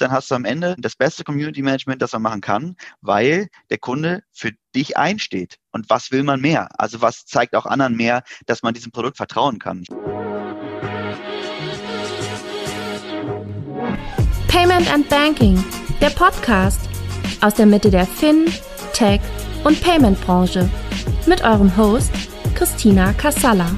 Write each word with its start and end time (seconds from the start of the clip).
dann 0.00 0.10
hast 0.10 0.30
du 0.30 0.34
am 0.34 0.44
Ende 0.44 0.74
das 0.78 0.96
beste 0.96 1.24
Community 1.24 1.62
Management, 1.62 2.02
das 2.02 2.12
man 2.12 2.22
machen 2.22 2.40
kann, 2.40 2.76
weil 3.00 3.48
der 3.70 3.78
Kunde 3.78 4.22
für 4.32 4.52
dich 4.74 4.96
einsteht. 4.96 5.56
Und 5.72 5.90
was 5.90 6.10
will 6.10 6.22
man 6.22 6.40
mehr? 6.40 6.68
Also 6.78 7.00
was 7.02 7.24
zeigt 7.26 7.54
auch 7.54 7.66
anderen 7.66 7.96
mehr, 7.96 8.22
dass 8.46 8.62
man 8.62 8.74
diesem 8.74 8.92
Produkt 8.92 9.16
vertrauen 9.16 9.58
kann? 9.58 9.84
Payment 14.48 14.92
and 14.92 15.08
Banking, 15.08 15.62
der 16.00 16.10
Podcast 16.10 16.80
aus 17.40 17.54
der 17.54 17.66
Mitte 17.66 17.90
der 17.90 18.06
Fin, 18.06 18.46
Tech 18.92 19.20
und 19.64 19.80
Payment 19.80 20.20
Branche 20.22 20.68
mit 21.26 21.42
eurem 21.42 21.76
Host 21.76 22.10
Christina 22.54 23.12
Kassala. 23.12 23.70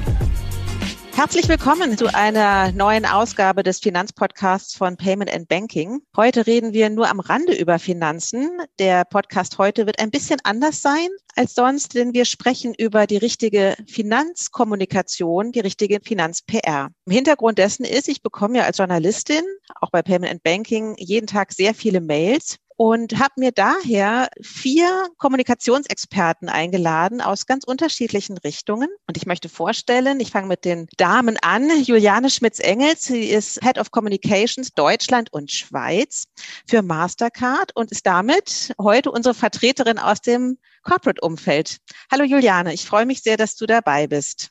Herzlich 1.21 1.47
willkommen 1.47 1.99
zu 1.99 2.11
einer 2.11 2.71
neuen 2.71 3.05
Ausgabe 3.05 3.61
des 3.61 3.77
Finanzpodcasts 3.77 4.75
von 4.75 4.97
Payment 4.97 5.31
and 5.31 5.47
Banking. 5.47 6.01
Heute 6.17 6.47
reden 6.47 6.73
wir 6.73 6.89
nur 6.89 7.09
am 7.09 7.19
Rande 7.19 7.53
über 7.53 7.77
Finanzen. 7.77 8.49
Der 8.79 9.05
Podcast 9.05 9.59
heute 9.59 9.85
wird 9.85 9.99
ein 9.99 10.09
bisschen 10.09 10.39
anders 10.43 10.81
sein 10.81 11.09
als 11.35 11.53
sonst, 11.53 11.93
denn 11.93 12.15
wir 12.15 12.25
sprechen 12.25 12.73
über 12.75 13.05
die 13.05 13.17
richtige 13.17 13.75
Finanzkommunikation, 13.87 15.51
die 15.51 15.59
richtige 15.59 15.99
Finanz-PR. 16.03 16.89
Im 17.05 17.13
Hintergrund 17.13 17.59
dessen 17.59 17.85
ist, 17.85 18.07
ich 18.07 18.23
bekomme 18.23 18.57
ja 18.57 18.63
als 18.63 18.79
Journalistin, 18.79 19.43
auch 19.79 19.91
bei 19.91 20.01
Payment 20.01 20.31
and 20.31 20.41
Banking, 20.41 20.95
jeden 20.97 21.27
Tag 21.27 21.53
sehr 21.53 21.75
viele 21.75 22.01
Mails 22.01 22.57
und 22.81 23.19
habe 23.19 23.33
mir 23.37 23.51
daher 23.51 24.29
vier 24.41 25.07
Kommunikationsexperten 25.17 26.49
eingeladen 26.49 27.21
aus 27.21 27.45
ganz 27.45 27.63
unterschiedlichen 27.63 28.39
Richtungen. 28.39 28.89
Und 29.07 29.17
ich 29.17 29.27
möchte 29.27 29.49
vorstellen, 29.49 30.19
ich 30.19 30.31
fange 30.31 30.47
mit 30.47 30.65
den 30.65 30.87
Damen 30.97 31.37
an. 31.43 31.69
Juliane 31.83 32.31
Schmitz-Engels, 32.31 33.03
sie 33.03 33.25
ist 33.25 33.63
Head 33.63 33.77
of 33.77 33.91
Communications 33.91 34.73
Deutschland 34.73 35.31
und 35.31 35.51
Schweiz 35.51 36.23
für 36.67 36.81
Mastercard 36.81 37.71
und 37.75 37.91
ist 37.91 38.07
damit 38.07 38.73
heute 38.79 39.11
unsere 39.11 39.35
Vertreterin 39.35 39.99
aus 39.99 40.21
dem 40.21 40.57
Corporate-Umfeld. 40.81 41.77
Hallo 42.11 42.23
Juliane, 42.23 42.73
ich 42.73 42.87
freue 42.87 43.05
mich 43.05 43.21
sehr, 43.21 43.37
dass 43.37 43.55
du 43.55 43.67
dabei 43.67 44.07
bist. 44.07 44.49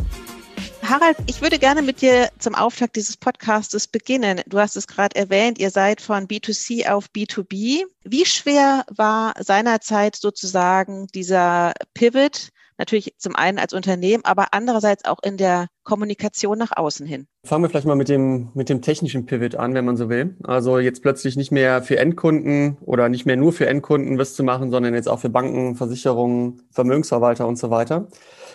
Harald, 0.85 1.15
ich 1.27 1.41
würde 1.41 1.59
gerne 1.59 1.81
mit 1.81 2.01
dir 2.01 2.29
zum 2.39 2.55
Auftakt 2.55 2.97
dieses 2.97 3.15
Podcastes 3.15 3.87
beginnen. 3.87 4.41
Du 4.47 4.59
hast 4.59 4.75
es 4.75 4.85
gerade 4.85 5.15
erwähnt, 5.15 5.57
ihr 5.57 5.69
seid 5.69 6.01
von 6.01 6.27
B2C 6.27 6.89
auf 6.89 7.07
B2B. 7.15 7.85
Wie 8.03 8.25
schwer 8.25 8.83
war 8.89 9.33
seinerzeit 9.39 10.17
sozusagen 10.17 11.07
dieser 11.07 11.73
Pivot? 11.93 12.49
Natürlich 12.77 13.15
zum 13.17 13.33
einen 13.35 13.59
als 13.59 13.71
Unternehmen, 13.71 14.25
aber 14.25 14.47
andererseits 14.51 15.05
auch 15.05 15.23
in 15.23 15.37
der 15.37 15.67
Kommunikation 15.83 16.57
nach 16.57 16.71
außen 16.75 17.05
hin. 17.05 17.27
Fangen 17.45 17.63
wir 17.63 17.69
vielleicht 17.69 17.87
mal 17.87 17.95
mit 17.95 18.09
dem, 18.09 18.49
mit 18.53 18.69
dem 18.69 18.81
technischen 18.81 19.25
Pivot 19.25 19.55
an, 19.55 19.73
wenn 19.73 19.85
man 19.85 19.97
so 19.97 20.09
will. 20.09 20.35
Also 20.43 20.79
jetzt 20.79 21.01
plötzlich 21.01 21.35
nicht 21.35 21.51
mehr 21.51 21.81
für 21.81 21.97
Endkunden 21.97 22.77
oder 22.81 23.09
nicht 23.09 23.25
mehr 23.25 23.35
nur 23.35 23.53
für 23.53 23.67
Endkunden 23.67 24.17
was 24.17 24.33
zu 24.33 24.43
machen, 24.43 24.71
sondern 24.71 24.93
jetzt 24.93 25.09
auch 25.09 25.19
für 25.19 25.29
Banken, 25.29 25.75
Versicherungen, 25.75 26.61
Vermögensverwalter 26.71 27.47
und 27.47 27.57
so 27.57 27.69
weiter. 27.69 28.07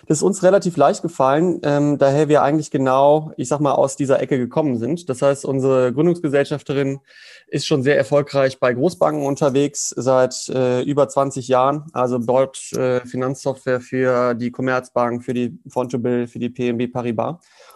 Das 0.07 0.19
ist 0.19 0.23
uns 0.23 0.43
relativ 0.43 0.77
leicht 0.79 1.03
gefallen, 1.03 1.61
ähm, 1.65 1.99
daher 1.99 2.29
wir 2.29 2.43
eigentlich 2.43 2.71
genau, 2.71 3.33
ich 3.37 3.49
sag 3.49 3.61
mal, 3.61 3.73
aus 3.73 3.95
dieser 3.95 4.21
Ecke 4.23 4.39
gekommen 4.39 4.79
sind. 4.79 5.09
Das 5.11 5.21
heißt, 5.21 5.45
unsere 5.45 5.93
Gründungsgesellschafterin 5.93 7.01
ist 7.49 7.67
schon 7.67 7.83
sehr 7.83 7.97
erfolgreich 7.97 8.59
bei 8.59 8.73
Großbanken 8.73 9.27
unterwegs 9.27 9.91
seit 9.97 10.49
äh, 10.49 10.83
über 10.83 11.09
20 11.09 11.49
Jahren. 11.49 11.87
Also 11.93 12.21
baut 12.21 12.73
äh, 12.73 13.01
Finanzsoftware 13.01 13.81
für 13.81 14.35
die 14.35 14.51
Commerzbank, 14.51 15.25
für 15.25 15.35
die 15.35 15.59
Fontobel, 15.69 16.27
für 16.27 16.39
die 16.39 16.49
PNB 16.51 16.91
Paribas. 16.93 17.18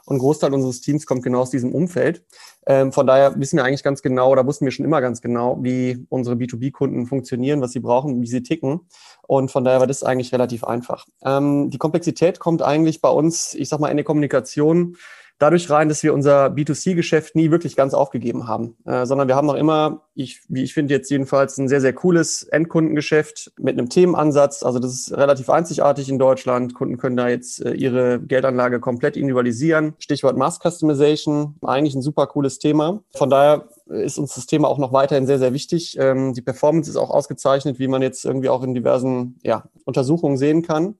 Und 0.04 0.16
ein 0.16 0.18
Großteil 0.18 0.52
unseres 0.52 0.80
Teams 0.80 1.06
kommt 1.06 1.22
genau 1.22 1.40
aus 1.40 1.50
diesem 1.50 1.72
Umfeld. 1.72 2.24
Ähm, 2.66 2.92
von 2.92 3.06
daher 3.06 3.38
wissen 3.38 3.56
wir 3.56 3.64
eigentlich 3.64 3.82
ganz 3.82 4.02
genau 4.02 4.30
oder 4.30 4.46
wussten 4.46 4.64
wir 4.64 4.72
schon 4.72 4.84
immer 4.84 5.00
ganz 5.00 5.20
genau, 5.20 5.58
wie 5.62 6.06
unsere 6.08 6.36
B2B-Kunden 6.36 7.06
funktionieren, 7.06 7.60
was 7.60 7.72
sie 7.72 7.80
brauchen, 7.80 8.20
wie 8.20 8.26
sie 8.26 8.42
ticken. 8.42 8.80
Und 9.26 9.50
von 9.50 9.64
daher 9.64 9.80
war 9.80 9.86
das 9.86 10.02
eigentlich 10.02 10.32
relativ 10.32 10.64
einfach. 10.64 11.06
Ähm, 11.24 11.70
die 11.70 11.78
Komplexität 11.78 12.38
kommt 12.38 12.62
eigentlich 12.62 13.00
bei 13.00 13.10
uns, 13.10 13.54
ich 13.54 13.68
sag 13.68 13.80
mal, 13.80 13.88
in 13.88 13.96
der 13.96 14.04
Kommunikation 14.04 14.96
dadurch 15.42 15.68
rein, 15.68 15.88
dass 15.88 16.02
wir 16.02 16.14
unser 16.14 16.46
B2C-Geschäft 16.46 17.34
nie 17.34 17.50
wirklich 17.50 17.74
ganz 17.74 17.94
aufgegeben 17.94 18.46
haben, 18.46 18.76
äh, 18.86 19.04
sondern 19.06 19.26
wir 19.26 19.34
haben 19.34 19.46
noch 19.46 19.56
immer, 19.56 20.02
ich, 20.14 20.40
wie 20.48 20.62
ich 20.62 20.72
finde 20.72 20.94
jetzt 20.94 21.10
jedenfalls, 21.10 21.58
ein 21.58 21.68
sehr, 21.68 21.80
sehr 21.80 21.92
cooles 21.92 22.44
Endkundengeschäft 22.44 23.52
mit 23.58 23.76
einem 23.76 23.88
Themenansatz. 23.88 24.62
Also 24.62 24.78
das 24.78 24.92
ist 24.92 25.12
relativ 25.16 25.50
einzigartig 25.50 26.08
in 26.08 26.18
Deutschland. 26.18 26.74
Kunden 26.74 26.96
können 26.96 27.16
da 27.16 27.28
jetzt 27.28 27.64
äh, 27.64 27.72
ihre 27.72 28.20
Geldanlage 28.20 28.78
komplett 28.78 29.16
individualisieren. 29.16 29.94
Stichwort 29.98 30.36
Mass 30.36 30.60
Customization, 30.60 31.56
eigentlich 31.62 31.94
ein 31.94 32.02
super 32.02 32.28
cooles 32.28 32.60
Thema. 32.60 33.02
Von 33.14 33.28
daher 33.28 33.68
ist 33.88 34.18
uns 34.18 34.34
das 34.34 34.46
Thema 34.46 34.68
auch 34.68 34.78
noch 34.78 34.92
weiterhin 34.92 35.26
sehr, 35.26 35.40
sehr 35.40 35.52
wichtig. 35.52 35.96
Ähm, 35.98 36.34
die 36.34 36.42
Performance 36.42 36.88
ist 36.88 36.96
auch 36.96 37.10
ausgezeichnet, 37.10 37.80
wie 37.80 37.88
man 37.88 38.00
jetzt 38.00 38.24
irgendwie 38.24 38.48
auch 38.48 38.62
in 38.62 38.74
diversen 38.74 39.40
ja, 39.42 39.64
Untersuchungen 39.84 40.36
sehen 40.36 40.62
kann. 40.62 40.94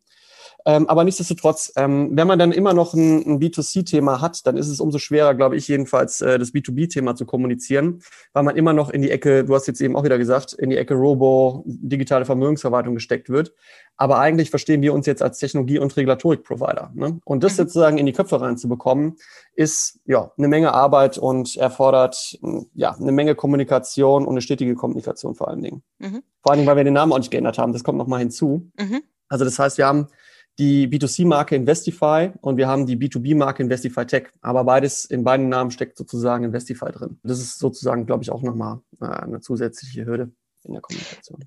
Ähm, 0.65 0.89
aber 0.89 1.05
nichtsdestotrotz, 1.05 1.73
ähm, 1.77 2.11
wenn 2.13 2.27
man 2.27 2.39
dann 2.39 2.53
immer 2.53 2.73
noch 2.73 2.95
ein, 2.95 3.27
ein 3.27 3.41
B2C-Thema 3.41 4.21
hat, 4.21 4.47
dann 4.47 4.57
ist 4.57 4.69
es 4.69 4.81
umso 4.81 4.99
schwerer, 4.99 5.35
glaube 5.35 5.57
ich, 5.57 5.67
jedenfalls 5.69 6.21
äh, 6.21 6.39
das 6.39 6.53
B2B-Thema 6.53 7.17
zu 7.17 7.27
kommunizieren, 7.27 8.03
weil 8.33 8.45
man 8.45 8.57
immer 8.57 8.73
noch 8.73 8.91
in 8.91 9.03
die 9.03 9.11
Ecke, 9.11 9.45
du 9.45 9.55
hast 9.55 9.67
jetzt 9.67 9.81
eben 9.81 9.97
auch 9.97 10.05
wieder 10.05 10.19
gesagt, 10.19 10.53
in 10.53 10.71
die 10.71 10.77
Ecke 10.77 10.95
Robo, 10.95 11.65
digitale 11.67 12.25
Vermögensverwaltung 12.25 12.95
gesteckt 12.95 13.29
wird. 13.29 13.55
Aber 13.97 14.19
eigentlich 14.19 14.51
verstehen 14.51 14.83
wir 14.83 14.95
uns 14.95 15.07
jetzt 15.07 15.23
als 15.23 15.39
Technologie- 15.39 15.79
und 15.79 15.97
Regulatorik-Provider. 15.97 16.93
Ne? 16.95 17.21
Und 17.25 17.45
das 17.45 17.53
mhm. 17.53 17.57
sozusagen 17.57 17.99
in 17.99 18.07
die 18.07 18.13
Köpfe 18.13 18.41
reinzubekommen, 18.41 19.17
ist 19.55 20.01
ja 20.07 20.33
eine 20.39 20.49
Menge 20.49 20.73
Arbeit 20.73 21.19
und 21.19 21.57
erfordert 21.57 22.39
ja 22.75 22.95
eine 22.95 23.13
Menge 23.13 23.35
Kommunikation 23.35 24.25
und 24.25 24.33
eine 24.33 24.41
stetige 24.41 24.75
Kommunikation 24.75 25.35
vor 25.35 25.49
allen 25.49 25.63
Dingen. 25.63 25.83
Mhm. 25.99 26.23
Vor 26.41 26.53
allen 26.53 26.59
Dingen, 26.59 26.69
weil 26.69 26.77
wir 26.77 26.85
den 26.85 26.95
Namen 26.95 27.13
auch 27.13 27.19
nicht 27.19 27.31
geändert 27.31 27.59
haben. 27.59 27.73
Das 27.73 27.85
kommt 27.85 27.99
nochmal 27.99 28.21
hinzu. 28.21 28.71
Mhm. 28.79 29.03
Also 29.29 29.45
das 29.45 29.59
heißt, 29.59 29.79
wir 29.79 29.87
haben 29.87 30.09
die 30.59 30.87
B2C-Marke 30.87 31.57
Investify 31.57 32.31
und 32.41 32.57
wir 32.57 32.69
haben 32.69 32.87
die 32.87 32.97
B2B-Marke 32.97 33.63
Investify 33.63 34.07
Tech. 34.07 34.29
Aber 34.43 34.65
beides, 34.65 35.05
in 35.05 35.25
beiden 35.25 35.49
Namen 35.49 35.71
steckt 35.71 35.97
sozusagen 35.97 36.45
Investify 36.45 36.93
drin. 36.93 37.19
Das 37.23 37.39
ist 37.39 37.59
sozusagen, 37.59 38.07
glaube 38.07 38.23
ich, 38.23 38.31
auch 38.31 38.43
nochmal 38.43 38.81
äh, 39.01 39.07
eine 39.07 39.41
zusätzliche 39.41 40.05
Hürde 40.05 40.31
in 40.65 40.75
der 40.75 40.83
Kommunikation. 40.83 41.45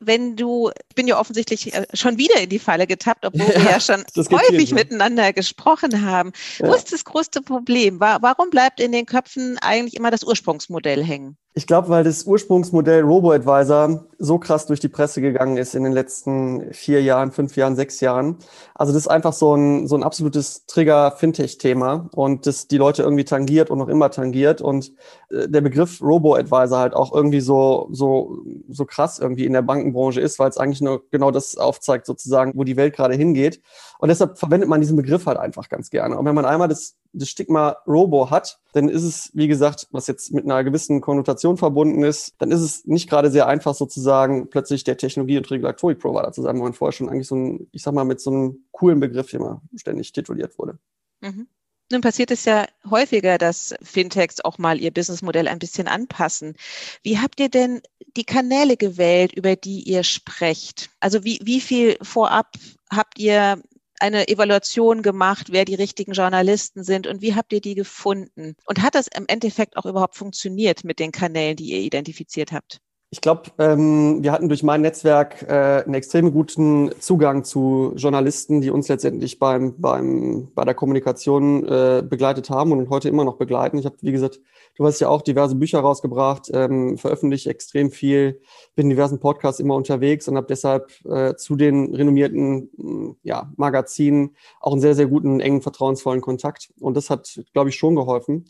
wenn 0.00 0.36
du, 0.36 0.70
ich 0.88 0.94
bin 0.94 1.06
ja 1.06 1.20
offensichtlich 1.20 1.74
äh, 1.74 1.86
schon 1.92 2.16
wieder 2.16 2.40
in 2.40 2.48
die 2.48 2.58
Falle 2.58 2.86
getappt, 2.86 3.26
obwohl 3.26 3.46
ja, 3.46 3.62
wir 3.62 3.70
ja 3.72 3.80
schon 3.80 4.02
häufig 4.32 4.72
miteinander 4.72 5.32
gesprochen 5.32 6.04
haben. 6.04 6.32
Ja. 6.58 6.68
Wo 6.68 6.74
ist 6.74 6.92
das 6.92 7.04
größte 7.04 7.42
Problem? 7.42 8.00
Warum 8.00 8.48
bleibt 8.50 8.80
in 8.80 8.92
den 8.92 9.04
Köpfen 9.04 9.58
eigentlich 9.58 9.94
immer 9.94 10.10
das 10.10 10.24
Ursprungsmodell 10.24 11.04
hängen? 11.04 11.36
Ich 11.52 11.66
glaube, 11.66 11.88
weil 11.88 12.04
das 12.04 12.26
Ursprungsmodell 12.26 13.02
RoboAdvisor 13.02 14.06
so 14.18 14.38
krass 14.38 14.66
durch 14.66 14.78
die 14.78 14.88
Presse 14.88 15.20
gegangen 15.20 15.56
ist 15.56 15.74
in 15.74 15.82
den 15.82 15.92
letzten 15.92 16.72
vier 16.72 17.02
Jahren, 17.02 17.32
fünf 17.32 17.56
Jahren, 17.56 17.74
sechs 17.74 17.98
Jahren. 17.98 18.36
Also 18.72 18.92
das 18.92 19.02
ist 19.02 19.08
einfach 19.08 19.32
so 19.32 19.56
ein, 19.56 19.88
so 19.88 19.96
ein 19.96 20.04
absolutes 20.04 20.64
Trigger-Fintech-Thema 20.66 22.08
und 22.12 22.46
das 22.46 22.68
die 22.68 22.76
Leute 22.76 23.02
irgendwie 23.02 23.24
tangiert 23.24 23.68
und 23.68 23.78
noch 23.78 23.88
immer 23.88 24.12
tangiert 24.12 24.60
und 24.62 24.92
äh, 25.30 25.48
der 25.48 25.60
Begriff 25.60 26.00
RoboAdvisor 26.00 26.78
halt 26.78 26.94
auch 26.94 27.12
irgendwie 27.12 27.40
so, 27.40 27.88
so, 27.90 28.38
so 28.68 28.84
krass 28.84 29.18
irgendwie 29.18 29.44
in 29.44 29.52
der 29.52 29.62
Bankenbranche 29.62 30.20
ist, 30.20 30.38
weil 30.38 30.50
es 30.50 30.56
eigentlich 30.56 30.82
nur 30.82 31.02
genau 31.10 31.32
das 31.32 31.56
aufzeigt 31.56 32.06
sozusagen, 32.06 32.52
wo 32.54 32.62
die 32.62 32.76
Welt 32.76 32.94
gerade 32.94 33.14
hingeht. 33.14 33.60
Und 33.98 34.08
deshalb 34.08 34.38
verwendet 34.38 34.68
man 34.68 34.80
diesen 34.80 34.96
Begriff 34.96 35.26
halt 35.26 35.38
einfach 35.38 35.68
ganz 35.68 35.90
gerne. 35.90 36.16
Und 36.16 36.26
wenn 36.26 36.34
man 36.34 36.44
einmal 36.44 36.68
das 36.68 36.94
das 37.12 37.28
Stigma 37.28 37.76
Robo 37.86 38.30
hat, 38.30 38.60
dann 38.72 38.88
ist 38.88 39.02
es, 39.02 39.30
wie 39.34 39.48
gesagt, 39.48 39.88
was 39.90 40.06
jetzt 40.06 40.32
mit 40.32 40.44
einer 40.44 40.62
gewissen 40.64 41.00
Konnotation 41.00 41.56
verbunden 41.56 42.04
ist, 42.04 42.34
dann 42.38 42.50
ist 42.50 42.60
es 42.60 42.84
nicht 42.86 43.08
gerade 43.08 43.30
sehr 43.30 43.46
einfach 43.46 43.74
sozusagen 43.74 44.48
plötzlich 44.48 44.84
der 44.84 44.96
Technologie- 44.96 45.38
und 45.38 45.50
Regulatorik-Provider 45.50 46.32
zu 46.32 46.42
sein, 46.42 46.58
wo 46.58 46.62
man 46.62 46.72
vorher 46.72 46.92
schon 46.92 47.08
eigentlich 47.08 47.28
so 47.28 47.36
ein, 47.36 47.68
ich 47.72 47.82
sag 47.82 47.94
mal, 47.94 48.04
mit 48.04 48.20
so 48.20 48.30
einem 48.30 48.64
coolen 48.70 49.00
Begriff 49.00 49.32
immer 49.34 49.62
ständig 49.76 50.12
tituliert 50.12 50.58
wurde. 50.58 50.78
Mhm. 51.20 51.48
Nun 51.92 52.02
passiert 52.02 52.30
es 52.30 52.44
ja 52.44 52.66
häufiger, 52.88 53.36
dass 53.36 53.74
Fintechs 53.82 54.40
auch 54.40 54.58
mal 54.58 54.80
ihr 54.80 54.92
Businessmodell 54.92 55.48
ein 55.48 55.58
bisschen 55.58 55.88
anpassen. 55.88 56.54
Wie 57.02 57.18
habt 57.18 57.40
ihr 57.40 57.48
denn 57.48 57.80
die 58.16 58.24
Kanäle 58.24 58.76
gewählt, 58.76 59.32
über 59.32 59.56
die 59.56 59.82
ihr 59.82 60.04
sprecht? 60.04 60.90
Also 61.00 61.24
wie, 61.24 61.40
wie 61.42 61.60
viel 61.60 61.98
vorab 62.00 62.54
habt 62.92 63.18
ihr 63.18 63.60
eine 64.00 64.28
Evaluation 64.28 65.02
gemacht, 65.02 65.48
wer 65.50 65.64
die 65.64 65.74
richtigen 65.74 66.12
Journalisten 66.12 66.84
sind 66.84 67.06
und 67.06 67.22
wie 67.22 67.34
habt 67.34 67.52
ihr 67.52 67.60
die 67.60 67.74
gefunden? 67.74 68.56
Und 68.66 68.82
hat 68.82 68.94
das 68.94 69.08
im 69.08 69.26
Endeffekt 69.28 69.76
auch 69.76 69.86
überhaupt 69.86 70.16
funktioniert 70.16 70.84
mit 70.84 70.98
den 70.98 71.12
Kanälen, 71.12 71.56
die 71.56 71.70
ihr 71.70 71.80
identifiziert 71.80 72.52
habt? 72.52 72.80
Ich 73.12 73.20
glaube, 73.20 73.50
ähm, 73.58 74.22
wir 74.22 74.30
hatten 74.30 74.48
durch 74.48 74.62
mein 74.62 74.82
Netzwerk 74.82 75.42
äh, 75.42 75.82
einen 75.84 75.94
extrem 75.94 76.32
guten 76.32 76.92
Zugang 77.00 77.42
zu 77.42 77.92
Journalisten, 77.96 78.60
die 78.60 78.70
uns 78.70 78.86
letztendlich 78.86 79.40
beim, 79.40 79.74
beim, 79.80 80.52
bei 80.54 80.64
der 80.64 80.74
Kommunikation 80.74 81.66
äh, 81.66 82.04
begleitet 82.08 82.50
haben 82.50 82.70
und 82.70 82.88
heute 82.88 83.08
immer 83.08 83.24
noch 83.24 83.36
begleiten. 83.36 83.78
Ich 83.78 83.84
habe, 83.84 83.96
wie 84.00 84.12
gesagt, 84.12 84.38
du 84.76 84.86
hast 84.86 85.00
ja 85.00 85.08
auch 85.08 85.22
diverse 85.22 85.56
Bücher 85.56 85.80
rausgebracht, 85.80 86.52
ähm, 86.54 86.98
veröffentliche 86.98 87.50
extrem 87.50 87.90
viel, 87.90 88.40
bin 88.76 88.86
in 88.86 88.90
diversen 88.90 89.18
Podcasts 89.18 89.58
immer 89.58 89.74
unterwegs 89.74 90.28
und 90.28 90.36
habe 90.36 90.46
deshalb 90.46 90.92
äh, 91.04 91.34
zu 91.34 91.56
den 91.56 91.92
renommierten 91.92 92.70
mm, 92.76 93.16
ja, 93.24 93.52
Magazinen 93.56 94.36
auch 94.60 94.70
einen 94.70 94.80
sehr, 94.80 94.94
sehr 94.94 95.06
guten, 95.06 95.40
engen, 95.40 95.62
vertrauensvollen 95.62 96.20
Kontakt. 96.20 96.72
Und 96.78 96.96
das 96.96 97.10
hat, 97.10 97.40
glaube 97.54 97.70
ich, 97.70 97.74
schon 97.74 97.96
geholfen 97.96 98.44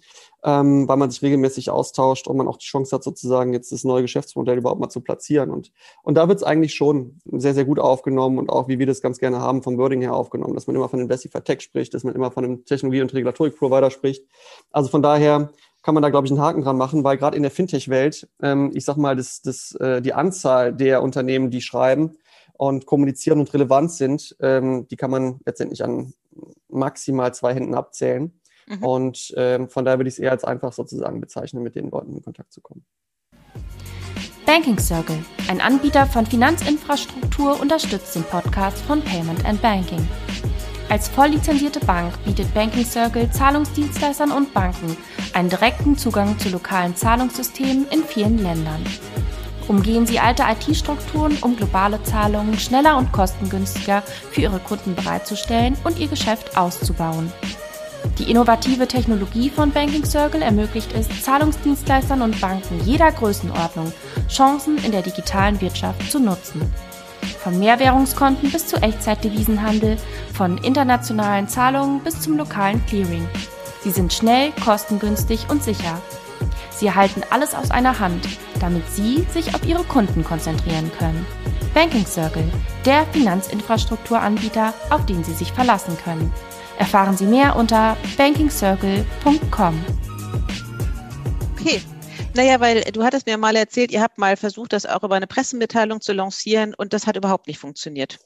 ähm, 0.45 0.89
weil 0.89 0.97
man 0.97 1.11
sich 1.11 1.23
regelmäßig 1.23 1.71
austauscht 1.71 2.27
und 2.27 2.37
man 2.37 2.49
auch 2.49 2.57
die 2.57 2.67
Chance 2.67 2.97
hat, 2.97 3.05
sozusagen 3.05 3.53
jetzt 3.53 3.73
das 3.73 3.85
neue 3.85 4.03
Geschäftsmodell 4.03 4.59
überhaupt 4.59 4.81
mal 4.81 4.89
zu 4.89 5.01
platzieren. 5.01 5.51
Und, 5.51 5.73
und 6.03 6.15
da 6.15 6.29
wird 6.29 6.39
es 6.39 6.45
eigentlich 6.45 6.75
schon 6.75 7.21
sehr, 7.33 7.55
sehr 7.55 7.65
gut 7.65 7.79
aufgenommen 7.79 8.39
und 8.39 8.51
auch, 8.51 8.69
wie 8.69 8.79
wir 8.79 8.87
das 8.87 9.03
ganz 9.03 9.19
gerne 9.19 9.41
haben, 9.41 9.63
vom 9.63 9.77
Wording 9.79 10.01
her 10.01 10.15
aufgenommen, 10.15 10.55
dass 10.55 10.67
man 10.67 10.77
immer 10.77 10.89
von 10.89 11.01
Investified 11.01 11.45
Tech 11.45 11.61
spricht, 11.61 11.95
dass 11.95 12.05
man 12.05 12.15
immer 12.15 12.31
von 12.31 12.45
einem 12.45 12.65
Technologie- 12.65 13.03
und 13.03 13.13
Regulatorik-Provider 13.13 13.91
spricht. 13.91 14.25
Also 14.71 14.89
von 14.89 15.03
daher 15.03 15.51
kann 15.83 15.95
man 15.95 16.03
da, 16.03 16.11
glaube 16.11 16.27
ich, 16.27 16.33
einen 16.33 16.41
Haken 16.41 16.63
dran 16.63 16.77
machen, 16.77 17.05
weil 17.05 17.17
gerade 17.17 17.37
in 17.37 17.43
der 17.43 17.51
Fintech-Welt, 17.51 18.29
ähm, 18.43 18.71
ich 18.75 18.85
sag 18.85 18.97
mal, 18.97 19.17
das, 19.17 19.43
das, 19.43 19.73
äh, 19.77 20.03
die 20.03 20.13
Anzahl 20.13 20.75
der 20.75 21.03
Unternehmen, 21.03 21.51
die 21.51 21.63
schreiben 21.63 22.17
und 22.53 22.87
kommunizieren 22.87 23.41
und 23.41 23.53
relevant 23.55 23.93
sind, 23.93 24.37
ähm, 24.41 24.87
die 24.89 24.97
kann 24.97 25.11
man 25.11 25.41
letztendlich 25.47 25.83
an 25.83 26.13
maximal 26.69 27.33
zwei 27.35 27.55
Händen 27.55 27.75
abzählen. 27.75 28.41
Mhm. 28.71 28.85
Und 28.85 29.35
ähm, 29.37 29.69
von 29.69 29.85
daher 29.85 29.99
würde 29.99 30.09
ich 30.09 30.15
es 30.15 30.19
eher 30.21 30.31
als 30.31 30.45
einfach 30.45 30.73
sozusagen 30.73 31.21
bezeichnen, 31.21 31.63
mit 31.63 31.75
den 31.75 31.91
Leuten 31.91 32.15
in 32.15 32.23
Kontakt 32.23 32.53
zu 32.53 32.61
kommen. 32.61 32.85
Banking 34.47 34.79
Circle, 34.79 35.19
ein 35.49 35.61
Anbieter 35.61 36.07
von 36.07 36.25
Finanzinfrastruktur, 36.25 37.61
unterstützt 37.61 38.15
den 38.15 38.25
Podcast 38.25 38.79
von 38.83 39.03
Payment 39.03 39.45
and 39.45 39.61
Banking. 39.61 40.07
Als 40.89 41.09
volllizenzierte 41.09 41.79
Bank 41.81 42.13
bietet 42.25 42.53
Banking 42.53 42.85
Circle 42.85 43.31
Zahlungsdienstleistern 43.31 44.33
und 44.33 44.53
Banken 44.53 44.97
einen 45.35 45.49
direkten 45.49 45.97
Zugang 45.97 46.39
zu 46.39 46.49
lokalen 46.49 46.97
Zahlungssystemen 46.97 47.87
in 47.91 48.03
vielen 48.03 48.39
Ländern. 48.39 48.85
Umgehen 49.69 50.05
Sie 50.05 50.19
alte 50.19 50.43
IT-Strukturen, 50.43 51.39
um 51.43 51.57
globale 51.57 52.03
Zahlungen 52.03 52.59
schneller 52.59 52.99
und 52.99 53.13
kostengünstiger 53.13 54.03
für 54.03 54.41
Ihre 54.41 54.59
Kunden 54.59 54.97
bereitzustellen 54.97 55.77
und 55.85 56.01
Ihr 56.01 56.09
Geschäft 56.09 56.57
auszubauen. 56.57 57.33
Die 58.19 58.31
innovative 58.31 58.87
Technologie 58.87 59.51
von 59.51 59.71
Banking 59.71 60.05
Circle 60.05 60.43
ermöglicht 60.43 60.93
es 60.95 61.23
Zahlungsdienstleistern 61.23 62.23
und 62.23 62.41
Banken 62.41 62.81
jeder 62.85 63.13
Größenordnung, 63.13 63.93
Chancen 64.29 64.79
in 64.85 64.93
der 64.93 65.03
digitalen 65.03 65.61
Wirtschaft 65.61 66.11
zu 66.11 66.19
nutzen. 66.19 66.63
Von 67.43 67.59
Mehrwährungskonten 67.59 68.51
bis 68.51 68.67
zu 68.67 68.77
Echtzeitdevisenhandel, 68.77 69.97
von 70.35 70.59
internationalen 70.59 71.49
Zahlungen 71.49 72.01
bis 72.01 72.21
zum 72.21 72.37
lokalen 72.37 72.85
Clearing. 72.87 73.27
Sie 73.83 73.91
sind 73.91 74.13
schnell, 74.13 74.53
kostengünstig 74.63 75.47
und 75.49 75.63
sicher. 75.63 76.01
Sie 76.71 76.87
erhalten 76.87 77.23
alles 77.31 77.55
aus 77.55 77.71
einer 77.71 77.99
Hand, 77.99 78.29
damit 78.61 78.89
Sie 78.91 79.27
sich 79.33 79.55
auf 79.55 79.67
Ihre 79.67 79.85
Kunden 79.85 80.25
konzentrieren 80.25 80.91
können. 80.99 81.27
Banking 81.75 82.05
Circle, 82.05 82.51
der 82.85 83.07
Finanzinfrastrukturanbieter, 83.07 84.75
auf 84.91 85.07
den 85.07 85.23
Sie 85.25 85.35
sich 85.35 85.53
verlassen 85.53 85.97
können. 86.05 86.33
Erfahren 86.81 87.15
Sie 87.15 87.27
mehr 87.27 87.57
unter 87.57 87.95
bankingcircle.com. 88.17 89.85
Okay. 91.53 91.83
Naja, 92.35 92.59
weil 92.59 92.81
du 92.85 93.05
hattest 93.05 93.27
mir 93.27 93.37
mal 93.37 93.55
erzählt, 93.55 93.91
ihr 93.91 94.01
habt 94.01 94.17
mal 94.17 94.35
versucht, 94.35 94.73
das 94.73 94.87
auch 94.87 95.03
über 95.03 95.15
eine 95.15 95.27
Pressemitteilung 95.27 96.01
zu 96.01 96.15
lancieren 96.15 96.75
und 96.75 96.95
das 96.95 97.07
hat 97.07 97.17
überhaupt 97.17 97.49
nicht 97.49 97.59
funktioniert. 97.59 98.19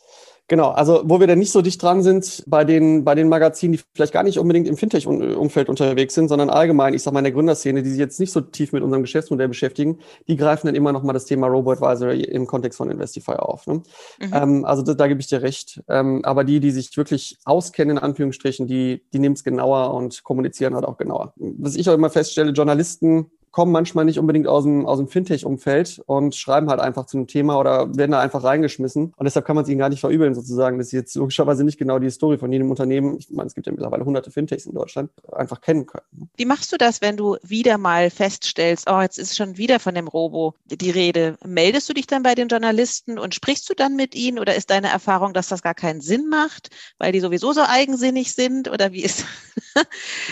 Genau, 0.46 0.70
also 0.70 1.02
wo 1.06 1.20
wir 1.20 1.26
dann 1.26 1.38
nicht 1.38 1.52
so 1.52 1.62
dicht 1.62 1.82
dran 1.82 2.02
sind 2.02 2.44
bei 2.46 2.64
den, 2.64 3.02
bei 3.02 3.14
den 3.14 3.30
Magazinen, 3.30 3.72
die 3.72 3.80
vielleicht 3.94 4.12
gar 4.12 4.22
nicht 4.22 4.38
unbedingt 4.38 4.68
im 4.68 4.76
Fintech-Umfeld 4.76 5.70
unterwegs 5.70 6.12
sind, 6.12 6.28
sondern 6.28 6.50
allgemein, 6.50 6.92
ich 6.92 7.02
sag 7.02 7.14
mal 7.14 7.20
in 7.20 7.24
der 7.24 7.32
Gründerszene, 7.32 7.82
die 7.82 7.88
sich 7.88 7.98
jetzt 7.98 8.20
nicht 8.20 8.30
so 8.30 8.42
tief 8.42 8.72
mit 8.72 8.82
unserem 8.82 9.02
Geschäftsmodell 9.02 9.48
beschäftigen, 9.48 10.00
die 10.28 10.36
greifen 10.36 10.66
dann 10.66 10.74
immer 10.76 10.92
noch 10.92 11.02
mal 11.02 11.14
das 11.14 11.24
Thema 11.24 11.46
Robo-Advisor 11.46 12.10
im 12.10 12.46
Kontext 12.46 12.76
von 12.76 12.90
Investify 12.90 13.36
auf. 13.36 13.66
Ne? 13.66 13.82
Mhm. 14.20 14.30
Ähm, 14.34 14.64
also 14.66 14.82
da, 14.82 14.92
da 14.92 15.06
gebe 15.06 15.20
ich 15.20 15.28
dir 15.28 15.40
recht. 15.40 15.82
Ähm, 15.88 16.22
aber 16.24 16.44
die, 16.44 16.60
die 16.60 16.72
sich 16.72 16.94
wirklich 16.94 17.38
auskennen, 17.46 17.96
in 17.96 18.02
Anführungsstrichen, 18.02 18.66
die, 18.66 19.02
die 19.14 19.20
nehmen 19.20 19.36
es 19.36 19.44
genauer 19.44 19.94
und 19.94 20.24
kommunizieren 20.24 20.74
halt 20.74 20.84
auch 20.84 20.98
genauer. 20.98 21.32
Was 21.36 21.74
ich 21.74 21.88
auch 21.88 21.94
immer 21.94 22.10
feststelle, 22.10 22.50
Journalisten 22.52 23.30
kommen 23.54 23.70
manchmal 23.70 24.04
nicht 24.04 24.18
unbedingt 24.18 24.48
aus 24.48 24.64
dem, 24.64 24.84
aus 24.84 24.98
dem 24.98 25.06
Fintech-Umfeld 25.06 26.02
und 26.06 26.34
schreiben 26.34 26.68
halt 26.70 26.80
einfach 26.80 27.06
zu 27.06 27.16
einem 27.16 27.28
Thema 27.28 27.56
oder 27.60 27.96
werden 27.96 28.10
da 28.10 28.18
einfach 28.18 28.42
reingeschmissen. 28.42 29.14
Und 29.16 29.24
deshalb 29.24 29.46
kann 29.46 29.54
man 29.54 29.62
es 29.62 29.70
ihnen 29.70 29.78
gar 29.78 29.90
nicht 29.90 30.00
verübeln, 30.00 30.34
sozusagen, 30.34 30.76
dass 30.76 30.88
sie 30.88 30.96
jetzt 30.96 31.14
logischerweise 31.14 31.62
nicht 31.62 31.78
genau 31.78 32.00
die 32.00 32.10
Story 32.10 32.36
von 32.36 32.50
jedem 32.50 32.68
Unternehmen, 32.68 33.16
ich 33.16 33.30
meine, 33.30 33.46
es 33.46 33.54
gibt 33.54 33.68
ja 33.68 33.72
mittlerweile 33.72 34.04
hunderte 34.04 34.32
Fintechs 34.32 34.66
in 34.66 34.74
Deutschland, 34.74 35.08
einfach 35.30 35.60
kennen 35.60 35.86
können. 35.86 36.02
Ne? 36.10 36.26
Wie 36.36 36.46
machst 36.46 36.72
du 36.72 36.78
das, 36.78 37.00
wenn 37.00 37.16
du 37.16 37.36
wieder 37.44 37.78
mal 37.78 38.10
feststellst, 38.10 38.90
oh, 38.90 39.00
jetzt 39.00 39.20
ist 39.20 39.36
schon 39.36 39.56
wieder 39.56 39.78
von 39.78 39.94
dem 39.94 40.08
Robo 40.08 40.54
die 40.64 40.90
Rede? 40.90 41.36
Meldest 41.46 41.88
du 41.88 41.92
dich 41.92 42.08
dann 42.08 42.24
bei 42.24 42.34
den 42.34 42.48
Journalisten 42.48 43.20
und 43.20 43.36
sprichst 43.36 43.70
du 43.70 43.74
dann 43.74 43.94
mit 43.94 44.16
ihnen 44.16 44.40
oder 44.40 44.56
ist 44.56 44.70
deine 44.70 44.88
Erfahrung, 44.88 45.32
dass 45.32 45.46
das 45.46 45.62
gar 45.62 45.74
keinen 45.74 46.00
Sinn 46.00 46.28
macht, 46.28 46.70
weil 46.98 47.12
die 47.12 47.20
sowieso 47.20 47.52
so 47.52 47.62
eigensinnig 47.64 48.34
sind 48.34 48.68
oder 48.68 48.90
wie 48.90 49.04
ist? 49.04 49.24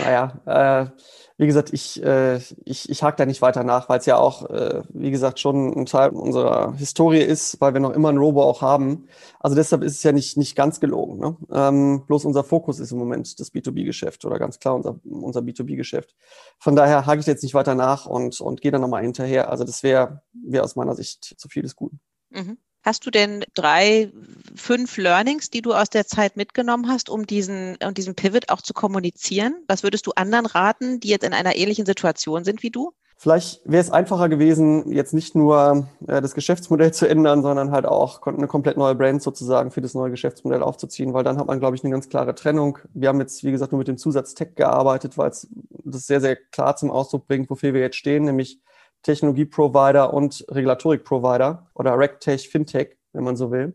naja, 0.01 0.91
äh, 0.91 0.91
wie 1.43 1.47
gesagt, 1.49 1.73
ich, 1.73 2.01
äh, 2.05 2.37
ich, 2.65 2.89
ich 2.89 3.03
hake 3.03 3.17
da 3.17 3.27
nicht 3.27 3.43
weiter 3.43 3.65
nach, 3.65 3.89
weil 3.89 3.99
es 3.99 4.07
ja 4.07 4.17
auch, 4.17 4.49
äh, 4.49 4.83
wie 4.91 5.11
gesagt, 5.11 5.41
schon 5.41 5.77
ein 5.77 5.87
Teil 5.87 6.11
unserer 6.11 6.75
Historie 6.77 7.21
ist, 7.21 7.61
weil 7.61 7.75
wir 7.75 7.81
noch 7.81 7.91
immer 7.91 8.11
ein 8.11 8.17
Robo 8.17 8.45
auch 8.45 8.63
haben. 8.63 9.09
Also 9.41 9.57
deshalb 9.57 9.83
ist 9.83 9.95
es 9.97 10.05
ja 10.05 10.13
nicht, 10.13 10.37
nicht 10.37 10.55
ganz 10.55 10.79
gelogen. 10.79 11.19
Ne? 11.19 11.37
Ähm, 11.51 12.05
bloß 12.07 12.27
unser 12.27 12.45
Fokus 12.45 12.79
ist 12.79 12.93
im 12.93 12.99
Moment 12.99 13.41
das 13.41 13.53
B2B-Geschäft 13.53 14.25
oder 14.25 14.39
ganz 14.39 14.61
klar 14.61 14.77
unser, 14.77 15.01
unser 15.03 15.41
B2B-Geschäft. 15.41 16.15
Von 16.61 16.77
daher 16.77 17.07
hake 17.07 17.19
ich 17.19 17.27
jetzt 17.27 17.43
nicht 17.43 17.55
weiter 17.55 17.75
nach 17.75 18.07
und, 18.07 18.41
und 18.41 18.61
gehe 18.61 18.71
dann 18.71 18.81
nochmal 18.81 19.03
hinterher. 19.03 19.51
Also 19.51 19.65
das 19.65 19.83
wäre 19.83 20.23
wär 20.33 20.63
aus 20.63 20.77
meiner 20.77 20.95
Sicht 20.95 21.25
zu 21.25 21.49
viel 21.49 21.65
des 21.65 21.75
Guten. 21.75 21.99
Mhm. 22.31 22.57
Hast 22.83 23.07
du 23.07 23.11
denn 23.11 23.45
drei, 23.55 24.11
fünf 24.57 24.97
Learnings, 24.97 25.51
die 25.51 25.63
du 25.63 25.73
aus 25.73 25.89
der 25.89 26.07
Zeit 26.07 26.37
mitgenommen 26.37 26.89
hast, 26.89 27.09
um 27.09 27.27
diesen, 27.27 27.77
um 27.85 27.95
diesen 27.95 28.15
Pivot 28.15 28.49
auch 28.49 28.61
zu 28.61 28.75
kommunizieren? 28.75 29.55
Was 29.69 29.85
würdest 29.85 30.07
du 30.07 30.13
anderen 30.17 30.47
raten, 30.47 30.99
die 30.99 31.09
jetzt 31.09 31.25
in 31.25 31.33
einer 31.33 31.57
ähnlichen 31.57 31.87
Situation 31.87 32.45
sind 32.45 32.63
wie 32.63 32.71
du? 32.71 32.93
Vielleicht 33.23 33.61
wäre 33.65 33.81
es 33.81 33.93
einfacher 33.93 34.29
gewesen, 34.29 34.91
jetzt 34.91 35.15
nicht 35.15 35.37
nur 35.37 35.87
äh, 36.09 36.21
das 36.21 36.35
Geschäftsmodell 36.35 36.93
zu 36.93 37.09
ändern, 37.09 37.43
sondern 37.43 37.71
halt 37.71 37.87
auch 37.87 38.21
eine 38.27 38.49
komplett 38.49 38.77
neue 38.77 38.97
Brand 38.97 39.23
sozusagen 39.23 39.71
für 39.71 39.81
das 39.81 39.95
neue 39.95 40.11
Geschäftsmodell 40.11 40.61
aufzuziehen, 40.61 41.15
weil 41.15 41.23
dann 41.23 41.39
hat 41.39 41.47
man, 41.47 41.61
glaube 41.61 41.77
ich, 41.77 41.85
eine 41.85 41.93
ganz 41.93 42.09
klare 42.09 42.35
Trennung. 42.35 42.79
Wir 42.95 43.11
haben 43.11 43.21
jetzt, 43.21 43.45
wie 43.45 43.53
gesagt, 43.53 43.71
nur 43.71 43.79
mit 43.79 43.87
dem 43.87 43.97
Zusatz 43.97 44.35
Tech 44.35 44.57
gearbeitet, 44.57 45.19
weil 45.19 45.31
es 45.31 45.47
das 45.85 46.09
sehr, 46.09 46.21
sehr 46.21 46.35
klar 46.35 46.75
zum 46.75 46.91
Ausdruck 46.91 47.29
bringt, 47.29 47.49
wofür 47.49 47.75
wir 47.75 47.81
jetzt 47.81 47.95
stehen, 47.95 48.25
nämlich 48.25 48.59
Technologie-Provider 49.03 50.13
und 50.13 50.45
Regulatorik-Provider 50.51 51.71
oder 51.75 51.99
RegTech, 51.99 52.49
Fintech, 52.49 52.97
wenn 53.13 53.25
man 53.25 53.37
so 53.37 53.51
will. 53.51 53.75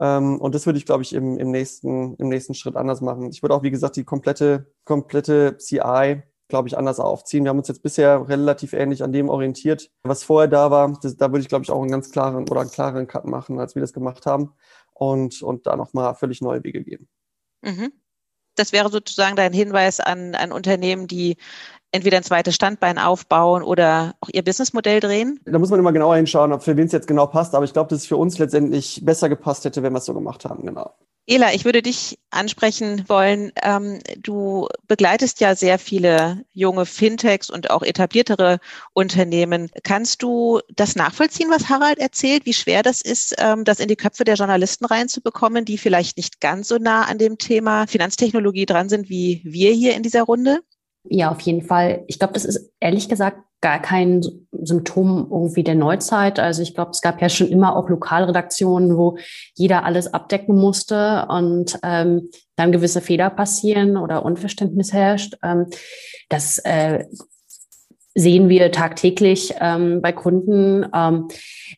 Ähm, 0.00 0.40
und 0.40 0.54
das 0.54 0.66
würde 0.66 0.78
ich, 0.78 0.86
glaube 0.86 1.02
ich, 1.02 1.12
im, 1.12 1.38
im, 1.38 1.50
nächsten, 1.50 2.14
im 2.16 2.28
nächsten 2.28 2.54
Schritt 2.54 2.76
anders 2.76 3.00
machen. 3.00 3.30
Ich 3.30 3.42
würde 3.42 3.54
auch, 3.54 3.62
wie 3.62 3.70
gesagt, 3.70 3.96
die 3.96 4.04
komplette, 4.04 4.72
komplette 4.84 5.56
CI, 5.58 6.22
glaube 6.48 6.68
ich, 6.68 6.76
anders 6.76 7.00
aufziehen. 7.00 7.44
Wir 7.44 7.50
haben 7.50 7.58
uns 7.58 7.68
jetzt 7.68 7.82
bisher 7.82 8.28
relativ 8.28 8.72
ähnlich 8.72 9.02
an 9.02 9.12
dem 9.12 9.28
orientiert, 9.28 9.90
was 10.02 10.24
vorher 10.24 10.48
da 10.48 10.70
war. 10.70 10.98
Das, 11.00 11.16
da 11.16 11.30
würde 11.30 11.40
ich, 11.40 11.48
glaube 11.48 11.64
ich, 11.64 11.70
auch 11.70 11.80
einen 11.80 11.90
ganz 11.90 12.10
klaren 12.10 12.48
oder 12.48 12.60
einen 12.60 12.70
klareren 12.70 13.06
Cut 13.06 13.24
machen, 13.24 13.58
als 13.60 13.74
wir 13.74 13.80
das 13.80 13.92
gemacht 13.92 14.26
haben. 14.26 14.52
Und, 14.92 15.42
und 15.42 15.66
da 15.66 15.76
nochmal 15.76 16.14
völlig 16.14 16.40
neue 16.40 16.62
Wege 16.62 16.82
gehen. 16.84 17.08
Mhm. 17.62 17.92
Das 18.56 18.72
wäre 18.72 18.88
sozusagen 18.88 19.34
dein 19.34 19.52
Hinweis 19.52 19.98
an, 19.98 20.36
an 20.36 20.52
Unternehmen, 20.52 21.08
die 21.08 21.36
entweder 21.94 22.16
ein 22.16 22.24
zweites 22.24 22.54
Standbein 22.54 22.98
aufbauen 22.98 23.62
oder 23.62 24.14
auch 24.20 24.28
ihr 24.32 24.42
Businessmodell 24.42 25.00
drehen? 25.00 25.40
Da 25.44 25.58
muss 25.58 25.70
man 25.70 25.78
immer 25.78 25.92
genauer 25.92 26.16
hinschauen, 26.16 26.52
ob 26.52 26.62
für 26.62 26.76
wen 26.76 26.86
es 26.86 26.92
jetzt 26.92 27.06
genau 27.06 27.26
passt. 27.26 27.54
Aber 27.54 27.64
ich 27.64 27.72
glaube, 27.72 27.90
dass 27.90 28.00
es 28.00 28.06
für 28.06 28.16
uns 28.16 28.36
letztendlich 28.38 29.00
besser 29.04 29.28
gepasst 29.28 29.64
hätte, 29.64 29.82
wenn 29.82 29.92
wir 29.92 29.98
es 29.98 30.04
so 30.04 30.12
gemacht 30.12 30.44
haben. 30.44 30.66
Genau. 30.66 30.92
Ela, 31.26 31.54
ich 31.54 31.64
würde 31.64 31.80
dich 31.80 32.18
ansprechen 32.30 33.04
wollen. 33.08 33.52
Ähm, 33.62 34.00
du 34.18 34.68
begleitest 34.88 35.40
ja 35.40 35.54
sehr 35.54 35.78
viele 35.78 36.44
junge 36.52 36.84
Fintechs 36.84 37.48
und 37.48 37.70
auch 37.70 37.82
etabliertere 37.82 38.58
Unternehmen. 38.92 39.70
Kannst 39.84 40.22
du 40.22 40.60
das 40.74 40.96
nachvollziehen, 40.96 41.48
was 41.48 41.70
Harald 41.70 41.98
erzählt, 41.98 42.44
wie 42.44 42.52
schwer 42.52 42.82
das 42.82 43.00
ist, 43.00 43.36
ähm, 43.38 43.64
das 43.64 43.80
in 43.80 43.88
die 43.88 43.96
Köpfe 43.96 44.24
der 44.24 44.34
Journalisten 44.34 44.84
reinzubekommen, 44.84 45.64
die 45.64 45.78
vielleicht 45.78 46.18
nicht 46.18 46.40
ganz 46.40 46.68
so 46.68 46.76
nah 46.76 47.04
an 47.04 47.16
dem 47.16 47.38
Thema 47.38 47.86
Finanztechnologie 47.86 48.66
dran 48.66 48.90
sind 48.90 49.08
wie 49.08 49.40
wir 49.44 49.72
hier 49.72 49.94
in 49.94 50.02
dieser 50.02 50.24
Runde? 50.24 50.60
Ja, 51.04 51.30
auf 51.30 51.40
jeden 51.42 51.62
Fall. 51.62 52.04
Ich 52.06 52.18
glaube, 52.18 52.34
das 52.34 52.44
ist 52.44 52.72
ehrlich 52.80 53.08
gesagt 53.08 53.38
gar 53.60 53.80
kein 53.80 54.22
Symptom 54.52 55.26
irgendwie 55.30 55.64
der 55.64 55.74
Neuzeit. 55.74 56.38
Also 56.38 56.60
ich 56.60 56.74
glaube, 56.74 56.90
es 56.90 57.00
gab 57.00 57.22
ja 57.22 57.30
schon 57.30 57.48
immer 57.48 57.76
auch 57.76 57.88
Lokalredaktionen, 57.88 58.96
wo 58.98 59.16
jeder 59.54 59.84
alles 59.86 60.12
abdecken 60.12 60.54
musste 60.54 61.26
und 61.30 61.78
ähm, 61.82 62.28
dann 62.56 62.72
gewisse 62.72 63.00
Fehler 63.00 63.30
passieren 63.30 63.96
oder 63.96 64.24
Unverständnis 64.24 64.92
herrscht. 64.92 65.38
Ähm, 65.42 65.66
das 66.28 66.58
äh, 66.58 67.04
sehen 68.14 68.48
wir 68.48 68.70
tagtäglich 68.70 69.54
ähm, 69.60 70.00
bei 70.00 70.12
Kunden. 70.12 70.86
Ähm, 70.94 71.28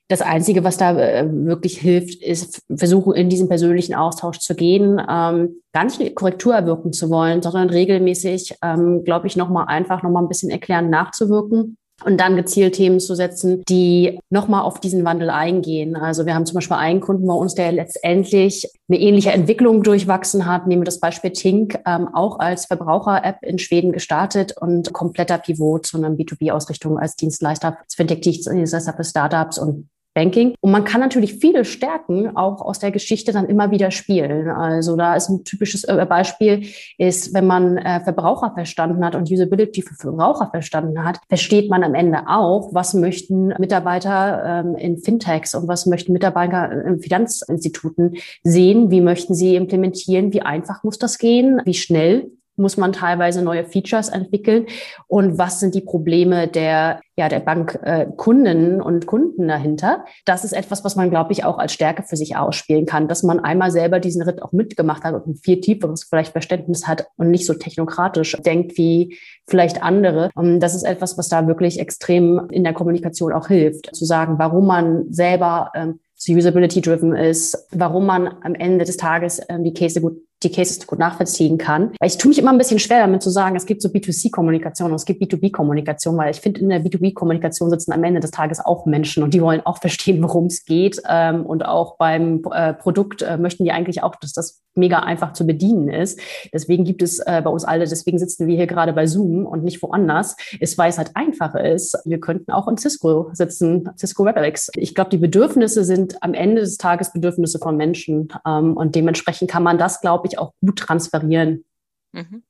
das 0.08 0.22
Einzige, 0.22 0.64
was 0.64 0.76
da 0.76 0.98
äh, 0.98 1.26
wirklich 1.30 1.78
hilft, 1.78 2.22
ist 2.22 2.62
versuchen, 2.74 3.14
in 3.14 3.28
diesen 3.28 3.48
persönlichen 3.48 3.94
Austausch 3.94 4.38
zu 4.38 4.54
gehen, 4.54 5.00
ähm, 5.00 5.62
gar 5.72 5.84
nicht 5.84 6.00
eine 6.00 6.10
Korrektur 6.10 6.54
erwirken 6.54 6.92
zu 6.92 7.10
wollen, 7.10 7.42
sondern 7.42 7.70
regelmäßig, 7.70 8.56
ähm, 8.62 9.02
glaube 9.04 9.26
ich, 9.26 9.36
nochmal 9.36 9.66
einfach 9.68 10.02
nochmal 10.02 10.22
ein 10.22 10.28
bisschen 10.28 10.50
erklären, 10.50 10.90
nachzuwirken 10.90 11.76
und 12.04 12.18
dann 12.20 12.36
gezielt 12.36 12.74
Themen 12.74 13.00
zu 13.00 13.14
setzen, 13.14 13.62
die 13.68 14.18
nochmal 14.30 14.62
auf 14.62 14.80
diesen 14.80 15.04
Wandel 15.04 15.30
eingehen. 15.30 15.96
Also 15.96 16.26
wir 16.26 16.34
haben 16.34 16.46
zum 16.46 16.56
Beispiel 16.56 16.76
einen 16.76 17.00
Kunden 17.00 17.26
bei 17.26 17.34
uns, 17.34 17.54
der 17.54 17.72
letztendlich 17.72 18.68
eine 18.88 19.00
ähnliche 19.00 19.32
Entwicklung 19.32 19.82
durchwachsen 19.82 20.46
hat. 20.46 20.66
Nehmen 20.66 20.82
wir 20.82 20.86
das 20.86 21.00
Beispiel 21.00 21.30
Tink, 21.30 21.78
ähm, 21.86 22.08
auch 22.12 22.38
als 22.38 22.66
Verbraucher-App 22.66 23.38
in 23.42 23.58
Schweden 23.58 23.92
gestartet 23.92 24.54
und 24.60 24.92
kompletter 24.92 25.38
Pivot 25.38 25.86
zu 25.86 25.96
einer 25.96 26.10
B2B-Ausrichtung 26.10 26.98
als 26.98 27.16
Dienstleister, 27.16 27.78
als 27.82 27.94
Fintech-Dienstleister 27.94 28.94
für 28.94 29.04
Startups 29.04 29.58
und 29.58 29.88
Banking. 30.16 30.54
Und 30.60 30.72
man 30.72 30.84
kann 30.84 31.02
natürlich 31.02 31.34
viele 31.34 31.66
Stärken 31.66 32.36
auch 32.36 32.62
aus 32.62 32.78
der 32.78 32.90
Geschichte 32.90 33.32
dann 33.32 33.46
immer 33.46 33.70
wieder 33.70 33.90
spielen. 33.90 34.48
Also 34.48 34.96
da 34.96 35.14
ist 35.14 35.28
ein 35.28 35.44
typisches 35.44 35.84
äh, 35.84 36.06
Beispiel, 36.08 36.66
ist, 36.96 37.34
wenn 37.34 37.46
man 37.46 37.76
äh, 37.76 38.00
Verbraucher 38.00 38.52
verstanden 38.54 39.04
hat 39.04 39.14
und 39.14 39.30
Usability 39.30 39.82
für 39.82 39.94
Verbraucher 39.94 40.48
verstanden 40.50 41.04
hat, 41.04 41.20
versteht 41.28 41.68
man 41.68 41.84
am 41.84 41.94
Ende 41.94 42.28
auch, 42.28 42.72
was 42.72 42.94
möchten 42.94 43.48
Mitarbeiter 43.58 44.64
ähm, 44.64 44.74
in 44.76 44.96
Fintechs 44.96 45.54
und 45.54 45.68
was 45.68 45.84
möchten 45.84 46.14
Mitarbeiter 46.14 46.72
in 46.86 46.98
Finanzinstituten 46.98 48.16
sehen, 48.42 48.90
wie 48.90 49.02
möchten 49.02 49.34
sie 49.34 49.54
implementieren, 49.54 50.32
wie 50.32 50.40
einfach 50.40 50.82
muss 50.82 50.98
das 50.98 51.18
gehen, 51.18 51.60
wie 51.66 51.74
schnell 51.74 52.30
muss 52.56 52.76
man 52.76 52.92
teilweise 52.92 53.42
neue 53.42 53.64
Features 53.64 54.08
entwickeln 54.08 54.66
und 55.06 55.38
was 55.38 55.60
sind 55.60 55.74
die 55.74 55.80
Probleme 55.80 56.48
der 56.48 57.00
ja 57.18 57.28
der 57.28 57.40
Bankkunden 57.40 58.80
äh, 58.80 58.82
und 58.82 59.06
Kunden 59.06 59.48
dahinter. 59.48 60.04
Das 60.26 60.44
ist 60.44 60.52
etwas, 60.52 60.84
was 60.84 60.96
man 60.96 61.08
glaube 61.10 61.32
ich 61.32 61.44
auch 61.44 61.58
als 61.58 61.72
Stärke 61.72 62.02
für 62.02 62.16
sich 62.16 62.36
ausspielen 62.36 62.84
kann, 62.84 63.08
dass 63.08 63.22
man 63.22 63.40
einmal 63.40 63.70
selber 63.70 64.00
diesen 64.00 64.22
Ritt 64.22 64.42
auch 64.42 64.52
mitgemacht 64.52 65.02
hat 65.02 65.14
und 65.14 65.26
ein 65.26 65.36
viel 65.36 65.60
tieferes 65.60 66.04
vielleicht 66.04 66.32
Verständnis 66.32 66.86
hat 66.86 67.08
und 67.16 67.30
nicht 67.30 67.46
so 67.46 67.54
technokratisch 67.54 68.36
denkt 68.44 68.76
wie 68.76 69.18
vielleicht 69.46 69.82
andere. 69.82 70.30
Und 70.34 70.60
das 70.60 70.74
ist 70.74 70.82
etwas, 70.82 71.16
was 71.16 71.28
da 71.28 71.46
wirklich 71.46 71.80
extrem 71.80 72.48
in 72.50 72.64
der 72.64 72.74
Kommunikation 72.74 73.32
auch 73.32 73.48
hilft, 73.48 73.94
zu 73.94 74.04
sagen, 74.04 74.38
warum 74.38 74.66
man 74.66 75.12
selber 75.12 75.70
ähm, 75.74 76.00
usability-driven 76.28 77.14
ist, 77.14 77.66
warum 77.72 78.06
man 78.06 78.28
am 78.42 78.54
Ende 78.54 78.84
des 78.84 78.96
Tages 78.96 79.40
ähm, 79.48 79.64
die 79.64 79.74
Case 79.74 80.00
gut 80.00 80.22
die 80.42 80.50
Cases 80.50 80.86
gut 80.86 80.98
nachvollziehen 80.98 81.58
kann. 81.58 81.92
Weil 81.98 82.08
ich 82.08 82.18
tue 82.18 82.28
mich 82.28 82.38
immer 82.38 82.52
ein 82.52 82.58
bisschen 82.58 82.78
schwer 82.78 83.00
damit 83.00 83.22
zu 83.22 83.30
sagen, 83.30 83.56
es 83.56 83.66
gibt 83.66 83.80
so 83.80 83.88
B2C-Kommunikation 83.88 84.90
und 84.90 84.96
es 84.96 85.06
gibt 85.06 85.22
B2B-Kommunikation, 85.22 86.16
weil 86.16 86.30
ich 86.30 86.40
finde, 86.40 86.60
in 86.60 86.68
der 86.68 86.84
B2B-Kommunikation 86.84 87.70
sitzen 87.70 87.92
am 87.92 88.04
Ende 88.04 88.20
des 88.20 88.30
Tages 88.30 88.64
auch 88.64 88.86
Menschen 88.86 89.22
und 89.22 89.32
die 89.32 89.40
wollen 89.40 89.62
auch 89.64 89.78
verstehen, 89.80 90.22
worum 90.22 90.46
es 90.46 90.64
geht. 90.64 91.00
Ähm, 91.08 91.46
und 91.46 91.64
auch 91.64 91.96
beim 91.96 92.42
äh, 92.52 92.74
Produkt 92.74 93.22
äh, 93.22 93.38
möchten 93.38 93.64
die 93.64 93.72
eigentlich 93.72 94.02
auch, 94.02 94.14
dass 94.16 94.32
das 94.32 94.62
mega 94.76 94.98
einfach 94.98 95.32
zu 95.32 95.46
bedienen 95.46 95.88
ist. 95.88 96.20
Deswegen 96.52 96.84
gibt 96.84 97.00
es 97.00 97.18
äh, 97.20 97.40
bei 97.42 97.48
uns 97.48 97.64
alle, 97.64 97.86
deswegen 97.86 98.18
sitzen 98.18 98.46
wir 98.46 98.56
hier 98.56 98.66
gerade 98.66 98.92
bei 98.92 99.06
Zoom 99.06 99.46
und 99.46 99.64
nicht 99.64 99.82
woanders, 99.82 100.36
ist, 100.60 100.76
weil 100.76 100.90
es 100.90 100.98
halt 100.98 101.12
einfacher 101.14 101.64
ist. 101.64 101.96
Wir 102.04 102.20
könnten 102.20 102.52
auch 102.52 102.68
in 102.68 102.76
Cisco 102.76 103.30
sitzen, 103.32 103.88
Cisco 103.96 104.26
WebEx. 104.26 104.70
Ich 104.76 104.94
glaube, 104.94 105.08
die 105.08 105.16
Bedürfnisse 105.16 105.82
sind 105.84 106.05
am 106.22 106.34
Ende 106.34 106.60
des 106.62 106.78
Tages 106.78 107.12
Bedürfnisse 107.12 107.58
von 107.58 107.76
Menschen. 107.76 108.28
Ähm, 108.46 108.76
und 108.76 108.94
dementsprechend 108.94 109.50
kann 109.50 109.62
man 109.62 109.78
das, 109.78 110.00
glaube 110.00 110.28
ich, 110.28 110.38
auch 110.38 110.52
gut 110.60 110.78
transferieren. 110.78 111.64
Mhm. 112.12 112.42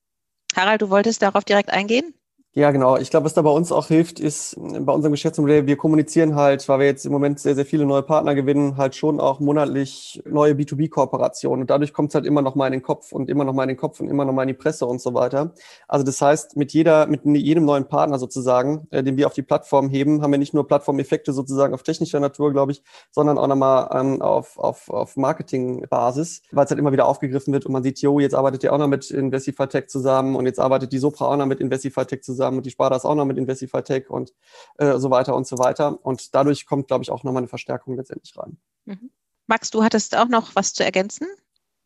Harald, 0.54 0.82
du 0.82 0.90
wolltest 0.90 1.22
darauf 1.22 1.44
direkt 1.44 1.70
eingehen? 1.70 2.14
Ja, 2.58 2.70
genau. 2.70 2.96
Ich 2.96 3.10
glaube, 3.10 3.26
was 3.26 3.34
da 3.34 3.42
bei 3.42 3.50
uns 3.50 3.70
auch 3.70 3.88
hilft, 3.88 4.18
ist 4.18 4.56
bei 4.58 4.90
unserem 4.90 5.12
Geschäftsmodell, 5.12 5.66
wir 5.66 5.76
kommunizieren 5.76 6.36
halt, 6.36 6.66
weil 6.70 6.78
wir 6.78 6.86
jetzt 6.86 7.04
im 7.04 7.12
Moment 7.12 7.38
sehr, 7.38 7.54
sehr 7.54 7.66
viele 7.66 7.84
neue 7.84 8.02
Partner 8.02 8.34
gewinnen, 8.34 8.78
halt 8.78 8.96
schon 8.96 9.20
auch 9.20 9.40
monatlich 9.40 10.22
neue 10.24 10.54
B2B-Kooperationen. 10.54 11.60
Und 11.60 11.68
dadurch 11.68 11.92
kommt 11.92 12.12
es 12.12 12.14
halt 12.14 12.24
immer 12.24 12.40
noch 12.40 12.54
mal 12.54 12.64
in 12.68 12.72
den 12.72 12.82
Kopf 12.82 13.12
und 13.12 13.28
immer 13.28 13.44
noch 13.44 13.52
mal 13.52 13.64
in 13.64 13.68
den 13.68 13.76
Kopf 13.76 14.00
und 14.00 14.08
immer 14.08 14.24
noch 14.24 14.32
mal 14.32 14.44
in 14.44 14.48
die 14.48 14.54
Presse 14.54 14.86
und 14.86 15.02
so 15.02 15.12
weiter. 15.12 15.52
Also 15.86 16.02
das 16.02 16.22
heißt, 16.22 16.56
mit 16.56 16.72
jeder, 16.72 17.06
mit 17.08 17.26
jedem 17.26 17.66
neuen 17.66 17.88
Partner 17.88 18.18
sozusagen, 18.18 18.86
äh, 18.90 19.02
den 19.02 19.18
wir 19.18 19.26
auf 19.26 19.34
die 19.34 19.42
Plattform 19.42 19.90
heben, 19.90 20.22
haben 20.22 20.30
wir 20.30 20.38
nicht 20.38 20.54
nur 20.54 20.66
Plattformeffekte 20.66 21.34
sozusagen 21.34 21.74
auf 21.74 21.82
technischer 21.82 22.20
Natur, 22.20 22.52
glaube 22.52 22.72
ich, 22.72 22.82
sondern 23.10 23.36
auch 23.36 23.48
nochmal 23.48 23.90
ähm, 23.92 24.22
auf, 24.22 24.58
auf, 24.58 24.88
auf 24.88 25.18
Marketingbasis, 25.18 26.40
weil 26.52 26.64
es 26.64 26.70
halt 26.70 26.80
immer 26.80 26.92
wieder 26.92 27.06
aufgegriffen 27.06 27.52
wird 27.52 27.66
und 27.66 27.72
man 27.72 27.82
sieht, 27.82 28.00
jo, 28.00 28.18
jetzt 28.18 28.34
arbeitet 28.34 28.64
ihr 28.64 28.72
auch 28.72 28.78
noch 28.78 28.88
mit 28.88 29.10
Investify 29.10 29.66
Tech 29.66 29.88
zusammen 29.88 30.36
und 30.36 30.46
jetzt 30.46 30.58
arbeitet 30.58 30.90
die 30.92 30.98
Sopra 30.98 31.26
auch 31.26 31.36
noch 31.36 31.44
mit 31.44 31.60
Investify 31.60 32.06
Tech 32.06 32.22
zusammen 32.22 32.45
zusammen 32.46 32.58
und 32.58 32.66
die 32.66 32.70
Sparda 32.70 32.96
ist 32.96 33.04
auch 33.04 33.14
noch 33.14 33.24
mit 33.24 33.38
Investify 33.38 33.82
Tech 33.82 34.08
und 34.10 34.32
äh, 34.78 34.98
so 34.98 35.10
weiter 35.10 35.34
und 35.34 35.46
so 35.46 35.58
weiter. 35.58 36.04
Und 36.04 36.34
dadurch 36.34 36.66
kommt, 36.66 36.88
glaube 36.88 37.02
ich, 37.02 37.10
auch 37.10 37.24
nochmal 37.24 37.40
eine 37.40 37.48
Verstärkung 37.48 37.96
letztendlich 37.96 38.36
rein. 38.36 38.58
Mhm. 38.84 39.10
Max, 39.46 39.70
du 39.70 39.82
hattest 39.82 40.16
auch 40.16 40.28
noch 40.28 40.54
was 40.54 40.72
zu 40.72 40.84
ergänzen? 40.84 41.26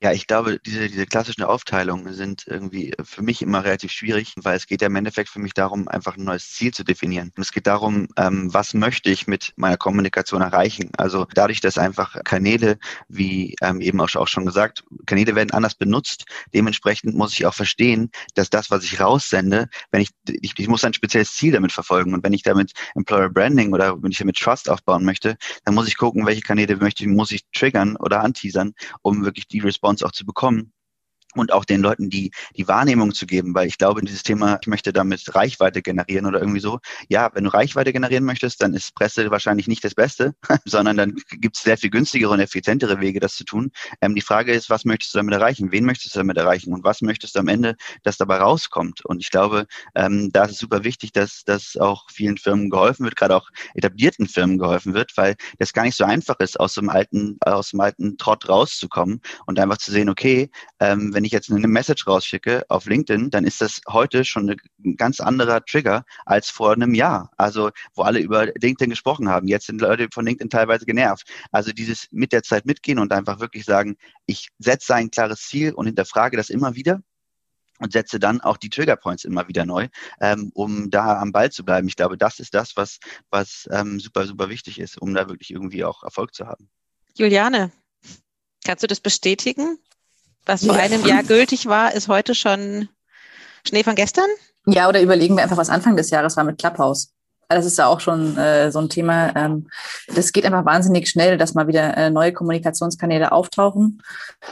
Ja, 0.03 0.13
ich 0.13 0.27
glaube, 0.27 0.59
diese, 0.65 0.89
diese 0.89 1.05
klassischen 1.05 1.43
Aufteilungen 1.43 2.15
sind 2.15 2.45
irgendwie 2.47 2.95
für 3.05 3.21
mich 3.21 3.43
immer 3.43 3.65
relativ 3.65 3.93
schwierig, 3.93 4.33
weil 4.37 4.57
es 4.57 4.67
geht 4.67 4.81
ja 4.81 4.87
im 4.87 4.97
Endeffekt 4.97 5.29
für 5.29 5.41
mich 5.41 5.53
darum, 5.53 5.89
einfach 5.89 6.17
ein 6.17 6.25
neues 6.25 6.53
Ziel 6.53 6.73
zu 6.73 6.85
definieren. 6.85 7.33
Es 7.37 7.53
geht 7.53 7.67
darum, 7.67 8.09
ähm, 8.17 8.49
was 8.55 8.73
möchte 8.73 9.11
ich 9.11 9.27
mit 9.27 9.53
meiner 9.57 9.77
Kommunikation 9.77 10.41
erreichen. 10.41 10.91
Also 10.97 11.27
dadurch, 11.35 11.61
dass 11.61 11.77
einfach 11.77 12.17
Kanäle, 12.25 12.79
wie 13.09 13.55
ähm, 13.61 13.83
eben 13.83 14.01
auch, 14.01 14.15
auch 14.17 14.27
schon 14.29 14.47
gesagt, 14.47 14.85
Kanäle 15.05 15.35
werden 15.35 15.51
anders 15.51 15.75
benutzt. 15.75 16.25
Dementsprechend 16.55 17.15
muss 17.15 17.35
ich 17.35 17.45
auch 17.45 17.55
verstehen, 17.55 18.11
dass 18.35 18.49
das, 18.49 18.71
was 18.71 18.85
ich 18.85 19.01
raussende, 19.01 19.69
wenn 19.91 20.01
ich, 20.01 20.09
ich, 20.41 20.55
ich 20.59 20.69
muss 20.69 20.83
ein 20.83 20.95
spezielles 20.95 21.35
Ziel 21.35 21.53
damit 21.53 21.73
verfolgen. 21.73 22.15
Und 22.15 22.25
wenn 22.25 22.33
ich 22.33 22.43
damit 22.43 22.73
Employer 22.95 23.29
Branding 23.29 23.75
oder 23.75 24.03
wenn 24.03 24.13
ich 24.13 24.19
damit 24.19 24.37
Trust 24.39 24.71
aufbauen 24.71 25.05
möchte, 25.05 25.37
dann 25.67 25.75
muss 25.75 25.89
ich 25.89 25.99
gucken, 25.99 26.25
welche 26.25 26.41
Kanäle 26.41 26.77
möchte, 26.77 27.07
muss 27.07 27.33
ich 27.33 27.43
triggern 27.53 27.97
oder 27.97 28.23
anteasern, 28.23 28.73
um 29.03 29.27
wirklich 29.27 29.47
die 29.47 29.59
Response 29.61 29.90
uns 29.91 30.03
auch 30.03 30.13
zu 30.13 30.25
bekommen 30.25 30.73
und 31.35 31.53
auch 31.53 31.65
den 31.65 31.81
Leuten 31.81 32.11
die, 32.11 32.31
die 32.57 32.67
Wahrnehmung 32.69 33.15
zu 33.15 33.27
geben, 33.27 33.55
weil 33.55 33.69
ich 33.69 33.79
glaube, 33.79 34.03
dieses 34.03 34.23
Thema, 34.23 34.59
ich 34.61 34.67
möchte 34.67 34.93
damit 34.93 35.35
Reichweite 35.35 35.83
generieren 35.83 36.27
oder 36.27 36.41
irgendwie 36.41 36.61
so. 36.61 36.81
Ja, 37.09 37.31
wenn 37.35 37.45
du 37.45 37.51
Reichweite 37.51 37.93
generieren 37.93 38.25
möchtest, 38.25 38.63
dann 38.63 38.75
ist 38.75 38.95
Presse 38.95 39.31
wahrscheinlich 39.31 39.69
nicht 39.69 39.85
das 39.85 39.95
Beste, 39.95 40.35
sondern 40.65 40.97
dann 40.97 41.17
gibt 41.31 41.57
es 41.57 41.63
sehr 41.63 41.79
viel 41.79 41.91
günstigere 41.91 42.33
und 42.33 42.41
effizientere 42.41 43.01
Wege, 43.01 43.21
das 43.21 43.35
zu 43.37 43.45
tun. 43.45 43.71
Ähm, 44.01 44.15
die 44.15 44.21
Frage 44.21 44.53
ist, 44.53 44.71
was 44.71 44.85
möchtest 44.85 45.15
du 45.15 45.19
damit 45.19 45.35
erreichen? 45.35 45.73
Wen 45.73 45.85
möchtest 45.85 46.15
du 46.15 46.21
damit 46.21 46.37
erreichen? 46.37 46.73
Und 46.73 46.85
was 46.85 47.03
möchtest 47.03 47.35
du 47.35 47.41
am 47.41 47.49
Ende, 47.49 47.77
dass 48.03 48.17
dabei 48.17 48.39
rauskommt? 48.39 49.05
Und 49.05 49.21
ich 49.21 49.31
glaube, 49.31 49.67
ähm, 49.95 50.31
da 50.33 50.45
ist 50.45 50.53
es 50.53 50.59
super 50.59 50.85
wichtig, 50.85 51.13
dass 51.13 51.45
dass 51.45 51.77
auch 51.77 52.09
vielen 52.11 52.39
Firmen 52.39 52.71
geholfen 52.71 53.05
wird, 53.05 53.17
gerade 53.17 53.37
auch 53.37 53.51
etablierten 53.75 54.27
Firmen 54.27 54.59
geholfen 54.59 54.95
wird, 54.95 55.17
weil 55.17 55.37
das 55.59 55.73
gar 55.73 55.85
nicht 55.85 55.97
so 55.97 56.05
einfach 56.05 56.39
ist, 56.41 56.59
aus 56.59 56.75
dem 56.75 56.89
alten, 56.89 57.39
aus 57.41 57.71
dem 57.71 57.81
alten 57.81 58.17
Trott 58.19 58.49
rauszukommen 58.49 59.21
und 59.47 59.59
einfach 59.59 59.79
zu 59.79 59.91
sehen, 59.91 60.09
okay, 60.09 60.51
ähm, 60.81 61.13
wenn 61.21 61.27
ich 61.27 61.33
jetzt 61.33 61.53
eine 61.53 61.69
Message 61.69 62.07
rausschicke 62.07 62.65
auf 62.71 62.87
LinkedIn, 62.87 63.29
dann 63.29 63.45
ist 63.45 63.61
das 63.61 63.83
heute 63.87 64.25
schon 64.25 64.57
ein 64.83 64.97
ganz 64.97 65.21
anderer 65.21 65.63
Trigger 65.63 66.07
als 66.25 66.49
vor 66.49 66.73
einem 66.73 66.95
Jahr. 66.95 67.31
Also 67.37 67.73
wo 67.95 68.05
alle 68.05 68.21
über 68.21 68.47
LinkedIn 68.47 68.89
gesprochen 68.89 69.29
haben. 69.29 69.47
Jetzt 69.47 69.67
sind 69.67 69.83
Leute 69.83 70.09
von 70.11 70.25
LinkedIn 70.25 70.49
teilweise 70.49 70.87
genervt. 70.87 71.31
Also 71.53 71.73
dieses 71.73 72.09
mit 72.11 72.33
der 72.33 72.43
Zeit 72.43 72.65
mitgehen 72.65 72.99
und 72.99 73.13
einfach 73.13 73.39
wirklich 73.39 73.67
sagen, 73.67 73.99
ich 74.25 74.49
setze 74.59 74.95
ein 74.95 75.11
klares 75.11 75.43
Ziel 75.43 75.75
und 75.75 75.85
hinterfrage 75.85 76.39
das 76.39 76.49
immer 76.49 76.75
wieder 76.75 77.03
und 77.81 77.93
setze 77.93 78.19
dann 78.19 78.41
auch 78.41 78.57
die 78.57 78.71
Triggerpoints 78.71 79.25
immer 79.27 79.47
wieder 79.47 79.67
neu, 79.67 79.89
ähm, 80.23 80.51
um 80.55 80.89
da 80.89 81.21
am 81.21 81.33
Ball 81.33 81.53
zu 81.53 81.67
bleiben. 81.67 81.87
Ich 81.87 81.97
glaube, 81.97 82.17
das 82.17 82.41
ist 82.41 82.55
das, 82.55 82.79
was, 82.79 82.99
was 83.29 83.69
ähm, 83.71 84.01
super, 84.01 84.27
super 84.27 84.49
wichtig 84.49 84.81
ist, 84.81 84.97
um 84.97 85.13
da 85.13 85.29
wirklich 85.29 85.51
irgendwie 85.51 85.85
auch 85.85 86.03
Erfolg 86.03 86.35
zu 86.35 86.47
haben. 86.47 86.71
Juliane, 87.15 87.73
kannst 88.65 88.83
du 88.83 88.87
das 88.87 89.01
bestätigen? 89.01 89.79
Was 90.47 90.65
vor 90.65 90.77
ja. 90.77 90.83
einem 90.83 91.05
Jahr 91.05 91.23
gültig 91.23 91.67
war, 91.67 91.95
ist 91.95 92.09
heute 92.09 92.35
schon 92.35 92.89
Schnee 93.67 93.85
von 93.85 93.95
gestern? 93.95 94.29
Ja, 94.67 94.89
oder 94.89 95.01
überlegen 95.01 95.37
wir 95.37 95.43
einfach, 95.43 95.57
was 95.57 95.71
Anfang 95.71 95.97
des 95.97 96.11
Jahres 96.11 96.37
war 96.37 96.45
mit 96.45 96.59
Clubhouse. 96.59 97.13
Das 97.49 97.67
ist 97.67 97.79
ja 97.79 97.87
auch 97.87 97.99
schon 97.99 98.37
äh, 98.37 98.71
so 98.71 98.79
ein 98.79 98.89
Thema. 98.89 99.35
Ähm, 99.35 99.69
das 100.15 100.33
geht 100.33 100.47
einfach 100.47 100.65
wahnsinnig 100.65 101.09
schnell, 101.09 101.37
dass 101.37 101.55
mal 101.55 101.67
wieder 101.67 101.97
äh, 101.97 102.09
neue 102.09 102.33
Kommunikationskanäle 102.33 103.33
auftauchen, 103.33 104.03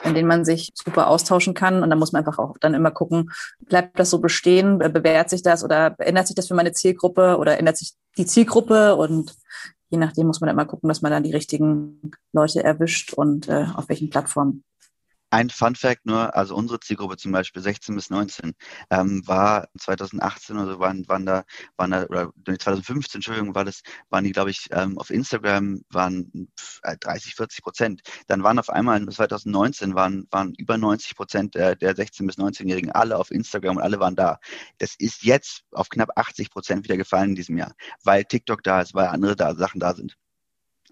in 0.02 0.14
denen 0.14 0.26
man 0.26 0.44
sich 0.44 0.72
super 0.74 1.06
austauschen 1.06 1.54
kann. 1.54 1.84
Und 1.84 1.90
da 1.90 1.96
muss 1.96 2.10
man 2.10 2.24
einfach 2.24 2.40
auch 2.40 2.58
dann 2.58 2.74
immer 2.74 2.90
gucken, 2.90 3.30
bleibt 3.60 4.00
das 4.00 4.10
so 4.10 4.18
bestehen, 4.18 4.78
bewährt 4.78 5.30
sich 5.30 5.42
das 5.42 5.62
oder 5.62 5.94
ändert 5.98 6.26
sich 6.26 6.34
das 6.34 6.48
für 6.48 6.54
meine 6.54 6.72
Zielgruppe 6.72 7.36
oder 7.38 7.56
ändert 7.58 7.76
sich 7.76 7.92
die 8.16 8.26
Zielgruppe? 8.26 8.96
Und 8.96 9.32
je 9.90 9.98
nachdem 9.98 10.26
muss 10.26 10.40
man 10.40 10.48
dann 10.48 10.56
mal 10.56 10.64
gucken, 10.64 10.88
dass 10.88 11.00
man 11.00 11.12
dann 11.12 11.22
die 11.22 11.32
richtigen 11.32 12.10
Leute 12.32 12.64
erwischt 12.64 13.12
und 13.12 13.48
äh, 13.48 13.66
auf 13.76 13.88
welchen 13.88 14.10
Plattformen. 14.10 14.64
Ein 15.30 15.50
Fun 15.50 15.74
Fact 15.74 16.06
nur, 16.06 16.34
also 16.34 16.54
unsere 16.54 16.80
Zielgruppe 16.80 17.16
zum 17.18 17.32
Beispiel 17.32 17.62
16 17.62 17.94
bis 17.94 18.08
19 18.08 18.54
ähm, 18.90 19.22
war 19.26 19.68
2018 19.78 20.56
oder 20.56 20.72
so 20.72 20.80
waren, 20.80 21.06
waren 21.08 21.26
da, 21.26 21.44
waren 21.76 21.90
da, 21.90 22.04
oder 22.04 22.32
2015, 22.46 23.18
Entschuldigung, 23.18 23.54
war 23.54 23.64
das, 23.64 23.82
waren 24.08 24.24
die, 24.24 24.32
glaube 24.32 24.50
ich, 24.50 24.68
ähm, 24.70 24.98
auf 24.98 25.10
Instagram 25.10 25.82
waren 25.90 26.48
30, 26.82 27.34
40 27.34 27.58
äh, 27.58 27.62
Prozent. 27.62 28.00
Dann 28.26 28.42
waren 28.42 28.58
auf 28.58 28.70
einmal 28.70 29.06
2019 29.06 29.94
waren, 29.94 30.26
waren 30.30 30.54
über 30.54 30.78
90 30.78 31.14
Prozent 31.14 31.54
der, 31.54 31.76
der 31.76 31.94
16 31.94 32.26
bis 32.26 32.38
19-Jährigen 32.38 32.92
alle 32.92 33.18
auf 33.18 33.30
Instagram 33.30 33.76
und 33.76 33.82
alle 33.82 34.00
waren 34.00 34.16
da. 34.16 34.38
Das 34.78 34.94
ist 34.98 35.24
jetzt 35.24 35.64
auf 35.72 35.90
knapp 35.90 36.10
80 36.16 36.50
Prozent 36.50 36.84
wieder 36.84 36.96
gefallen 36.96 37.30
in 37.30 37.36
diesem 37.36 37.58
Jahr, 37.58 37.74
weil 38.02 38.24
TikTok 38.24 38.62
da 38.62 38.80
ist, 38.80 38.94
weil 38.94 39.08
andere 39.08 39.36
da, 39.36 39.54
Sachen 39.54 39.80
da 39.80 39.94
sind 39.94 40.16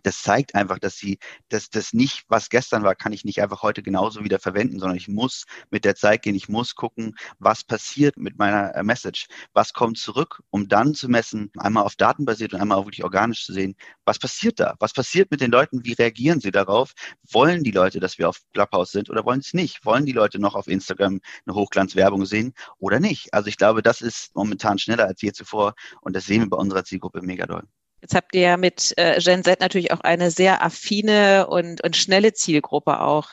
das 0.06 0.22
zeigt 0.22 0.54
einfach, 0.54 0.78
dass 0.78 0.96
sie, 0.96 1.18
dass 1.48 1.68
das 1.68 1.92
nicht, 1.92 2.24
was 2.28 2.48
gestern 2.48 2.84
war, 2.84 2.94
kann 2.94 3.12
ich 3.12 3.24
nicht 3.24 3.42
einfach 3.42 3.62
heute 3.62 3.82
genauso 3.82 4.22
wieder 4.22 4.38
verwenden, 4.38 4.78
sondern 4.78 4.96
ich 4.96 5.08
muss 5.08 5.46
mit 5.70 5.84
der 5.84 5.96
Zeit 5.96 6.22
gehen, 6.22 6.36
ich 6.36 6.48
muss 6.48 6.76
gucken, 6.76 7.16
was 7.40 7.64
passiert 7.64 8.16
mit 8.16 8.38
meiner 8.38 8.72
äh, 8.76 8.84
Message, 8.84 9.26
was 9.52 9.72
kommt 9.72 9.98
zurück, 9.98 10.42
um 10.50 10.68
dann 10.68 10.94
zu 10.94 11.08
messen, 11.08 11.50
einmal 11.58 11.82
auf 11.82 11.96
Daten 11.96 12.24
basiert 12.24 12.54
und 12.54 12.60
einmal 12.60 12.78
auch 12.78 12.86
wirklich 12.86 13.02
organisch 13.02 13.44
zu 13.44 13.52
sehen, 13.52 13.74
was 14.04 14.20
passiert 14.20 14.60
da, 14.60 14.76
was 14.78 14.92
passiert 14.92 15.32
mit 15.32 15.40
den 15.40 15.50
Leuten, 15.50 15.84
wie 15.84 15.94
reagieren 15.94 16.40
sie 16.40 16.52
darauf, 16.52 16.92
wollen 17.32 17.64
die 17.64 17.72
Leute, 17.72 17.98
dass 17.98 18.16
wir 18.16 18.28
auf 18.28 18.40
Clubhouse 18.52 18.92
sind 18.92 19.10
oder 19.10 19.24
wollen 19.24 19.40
sie 19.40 19.48
es 19.48 19.54
nicht, 19.54 19.84
wollen 19.84 20.06
die 20.06 20.12
Leute 20.12 20.38
noch 20.38 20.54
auf 20.54 20.68
Instagram 20.68 21.20
eine 21.46 21.56
Hochglanzwerbung 21.56 22.26
sehen 22.26 22.54
oder 22.78 23.00
nicht. 23.00 23.34
Also 23.34 23.48
ich 23.48 23.56
glaube, 23.56 23.82
das 23.82 24.02
ist 24.02 24.36
momentan 24.36 24.78
schneller 24.78 25.06
als 25.06 25.20
je 25.20 25.32
zuvor 25.32 25.74
und 26.00 26.14
das 26.14 26.26
sehen 26.26 26.42
wir 26.42 26.50
bei 26.50 26.56
unserer 26.58 26.84
Zielgruppe 26.84 27.22
mega 27.22 27.46
doll. 27.46 27.66
Jetzt 28.00 28.14
habt 28.14 28.34
ihr 28.34 28.42
ja 28.42 28.56
mit 28.56 28.94
äh, 28.98 29.20
Gen 29.20 29.42
Z 29.42 29.60
natürlich 29.60 29.92
auch 29.92 30.00
eine 30.00 30.30
sehr 30.30 30.62
affine 30.62 31.46
und, 31.48 31.82
und 31.82 31.96
schnelle 31.96 32.32
Zielgruppe 32.32 33.00
auch. 33.00 33.30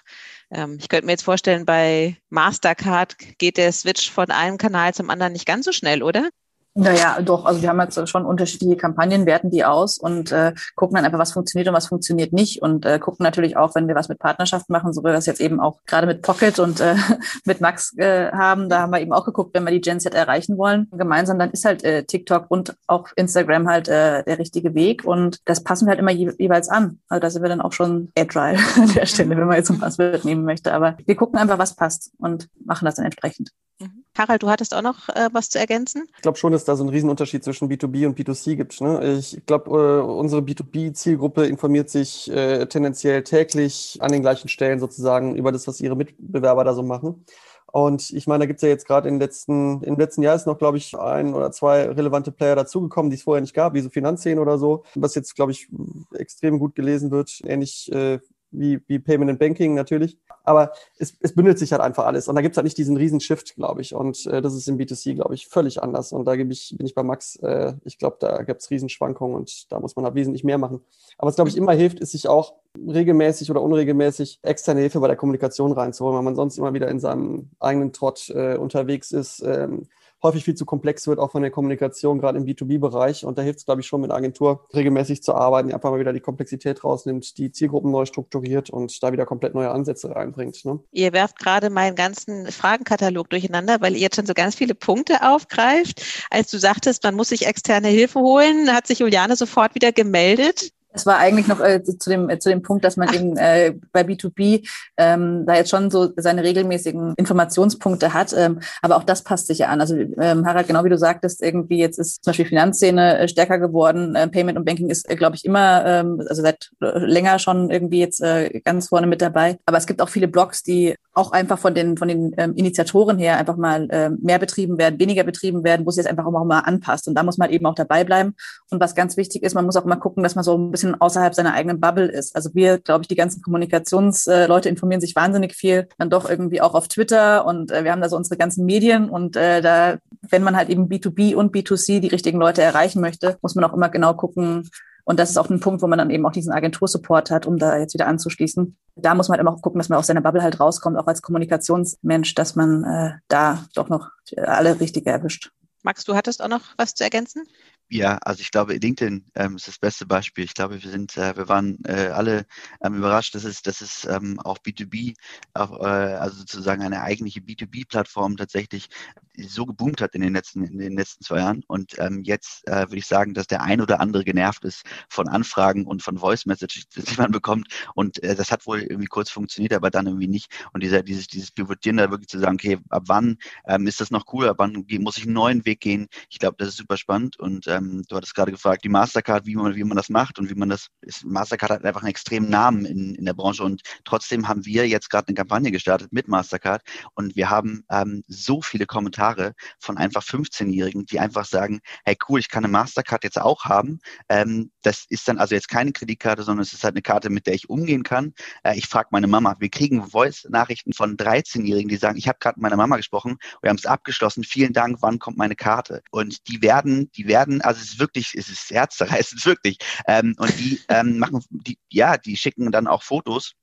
Ähm, 0.52 0.78
ich 0.80 0.90
könnte 0.90 1.06
mir 1.06 1.12
jetzt 1.14 1.24
vorstellen, 1.24 1.66
bei 1.66 2.18
Mastercard 2.30 3.16
geht 3.38 3.58
der 3.58 3.72
Switch 3.72 4.10
von 4.10 4.32
einem 4.32 4.58
Kanal 4.58 4.94
zum 4.94 5.10
anderen 5.10 5.34
nicht 5.34 5.46
ganz 5.46 5.66
so 5.66 5.72
schnell, 5.72 6.02
oder? 6.04 6.30
Naja, 6.76 7.22
doch. 7.22 7.46
Also 7.46 7.62
wir 7.62 7.70
haben 7.70 7.80
jetzt 7.82 8.10
schon 8.10 8.26
unterschiedliche 8.26 8.76
Kampagnen, 8.76 9.28
werten 9.28 9.52
die 9.52 9.64
aus 9.64 10.00
und 10.00 10.32
äh, 10.32 10.54
gucken 10.76 10.96
dann 10.96 11.06
einfach, 11.06 11.20
was 11.20 11.32
funktioniert 11.32 11.68
und 11.68 11.76
was 11.76 11.88
funktioniert 11.88 12.34
nicht. 12.34 12.64
Und 12.64 12.86
äh, 12.86 12.98
gucken 12.98 13.24
natürlich 13.24 13.58
auch, 13.58 13.76
wenn 13.76 13.88
wir 13.88 13.94
was 13.94 14.10
mit 14.10 14.18
Partnerschaft 14.18 14.70
machen, 14.70 14.92
so 14.92 15.02
wie 15.02 15.06
wir 15.06 15.14
das 15.14 15.28
jetzt 15.28 15.40
eben 15.40 15.60
auch 15.60 15.82
gerade 15.86 16.08
mit 16.08 16.24
Pocket 16.24 16.58
und 16.58 16.80
äh, 16.80 16.96
mit 17.46 17.62
Max 17.62 17.96
äh, 17.98 18.32
haben, 18.32 18.70
da 18.70 18.82
haben 18.82 18.92
wir 18.92 19.02
eben 19.02 19.14
auch 19.14 19.26
geguckt, 19.26 19.54
wenn 19.54 19.66
wir 19.66 19.72
die 19.72 19.82
Gen 19.82 20.00
Z 20.00 20.16
erreichen 20.16 20.58
wollen, 20.58 20.88
gemeinsam, 20.92 21.38
dann 21.38 21.52
ist 21.52 21.64
halt 21.64 21.84
äh, 21.84 22.06
TikTok 22.06 22.46
und 22.50 22.76
auch 22.88 23.10
Instagram 23.16 23.68
halt 23.68 23.88
äh, 23.88 24.24
der 24.24 24.40
richtige 24.40 24.74
Weg. 24.74 25.06
Und 25.06 25.42
das 25.46 25.64
passen 25.64 25.86
wir 25.86 25.92
halt 25.92 26.00
immer 26.00 26.12
je 26.12 26.32
jeweils 26.40 26.70
an. 26.70 27.00
Also 27.08 27.22
da 27.22 27.30
sind 27.30 27.44
wir 27.44 27.50
dann 27.50 27.62
auch 27.62 27.74
schon 27.74 28.12
agile 28.18 28.58
an 28.76 28.92
der 28.96 29.06
Stelle, 29.06 29.30
wenn 29.38 29.46
man 29.46 29.58
jetzt 29.58 29.70
ein 29.70 29.80
Passwort 29.80 30.26
nehmen 30.26 30.44
möchte. 30.44 30.74
Aber 30.74 30.98
wir 31.06 31.16
gucken 31.16 31.38
einfach, 31.38 31.60
was 31.60 31.76
passt 31.76 32.12
und 32.18 32.50
machen 32.66 32.86
das 32.86 32.96
dann 32.96 33.06
entsprechend. 33.06 33.52
Mhm. 33.80 34.04
Harald, 34.18 34.44
du 34.44 34.50
hattest 34.50 34.76
auch 34.76 34.82
noch 34.82 35.10
äh, 35.10 35.30
was 35.32 35.50
zu 35.50 35.60
ergänzen? 35.60 36.06
Ich 36.16 36.22
glaube 36.22 36.38
schon, 36.38 36.52
dass 36.52 36.66
da 36.66 36.76
so 36.76 36.84
ein 36.84 36.90
Riesenunterschied 36.90 37.44
zwischen 37.44 37.70
B2B 37.70 38.06
und 38.06 38.18
B2C 38.18 38.56
gibt. 38.56 38.80
Ne? 38.82 39.18
Ich 39.18 39.46
glaube, 39.46 39.70
äh, 39.72 40.02
unsere 40.02 40.42
B2B-Zielgruppe 40.42 41.46
informiert 41.46 41.90
sich 41.90 42.30
äh, 42.32 42.66
tendenziell 42.68 43.24
täglich 43.24 43.98
an 44.02 44.12
den 44.12 44.22
gleichen 44.22 44.50
Stellen 44.50 44.80
sozusagen 44.80 45.36
über 45.36 45.52
das, 45.52 45.68
was 45.68 45.82
ihre 45.82 45.96
Mitbewerber 45.96 46.64
da 46.64 46.74
so 46.74 46.84
machen. 46.84 47.26
Und 47.74 48.12
ich 48.12 48.28
meine, 48.28 48.44
da 48.44 48.46
gibt 48.46 48.58
es 48.58 48.62
ja 48.62 48.70
jetzt 48.70 48.86
gerade 48.86 49.10
in 49.10 49.20
letzten, 49.20 49.82
im 49.82 49.98
letzten 49.98 50.22
Jahr 50.22 50.36
ist 50.36 50.46
noch, 50.46 50.60
glaube 50.60 50.78
ich, 50.78 50.96
ein 50.96 51.34
oder 51.34 51.52
zwei 51.52 51.90
relevante 51.90 52.32
Player 52.32 52.56
dazugekommen, 52.56 53.10
die 53.10 53.16
es 53.16 53.24
vorher 53.24 53.42
nicht 53.42 53.56
gab, 53.56 53.74
wie 53.74 53.82
so 53.82 53.90
Finanzszenen 53.90 54.38
oder 54.38 54.60
so, 54.60 54.84
was 54.94 55.16
jetzt, 55.16 55.36
glaube 55.36 55.54
ich, 55.54 55.70
extrem 56.14 56.60
gut 56.60 56.76
gelesen 56.76 57.10
wird, 57.10 57.42
ähnlich 57.44 57.92
äh, 57.92 58.20
wie, 58.54 58.82
wie 58.88 59.00
Payment 59.00 59.32
and 59.32 59.40
Banking 59.40 59.74
natürlich. 59.74 60.18
Aber 60.44 60.72
es, 60.98 61.18
es 61.22 61.36
bündelt 61.36 61.60
sich 61.60 61.72
halt 61.72 61.82
einfach 61.82 62.06
alles. 62.06 62.28
Und 62.28 62.36
da 62.36 62.42
gibt 62.42 62.54
es 62.54 62.58
halt 62.58 62.66
nicht 62.66 62.78
diesen 62.78 62.98
riesen 62.98 63.20
Shift, 63.20 63.56
glaube 63.56 63.82
ich. 63.82 63.94
Und 63.96 64.26
äh, 64.28 64.42
das 64.42 64.54
ist 64.54 64.68
im 64.68 64.78
B2C, 64.78 65.16
glaube 65.16 65.36
ich, 65.36 65.48
völlig 65.48 65.82
anders. 65.82 66.12
Und 66.12 66.26
da 66.26 66.34
ich, 66.34 66.76
bin 66.78 66.86
ich 66.86 66.96
bei 66.96 67.04
Max, 67.04 67.38
äh, 67.38 67.74
ich 67.84 67.98
glaube, 67.98 68.18
da 68.20 68.44
gibt 68.44 68.62
es 68.62 68.70
Riesenschwankungen 68.70 69.36
und 69.36 69.72
da 69.72 69.80
muss 69.80 69.96
man 69.96 70.06
halt 70.06 70.16
wesentlich 70.16 70.44
mehr 70.44 70.58
machen. 70.58 70.82
Aber 71.18 71.30
was, 71.30 71.36
glaube 71.36 71.50
ich, 71.50 71.58
immer 71.58 71.74
hilft, 71.74 72.00
ist 72.00 72.12
sich 72.12 72.28
auch 72.28 72.56
regelmäßig 72.78 73.52
oder 73.52 73.62
unregelmäßig 73.62 74.40
externe 74.42 74.82
Hilfe 74.82 75.00
bei 75.00 75.08
der 75.08 75.16
Kommunikation 75.16 75.72
reinzuholen, 75.72 76.18
weil 76.18 76.24
man 76.24 76.36
sonst 76.36 76.58
immer 76.58 76.74
wieder 76.74 76.88
in 76.90 77.00
seinem 77.00 77.50
eigenen 77.60 77.94
Trott 77.94 78.30
äh, 78.30 78.58
unterwegs 78.58 79.12
ist. 79.12 79.42
Ähm, 79.46 79.88
häufig 80.24 80.46
viel 80.46 80.56
zu 80.56 80.66
komplex 80.66 81.06
wird, 81.08 81.20
auch 81.20 81.32
von 81.32 81.42
der 81.42 81.52
Kommunikation, 81.52 82.20
gerade 82.20 82.38
im 82.38 82.46
B2B-Bereich. 82.46 83.26
Und 83.26 83.38
da 83.38 83.42
hilft 83.42 83.60
es, 83.60 83.66
glaube 83.66 83.82
ich, 83.82 83.88
schon 83.88 84.02
mit 84.02 84.12
Agentur 84.12 84.66
regelmäßig 84.74 85.22
zu 85.22 85.36
arbeiten, 85.36 85.68
die 85.68 85.74
einfach 85.74 85.92
mal 85.92 86.00
wieder 86.00 86.14
die 86.14 86.22
Komplexität 86.22 86.84
rausnimmt, 86.84 87.38
die 87.38 87.52
Zielgruppen 87.52 87.92
neu 87.92 88.06
strukturiert 88.06 88.70
und 88.70 89.04
da 89.04 89.12
wieder 89.12 89.26
komplett 89.26 89.54
neue 89.54 89.70
Ansätze 89.70 90.16
reinbringt. 90.16 90.64
Ne? 90.66 90.80
Ihr 90.92 91.14
werft 91.14 91.38
gerade 91.38 91.70
meinen 91.70 91.96
ganzen 91.96 92.48
Fragenkatalog 92.48 93.30
durcheinander, 93.30 93.82
weil 93.82 93.94
ihr 93.94 94.00
jetzt 94.02 94.16
schon 94.16 94.26
so 94.26 94.34
ganz 94.34 94.56
viele 94.56 94.76
Punkte 94.76 95.22
aufgreift. 95.22 96.02
Als 96.30 96.50
du 96.50 96.58
sagtest, 96.58 97.04
man 97.04 97.16
muss 97.16 97.30
sich 97.30 97.46
externe 97.46 97.90
Hilfe 97.90 98.20
holen, 98.20 98.74
hat 98.74 98.88
sich 98.88 99.00
Juliane 99.00 99.36
sofort 99.36 99.76
wieder 99.76 99.92
gemeldet. 99.92 100.72
Es 100.94 101.06
war 101.06 101.18
eigentlich 101.18 101.48
noch 101.48 101.60
äh, 101.60 101.84
zu, 101.84 102.10
dem, 102.10 102.30
äh, 102.30 102.40
zu 102.40 102.50
dem 102.50 102.62
Punkt, 102.62 102.84
dass 102.86 102.98
man 102.98 103.10
Ach. 103.10 103.16
eben 103.16 103.38
äh, 103.38 103.74
bei 103.92 104.02
B2B 104.02 104.68
ähm, 104.98 105.46
da 105.46 105.56
jetzt 105.56 105.70
schon 105.70 105.92
so 105.92 106.12
seine 106.16 106.44
regelmäßigen 106.44 107.16
Informationspunkte 107.16 108.14
hat. 108.14 108.34
Ähm, 108.38 108.60
aber 108.82 108.98
auch 108.98 109.04
das 109.04 109.24
passt 109.24 109.48
sich 109.48 109.60
ja 109.60 109.68
an. 109.68 109.82
Also 109.82 109.96
ähm, 109.96 110.46
Harald, 110.46 110.68
genau 110.68 110.84
wie 110.84 110.90
du 110.90 110.98
sagtest, 110.98 111.42
irgendwie 111.42 111.80
jetzt 111.80 112.00
ist 112.00 112.24
zum 112.24 112.32
Beispiel 112.32 112.46
Finanzszene 112.46 113.20
äh, 113.20 113.28
stärker 113.28 113.60
geworden. 113.60 114.16
Äh, 114.16 114.28
Payment 114.28 114.58
und 114.58 114.66
Banking 114.66 114.90
ist, 114.90 115.10
äh, 115.10 115.16
glaube 115.16 115.36
ich, 115.36 115.46
immer, 115.46 115.84
ähm, 115.86 116.24
also 116.28 116.42
seit 116.42 116.72
äh, 116.82 117.00
länger 117.00 117.40
schon 117.40 117.70
irgendwie 117.70 118.00
jetzt 118.00 118.22
äh, 118.22 118.62
ganz 118.64 118.90
vorne 118.90 119.08
mit 119.08 119.22
dabei. 119.22 119.58
Aber 119.66 119.78
es 119.78 119.88
gibt 119.88 120.02
auch 120.02 120.10
viele 120.10 120.28
Blogs, 120.28 120.64
die 120.64 120.96
auch 121.14 121.32
einfach 121.32 121.60
von 121.60 121.76
den, 121.76 121.98
von 121.98 122.08
den 122.08 122.34
ähm, 122.38 122.56
Initiatoren 122.56 123.18
her 123.18 123.38
einfach 123.38 123.56
mal 123.56 123.88
äh, 123.92 124.10
mehr 124.10 124.40
betrieben 124.40 124.78
werden, 124.78 125.00
weniger 125.00 125.24
betrieben 125.24 125.64
werden, 125.64 125.86
wo 125.86 125.90
es 125.90 125.98
jetzt 125.98 126.08
einfach 126.08 126.26
auch 126.26 126.46
mal 126.46 126.60
anpasst. 126.60 127.08
Und 127.08 127.16
da 127.16 127.24
muss 127.24 127.38
man 127.38 127.52
eben 127.52 127.66
auch 127.66 127.76
dabei 127.76 128.04
bleiben. 128.04 128.36
Und 128.70 128.80
was 128.80 128.96
ganz 128.96 129.16
wichtig 129.16 129.44
ist, 129.44 129.54
man 129.54 129.66
muss 129.66 129.76
auch 129.76 129.86
immer 129.86 129.98
gucken, 129.98 130.24
dass 130.24 130.36
man 130.36 130.44
so 130.44 130.58
ein 130.58 130.72
bisschen 130.72 130.83
außerhalb 130.96 131.34
seiner 131.34 131.54
eigenen 131.54 131.80
Bubble 131.80 132.06
ist. 132.06 132.36
Also 132.36 132.54
wir, 132.54 132.78
glaube 132.78 133.04
ich, 133.04 133.08
die 133.08 133.16
ganzen 133.16 133.42
Kommunikationsleute 133.42 134.70
äh, 134.70 134.72
informieren 134.72 135.02
sich 135.02 135.16
wahnsinnig 135.16 135.56
viel, 135.56 135.88
dann 135.98 136.10
doch 136.10 136.30
irgendwie 136.30 136.62
auch 136.62 136.76
auf 136.76 136.88
Twitter 136.88 137.46
und 137.46 137.72
äh, 137.72 137.84
wir 137.84 137.92
haben 137.92 138.02
da 138.02 138.10
so 138.10 138.18
unsere 138.18 138.38
ganzen 138.38 138.66
Medien 138.66 139.10
und 139.10 139.36
äh, 139.36 139.62
da, 139.62 139.98
wenn 140.22 140.44
man 140.44 140.56
halt 140.56 140.70
eben 140.70 140.88
B2B 140.88 141.36
und 141.36 141.56
B2C 141.56 142.00
die 142.00 142.08
richtigen 142.08 142.40
Leute 142.40 142.62
erreichen 142.62 143.02
möchte, 143.02 143.38
muss 143.42 143.56
man 143.56 143.64
auch 143.66 143.74
immer 143.74 143.90
genau 143.90 144.14
gucken, 144.14 144.70
und 145.06 145.20
das 145.20 145.30
ist 145.30 145.38
auch 145.38 145.50
ein 145.50 145.60
Punkt, 145.60 145.82
wo 145.82 145.88
man 145.88 146.00
dann 146.00 146.10
eben 146.10 146.26
auch 146.26 146.32
diesen 146.32 146.54
Agentursupport 146.54 147.30
hat, 147.30 147.46
um 147.46 147.58
da 147.58 147.78
jetzt 147.78 147.94
wieder 147.94 148.08
anzuschließen. 148.08 148.78
Da 148.96 149.16
muss 149.16 149.28
man 149.28 149.38
halt 149.38 149.42
immer 149.42 149.56
auch 149.56 149.62
gucken, 149.62 149.80
dass 149.80 149.90
man 149.90 150.00
aus 150.00 150.08
seiner 150.08 150.22
Bubble 150.22 150.42
halt 150.42 150.60
rauskommt, 150.60 150.98
auch 150.98 151.08
als 151.08 151.22
Kommunikationsmensch, 151.22 152.36
dass 152.36 152.56
man 152.56 152.84
äh, 152.84 153.12
da 153.28 153.66
doch 153.76 153.90
noch 153.90 154.10
alle 154.38 154.80
Richtige 154.80 155.10
erwischt. 155.10 155.52
Max, 155.84 156.06
du 156.06 156.16
hattest 156.16 156.42
auch 156.42 156.48
noch 156.48 156.62
was 156.78 156.96
zu 156.96 157.04
ergänzen? 157.04 157.44
Ja, 157.90 158.18
also 158.24 158.42
ich 158.42 158.50
glaube, 158.50 158.74
LinkedIn 158.76 159.26
ähm, 159.36 159.56
ist 159.56 159.68
das 159.68 159.78
beste 159.78 160.08
Beispiel. 160.08 160.44
Ich 160.46 160.56
glaube, 160.56 160.82
wir 160.82 160.90
sind, 160.90 161.16
äh, 161.16 161.36
wir 161.38 161.48
waren 161.48 161.78
äh, 161.86 162.08
alle 162.08 162.46
ähm, 162.84 162.96
überrascht, 162.96 163.36
dass 163.36 163.44
es, 163.44 163.62
dass 163.62 163.82
es 163.82 164.06
ähm, 164.06 164.40
auch 164.40 164.58
B2B, 164.58 165.14
auch, 165.54 165.80
äh, 165.80 165.84
also 165.86 166.38
sozusagen 166.40 166.82
eine 166.82 167.02
eigentliche 167.04 167.42
B2B-Plattform 167.42 168.36
tatsächlich 168.36 168.90
so 169.38 169.66
geboomt 169.68 170.02
hat 170.02 170.16
in 170.16 170.22
den 170.22 170.34
letzten, 170.34 170.64
in 170.64 170.80
den 170.80 170.98
letzten 170.98 171.24
zwei 171.24 171.38
Jahren. 171.40 171.64
Und 171.68 171.94
ähm, 172.00 172.24
jetzt 172.24 172.68
äh, 172.68 172.82
würde 172.88 172.98
ich 172.98 173.06
sagen, 173.06 173.36
dass 173.36 173.46
der 173.48 173.62
ein 173.62 173.80
oder 173.82 174.00
andere 174.00 174.24
genervt 174.24 174.64
ist 174.66 174.84
von 175.10 175.28
Anfragen 175.28 175.86
und 175.86 176.02
von 176.02 176.18
Voice 176.18 176.46
Messages, 176.48 176.88
die 176.96 177.18
man 177.18 177.32
bekommt. 177.32 177.68
Und 177.94 178.24
äh, 178.24 178.36
das 178.36 178.52
hat 178.52 178.66
wohl 178.66 178.82
irgendwie 178.82 179.08
kurz 179.08 179.30
funktioniert, 179.30 179.74
aber 179.74 179.92
dann 179.92 180.08
irgendwie 180.08 180.28
nicht. 180.28 180.52
Und 180.74 180.82
dieser, 180.82 181.04
dieses, 181.04 181.28
dieses 181.28 181.52
Pivotieren 181.52 181.98
da 181.98 182.10
wirklich 182.10 182.30
zu 182.30 182.40
sagen, 182.40 182.56
okay, 182.56 182.80
ab 182.90 183.04
wann 183.08 183.38
ähm, 183.68 183.86
ist 183.86 184.02
das 184.02 184.10
noch 184.10 184.26
cool, 184.34 184.48
ab 184.50 184.56
wann 184.60 184.86
muss 185.00 185.18
ich 185.18 185.26
einen 185.26 185.34
neuen 185.34 185.66
Weg 185.66 185.80
gehen? 185.82 186.08
Ich 186.30 186.40
glaube, 186.40 186.56
das 186.58 186.70
ist 186.70 186.78
super 186.78 186.98
spannend 186.98 187.40
und 187.40 187.68
ähm, 187.74 188.04
du 188.08 188.16
hattest 188.16 188.36
gerade 188.36 188.52
gefragt, 188.52 188.84
die 188.84 188.90
Mastercard, 188.90 189.46
wie 189.46 189.56
man, 189.56 189.76
wie 189.76 189.84
man 189.84 189.98
das 189.98 190.10
macht 190.10 190.40
und 190.40 190.50
wie 190.50 190.56
man 190.56 190.70
das 190.70 190.88
ist. 191.02 191.26
Mastercard 191.26 191.72
hat 191.72 191.86
einfach 191.86 192.02
einen 192.02 192.10
extremen 192.10 192.50
Namen 192.50 192.86
in, 192.86 193.16
in 193.16 193.26
der 193.26 193.34
Branche 193.34 193.64
und 193.64 193.82
trotzdem 194.04 194.48
haben 194.48 194.66
wir 194.66 194.88
jetzt 194.88 195.10
gerade 195.10 195.28
eine 195.28 195.36
Kampagne 195.36 195.72
gestartet 195.72 196.12
mit 196.12 196.28
Mastercard 196.28 196.82
und 197.16 197.36
wir 197.36 197.50
haben 197.50 197.84
ähm, 197.90 198.24
so 198.28 198.62
viele 198.62 198.86
Kommentare 198.86 199.54
von 199.80 199.98
einfach 199.98 200.24
15-Jährigen, 200.24 201.06
die 201.06 201.20
einfach 201.20 201.46
sagen, 201.46 201.80
hey 202.06 202.18
cool, 202.30 202.40
ich 202.40 202.50
kann 202.50 202.64
eine 202.64 202.72
Mastercard 202.72 203.24
jetzt 203.24 203.40
auch 203.40 203.66
haben. 203.66 204.00
Ähm, 204.30 204.72
das 204.82 205.06
ist 205.10 205.28
dann 205.28 205.38
also 205.38 205.56
jetzt 205.56 205.70
keine 205.70 205.92
Kreditkarte, 205.92 206.44
sondern 206.44 206.64
es 206.64 206.74
ist 206.74 206.84
halt 206.84 206.96
eine 206.96 207.02
Karte, 207.02 207.30
mit 207.30 207.48
der 207.48 207.54
ich 207.54 207.70
umgehen 207.70 208.04
kann. 208.04 208.34
Äh, 208.64 208.78
ich 208.78 208.88
frage 208.88 209.10
meine 209.12 209.28
Mama, 209.28 209.56
wir 209.60 209.70
kriegen 209.70 210.06
Voice-Nachrichten 210.08 210.94
von 210.94 211.18
13-Jährigen, 211.18 211.90
die 211.90 211.98
sagen, 211.98 212.18
ich 212.18 212.28
habe 212.28 212.38
gerade 212.40 212.60
mit 212.60 212.64
meiner 212.64 212.78
Mama 212.78 212.98
gesprochen, 212.98 213.38
wir 213.62 213.70
haben 213.70 213.78
es 213.78 213.86
abgeschlossen, 213.86 214.44
vielen 214.44 214.74
Dank, 214.74 214.98
wann 215.02 215.20
kommt 215.20 215.38
meine 215.38 215.56
Karte? 215.56 216.02
Und 216.12 216.48
die 216.48 216.62
werden, 216.62 217.12
die 217.16 217.28
werden, 217.28 217.62
also 217.64 217.82
es 217.82 217.94
ist 217.94 218.00
wirklich, 218.00 218.34
es 218.36 218.50
ist 218.50 218.70
herzzerreißend, 218.70 219.46
wirklich. 219.46 219.78
Ähm, 220.08 220.36
und 220.38 220.58
die 220.60 220.82
ähm, 220.90 221.20
machen, 221.20 221.44
die, 221.50 221.78
ja, 221.90 222.18
die 222.18 222.38
schicken 222.38 222.72
dann 222.72 222.88
auch 222.88 223.04
Fotos 223.04 223.54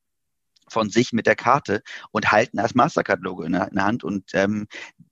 von 0.68 0.88
sich 0.88 1.12
mit 1.12 1.26
der 1.26 1.36
Karte 1.36 1.82
und 2.12 2.30
halten 2.30 2.58
das 2.58 2.74
Mastercard-Logo 2.74 3.42
in, 3.42 3.54
in, 3.54 3.74
der 3.74 3.84
Hand. 3.84 4.04
Und 4.04 4.30
ähm, 4.34 4.68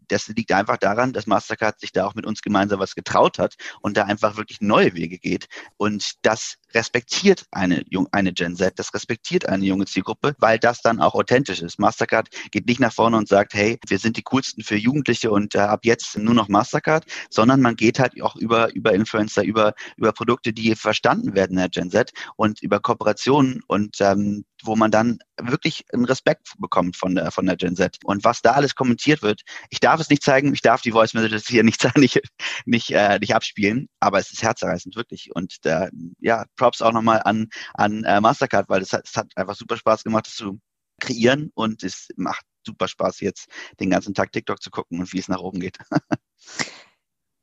das 0.09 0.29
liegt 0.29 0.53
einfach 0.53 0.77
daran, 0.77 1.13
dass 1.13 1.27
Mastercard 1.27 1.81
sich 1.81 1.93
da 1.93 2.07
auch 2.07 2.15
mit 2.15 2.27
uns 2.27 2.43
gemeinsam 2.43 2.81
was 2.81 2.95
getraut 2.95 3.39
hat 3.39 3.57
und 3.81 3.97
da 3.97 4.05
einfach 4.05 4.37
wirklich 4.37 4.61
neue 4.61 4.95
Wege 4.95 5.19
geht. 5.19 5.47
Und 5.77 6.15
das 6.23 6.57
respektiert 6.75 7.47
eine, 7.51 7.85
eine 8.13 8.33
Gen 8.33 8.57
Z, 8.57 8.79
das 8.79 8.93
respektiert 8.93 9.49
eine 9.49 9.65
junge 9.65 9.87
Zielgruppe, 9.87 10.35
weil 10.39 10.59
das 10.59 10.83
dann 10.83 11.01
auch 11.01 11.15
authentisch 11.15 11.63
ist. 11.63 11.79
Mastercard 11.79 12.29
geht 12.51 12.67
nicht 12.67 12.81
nach 12.81 12.93
vorne 12.93 13.17
und 13.17 13.29
sagt, 13.29 13.55
hey, 13.55 13.79
wir 13.87 13.99
sind 13.99 14.17
die 14.17 14.23
coolsten 14.23 14.63
für 14.63 14.77
Jugendliche 14.77 15.31
und 15.31 15.55
äh, 15.55 15.59
ab 15.59 15.81
jetzt 15.85 16.19
nur 16.19 16.35
noch 16.35 16.49
Mastercard, 16.49 17.05
sondern 17.31 17.61
man 17.61 17.77
geht 17.77 17.99
halt 17.99 18.21
auch 18.23 18.37
über, 18.37 18.75
über 18.75 18.93
Influencer, 18.93 19.45
über, 19.45 19.75
über 19.97 20.13
Produkte, 20.13 20.53
die 20.53 20.75
verstanden 20.75 21.35
werden 21.35 21.53
in 21.53 21.59
der 21.59 21.69
Gen 21.69 21.91
Z 21.91 22.13
und 22.37 22.63
über 22.63 22.81
Kooperationen 22.81 23.63
und 23.67 24.01
ähm, 24.01 24.45
wo 24.65 24.77
man 24.77 24.91
dann 24.91 25.19
wirklich 25.41 25.85
einen 25.93 26.05
Respekt 26.05 26.55
bekommt 26.59 26.97
von 26.97 27.15
der, 27.15 27.31
von 27.31 27.47
der 27.47 27.57
Gen 27.57 27.77
Z. 27.77 27.99
Und 28.05 28.25
was 28.25 28.43
da 28.43 28.53
alles 28.53 28.75
kommentiert 28.75 29.23
wird, 29.23 29.43
ich 29.71 29.81
darf 29.81 29.98
es 30.01 30.11
nicht 30.11 30.23
zeigen, 30.23 30.53
ich 30.53 30.63
darf 30.63 30.83
die 30.83 30.93
Voice 30.93 31.15
Messages 31.15 31.47
hier 31.47 31.65
nicht, 31.65 31.85
nicht, 31.97 32.21
nicht, 32.65 32.91
äh, 32.91 33.19
nicht 33.19 33.35
abspielen, 33.35 33.89
aber 34.01 34.19
es 34.19 34.33
ist 34.33 34.43
herzerreißend, 34.43 34.97
wirklich. 34.97 35.31
Und 35.35 35.57
äh, 35.65 35.91
ja, 36.21 36.45
Props 36.57 36.83
auch 36.83 36.93
nochmal 36.93 37.23
an, 37.25 37.49
an 37.75 38.05
äh, 38.05 38.21
Mastercard, 38.21 38.69
weil 38.69 38.83
es 38.83 38.93
hat, 38.93 39.07
es 39.07 39.17
hat 39.17 39.31
einfach 39.37 39.55
super 39.55 39.77
Spaß 39.77 40.05
gemacht, 40.05 40.27
das 40.27 40.35
zu 40.35 40.61
kreieren 41.01 41.51
und 41.55 41.83
es 41.83 42.09
macht 42.17 42.45
super 42.67 42.89
Spaß, 42.89 43.21
jetzt 43.21 43.47
den 43.81 43.91
ganzen 43.91 44.15
Tag 44.15 44.33
TikTok 44.33 44.61
zu 44.61 44.71
gucken 44.71 44.99
und 45.01 45.13
wie 45.13 45.19
es 45.19 45.29
nach 45.29 45.41
oben 45.41 45.61
geht. 45.61 45.79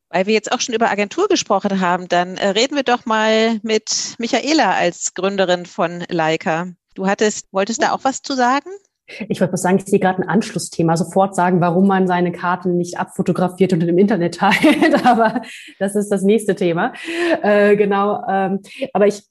Weil 0.09 0.27
wir 0.27 0.33
jetzt 0.33 0.51
auch 0.51 0.61
schon 0.61 0.75
über 0.75 0.89
Agentur 0.89 1.27
gesprochen 1.27 1.81
haben, 1.81 2.07
dann 2.07 2.37
äh, 2.37 2.49
reden 2.49 2.75
wir 2.75 2.83
doch 2.83 3.05
mal 3.05 3.59
mit 3.63 4.15
Michaela 4.17 4.73
als 4.73 5.13
Gründerin 5.13 5.65
von 5.65 6.05
Leica. 6.09 6.67
Du 6.93 7.07
hattest, 7.07 7.51
wolltest 7.51 7.81
da 7.81 7.91
auch 7.91 8.03
was 8.03 8.21
zu 8.21 8.35
sagen? 8.35 8.69
Ich 9.29 9.41
wollte 9.41 9.57
sagen, 9.57 9.77
ich 9.77 9.85
sehe 9.85 9.99
gerade 9.99 10.21
ein 10.21 10.29
Anschlussthema. 10.29 10.97
Sofort 10.97 11.35
sagen, 11.35 11.61
warum 11.61 11.87
man 11.87 12.07
seine 12.07 12.31
Karten 12.31 12.77
nicht 12.77 12.97
abfotografiert 12.97 13.73
und 13.73 13.81
im 13.81 13.97
Internet 13.97 14.35
teilt. 14.39 15.05
Aber 15.05 15.41
das 15.79 15.95
ist 15.95 16.09
das 16.09 16.23
nächste 16.23 16.55
Thema. 16.55 16.93
Äh, 17.41 17.75
genau. 17.75 18.23
Ähm, 18.27 18.61
aber 18.93 19.07
ich 19.07 19.23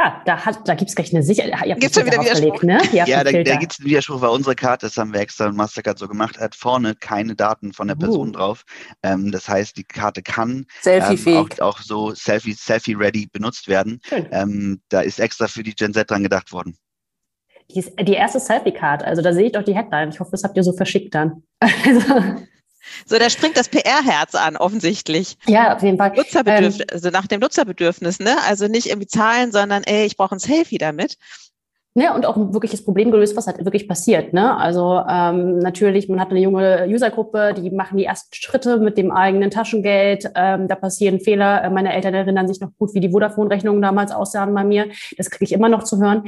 Ah, 0.00 0.22
da, 0.24 0.44
hat, 0.44 0.68
da 0.68 0.76
gibt 0.76 0.90
es 0.90 0.94
gleich 0.94 1.12
eine 1.12 1.24
Sicherheit. 1.24 1.80
Gibt 1.80 1.84
es 1.84 1.92
schon 1.92 2.06
wieder 2.06 2.22
Widerspruch? 2.22 2.62
Ne? 2.62 2.80
Ja, 2.92 3.24
da, 3.24 3.32
da 3.32 3.56
gibt 3.56 3.72
es 3.72 3.80
einen 3.80 3.88
Widerspruch, 3.88 4.20
weil 4.20 4.30
unsere 4.30 4.54
Karte, 4.54 4.86
das 4.86 4.96
haben 4.96 5.12
wir 5.12 5.18
extra 5.18 5.48
und 5.48 5.56
Mastercard 5.56 5.98
so 5.98 6.06
gemacht, 6.06 6.38
hat 6.38 6.54
vorne 6.54 6.94
keine 6.94 7.34
Daten 7.34 7.72
von 7.72 7.88
der 7.88 7.96
uh. 7.96 8.00
Person 8.00 8.28
uh. 8.28 8.32
drauf. 8.32 8.62
Ähm, 9.02 9.32
das 9.32 9.48
heißt, 9.48 9.76
die 9.76 9.82
Karte 9.82 10.22
kann 10.22 10.66
ähm, 10.86 11.18
auch, 11.34 11.48
auch, 11.58 11.80
so 11.80 12.14
Selfie-ready 12.14 12.54
Selfie 12.54 13.26
benutzt 13.32 13.66
werden. 13.66 14.00
Ähm, 14.30 14.80
da 14.88 15.00
ist 15.00 15.18
extra 15.18 15.48
für 15.48 15.64
die 15.64 15.74
Gen 15.74 15.92
Z 15.92 16.08
dran 16.08 16.22
gedacht 16.22 16.52
worden. 16.52 16.78
Die, 17.70 17.84
die 18.04 18.14
erste 18.14 18.40
Selfie-Card, 18.40 19.04
also 19.04 19.20
da 19.20 19.32
sehe 19.32 19.46
ich 19.46 19.52
doch 19.52 19.62
die 19.62 19.76
Headline. 19.76 20.08
Ich 20.08 20.20
hoffe, 20.20 20.30
das 20.30 20.42
habt 20.44 20.56
ihr 20.56 20.62
so 20.62 20.72
verschickt 20.72 21.14
dann. 21.14 21.42
Also. 21.84 22.02
So, 23.04 23.18
da 23.18 23.28
springt 23.28 23.56
das 23.58 23.68
PR-Herz 23.68 24.34
an, 24.34 24.56
offensichtlich. 24.56 25.36
Ja, 25.46 25.76
auf 25.76 25.82
jeden 25.82 25.98
Fall. 25.98 26.12
Nutzerbedürfnis, 26.14 26.80
ähm, 26.80 26.86
also 26.90 27.10
nach 27.10 27.26
dem 27.26 27.40
Nutzerbedürfnis, 27.40 28.18
ne? 28.18 28.36
Also 28.46 28.66
nicht 28.66 28.86
irgendwie 28.86 29.06
Zahlen, 29.06 29.52
sondern 29.52 29.82
ey, 29.82 30.06
ich 30.06 30.16
brauche 30.16 30.34
ein 30.34 30.38
Selfie 30.38 30.78
damit. 30.78 31.18
Ne, 31.98 32.14
und 32.14 32.26
auch 32.26 32.36
ein 32.36 32.54
wirkliches 32.54 32.84
Problem 32.84 33.10
gelöst, 33.10 33.36
was 33.36 33.48
halt 33.48 33.64
wirklich 33.64 33.88
passiert. 33.88 34.32
Ne? 34.32 34.56
Also 34.56 35.02
ähm, 35.10 35.58
natürlich, 35.58 36.08
man 36.08 36.20
hat 36.20 36.30
eine 36.30 36.38
junge 36.38 36.86
Usergruppe, 36.88 37.54
die 37.54 37.72
machen 37.72 37.98
die 37.98 38.04
ersten 38.04 38.32
Schritte 38.32 38.76
mit 38.76 38.96
dem 38.96 39.10
eigenen 39.10 39.50
Taschengeld. 39.50 40.30
Ähm, 40.36 40.68
da 40.68 40.76
passieren 40.76 41.18
Fehler. 41.18 41.64
Äh, 41.64 41.70
meine 41.70 41.92
Eltern 41.92 42.14
erinnern 42.14 42.46
sich 42.46 42.60
noch 42.60 42.68
gut, 42.78 42.94
wie 42.94 43.00
die 43.00 43.10
Vodafone-Rechnungen 43.10 43.82
damals 43.82 44.12
aussahen 44.12 44.54
bei 44.54 44.62
mir. 44.62 44.86
Das 45.16 45.28
kriege 45.28 45.46
ich 45.46 45.50
immer 45.50 45.68
noch 45.68 45.82
zu 45.82 45.98
hören. 45.98 46.22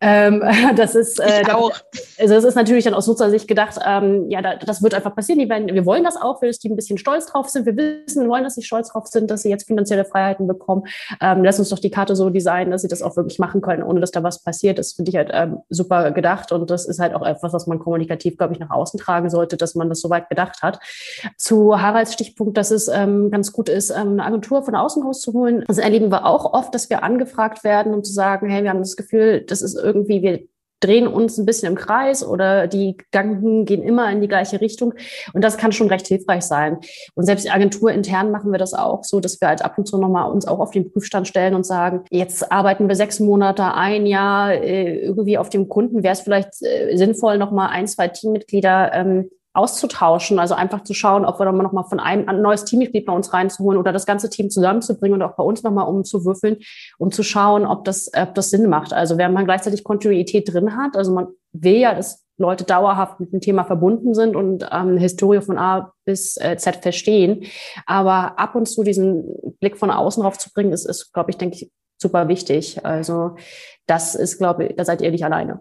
Ähm, 0.00 0.42
das 0.76 0.96
ist 0.96 1.20
äh, 1.20 1.44
auch. 1.52 1.70
also 2.18 2.34
es 2.34 2.42
ist 2.42 2.56
natürlich 2.56 2.82
dann 2.82 2.94
aus 2.94 3.06
Nutzersicht 3.06 3.46
gedacht, 3.46 3.78
ähm, 3.86 4.28
ja, 4.28 4.42
da, 4.42 4.56
das 4.56 4.82
wird 4.82 4.92
einfach 4.92 5.14
passieren. 5.14 5.38
Die 5.38 5.48
werden, 5.48 5.72
wir 5.72 5.86
wollen 5.86 6.02
das 6.02 6.16
auch, 6.16 6.40
dass 6.40 6.58
die 6.58 6.68
ein 6.68 6.74
bisschen 6.74 6.98
stolz 6.98 7.26
drauf 7.26 7.48
sind. 7.48 7.64
Wir 7.64 7.76
wissen, 7.76 8.24
wir 8.24 8.28
wollen, 8.28 8.42
dass 8.42 8.56
sie 8.56 8.62
stolz 8.62 8.88
drauf 8.88 9.06
sind, 9.06 9.30
dass 9.30 9.42
sie 9.42 9.50
jetzt 9.50 9.68
finanzielle 9.68 10.04
Freiheiten 10.04 10.48
bekommen. 10.48 10.82
Ähm, 11.20 11.44
lass 11.44 11.60
uns 11.60 11.68
doch 11.68 11.78
die 11.78 11.90
Karte 11.90 12.16
so 12.16 12.28
designen, 12.28 12.72
dass 12.72 12.82
sie 12.82 12.88
das 12.88 13.02
auch 13.02 13.16
wirklich 13.16 13.38
machen 13.38 13.60
können, 13.60 13.84
ohne 13.84 14.00
dass 14.00 14.10
da 14.10 14.24
was 14.24 14.42
passiert. 14.42 14.80
Das 14.80 14.94
finde 14.94 15.11
ich 15.11 15.11
halt 15.16 15.30
ähm, 15.32 15.58
super 15.68 16.10
gedacht 16.10 16.52
und 16.52 16.70
das 16.70 16.86
ist 16.86 16.98
halt 16.98 17.14
auch 17.14 17.26
etwas, 17.26 17.52
was 17.52 17.66
man 17.66 17.78
kommunikativ, 17.78 18.36
glaube 18.36 18.54
ich, 18.54 18.60
nach 18.60 18.70
außen 18.70 18.98
tragen 18.98 19.30
sollte, 19.30 19.56
dass 19.56 19.74
man 19.74 19.88
das 19.88 20.00
so 20.00 20.10
weit 20.10 20.28
gedacht 20.28 20.62
hat. 20.62 20.78
Zu 21.36 21.80
Haralds 21.80 22.12
Stichpunkt, 22.12 22.56
dass 22.56 22.70
es 22.70 22.88
ähm, 22.88 23.30
ganz 23.30 23.52
gut 23.52 23.68
ist, 23.68 23.90
ähm, 23.90 24.12
eine 24.12 24.24
Agentur 24.24 24.62
von 24.62 24.74
außen 24.74 25.02
rauszuholen. 25.02 25.64
Das 25.66 25.78
erleben 25.78 26.10
wir 26.10 26.26
auch 26.26 26.52
oft, 26.52 26.74
dass 26.74 26.90
wir 26.90 27.02
angefragt 27.02 27.64
werden, 27.64 27.94
um 27.94 28.04
zu 28.04 28.12
sagen, 28.12 28.48
hey, 28.48 28.62
wir 28.62 28.70
haben 28.70 28.80
das 28.80 28.96
Gefühl, 28.96 29.42
das 29.42 29.62
ist 29.62 29.76
irgendwie, 29.76 30.22
wir 30.22 30.40
drehen 30.82 31.06
uns 31.06 31.38
ein 31.38 31.46
bisschen 31.46 31.68
im 31.68 31.78
Kreis 31.78 32.26
oder 32.26 32.66
die 32.66 32.96
Gedanken 32.96 33.64
gehen 33.64 33.82
immer 33.82 34.10
in 34.10 34.20
die 34.20 34.28
gleiche 34.28 34.60
Richtung. 34.60 34.94
Und 35.32 35.42
das 35.42 35.56
kann 35.56 35.72
schon 35.72 35.88
recht 35.88 36.06
hilfreich 36.06 36.42
sein. 36.42 36.78
Und 37.14 37.24
selbst 37.24 37.50
agenturintern 37.52 38.30
machen 38.30 38.52
wir 38.52 38.58
das 38.58 38.74
auch 38.74 39.04
so, 39.04 39.20
dass 39.20 39.40
wir 39.40 39.48
halt 39.48 39.64
ab 39.64 39.78
und 39.78 39.86
zu 39.86 39.98
nochmal 39.98 40.30
uns 40.30 40.46
auch 40.46 40.60
auf 40.60 40.70
den 40.70 40.90
Prüfstand 40.90 41.28
stellen 41.28 41.54
und 41.54 41.64
sagen, 41.64 42.04
jetzt 42.10 42.50
arbeiten 42.50 42.88
wir 42.88 42.96
sechs 42.96 43.20
Monate, 43.20 43.74
ein 43.74 44.06
Jahr 44.06 44.52
äh, 44.52 44.98
irgendwie 44.98 45.38
auf 45.38 45.48
dem 45.48 45.68
Kunden. 45.68 46.02
Wäre 46.02 46.12
es 46.12 46.20
vielleicht 46.20 46.62
äh, 46.62 46.96
sinnvoll, 46.96 47.38
nochmal 47.38 47.68
ein, 47.70 47.86
zwei 47.86 48.08
Teammitglieder 48.08 48.92
ähm, 48.92 49.30
auszutauschen, 49.54 50.38
also 50.38 50.54
einfach 50.54 50.82
zu 50.82 50.94
schauen, 50.94 51.24
ob 51.24 51.38
wir 51.38 51.44
dann 51.44 51.56
noch 51.58 51.72
mal 51.72 51.82
von 51.82 52.00
einem 52.00 52.28
ein 52.28 52.40
neues 52.40 52.64
Teammitglied 52.64 53.04
bei 53.04 53.12
uns 53.12 53.32
reinzuholen 53.32 53.78
oder 53.78 53.92
das 53.92 54.06
ganze 54.06 54.30
Team 54.30 54.50
zusammenzubringen 54.50 55.20
und 55.20 55.22
auch 55.22 55.36
bei 55.36 55.44
uns 55.44 55.62
noch 55.62 55.72
mal 55.72 55.82
umzuwürfeln, 55.82 56.58
um 56.98 57.10
zu 57.10 57.22
schauen, 57.22 57.66
ob 57.66 57.84
das, 57.84 58.10
ob 58.16 58.34
das 58.34 58.50
Sinn 58.50 58.68
macht. 58.68 58.92
Also 58.92 59.18
wenn 59.18 59.32
man 59.32 59.44
gleichzeitig 59.44 59.84
Kontinuität 59.84 60.52
drin 60.52 60.76
hat, 60.76 60.96
also 60.96 61.12
man 61.12 61.28
will 61.52 61.76
ja, 61.76 61.94
dass 61.94 62.24
Leute 62.38 62.64
dauerhaft 62.64 63.20
mit 63.20 63.32
dem 63.32 63.40
Thema 63.40 63.64
verbunden 63.64 64.14
sind 64.14 64.36
und 64.36 64.66
ähm, 64.72 64.96
Historie 64.96 65.42
von 65.42 65.58
A 65.58 65.92
bis 66.06 66.38
äh, 66.38 66.56
Z 66.56 66.76
verstehen, 66.76 67.44
aber 67.86 68.38
ab 68.38 68.54
und 68.54 68.66
zu 68.66 68.82
diesen 68.82 69.24
Blick 69.60 69.76
von 69.76 69.90
außen 69.90 70.22
drauf 70.22 70.38
zu 70.38 70.50
bringen, 70.52 70.72
ist, 70.72 70.86
ist 70.86 71.12
glaube 71.12 71.30
ich, 71.30 71.36
denke 71.36 71.56
ich, 71.56 71.70
super 71.98 72.28
wichtig. 72.28 72.84
Also 72.84 73.36
das 73.86 74.14
ist, 74.14 74.38
glaube 74.38 74.66
ich, 74.66 74.76
da 74.76 74.84
seid 74.84 75.02
ihr 75.02 75.10
nicht 75.10 75.24
alleine. 75.24 75.60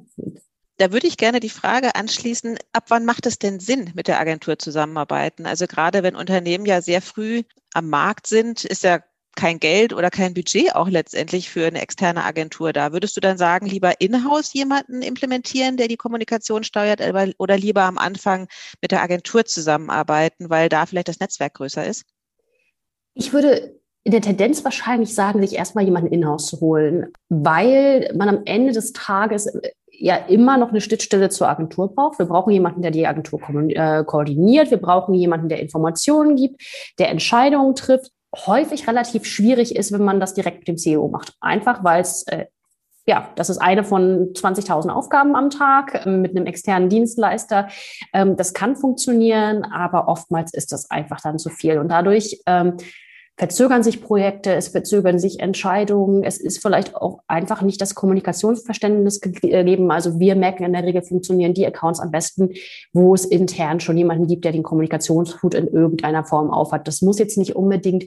Da 0.82 0.92
würde 0.92 1.06
ich 1.06 1.18
gerne 1.18 1.40
die 1.40 1.50
Frage 1.50 1.94
anschließen, 1.94 2.58
ab 2.74 2.86
wann 2.88 3.06
macht 3.06 3.28
es 3.28 3.38
denn 3.38 3.60
Sinn, 3.60 3.92
mit 3.94 4.08
der 4.08 4.20
Agentur 4.20 4.58
zusammenarbeiten? 4.58 5.46
Also 5.46 5.68
gerade 5.68 6.02
wenn 6.02 6.16
Unternehmen 6.16 6.66
ja 6.66 6.82
sehr 6.82 7.04
früh 7.04 7.44
am 7.76 7.88
Markt 7.88 8.26
sind, 8.26 8.66
ist 8.66 8.84
ja 8.84 9.04
kein 9.36 9.60
Geld 9.60 9.94
oder 9.94 10.10
kein 10.10 10.34
Budget 10.34 10.74
auch 10.74 10.90
letztendlich 10.90 11.52
für 11.52 11.68
eine 11.68 11.84
externe 11.84 12.24
Agentur 12.24 12.74
da. 12.74 12.94
Würdest 12.94 13.16
du 13.16 13.22
dann 13.22 13.38
sagen, 13.38 13.68
lieber 13.68 14.02
in-house 14.02 14.54
jemanden 14.54 15.04
implementieren, 15.04 15.78
der 15.78 15.88
die 15.88 15.98
Kommunikation 15.98 16.64
steuert, 16.64 17.00
oder 17.38 17.58
lieber 17.58 17.84
am 17.84 18.00
Anfang 18.00 18.48
mit 18.82 18.90
der 18.92 19.04
Agentur 19.04 19.46
zusammenarbeiten, 19.46 20.50
weil 20.50 20.68
da 20.68 20.88
vielleicht 20.88 21.10
das 21.10 21.20
Netzwerk 21.20 21.54
größer 21.54 21.86
ist? 21.86 22.06
Ich 23.14 23.34
würde 23.34 23.80
in 24.04 24.14
der 24.14 24.22
Tendenz 24.22 24.64
wahrscheinlich 24.64 25.14
sagen, 25.14 25.42
sich 25.42 25.56
erstmal 25.56 25.86
jemanden 25.86 26.12
in-house 26.12 26.48
zu 26.48 26.60
holen, 26.60 27.14
weil 27.30 28.12
man 28.16 28.30
am 28.30 28.42
Ende 28.46 28.72
des 28.72 28.94
Tages 28.94 29.48
ja 30.02 30.16
immer 30.16 30.58
noch 30.58 30.70
eine 30.70 30.82
Schnittstelle 30.82 31.30
zur 31.30 31.48
Agentur 31.50 31.94
braucht. 31.94 32.20
Wir 32.20 32.26
brauchen 32.26 32.52
jemanden, 32.52 32.82
der 32.82 32.92
die 32.92 33.08
Agentur 33.08 33.40
äh, 33.70 34.04
koordiniert. 34.04 34.72
Wir 34.72 34.78
brauchen 34.78 35.14
jemanden, 35.14 35.50
der 35.50 35.60
Informationen 35.60 36.36
gibt, 36.36 36.62
der 37.00 37.10
Entscheidungen 37.10 37.76
trifft. 37.76 38.12
häufig 38.46 38.88
relativ 38.88 39.26
schwierig 39.26 39.76
ist, 39.76 39.92
wenn 39.92 40.04
man 40.04 40.20
das 40.22 40.34
direkt 40.34 40.60
mit 40.60 40.68
dem 40.70 40.78
CEO 40.78 41.10
macht. 41.10 41.34
Einfach 41.42 41.84
weil 41.84 42.02
es 42.02 42.24
äh, 42.28 42.46
ja, 43.08 43.30
das 43.36 43.50
ist 43.50 43.58
eine 43.58 43.84
von 43.84 44.34
20.000 44.34 44.90
Aufgaben 44.90 45.36
am 45.36 45.50
Tag 45.50 46.06
ähm, 46.06 46.22
mit 46.22 46.36
einem 46.36 46.46
externen 46.46 46.88
Dienstleister. 46.90 47.68
Ähm, 48.14 48.38
das 48.38 48.54
kann 48.54 48.76
funktionieren, 48.76 49.64
aber 49.66 50.08
oftmals 50.08 50.54
ist 50.54 50.72
das 50.72 50.90
einfach 50.92 51.20
dann 51.22 51.40
zu 51.40 51.50
viel. 51.50 51.80
Und 51.80 51.90
dadurch 51.90 52.42
ähm, 52.46 52.78
verzögern 53.42 53.82
sich 53.82 54.04
Projekte, 54.04 54.54
es 54.54 54.68
verzögern 54.68 55.18
sich 55.18 55.40
Entscheidungen, 55.40 56.24
es 56.24 56.40
ist 56.40 56.62
vielleicht 56.62 56.96
auch 56.96 57.24
einfach 57.28 57.64
nicht 57.64 57.82
das 57.82 57.96
Kommunikationsverständnis 57.96 59.20
gegeben. 59.20 59.90
Also 59.90 60.20
wir 60.20 60.36
merken 60.36 60.64
in 60.64 60.74
der 60.74 60.84
Regel 60.84 61.02
funktionieren 61.02 61.56
die 61.56 61.66
Accounts 61.66 62.00
am 62.00 62.12
besten, 62.12 62.52
wo 62.94 63.16
es 63.16 63.26
intern 63.26 63.80
schon 63.80 63.98
jemanden 63.98 64.28
gibt, 64.28 64.46
der 64.46 64.52
den 64.52 64.62
Kommunikationshut 64.62 65.56
in 65.56 65.66
irgendeiner 65.66 66.24
Form 66.24 66.52
aufhat. 66.52 66.88
Das 66.88 67.02
muss 67.02 67.18
jetzt 67.18 67.40
nicht 67.40 67.56
unbedingt 67.56 68.04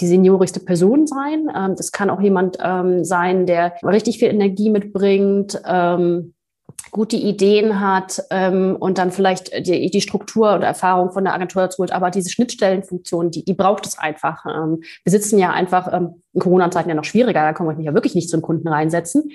die 0.00 0.06
seniorigste 0.06 0.60
Person 0.60 1.06
sein. 1.06 1.48
Ähm, 1.54 1.74
das 1.76 1.92
kann 1.92 2.08
auch 2.08 2.22
jemand 2.22 2.56
ähm, 2.58 3.04
sein, 3.04 3.44
der 3.44 3.74
richtig 3.82 4.18
viel 4.18 4.28
Energie 4.28 4.70
mitbringt 4.70 5.60
ähm, 5.66 6.32
gute 6.90 7.16
Ideen 7.16 7.80
hat 7.80 8.22
ähm, 8.30 8.76
und 8.78 8.98
dann 8.98 9.12
vielleicht 9.12 9.66
die, 9.66 9.90
die 9.90 10.00
Struktur 10.00 10.54
oder 10.54 10.66
Erfahrung 10.66 11.12
von 11.12 11.24
der 11.24 11.34
Agentur 11.34 11.62
dazu 11.62 11.78
holt. 11.78 11.92
Aber 11.92 12.10
diese 12.10 12.30
Schnittstellenfunktion, 12.30 13.30
die, 13.30 13.44
die 13.44 13.54
braucht 13.54 13.86
es 13.86 13.98
einfach. 13.98 14.44
Ähm, 14.46 14.82
wir 15.04 15.10
sitzen 15.10 15.38
ja 15.38 15.50
einfach 15.50 15.92
ähm, 15.92 16.22
in 16.32 16.40
Corona-Zeiten 16.40 16.88
ja 16.88 16.94
noch 16.94 17.04
schwieriger, 17.04 17.40
da 17.40 17.52
kann 17.52 17.66
man 17.66 17.76
mich 17.76 17.86
ja 17.86 17.94
wirklich 17.94 18.14
nicht 18.14 18.28
zum 18.28 18.42
Kunden 18.42 18.68
reinsetzen. 18.68 19.30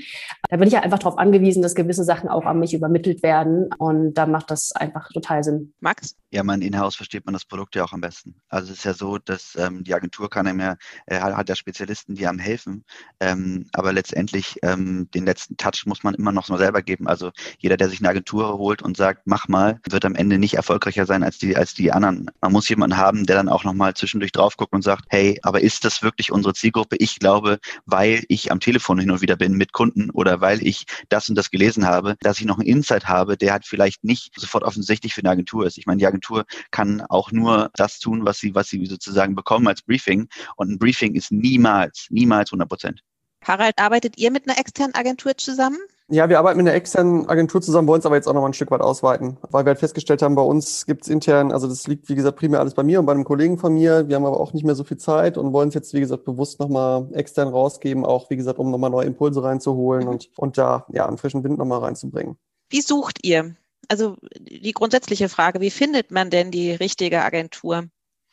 Da 0.50 0.58
bin 0.58 0.68
ich 0.68 0.74
ja 0.74 0.82
einfach 0.82 1.00
darauf 1.00 1.18
angewiesen, 1.18 1.62
dass 1.62 1.76
gewisse 1.76 2.04
Sachen 2.04 2.30
auch 2.30 2.46
an 2.46 2.60
mich 2.60 2.74
übermittelt 2.74 3.24
werden 3.24 3.70
und 3.78 4.14
da 4.14 4.26
macht 4.26 4.52
das 4.52 4.72
einfach 4.74 5.10
total 5.10 5.44
Sinn. 5.44 5.74
Max? 5.80 6.16
Ja, 6.32 6.44
man 6.44 6.62
in-house 6.62 6.96
versteht 6.96 7.26
man 7.26 7.34
das 7.34 7.46
Produkt 7.46 7.76
ja 7.76 7.84
auch 7.84 7.94
am 7.94 8.02
besten. 8.02 8.36
Also 8.50 8.72
es 8.72 8.80
ist 8.80 8.86
ja 8.86 8.94
so, 8.94 9.18
dass 9.18 9.56
ähm, 9.58 9.84
die 9.84 9.94
Agentur 9.94 10.30
kann 10.30 10.48
einem 10.48 10.60
ja, 10.60 10.78
äh, 11.06 11.20
hat 11.20 11.50
ja 11.50 11.56
Spezialisten, 11.56 12.16
die 12.16 12.28
einem 12.28 12.40
helfen, 12.40 12.86
ähm, 13.20 13.68
aber 13.74 13.94
letztendlich 13.94 14.58
ähm, 14.64 15.10
den 15.14 15.26
letzten 15.26 15.58
Touch 15.58 15.84
muss 15.86 16.04
man 16.04 16.14
immer 16.14 16.32
noch 16.32 16.46
so 16.46 16.58
selber 16.58 16.82
geben. 16.82 17.08
Also 17.08 17.32
jeder, 17.60 17.78
der 17.78 17.90
sich 17.90 18.00
eine 18.00 18.10
Agentur 18.10 18.58
holt 18.58 18.82
und 18.82 18.98
sagt, 18.98 19.22
mach 19.26 19.48
mal, 19.48 19.80
wird 19.90 20.06
am 20.06 20.16
Ende 20.16 20.38
nicht 20.38 20.56
erfolgreicher 20.56 21.06
sein 21.06 21.24
als 21.24 21.38
die, 21.38 21.56
als 21.56 21.74
die 21.74 21.92
anderen. 21.92 22.30
Man 22.42 22.52
muss 22.52 22.70
jemanden 22.70 22.98
haben, 22.98 23.26
der 23.26 23.36
dann 23.36 23.50
auch 23.50 23.64
nochmal 23.64 23.94
zwischendurch 23.94 24.32
drauf 24.32 24.58
guckt 24.58 24.74
und 24.74 24.84
sagt, 24.84 25.06
hey, 25.10 25.40
aber 25.44 25.62
ist 25.62 25.86
das 25.86 26.02
wirklich 26.02 26.32
unsere 26.32 26.54
Zielgruppe? 26.54 26.93
Ich 27.00 27.20
glaube, 27.20 27.60
weil 27.86 28.24
ich 28.28 28.52
am 28.52 28.60
Telefon 28.60 29.00
hin 29.00 29.12
und 29.12 29.22
wieder 29.22 29.36
bin 29.36 29.54
mit 29.54 29.74
Kunden 29.74 30.10
oder 30.10 30.42
weil 30.42 30.66
ich 30.66 30.86
das 31.10 31.30
und 31.30 31.36
das 31.36 31.52
gelesen 31.52 31.86
habe, 31.86 32.16
dass 32.22 32.40
ich 32.40 32.46
noch 32.46 32.60
einen 32.60 32.68
Insight 32.68 33.08
habe, 33.08 33.38
der 33.38 33.54
halt 33.54 33.66
vielleicht 33.66 34.04
nicht 34.04 34.32
sofort 34.40 34.64
offensichtlich 34.64 35.14
für 35.14 35.22
eine 35.22 35.30
Agentur 35.30 35.66
ist. 35.66 35.78
Ich 35.78 35.86
meine, 35.86 36.00
die 36.00 36.08
Agentur 36.08 36.46
kann 36.72 37.02
auch 37.02 37.32
nur 37.32 37.72
das 37.76 38.00
tun, 38.00 38.26
was 38.26 38.40
sie, 38.40 38.56
was 38.56 38.70
sie 38.70 38.86
sozusagen 38.86 39.36
bekommen 39.36 39.68
als 39.68 39.82
Briefing. 39.82 40.28
Und 40.56 40.72
ein 40.72 40.80
Briefing 40.80 41.16
ist 41.16 41.32
niemals, 41.32 42.08
niemals 42.10 42.50
100 42.50 42.70
Prozent. 42.70 43.02
Harald, 43.44 43.78
arbeitet 43.78 44.18
ihr 44.18 44.32
mit 44.32 44.48
einer 44.48 44.58
externen 44.58 44.96
Agentur 44.96 45.38
zusammen? 45.38 45.80
Ja, 46.10 46.28
wir 46.28 46.38
arbeiten 46.38 46.58
mit 46.58 46.68
einer 46.68 46.76
externen 46.76 47.30
Agentur 47.30 47.62
zusammen, 47.62 47.88
wollen 47.88 48.00
es 48.00 48.06
aber 48.06 48.16
jetzt 48.16 48.28
auch 48.28 48.34
noch 48.34 48.42
mal 48.42 48.48
ein 48.48 48.54
Stück 48.54 48.72
weit 48.72 48.82
ausweiten, 48.82 49.38
weil 49.50 49.66
wir 49.66 49.70
halt 49.70 49.80
festgestellt 49.80 50.22
haben, 50.22 50.36
bei 50.36 50.42
uns 50.42 50.86
gibt 50.86 51.04
es 51.04 51.08
intern, 51.08 51.54
also 51.54 51.68
das 51.68 51.88
liegt 51.88 52.10
wie 52.10 52.16
gesagt 52.16 52.38
primär 52.38 52.60
alles 52.60 52.74
bei 52.74 52.84
mir 52.84 53.00
und 53.00 53.06
bei 53.06 53.14
einem 53.14 53.24
Kollegen 53.24 53.58
von 53.58 53.74
mir. 53.74 54.10
Wir 54.10 54.18
haben 54.18 54.26
aber 54.26 54.40
auch 54.40 54.52
nicht 54.52 54.66
mehr 54.66 54.76
so 54.76 54.84
viel 54.84 54.98
Zeit 54.98 55.38
und 55.38 55.54
wollen 55.54 55.70
es 55.70 55.76
jetzt 55.76 55.94
wie 55.94 56.02
gesagt 56.02 56.26
bewusst 56.26 56.60
noch 56.60 56.68
mal 56.68 57.10
extern 57.14 57.48
rausgeben, 57.48 58.06
auch 58.06 58.30
wie 58.30 58.36
gesagt, 58.36 58.60
um 58.60 58.70
noch 58.70 58.78
mal 58.78 58.90
neue 58.90 59.06
Impulse 59.06 59.44
reinzuholen 59.44 60.08
und 60.08 60.30
und 60.36 60.58
da 60.58 60.86
ja 60.92 61.08
einen 61.08 61.18
frischen 61.18 61.44
Wind 61.44 61.58
noch 61.58 61.66
mal 61.66 61.80
reinzubringen. 61.80 62.38
Wie 62.70 62.82
sucht 62.82 63.20
ihr? 63.24 63.56
Also 63.88 64.18
die 64.40 64.74
grundsätzliche 64.74 65.30
Frage, 65.30 65.62
wie 65.62 65.72
findet 65.72 66.12
man 66.12 66.30
denn 66.30 66.52
die 66.52 66.72
richtige 66.72 67.24
Agentur? 67.24 67.86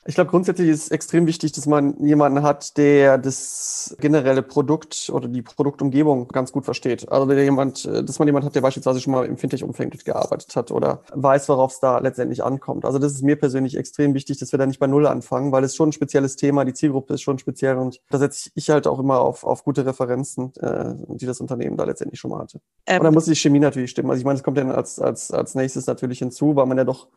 Ich 0.07 0.15
glaube, 0.15 0.31
grundsätzlich 0.31 0.69
ist 0.69 0.85
es 0.85 0.91
extrem 0.91 1.27
wichtig, 1.27 1.53
dass 1.53 1.67
man 1.67 2.03
jemanden 2.03 2.43
hat, 2.43 2.79
der 2.79 3.19
das 3.19 3.95
generelle 4.01 4.43
Produkt 4.43 5.11
oder 5.13 5.29
die 5.29 5.43
Produktumgebung 5.43 6.29
ganz 6.29 6.53
gut 6.53 6.65
versteht. 6.65 7.11
Also 7.13 7.31
jemand, 7.31 7.85
dass 7.85 8.19
man 8.19 8.27
jemand 8.27 8.47
hat, 8.47 8.55
der 8.55 8.63
beispielsweise 8.63 9.01
schon 9.01 9.13
mal 9.13 9.27
im 9.27 9.37
Fintech-Umfeld 9.37 10.05
gearbeitet 10.07 10.57
hat 10.57 10.71
oder 10.71 11.03
weiß, 11.13 11.51
worauf 11.51 11.73
es 11.73 11.81
da 11.81 11.99
letztendlich 11.99 12.43
ankommt. 12.43 12.87
Also 12.87 12.99
das 12.99 13.13
ist 13.13 13.23
mir 13.23 13.37
persönlich 13.37 13.77
extrem 13.77 14.15
wichtig, 14.15 14.39
dass 14.39 14.53
wir 14.53 14.59
da 14.59 14.65
nicht 14.65 14.81
bei 14.81 14.87
Null 14.87 15.07
anfangen, 15.07 15.53
weil 15.53 15.65
es 15.65 15.77
schon 15.77 15.91
ein 15.91 15.93
spezielles 15.93 16.37
Thema, 16.37 16.65
die 16.65 16.73
Zielgruppe 16.73 17.15
ist 17.15 17.23
schon 17.23 17.39
speziell 17.39 17.77
und 17.77 18.01
da 18.09 18.19
setze 18.19 18.51
ich 18.55 18.71
halt 18.71 18.87
auch 18.87 19.01
immer 19.01 19.21
auf, 19.21 19.45
auf 19.45 19.65
gute 19.65 19.85
Referenzen, 19.85 20.55
äh, 20.61 20.95
die 21.09 21.27
das 21.27 21.41
Unternehmen 21.41 21.77
da 21.77 21.85
letztendlich 21.85 22.21
schon 22.21 22.31
mal 22.31 22.41
hatte. 22.41 22.61
Ähm, 22.87 23.01
und 23.01 23.05
da 23.05 23.11
muss 23.11 23.27
die 23.27 23.37
Chemie 23.37 23.59
natürlich 23.59 23.91
stimmen. 23.91 24.11
Also 24.11 24.21
ich 24.21 24.25
meine, 24.25 24.39
es 24.39 24.43
kommt 24.43 24.57
dann 24.57 24.71
als, 24.71 24.99
als, 24.99 25.31
als 25.31 25.55
nächstes 25.55 25.87
natürlich 25.87 26.21
hinzu, 26.21 26.57
weil 26.57 26.67
man 26.67 26.79
ja 26.79 26.85
doch 26.85 27.09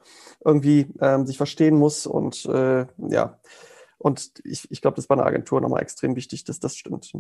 irgendwie 0.44 0.88
ähm, 1.00 1.26
sich 1.26 1.38
verstehen 1.38 1.78
muss 1.78 2.06
und 2.06 2.46
äh, 2.46 2.73
ja. 2.98 3.40
Und 3.98 4.42
ich, 4.44 4.70
ich 4.70 4.82
glaube, 4.82 4.96
das 4.96 5.10
war 5.10 5.18
eine 5.18 5.26
Agentur 5.26 5.62
nochmal 5.62 5.82
extrem 5.82 6.16
wichtig, 6.16 6.44
dass 6.44 6.60
das 6.60 6.76
stimmt. 6.76 7.14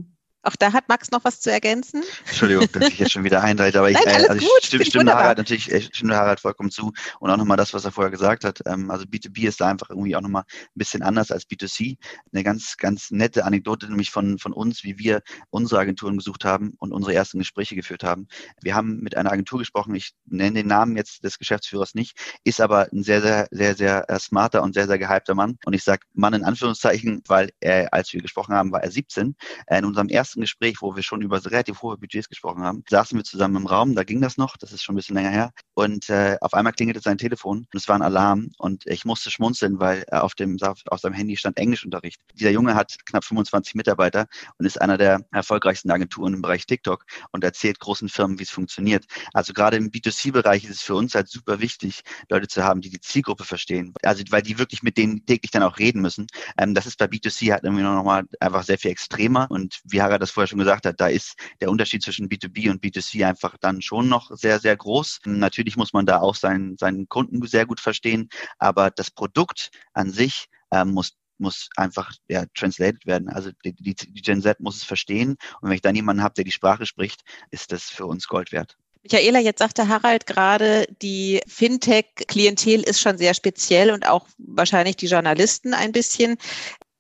Auch 0.43 0.58
da 0.58 0.73
hat 0.73 0.89
Max 0.89 1.10
noch 1.12 1.23
was 1.23 1.39
zu 1.39 1.51
ergänzen. 1.51 2.03
Entschuldigung, 2.25 2.67
dass 2.73 2.89
ich 2.89 2.99
jetzt 2.99 3.13
schon 3.13 3.23
wieder 3.23 3.41
einleite, 3.41 3.79
aber 3.79 3.89
ich, 3.89 3.97
Nein, 4.06 4.25
äh, 4.25 4.27
also 4.27 4.45
ich 4.45 4.65
stimme, 4.67 4.86
stimme 4.86 5.13
Harald 5.13 5.38
natürlich, 5.38 5.71
ich 5.71 5.86
stimme 5.95 6.17
Harald 6.17 6.41
vollkommen 6.41 6.69
zu 6.69 6.91
und 7.19 7.29
auch 7.29 7.38
nochmal 7.38 7.56
das, 7.56 7.73
was 7.73 7.86
er 7.86 7.91
vorher 7.91 8.12
gesagt 8.12 8.43
hat. 8.43 8.60
Ähm, 8.65 8.91
also 8.91 9.06
B2B 9.06 9.47
ist 9.47 9.62
da 9.62 9.69
einfach 9.69 9.89
irgendwie 9.89 10.15
auch 10.17 10.21
nochmal 10.21 10.43
ein 10.43 10.69
bisschen 10.75 11.01
anders 11.01 11.32
als 11.32 11.47
B2C. 11.49 11.97
Eine 12.34 12.43
ganz, 12.43 12.75
ganz 12.75 13.10
nette 13.10 13.45
Anekdote 13.45 13.88
nämlich 13.88 14.12
von, 14.12 14.38
von 14.38 14.51
uns, 14.51 14.84
wie 14.84 14.99
wir 14.99 15.21
unsere 15.49 15.79
Agenturen 15.79 16.17
gesucht 16.17 16.43
haben 16.43 16.73
und 16.77 16.91
unsere 16.91 17.13
ersten 17.13 17.39
Gespräche 17.39 17.75
geführt 17.75 18.03
haben. 18.03 18.27
Wir 18.62 18.75
haben 18.75 18.99
mit 18.99 19.15
einer 19.15 19.32
Agentur 19.32 19.60
gesprochen, 19.60 19.95
ich 19.95 20.12
nenne 20.25 20.56
den 20.56 20.67
Namen 20.67 20.97
jetzt 20.97 21.23
des 21.23 21.39
Geschäftsführers 21.39 21.95
nicht, 21.95 22.17
ist 22.43 22.60
aber 22.60 22.89
ein 22.91 23.03
sehr, 23.03 23.21
sehr, 23.21 23.47
sehr, 23.51 23.75
sehr 23.75 24.10
äh, 24.10 24.19
smarter 24.19 24.62
und 24.62 24.73
sehr, 24.73 24.88
sehr 24.88 24.99
gehypter 24.99 25.36
Mann. 25.36 25.58
Und 25.65 25.73
ich 25.73 25.86
sage 25.86 26.01
Mann 26.13 26.34
in 26.34 26.43
Anführungszeichen, 26.43 27.23
weil 27.27 27.51
er, 27.62 27.93
als 27.93 28.12
wir 28.12 28.21
gesprochen 28.21 28.53
haben, 28.53 28.73
war 28.73 28.84
er 28.84 28.91
17. 28.91 29.36
Äh, 29.67 29.79
in 29.79 29.86
unserem 29.86 30.10
ersten 30.10 30.32
ersten 30.33 30.41
Gespräch, 30.41 30.77
wo 30.81 30.95
wir 30.95 31.03
schon 31.03 31.21
über 31.21 31.43
relativ 31.45 31.81
hohe 31.81 31.97
Budgets 31.97 32.27
gesprochen 32.27 32.63
haben, 32.63 32.83
saßen 32.89 33.17
wir 33.17 33.23
zusammen 33.23 33.57
im 33.57 33.67
Raum, 33.67 33.93
da 33.95 34.03
ging 34.03 34.19
das 34.19 34.37
noch, 34.37 34.57
das 34.57 34.71
ist 34.71 34.83
schon 34.83 34.93
ein 34.93 34.97
bisschen 34.97 35.15
länger 35.15 35.29
her. 35.29 35.51
Und 35.75 36.09
äh, 36.09 36.37
auf 36.41 36.53
einmal 36.53 36.73
klingelte 36.73 37.01
sein 37.01 37.17
Telefon 37.17 37.67
und 37.71 37.75
es 37.75 37.87
war 37.87 37.95
ein 37.95 38.01
Alarm 38.01 38.49
und 38.57 38.85
ich 38.87 39.05
musste 39.05 39.29
schmunzeln, 39.29 39.79
weil 39.79 40.03
äh, 40.07 40.17
auf 40.17 40.33
dem 40.33 40.57
auf 40.61 40.99
seinem 40.99 41.13
Handy 41.13 41.37
stand 41.37 41.57
Englischunterricht. 41.57 42.19
Dieser 42.33 42.49
Junge 42.49 42.75
hat 42.75 42.95
knapp 43.05 43.23
25 43.23 43.75
Mitarbeiter 43.75 44.27
und 44.57 44.65
ist 44.65 44.81
einer 44.81 44.97
der 44.97 45.25
erfolgreichsten 45.31 45.91
Agenturen 45.91 46.33
im 46.33 46.41
Bereich 46.41 46.65
TikTok 46.65 47.05
und 47.31 47.43
erzählt 47.43 47.79
großen 47.79 48.09
Firmen, 48.09 48.39
wie 48.39 48.43
es 48.43 48.49
funktioniert. 48.49 49.05
Also 49.33 49.53
gerade 49.53 49.77
im 49.77 49.89
B2C-Bereich 49.91 50.63
ist 50.63 50.71
es 50.71 50.81
für 50.81 50.95
uns 50.95 51.15
halt 51.15 51.29
super 51.29 51.59
wichtig, 51.59 52.01
Leute 52.29 52.47
zu 52.47 52.63
haben, 52.63 52.81
die 52.81 52.89
die 52.89 53.01
Zielgruppe 53.01 53.43
verstehen. 53.43 53.93
Also 54.03 54.23
weil 54.29 54.41
die 54.41 54.57
wirklich 54.57 54.83
mit 54.83 54.97
denen 54.97 55.25
täglich 55.25 55.51
dann 55.51 55.63
auch 55.63 55.77
reden 55.77 56.01
müssen. 56.01 56.27
Ähm, 56.57 56.73
das 56.73 56.85
ist 56.85 56.97
bei 56.97 57.05
B2C 57.05 57.51
halt 57.51 57.63
irgendwie 57.63 57.83
noch 57.83 58.03
mal 58.03 58.23
einfach 58.39 58.63
sehr 58.63 58.77
viel 58.77 58.91
extremer 58.91 59.47
und 59.49 59.81
wie 59.83 60.01
Harald 60.01 60.22
das 60.23 60.31
vorher 60.31 60.47
schon 60.47 60.59
gesagt 60.59 60.86
hat, 60.86 60.99
da 60.99 61.07
ist 61.07 61.36
der 61.62 61.69
Unterschied 61.69 62.03
zwischen 62.03 62.29
B2B 62.29 62.69
und 62.69 62.83
B2C 62.83 63.25
einfach 63.27 63.57
dann 63.59 63.81
schon 63.81 64.09
noch 64.09 64.31
sehr, 64.36 64.59
sehr 64.59 64.75
groß. 64.75 65.21
Natürlich 65.25 65.77
muss 65.77 65.93
man 65.93 66.05
da 66.05 66.19
auch 66.19 66.36
seinen, 66.36 66.77
seinen 66.77 67.07
Kunden 67.07 67.45
sehr 67.45 67.65
gut 67.65 67.79
verstehen, 67.79 68.29
aber 68.57 68.89
das 68.89 69.12
Produkt 69.12 69.69
an 69.93 70.12
sich 70.12 70.47
äh, 70.71 70.86
muss 70.86 71.13
muss 71.39 71.67
einfach 71.75 72.13
ja, 72.29 72.45
translated 72.55 73.05
werden. 73.05 73.27
Also 73.27 73.51
die, 73.65 73.73
die, 73.73 74.21
Gen 74.21 74.41
Z 74.41 74.59
muss 74.59 74.77
es 74.77 74.83
verstehen. 74.83 75.31
Und 75.62 75.69
wenn 75.69 75.75
ich 75.75 75.81
dann 75.81 75.95
jemanden 75.95 76.23
habe, 76.23 76.36
der 76.36 76.43
die 76.43 76.51
Sprache 76.51 76.86
spricht, 76.86 77.21
ist 77.51 77.71
das 77.71 77.89
für 77.89 78.05
uns 78.05 78.27
Gold 78.27 78.51
wert. 78.51 78.77
Michaela, 79.03 79.39
jetzt 79.39 79.59
sagte 79.59 79.89
Harald 79.89 80.25
gerade, 80.25 80.88
die 81.01 81.41
Fintech-Klientel 81.47 82.81
ist 82.81 83.01
schon 83.01 83.17
sehr 83.17 83.33
speziell 83.33 83.91
und 83.91 84.07
auch 84.07 84.27
wahrscheinlich 84.38 84.95
die 84.95 85.07
Journalisten 85.07 85.73
ein 85.73 85.91
bisschen. 85.91 86.38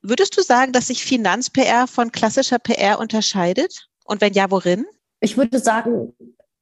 Würdest 0.03 0.37
du 0.37 0.41
sagen, 0.41 0.73
dass 0.73 0.87
sich 0.87 1.05
Finanz-PR 1.05 1.87
von 1.87 2.11
klassischer 2.11 2.59
PR 2.59 2.99
unterscheidet? 2.99 3.87
Und 4.03 4.19
wenn 4.19 4.33
ja, 4.33 4.51
worin? 4.51 4.85
Ich 5.21 5.37
würde 5.37 5.59
sagen, 5.59 6.13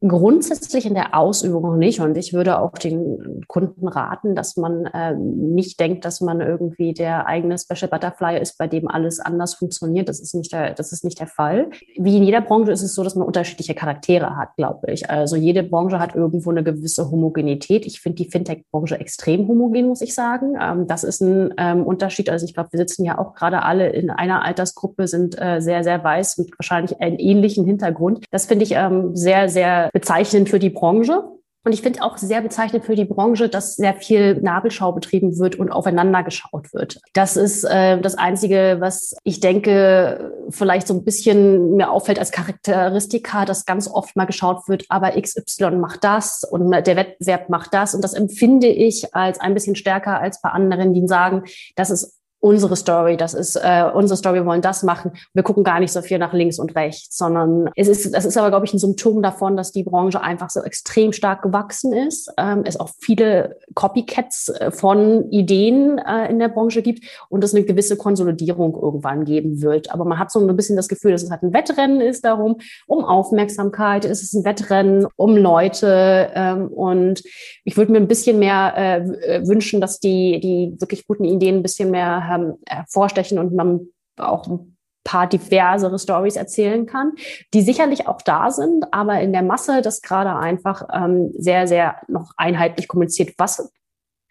Grundsätzlich 0.03 0.87
in 0.87 0.95
der 0.95 1.15
Ausübung 1.15 1.77
nicht. 1.77 1.99
Und 1.99 2.17
ich 2.17 2.33
würde 2.33 2.59
auch 2.59 2.71
den 2.71 3.43
Kunden 3.47 3.87
raten, 3.87 4.33
dass 4.33 4.57
man 4.57 4.85
äh, 4.87 5.13
nicht 5.13 5.79
denkt, 5.79 6.05
dass 6.05 6.21
man 6.21 6.41
irgendwie 6.41 6.95
der 6.95 7.27
eigene 7.27 7.55
Special 7.59 7.87
Butterfly 7.87 8.39
ist, 8.41 8.57
bei 8.57 8.65
dem 8.65 8.87
alles 8.87 9.19
anders 9.19 9.53
funktioniert. 9.53 10.09
Das 10.09 10.19
ist 10.19 10.33
nicht 10.33 10.53
der, 10.53 10.73
das 10.73 10.91
ist 10.91 11.03
nicht 11.03 11.19
der 11.19 11.27
Fall. 11.27 11.69
Wie 11.99 12.17
in 12.17 12.23
jeder 12.23 12.41
Branche 12.41 12.71
ist 12.71 12.81
es 12.81 12.95
so, 12.95 13.03
dass 13.03 13.13
man 13.13 13.27
unterschiedliche 13.27 13.75
Charaktere 13.75 14.35
hat, 14.37 14.55
glaube 14.55 14.91
ich. 14.91 15.07
Also 15.07 15.35
jede 15.35 15.61
Branche 15.61 15.99
hat 15.99 16.15
irgendwo 16.15 16.49
eine 16.49 16.63
gewisse 16.63 17.11
Homogenität. 17.11 17.85
Ich 17.85 18.01
finde 18.01 18.23
die 18.23 18.31
Fintech-Branche 18.31 18.99
extrem 18.99 19.47
homogen, 19.47 19.87
muss 19.87 20.01
ich 20.01 20.15
sagen. 20.15 20.55
Ähm, 20.59 20.87
das 20.87 21.03
ist 21.03 21.21
ein 21.21 21.53
ähm, 21.57 21.83
Unterschied. 21.85 22.27
Also 22.31 22.47
ich 22.47 22.55
glaube, 22.55 22.69
wir 22.71 22.79
sitzen 22.79 23.05
ja 23.05 23.19
auch 23.19 23.35
gerade 23.35 23.61
alle 23.61 23.89
in 23.89 24.09
einer 24.09 24.43
Altersgruppe, 24.43 25.07
sind 25.07 25.39
äh, 25.39 25.61
sehr, 25.61 25.83
sehr 25.83 26.03
weiß 26.03 26.39
mit 26.39 26.57
wahrscheinlich 26.57 26.99
einem 26.99 27.19
ähnlichen 27.19 27.65
Hintergrund. 27.65 28.25
Das 28.31 28.47
finde 28.47 28.63
ich 28.63 28.71
ähm, 28.71 29.15
sehr, 29.15 29.47
sehr 29.47 29.90
bezeichnend 29.93 30.49
für 30.49 30.59
die 30.59 30.69
Branche. 30.69 31.23
Und 31.63 31.73
ich 31.73 31.83
finde 31.83 32.01
auch 32.01 32.17
sehr 32.17 32.41
bezeichnend 32.41 32.85
für 32.85 32.95
die 32.95 33.05
Branche, 33.05 33.47
dass 33.47 33.75
sehr 33.75 33.93
viel 33.93 34.41
Nabelschau 34.41 34.93
betrieben 34.93 35.37
wird 35.37 35.57
und 35.57 35.69
aufeinander 35.69 36.23
geschaut 36.23 36.73
wird. 36.73 36.99
Das 37.13 37.37
ist 37.37 37.63
äh, 37.65 38.01
das 38.01 38.15
Einzige, 38.15 38.77
was 38.79 39.15
ich 39.23 39.41
denke, 39.41 40.33
vielleicht 40.49 40.87
so 40.87 40.95
ein 40.95 41.03
bisschen 41.03 41.75
mir 41.75 41.91
auffällt 41.91 42.17
als 42.17 42.31
Charakteristika, 42.31 43.45
dass 43.45 43.65
ganz 43.65 43.87
oft 43.87 44.15
mal 44.15 44.25
geschaut 44.25 44.67
wird, 44.67 44.85
aber 44.89 45.11
XY 45.11 45.71
macht 45.71 46.03
das 46.03 46.43
und 46.43 46.71
der 46.71 46.95
Wettbewerb 46.95 47.49
macht 47.49 47.75
das. 47.75 47.93
Und 47.93 48.03
das 48.03 48.13
empfinde 48.13 48.67
ich 48.67 49.13
als 49.13 49.39
ein 49.39 49.53
bisschen 49.53 49.75
stärker 49.75 50.19
als 50.19 50.41
bei 50.41 50.49
anderen, 50.49 50.95
die 50.95 51.07
sagen, 51.07 51.43
das 51.75 51.91
ist 51.91 52.20
unsere 52.41 52.75
Story, 52.75 53.17
das 53.17 53.35
ist 53.35 53.55
äh, 53.55 53.85
unsere 53.93 54.17
Story, 54.17 54.39
wir 54.39 54.45
wollen 54.45 54.61
das 54.61 54.81
machen. 54.81 55.11
Wir 55.33 55.43
gucken 55.43 55.63
gar 55.63 55.79
nicht 55.79 55.93
so 55.93 56.01
viel 56.01 56.17
nach 56.17 56.33
links 56.33 56.57
und 56.57 56.75
rechts, 56.75 57.15
sondern 57.15 57.69
es 57.75 57.87
ist, 57.87 58.13
das 58.13 58.25
ist 58.25 58.35
aber, 58.35 58.49
glaube 58.49 58.65
ich, 58.65 58.73
ein 58.73 58.79
Symptom 58.79 59.21
davon, 59.21 59.55
dass 59.55 59.71
die 59.71 59.83
Branche 59.83 60.21
einfach 60.21 60.49
so 60.49 60.61
extrem 60.61 61.13
stark 61.13 61.43
gewachsen 61.43 61.93
ist. 61.93 62.33
Ähm, 62.37 62.63
es 62.65 62.79
auch 62.79 62.89
viele 62.99 63.57
Copycats 63.75 64.49
äh, 64.49 64.71
von 64.71 65.29
Ideen 65.29 65.99
äh, 65.99 66.31
in 66.31 66.39
der 66.39 66.49
Branche 66.49 66.81
gibt 66.81 67.05
und 67.29 67.43
es 67.43 67.53
eine 67.53 67.63
gewisse 67.63 67.95
Konsolidierung 67.95 68.73
irgendwann 68.73 69.23
geben 69.23 69.61
wird. 69.61 69.91
Aber 69.91 70.03
man 70.03 70.17
hat 70.17 70.31
so 70.31 70.39
ein 70.39 70.55
bisschen 70.55 70.75
das 70.75 70.87
Gefühl, 70.87 71.11
dass 71.11 71.21
es 71.21 71.29
halt 71.29 71.43
ein 71.43 71.53
Wettrennen 71.53 72.01
ist 72.01 72.25
darum, 72.25 72.57
um 72.87 73.05
Aufmerksamkeit, 73.05 74.03
es 74.03 74.23
ist 74.23 74.33
ein 74.33 74.45
Wettrennen 74.45 75.05
um 75.15 75.37
Leute 75.37 76.31
ähm, 76.33 76.69
und 76.69 77.21
ich 77.65 77.77
würde 77.77 77.91
mir 77.91 77.99
ein 77.99 78.07
bisschen 78.07 78.39
mehr 78.39 78.73
äh, 78.75 79.47
wünschen, 79.47 79.79
dass 79.79 79.99
die, 79.99 80.39
die 80.39 80.75
wirklich 80.79 81.05
guten 81.05 81.25
Ideen 81.25 81.57
ein 81.57 81.63
bisschen 81.63 81.91
mehr 81.91 82.30
ähm, 82.33 82.55
hervorstechen 82.67 83.39
und 83.39 83.53
man 83.53 83.87
auch 84.17 84.47
ein 84.47 84.77
paar 85.03 85.27
diversere 85.27 85.97
Stories 85.97 86.35
erzählen 86.35 86.85
kann, 86.85 87.13
die 87.53 87.61
sicherlich 87.61 88.07
auch 88.07 88.21
da 88.21 88.51
sind, 88.51 88.85
aber 88.91 89.19
in 89.21 89.33
der 89.33 89.41
Masse 89.41 89.81
das 89.81 90.01
gerade 90.01 90.35
einfach 90.35 90.87
ähm, 90.93 91.31
sehr, 91.37 91.67
sehr 91.67 91.95
noch 92.07 92.31
einheitlich 92.37 92.87
kommuniziert, 92.87 93.33
was 93.37 93.71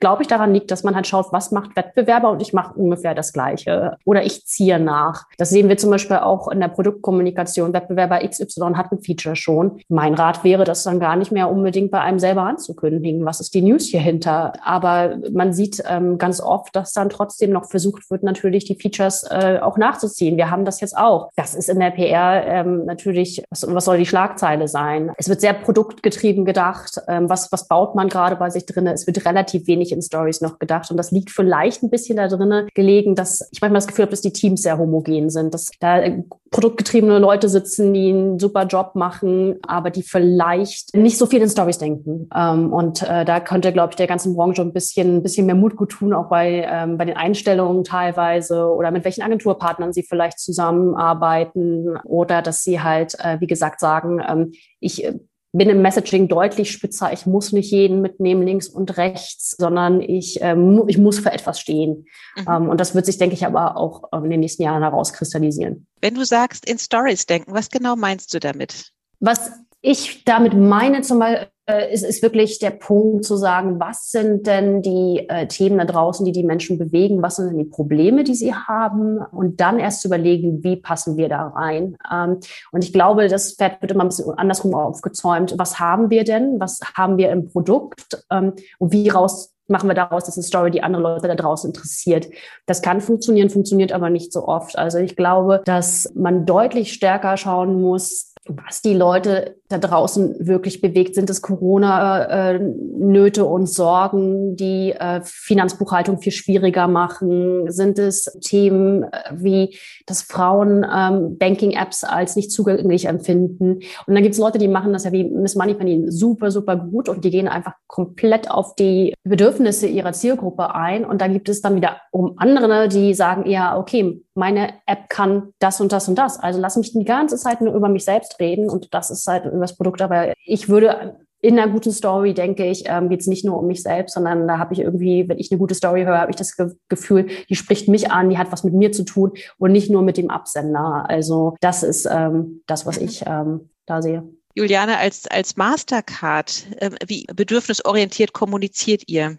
glaube 0.01 0.23
ich, 0.23 0.29
daran 0.29 0.53
liegt, 0.53 0.71
dass 0.71 0.83
man 0.83 0.95
halt 0.95 1.07
schaut, 1.07 1.27
was 1.31 1.53
macht 1.53 1.77
Wettbewerber 1.77 2.31
und 2.31 2.41
ich 2.41 2.53
mache 2.53 2.75
ungefähr 2.75 3.15
das 3.15 3.33
Gleiche 3.33 3.99
oder 4.05 4.25
ich 4.25 4.47
ziehe 4.47 4.81
nach. 4.81 5.27
Das 5.39 5.51
sehen 5.51 5.69
wir 5.69 5.77
zum 5.77 5.91
Beispiel 5.91 6.17
auch 6.17 6.49
in 6.49 6.61
der 6.61 6.69
Produktkommunikation. 6.69 7.73
Wettbewerber 7.73 8.27
XY 8.27 8.73
hat 8.75 8.91
ein 8.93 9.01
Feature 9.01 9.37
schon. 9.37 9.81
Mein 9.89 10.15
Rat 10.15 10.43
wäre, 10.43 10.65
das 10.65 10.85
dann 10.85 11.01
gar 11.01 11.17
nicht 11.17 11.33
mehr 11.33 11.51
unbedingt 11.51 11.91
bei 11.91 12.01
einem 12.01 12.19
selber 12.19 12.43
anzukündigen. 12.43 13.25
Was 13.27 13.41
ist 13.41 13.55
die 13.55 13.63
News 13.63 13.87
hier 13.87 14.01
hinter? 14.01 14.55
Aber 14.65 15.19
man 15.33 15.53
sieht 15.53 15.83
ähm, 15.87 16.17
ganz 16.19 16.41
oft, 16.41 16.75
dass 16.75 16.93
dann 16.93 17.11
trotzdem 17.11 17.51
noch 17.51 17.67
versucht 17.67 18.11
wird, 18.11 18.23
natürlich 18.23 18.65
die 18.65 18.77
Features 18.77 19.25
äh, 19.31 19.59
auch 19.61 19.77
nachzuziehen. 19.77 20.39
Wir 20.39 20.51
haben 20.51 20.65
das 20.65 20.81
jetzt 20.81 20.97
auch. 20.97 21.31
Das 21.37 21.55
ist 21.55 21.69
in 21.69 21.79
der 21.79 21.91
PR 21.91 22.47
ähm, 22.47 22.87
natürlich, 22.87 23.45
was, 23.51 23.67
was 23.69 23.85
soll 23.85 23.99
die 23.99 24.07
Schlagzeile 24.07 24.67
sein? 24.67 25.13
Es 25.19 25.29
wird 25.29 25.43
sehr 25.43 25.53
produktgetrieben 25.53 26.47
gedacht. 26.47 27.01
Ähm, 27.07 27.29
was, 27.29 27.53
was 27.53 27.69
baut 27.69 27.95
man 27.95 28.09
gerade 28.09 28.37
bei 28.37 28.49
sich 28.49 28.65
drin? 28.65 28.87
Es 28.87 29.07
wird 29.07 29.27
relativ 29.27 29.67
wenig 29.67 29.90
nicht 29.91 29.97
in 29.97 30.03
Stories 30.03 30.41
noch 30.41 30.59
gedacht. 30.59 30.91
Und 30.91 30.97
das 30.97 31.11
liegt 31.11 31.31
vielleicht 31.31 31.83
ein 31.83 31.91
bisschen 31.91 32.17
da 32.17 32.29
drinnen 32.29 32.69
gelegen, 32.75 33.15
dass 33.15 33.49
ich 33.53 33.61
manchmal 33.61 33.79
das 33.79 33.87
Gefühl 33.87 34.05
habe, 34.05 34.11
dass 34.11 34.21
die 34.21 34.33
Teams 34.33 34.63
sehr 34.63 34.79
homogen 34.79 35.31
sind, 35.31 35.55
dass 35.55 35.71
da 35.81 36.03
produktgetriebene 36.51 37.19
Leute 37.19 37.49
sitzen, 37.49 37.93
die 37.95 38.11
einen 38.11 38.39
super 38.39 38.67
Job 38.67 38.95
machen, 38.95 39.57
aber 39.67 39.91
die 39.91 40.03
vielleicht 40.03 40.95
nicht 40.95 41.17
so 41.17 41.27
viel 41.27 41.41
in 41.43 41.49
Stories 41.49 41.79
denken. 41.79 42.29
Ähm, 42.35 42.73
und 42.73 43.03
äh, 43.03 43.25
da 43.25 43.41
könnte, 43.41 43.73
glaube 43.73 43.91
ich, 43.93 43.97
der 43.97 44.07
ganzen 44.07 44.35
Branche 44.35 44.63
ein 44.63 44.73
bisschen, 44.73 45.19
ein 45.19 45.23
bisschen 45.23 45.47
mehr 45.47 45.55
Mut 45.55 45.77
gut 45.77 45.91
tun, 45.91 46.13
auch 46.13 46.29
bei, 46.29 46.67
ähm, 46.69 46.99
bei 46.99 47.05
den 47.05 47.17
Einstellungen 47.17 47.85
teilweise 47.85 48.67
oder 48.67 48.91
mit 48.91 49.05
welchen 49.05 49.23
Agenturpartnern 49.23 49.93
sie 49.93 50.03
vielleicht 50.03 50.41
zusammenarbeiten 50.41 51.97
oder 52.05 52.43
dass 52.43 52.65
sie 52.65 52.81
halt, 52.81 53.15
äh, 53.21 53.41
wie 53.41 53.47
gesagt, 53.47 53.81
sagen, 53.81 54.21
ähm, 54.29 54.53
ich 54.81 55.05
äh, 55.05 55.19
bin 55.53 55.69
im 55.69 55.83
Messaging 55.83 56.29
deutlich 56.29 56.71
spitzer. 56.71 57.13
Ich 57.13 57.27
muss 57.27 57.53
nicht 57.53 57.71
jeden 57.71 58.01
mitnehmen, 58.01 58.43
links 58.43 58.69
und 58.69 58.97
rechts, 58.97 59.57
sondern 59.59 60.01
ich, 60.01 60.39
ähm, 60.41 60.85
ich 60.87 60.99
muss 60.99 61.19
für 61.19 61.33
etwas 61.33 61.61
stehen. 61.61 62.07
Mhm. 62.37 62.47
Ähm, 62.49 62.69
und 62.69 62.81
das 62.81 62.95
wird 62.95 63.07
sich, 63.07 63.19
denke 63.19 63.35
ich, 63.35 63.45
aber 63.45 63.77
auch 63.77 64.05
in 64.13 64.31
den 64.31 64.41
nächsten 64.41 64.63
Jahren 64.63 64.83
herauskristallisieren. 64.83 65.87
Wenn 66.01 66.15
du 66.15 66.25
sagst, 66.25 66.69
in 66.69 66.79
Stories 66.79 67.27
denken, 67.27 67.53
was 67.53 67.69
genau 67.69 67.97
meinst 67.97 68.33
du 68.33 68.39
damit? 68.39 68.93
Was 69.19 69.51
ich 69.83 70.25
damit 70.25 70.55
meine, 70.55 71.03
zum 71.03 71.19
Beispiel, 71.19 71.47
äh, 71.47 71.51
ist, 71.79 72.03
ist 72.03 72.23
wirklich 72.23 72.59
der 72.59 72.71
Punkt 72.71 73.25
zu 73.25 73.37
sagen, 73.37 73.81
was 73.81 74.11
sind 74.11 74.47
denn 74.47 74.83
die 74.83 75.27
äh, 75.29 75.47
Themen 75.47 75.79
da 75.79 75.85
draußen, 75.85 76.25
die 76.25 76.33
die 76.33 76.43
Menschen 76.43 76.79
bewegen? 76.79 77.23
Was 77.23 77.37
sind 77.37 77.51
denn 77.51 77.59
die 77.59 77.65
Probleme, 77.65 78.25
die 78.25 78.35
sie 78.35 78.55
haben? 78.55 79.19
Und 79.19 79.61
dann 79.61 79.79
erst 79.79 80.03
zu 80.03 80.09
überlegen, 80.09 80.63
wie 80.65 80.77
passen 80.77 81.17
wir 81.17 81.29
da 81.29 81.49
rein? 81.49 81.97
Ähm, 82.13 82.39
und 82.73 82.85
ich 82.85 82.93
glaube, 82.93 83.29
das 83.29 83.55
Pferd 83.55 83.81
wird 83.81 83.93
immer 83.93 84.05
ein 84.05 84.09
bisschen 84.09 84.33
andersrum 84.39 84.75
aufgezäumt. 84.75 85.55
Was 85.59 85.81
haben 85.81 86.11
wir 86.11 86.25
denn? 86.25 86.61
Was 86.61 86.81
haben 86.95 87.17
wir 87.17 87.31
im 87.31 87.49
Produkt? 87.49 88.25
Ähm, 88.31 88.55
und 88.79 88.93
wie 88.93 89.09
raus 89.09 89.55
machen 89.71 89.89
wir 89.89 89.95
daraus, 89.95 90.25
dass 90.25 90.37
eine 90.37 90.45
Story 90.45 90.71
die 90.71 90.83
andere 90.83 91.03
Leute 91.03 91.29
da 91.29 91.35
draußen 91.35 91.71
interessiert. 91.71 92.29
Das 92.67 92.83
kann 92.83 93.01
funktionieren, 93.01 93.51
funktioniert 93.51 93.93
aber 93.93 94.11
nicht 94.11 94.33
so 94.33 94.47
oft. 94.47 94.77
Also 94.77 94.99
ich 94.99 95.17
glaube, 95.17 95.63
dass 95.65 96.11
man 96.15 96.45
deutlich 96.45 96.93
stärker 96.93 97.37
schauen 97.37 97.81
muss, 97.81 98.35
was 98.47 98.83
die 98.83 98.95
Leute 98.95 99.60
da 99.71 99.79
draußen 99.79 100.47
wirklich 100.47 100.81
bewegt. 100.81 101.15
Sind 101.15 101.31
es 101.31 101.43
Corona-Nöte 101.43 103.45
und 103.45 103.69
Sorgen, 103.69 104.57
die 104.57 104.91
äh, 104.91 105.21
Finanzbuchhaltung 105.23 106.21
viel 106.21 106.33
schwieriger 106.33 106.89
machen? 106.89 107.71
Sind 107.71 107.99
es 107.99 108.25
Themen 108.43 109.05
äh, 109.05 109.09
wie, 109.33 109.79
dass 110.07 110.23
Frauen 110.23 110.85
ähm, 110.85 111.39
Banking-Apps 111.39 112.03
als 112.03 112.35
nicht 112.35 112.51
zugänglich 112.51 113.07
empfinden? 113.07 113.79
Und 114.07 114.15
dann 114.15 114.25
gibt 114.25 114.35
es 114.35 114.41
Leute, 114.41 114.59
die 114.59 114.69
machen 114.69 114.93
das 114.93 115.05
ja 115.05 115.13
wie 115.13 115.25
Miss 115.25 115.55
Moneypenny 115.55 116.11
super, 116.11 116.51
super 116.51 116.77
gut 116.77 117.09
und 117.09 117.25
die 117.25 117.31
gehen 117.31 117.47
einfach 117.47 117.75
komplett 117.87 118.51
auf 118.51 118.75
die 118.75 119.15
Bedürfnisse 119.23 119.87
ihrer 119.87 120.13
Zielgruppe 120.13 120.75
ein. 120.75 121.05
Und 121.05 121.21
da 121.21 121.29
gibt 121.29 121.49
es 121.49 121.61
dann 121.61 121.77
wieder 121.77 121.99
um 122.11 122.35
andere, 122.39 122.89
die 122.89 123.15
sagen 123.15 123.47
eher, 123.47 123.79
okay, 123.79 124.21
meine 124.35 124.75
App 124.87 125.09
kann 125.09 125.53
das 125.59 125.81
und 125.81 125.93
das 125.93 126.09
und 126.09 126.17
das. 126.17 126.41
Also 126.41 126.61
lass 126.61 126.77
mich 126.77 126.93
die 126.93 127.05
ganze 127.05 127.37
Zeit 127.37 127.61
nur 127.61 127.75
über 127.75 127.89
mich 127.89 128.05
selbst 128.05 128.39
reden 128.41 128.71
und 128.71 128.95
das 128.95 129.11
ist 129.11 129.27
halt 129.27 129.45
über 129.61 129.67
das 129.67 129.77
Produkt. 129.77 130.03
Aber 130.03 130.33
ich 130.45 130.69
würde 130.69 131.19
in 131.43 131.59
einer 131.59 131.73
guten 131.73 131.93
Story, 131.93 132.35
denke 132.35 132.67
ich, 132.67 132.85
ähm, 132.87 133.09
geht 133.09 133.21
es 133.21 133.27
nicht 133.27 133.45
nur 133.45 133.59
um 133.59 133.67
mich 133.67 133.83
selbst, 133.83 134.15
sondern 134.15 134.47
da 134.47 134.59
habe 134.59 134.75
ich 134.75 134.81
irgendwie, 134.81 135.29
wenn 135.29 135.39
ich 135.39 135.51
eine 135.51 135.59
gute 135.59 135.75
Story 135.75 136.03
höre, 136.05 136.19
habe 136.19 136.31
ich 136.31 136.37
das 136.37 136.57
Ge 136.57 136.73
Gefühl, 136.89 137.29
die 137.49 137.57
spricht 137.57 137.89
mich 137.89 138.11
an, 138.11 138.29
die 138.29 138.39
hat 138.39 138.53
was 138.53 138.65
mit 138.65 138.75
mir 138.75 138.93
zu 138.93 139.05
tun 139.05 139.33
und 139.59 139.73
nicht 139.73 139.91
nur 139.91 140.03
mit 140.03 140.17
dem 140.17 140.31
Absender. 140.31 141.07
Also 141.09 141.57
das 141.61 141.83
ist 141.83 142.07
ähm, 142.11 142.63
das, 142.67 142.85
was 142.85 142.99
ich 142.99 143.25
ähm, 143.27 143.71
da 143.87 144.03
sehe. 144.03 144.29
Juliane, 144.55 144.99
als, 144.99 145.27
als 145.29 145.57
Mastercard, 145.57 146.67
äh, 146.77 146.91
wie 147.07 147.25
bedürfnisorientiert 147.35 148.33
kommuniziert 148.33 149.05
ihr 149.07 149.39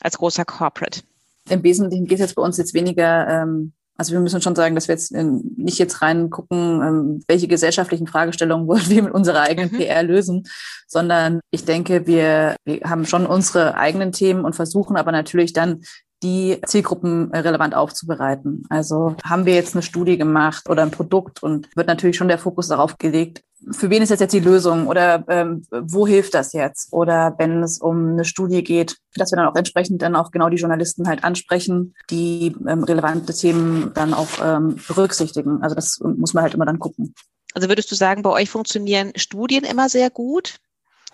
als 0.00 0.18
großer 0.18 0.44
Corporate? 0.44 1.02
Im 1.50 1.62
Wesentlichen 1.62 2.06
geht 2.06 2.18
es 2.18 2.26
jetzt 2.26 2.34
bei 2.36 2.42
uns 2.42 2.56
jetzt 2.56 2.72
weniger 2.72 3.28
ähm, 3.28 3.72
also 3.96 4.12
wir 4.12 4.20
müssen 4.20 4.40
schon 4.40 4.56
sagen, 4.56 4.74
dass 4.74 4.88
wir 4.88 4.94
jetzt 4.94 5.14
äh, 5.14 5.22
nicht 5.22 5.78
jetzt 5.78 6.02
reingucken, 6.02 6.82
ähm, 6.82 7.24
welche 7.28 7.48
gesellschaftlichen 7.48 8.06
Fragestellungen 8.06 8.66
wollen 8.68 8.88
wir 8.88 9.02
mit 9.02 9.14
unserer 9.14 9.42
eigenen 9.42 9.70
mhm. 9.72 9.76
PR 9.76 10.02
lösen, 10.02 10.44
sondern 10.86 11.40
ich 11.50 11.64
denke, 11.64 12.06
wir, 12.06 12.56
wir 12.64 12.80
haben 12.84 13.06
schon 13.06 13.26
unsere 13.26 13.76
eigenen 13.76 14.12
Themen 14.12 14.44
und 14.44 14.56
versuchen 14.56 14.96
aber 14.96 15.12
natürlich 15.12 15.52
dann 15.52 15.82
die 16.22 16.60
Zielgruppen 16.66 17.32
relevant 17.32 17.74
aufzubereiten. 17.74 18.64
Also 18.68 19.16
haben 19.24 19.44
wir 19.44 19.54
jetzt 19.54 19.74
eine 19.74 19.82
Studie 19.82 20.16
gemacht 20.16 20.68
oder 20.70 20.82
ein 20.82 20.92
Produkt 20.92 21.42
und 21.42 21.68
wird 21.76 21.88
natürlich 21.88 22.16
schon 22.16 22.28
der 22.28 22.38
Fokus 22.38 22.68
darauf 22.68 22.96
gelegt, 22.98 23.42
für 23.70 23.90
wen 23.90 24.02
ist 24.02 24.10
das 24.10 24.20
jetzt 24.20 24.32
die 24.32 24.40
Lösung 24.40 24.86
oder 24.86 25.24
ähm, 25.28 25.64
wo 25.70 26.06
hilft 26.06 26.34
das 26.34 26.52
jetzt? 26.52 26.92
Oder 26.92 27.34
wenn 27.38 27.62
es 27.62 27.78
um 27.78 28.10
eine 28.10 28.24
Studie 28.24 28.64
geht, 28.64 28.96
dass 29.14 29.30
wir 29.30 29.36
dann 29.36 29.46
auch 29.46 29.54
entsprechend 29.54 30.02
dann 30.02 30.16
auch 30.16 30.30
genau 30.30 30.48
die 30.48 30.56
Journalisten 30.56 31.08
halt 31.08 31.24
ansprechen, 31.24 31.94
die 32.10 32.54
ähm, 32.66 32.84
relevante 32.84 33.32
Themen 33.32 33.92
dann 33.94 34.14
auch 34.14 34.28
ähm, 34.42 34.76
berücksichtigen. 34.88 35.62
Also 35.62 35.74
das 35.74 36.00
muss 36.00 36.34
man 36.34 36.42
halt 36.42 36.54
immer 36.54 36.66
dann 36.66 36.78
gucken. 36.78 37.14
Also 37.54 37.68
würdest 37.68 37.90
du 37.90 37.94
sagen, 37.94 38.22
bei 38.22 38.30
euch 38.30 38.50
funktionieren 38.50 39.12
Studien 39.16 39.64
immer 39.64 39.88
sehr 39.88 40.10
gut, 40.10 40.58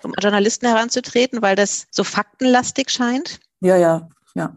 um 0.02 0.14
Journalisten 0.18 0.66
heranzutreten, 0.66 1.42
weil 1.42 1.56
das 1.56 1.86
so 1.90 2.04
faktenlastig 2.04 2.90
scheint? 2.90 3.40
Ja, 3.60 3.76
ja, 3.76 4.08
ja. 4.34 4.56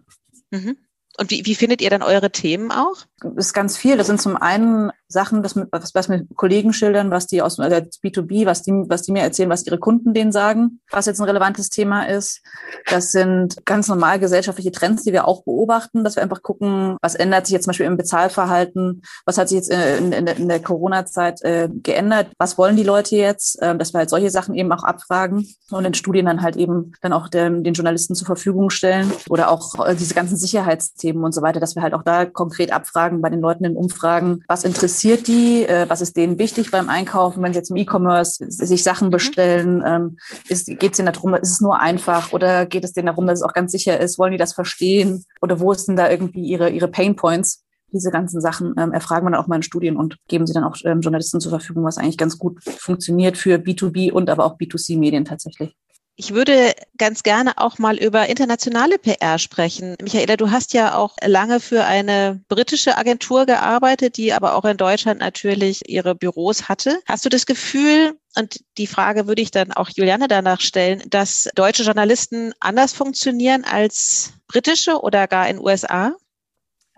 Mhm. 0.51 0.77
Und 1.17 1.31
wie, 1.31 1.45
wie 1.45 1.55
findet 1.55 1.81
ihr 1.81 1.89
dann 1.89 2.03
eure 2.03 2.31
Themen 2.31 2.71
auch? 2.71 3.05
Ist 3.35 3.53
ganz 3.53 3.77
viel. 3.77 3.97
Das 3.97 4.07
sind 4.07 4.21
zum 4.21 4.35
einen 4.35 4.91
Sachen, 5.07 5.43
das 5.43 5.55
mit, 5.55 5.67
was, 5.71 5.93
was 5.93 6.07
mit 6.07 6.35
Kollegen 6.35 6.73
schildern, 6.73 7.11
was 7.11 7.27
die 7.27 7.41
aus 7.41 7.59
also 7.59 7.75
B2B, 7.75 8.45
was 8.45 8.63
die, 8.63 8.71
was 8.71 9.03
die 9.03 9.11
mir 9.11 9.21
erzählen, 9.21 9.49
was 9.49 9.65
ihre 9.65 9.77
Kunden 9.77 10.13
denen 10.13 10.31
sagen, 10.31 10.79
was 10.89 11.05
jetzt 11.05 11.19
ein 11.19 11.25
relevantes 11.25 11.69
Thema 11.69 12.07
ist. 12.07 12.41
Das 12.89 13.11
sind 13.11 13.65
ganz 13.65 13.87
normal 13.87 14.19
gesellschaftliche 14.19 14.71
Trends, 14.71 15.03
die 15.03 15.13
wir 15.13 15.27
auch 15.27 15.43
beobachten, 15.43 16.03
dass 16.03 16.15
wir 16.15 16.23
einfach 16.23 16.41
gucken, 16.41 16.97
was 17.01 17.15
ändert 17.15 17.45
sich 17.45 17.53
jetzt 17.53 17.65
zum 17.65 17.71
Beispiel 17.71 17.85
im 17.85 17.97
Bezahlverhalten, 17.97 19.03
was 19.25 19.37
hat 19.37 19.49
sich 19.49 19.57
jetzt 19.57 19.71
äh, 19.71 19.97
in, 19.97 20.11
in, 20.11 20.27
in 20.27 20.47
der 20.47 20.61
Corona-Zeit 20.61 21.41
äh, 21.43 21.69
geändert, 21.71 22.27
was 22.37 22.57
wollen 22.57 22.75
die 22.75 22.83
Leute 22.83 23.15
jetzt, 23.15 23.61
äh, 23.61 23.77
dass 23.77 23.93
wir 23.93 23.99
halt 23.99 24.09
solche 24.09 24.31
Sachen 24.31 24.55
eben 24.55 24.71
auch 24.71 24.83
abfragen 24.83 25.47
und 25.69 25.85
in 25.85 25.93
Studien 25.93 26.25
dann 26.25 26.41
halt 26.41 26.55
eben 26.55 26.93
dann 27.01 27.13
auch 27.13 27.27
den, 27.27 27.63
den 27.63 27.73
Journalisten 27.73 28.15
zur 28.15 28.25
Verfügung 28.25 28.69
stellen 28.69 29.11
oder 29.29 29.51
auch 29.51 29.85
äh, 29.85 29.95
diese 29.95 30.15
ganzen 30.15 30.37
Sicherheitsthemen 30.37 31.23
und 31.23 31.33
so 31.33 31.41
weiter, 31.41 31.59
dass 31.59 31.75
wir 31.75 31.83
halt 31.83 31.93
auch 31.93 32.03
da 32.03 32.25
konkret 32.25 32.71
abfragen 32.71 33.10
bei 33.19 33.29
den 33.29 33.41
Leuten 33.41 33.65
in 33.65 33.75
Umfragen, 33.75 34.43
was 34.47 34.63
interessiert 34.63 35.01
interessiert 35.01 35.27
die? 35.27 35.65
Äh, 35.65 35.89
was 35.89 36.01
ist 36.01 36.17
denen 36.17 36.37
wichtig 36.37 36.71
beim 36.71 36.89
Einkaufen, 36.89 37.41
wenn 37.41 37.53
sie 37.53 37.59
jetzt 37.59 37.71
im 37.71 37.77
E-Commerce 37.77 38.45
sich 38.49 38.83
Sachen 38.83 39.07
mhm. 39.07 39.11
bestellen? 39.11 39.83
Ähm, 39.85 40.17
geht 40.47 40.91
es 40.91 40.97
denen 40.97 41.11
darum, 41.11 41.33
ist 41.35 41.51
es 41.51 41.61
nur 41.61 41.79
einfach 41.79 42.33
oder 42.33 42.65
geht 42.65 42.83
es 42.83 42.93
denen 42.93 43.07
darum, 43.07 43.27
dass 43.27 43.39
es 43.39 43.43
auch 43.43 43.53
ganz 43.53 43.71
sicher 43.71 43.99
ist? 43.99 44.19
Wollen 44.19 44.31
die 44.31 44.37
das 44.37 44.53
verstehen? 44.53 45.25
Oder 45.41 45.59
wo 45.59 45.71
ist 45.71 45.87
denn 45.87 45.95
da 45.95 46.09
irgendwie 46.09 46.45
ihre, 46.45 46.69
ihre 46.69 46.87
Pain 46.87 47.15
Points? 47.15 47.63
Diese 47.93 48.11
ganzen 48.11 48.39
Sachen 48.39 48.73
ähm, 48.77 48.93
erfragen 48.93 49.25
wir 49.25 49.31
dann 49.31 49.41
auch 49.41 49.47
mal 49.47 49.57
in 49.57 49.63
Studien 49.63 49.97
und 49.97 50.17
geben 50.27 50.47
sie 50.47 50.53
dann 50.53 50.63
auch 50.63 50.77
ähm, 50.85 51.01
Journalisten 51.01 51.41
zur 51.41 51.51
Verfügung, 51.51 51.83
was 51.83 51.97
eigentlich 51.97 52.17
ganz 52.17 52.37
gut 52.37 52.63
funktioniert 52.63 53.37
für 53.37 53.57
B2B 53.57 54.11
und 54.11 54.29
aber 54.29 54.45
auch 54.45 54.57
B2C-Medien 54.57 55.25
tatsächlich. 55.25 55.75
Ich 56.23 56.35
würde 56.35 56.75
ganz 56.99 57.23
gerne 57.23 57.57
auch 57.57 57.79
mal 57.79 57.97
über 57.97 58.29
internationale 58.29 58.99
PR 58.99 59.39
sprechen. 59.39 59.95
Michaela, 60.03 60.37
du 60.37 60.51
hast 60.51 60.71
ja 60.71 60.93
auch 60.93 61.15
lange 61.25 61.59
für 61.59 61.83
eine 61.83 62.43
britische 62.47 62.95
Agentur 62.95 63.47
gearbeitet, 63.47 64.17
die 64.17 64.31
aber 64.31 64.53
auch 64.53 64.63
in 64.65 64.77
Deutschland 64.77 65.19
natürlich 65.19 65.89
ihre 65.89 66.13
Büros 66.13 66.69
hatte. 66.69 66.99
Hast 67.07 67.25
du 67.25 67.29
das 67.29 67.47
Gefühl, 67.47 68.19
und 68.37 68.59
die 68.77 68.85
Frage 68.85 69.25
würde 69.25 69.41
ich 69.41 69.49
dann 69.49 69.71
auch 69.71 69.89
Juliane 69.89 70.27
danach 70.27 70.61
stellen, 70.61 71.01
dass 71.09 71.49
deutsche 71.55 71.81
Journalisten 71.81 72.53
anders 72.59 72.93
funktionieren 72.93 73.63
als 73.63 74.33
britische 74.47 75.01
oder 75.01 75.27
gar 75.27 75.49
in 75.49 75.57
USA? 75.57 76.15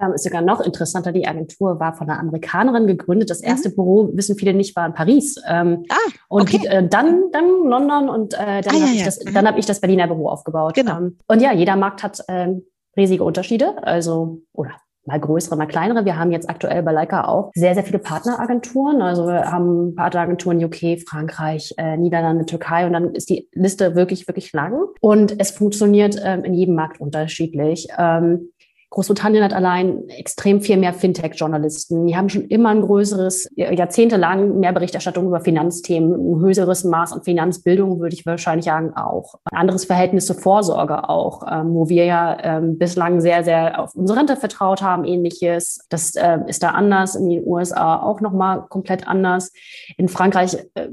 Ähm, 0.03 0.13
ist 0.13 0.23
sogar 0.23 0.41
noch 0.41 0.61
interessanter. 0.61 1.11
Die 1.11 1.27
Agentur 1.27 1.79
war 1.79 1.93
von 1.95 2.09
einer 2.09 2.19
Amerikanerin 2.19 2.87
gegründet. 2.87 3.29
Das 3.29 3.41
erste 3.41 3.69
mhm. 3.69 3.75
Büro, 3.75 4.09
wissen 4.13 4.37
viele 4.37 4.53
nicht, 4.53 4.75
war 4.75 4.85
in 4.85 4.93
Paris. 4.93 5.41
Ähm, 5.47 5.85
ah, 5.89 5.95
okay. 6.29 6.57
Und 6.57 6.65
äh, 6.65 6.87
dann, 6.87 7.31
dann 7.31 7.45
London 7.63 8.09
und 8.09 8.33
äh, 8.33 8.61
dann 8.61 8.63
ah, 8.67 8.73
habe 8.73 8.77
ja, 8.77 8.85
ich, 8.85 8.99
ja. 8.99 9.05
das, 9.05 9.23
mhm. 9.23 9.33
dann 9.33 9.47
hab 9.47 9.57
ich 9.57 9.65
das 9.65 9.81
Berliner 9.81 10.07
Büro 10.07 10.29
aufgebaut. 10.29 10.73
Genau. 10.73 10.97
Ähm, 10.97 11.17
und 11.27 11.41
ja, 11.41 11.53
jeder 11.53 11.75
Markt 11.75 12.03
hat 12.03 12.23
ähm, 12.27 12.63
riesige 12.97 13.23
Unterschiede. 13.23 13.75
Also, 13.83 14.41
oder 14.53 14.71
mal 15.05 15.19
größere, 15.19 15.57
mal 15.57 15.65
kleinere. 15.65 16.05
Wir 16.05 16.17
haben 16.17 16.31
jetzt 16.31 16.49
aktuell 16.49 16.81
bei 16.83 16.91
Leica 16.91 17.25
auch 17.25 17.51
sehr, 17.53 17.73
sehr 17.73 17.83
viele 17.83 17.99
Partneragenturen. 17.99 19.01
Also 19.01 19.27
wir 19.27 19.51
haben 19.51 19.95
Partneragenturen 19.95 20.63
UK, 20.63 21.01
Frankreich, 21.07 21.73
äh, 21.77 21.97
Niederlande, 21.97 22.45
Türkei 22.45 22.85
und 22.85 22.93
dann 22.93 23.13
ist 23.13 23.29
die 23.29 23.49
Liste 23.53 23.95
wirklich, 23.95 24.27
wirklich 24.27 24.53
lang. 24.53 24.85
Und 25.01 25.39
es 25.39 25.51
funktioniert 25.51 26.15
ähm, 26.23 26.43
in 26.43 26.53
jedem 26.53 26.75
Markt 26.75 27.01
unterschiedlich. 27.01 27.87
Ähm, 27.97 28.52
Großbritannien 28.93 29.43
hat 29.43 29.53
allein 29.53 30.07
extrem 30.07 30.61
viel 30.61 30.77
mehr 30.77 30.93
Fintech-Journalisten. 30.93 32.05
Die 32.05 32.15
haben 32.15 32.29
schon 32.29 32.43
immer 32.43 32.69
ein 32.69 32.81
größeres, 32.81 33.49
jahrzehntelang 33.55 34.59
mehr 34.59 34.71
Berichterstattung 34.71 35.25
über 35.25 35.39
Finanzthemen, 35.39 36.13
ein 36.13 36.39
höheres 36.39 36.83
Maß 36.83 37.11
an 37.13 37.23
Finanzbildung, 37.23 37.99
würde 37.99 38.13
ich 38.13 38.23
wahrscheinlich 38.27 38.65
sagen, 38.65 38.93
auch. 38.95 39.39
Ein 39.45 39.61
anderes 39.61 39.85
Verhältnis 39.85 40.27
zur 40.27 40.35
Vorsorge 40.35 41.09
auch, 41.09 41.41
ähm, 41.51 41.73
wo 41.73 41.89
wir 41.89 42.05
ja 42.05 42.37
ähm, 42.43 42.77
bislang 42.77 43.19
sehr, 43.19 43.43
sehr 43.43 43.79
auf 43.79 43.95
unsere 43.95 44.19
Rente 44.19 44.35
vertraut 44.35 44.83
haben, 44.83 45.05
ähnliches. 45.05 45.79
Das 45.89 46.13
äh, 46.13 46.37
ist 46.45 46.61
da 46.61 46.69
anders, 46.69 47.15
in 47.15 47.27
den 47.27 47.47
USA 47.47 47.99
auch 47.99 48.21
nochmal 48.21 48.67
komplett 48.69 49.07
anders. 49.07 49.53
In 49.97 50.07
Frankreich 50.07 50.55
äh, 50.75 50.89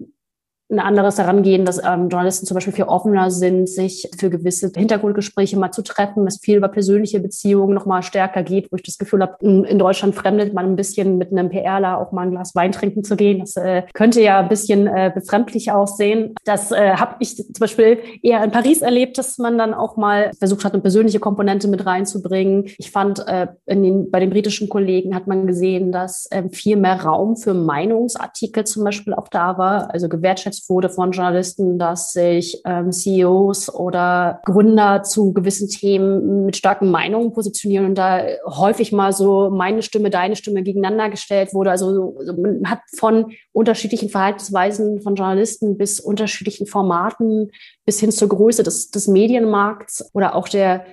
ein 0.71 0.79
anderes 0.79 1.19
Herangehen, 1.19 1.65
dass 1.65 1.79
ähm, 1.79 2.09
Journalisten 2.09 2.47
zum 2.47 2.55
Beispiel 2.55 2.73
viel 2.73 2.85
offener 2.85 3.31
sind, 3.31 3.69
sich 3.69 4.09
für 4.19 4.31
gewisse 4.31 4.71
Hintergrundgespräche 4.75 5.59
mal 5.59 5.73
zu 5.73 5.83
treffen, 5.83 6.27
es 6.27 6.39
viel 6.41 6.59
über 6.59 6.69
persönliche 6.69 7.19
Beziehungen 7.19 7.75
noch 7.75 7.87
mal 7.87 8.03
stärker 8.03 8.43
geht, 8.43 8.71
wo 8.71 8.77
ich 8.77 8.83
das 8.83 8.99
Gefühl 8.99 9.23
habe, 9.23 9.37
in 9.41 9.79
Deutschland 9.79 10.15
fremdet 10.15 10.55
man 10.55 10.67
ein 10.67 10.77
bisschen 10.77 11.19
mit 11.19 11.33
einem 11.33 11.51
PRler 11.51 11.99
auch 11.99 12.13
mal 12.13 12.23
ein 12.23 12.31
Glas 12.31 12.55
Wein 12.55 12.73
trinken 12.73 13.03
zu 13.03 13.17
gehen. 13.17 13.41
Das 13.41 13.57
äh, 13.57 13.83
könnte 13.95 14.21
ja 14.23 14.41
ein 14.41 14.49
bisschen 14.49 14.87
äh, 14.87 15.11
befremdlich 15.13 15.73
aussehen. 15.73 16.35
Das 16.45 16.71
äh, 16.71 16.95
habe 16.95 17.17
ich 17.19 17.37
zum 17.37 17.53
Beispiel 17.59 17.99
eher 18.23 18.45
in 18.45 18.53
Paris 18.53 18.83
erlebt, 18.83 19.19
dass 19.19 19.39
man 19.39 19.59
dann 19.59 19.75
auch 19.75 19.97
mal 19.97 20.31
versucht 20.39 20.65
hat, 20.65 20.73
eine 20.73 20.83
persönliche 20.83 21.19
Komponente 21.19 21.67
mit 21.67 21.85
reinzubringen. 21.85 22.67
Ich 22.79 22.93
fand, 22.93 23.27
äh, 23.27 23.49
in 23.67 23.83
den, 23.83 24.11
bei 24.11 24.21
den 24.21 24.31
britischen 24.31 24.69
Kollegen 24.69 25.15
hat 25.15 25.27
man 25.27 25.47
gesehen, 25.47 25.91
dass 25.91 26.27
äh, 26.31 26.49
viel 26.51 26.77
mehr 26.77 27.03
Raum 27.03 27.37
für 27.37 27.55
Meinungsartikel 27.55 28.65
zum 28.65 28.85
Beispiel 28.85 29.15
auch 29.15 29.29
da 29.29 29.59
war, 29.59 29.93
also 29.93 30.09
gewertschätzt 30.09 30.60
unterstützt 30.61 30.69
wurde 30.69 30.89
von 30.89 31.13
Journalisten, 31.13 31.79
dass 31.79 32.13
sich 32.13 32.61
ähm, 32.65 32.93
CEOs 32.93 33.73
oder 33.73 34.41
Gründer 34.45 35.03
zu 35.03 35.33
gewissen 35.33 35.69
Themen 35.69 36.45
mit 36.45 36.57
starken 36.57 36.91
Meinungen 36.91 37.33
positionieren 37.33 37.87
und 37.87 37.95
da 37.97 38.23
häufig 38.47 38.93
mal 38.93 39.13
so 39.13 39.51
meine 39.51 39.83
Stimme, 39.83 40.11
deine 40.11 40.37
Stimme 40.37 40.63
gegeneinander 40.63 41.11
gestellt 41.11 41.55
wurde. 41.55 41.71
Also 41.71 42.17
man 42.37 42.69
hat 42.69 42.81
von 42.97 43.33
unterschiedlichen 43.53 44.09
Verhaltensweisen 44.09 45.01
von 45.01 45.15
Journalisten 45.15 45.77
bis 45.77 46.01
unterschiedlichen 46.01 46.67
Formaten 46.67 47.51
bis 47.85 48.01
hin 48.01 48.13
zur 48.13 48.29
Größe 48.29 48.63
des, 48.63 48.91
des 48.91 49.09
Medienmarkts 49.09 50.11
oder 50.15 50.35
auch 50.35 50.49
der 50.49 50.85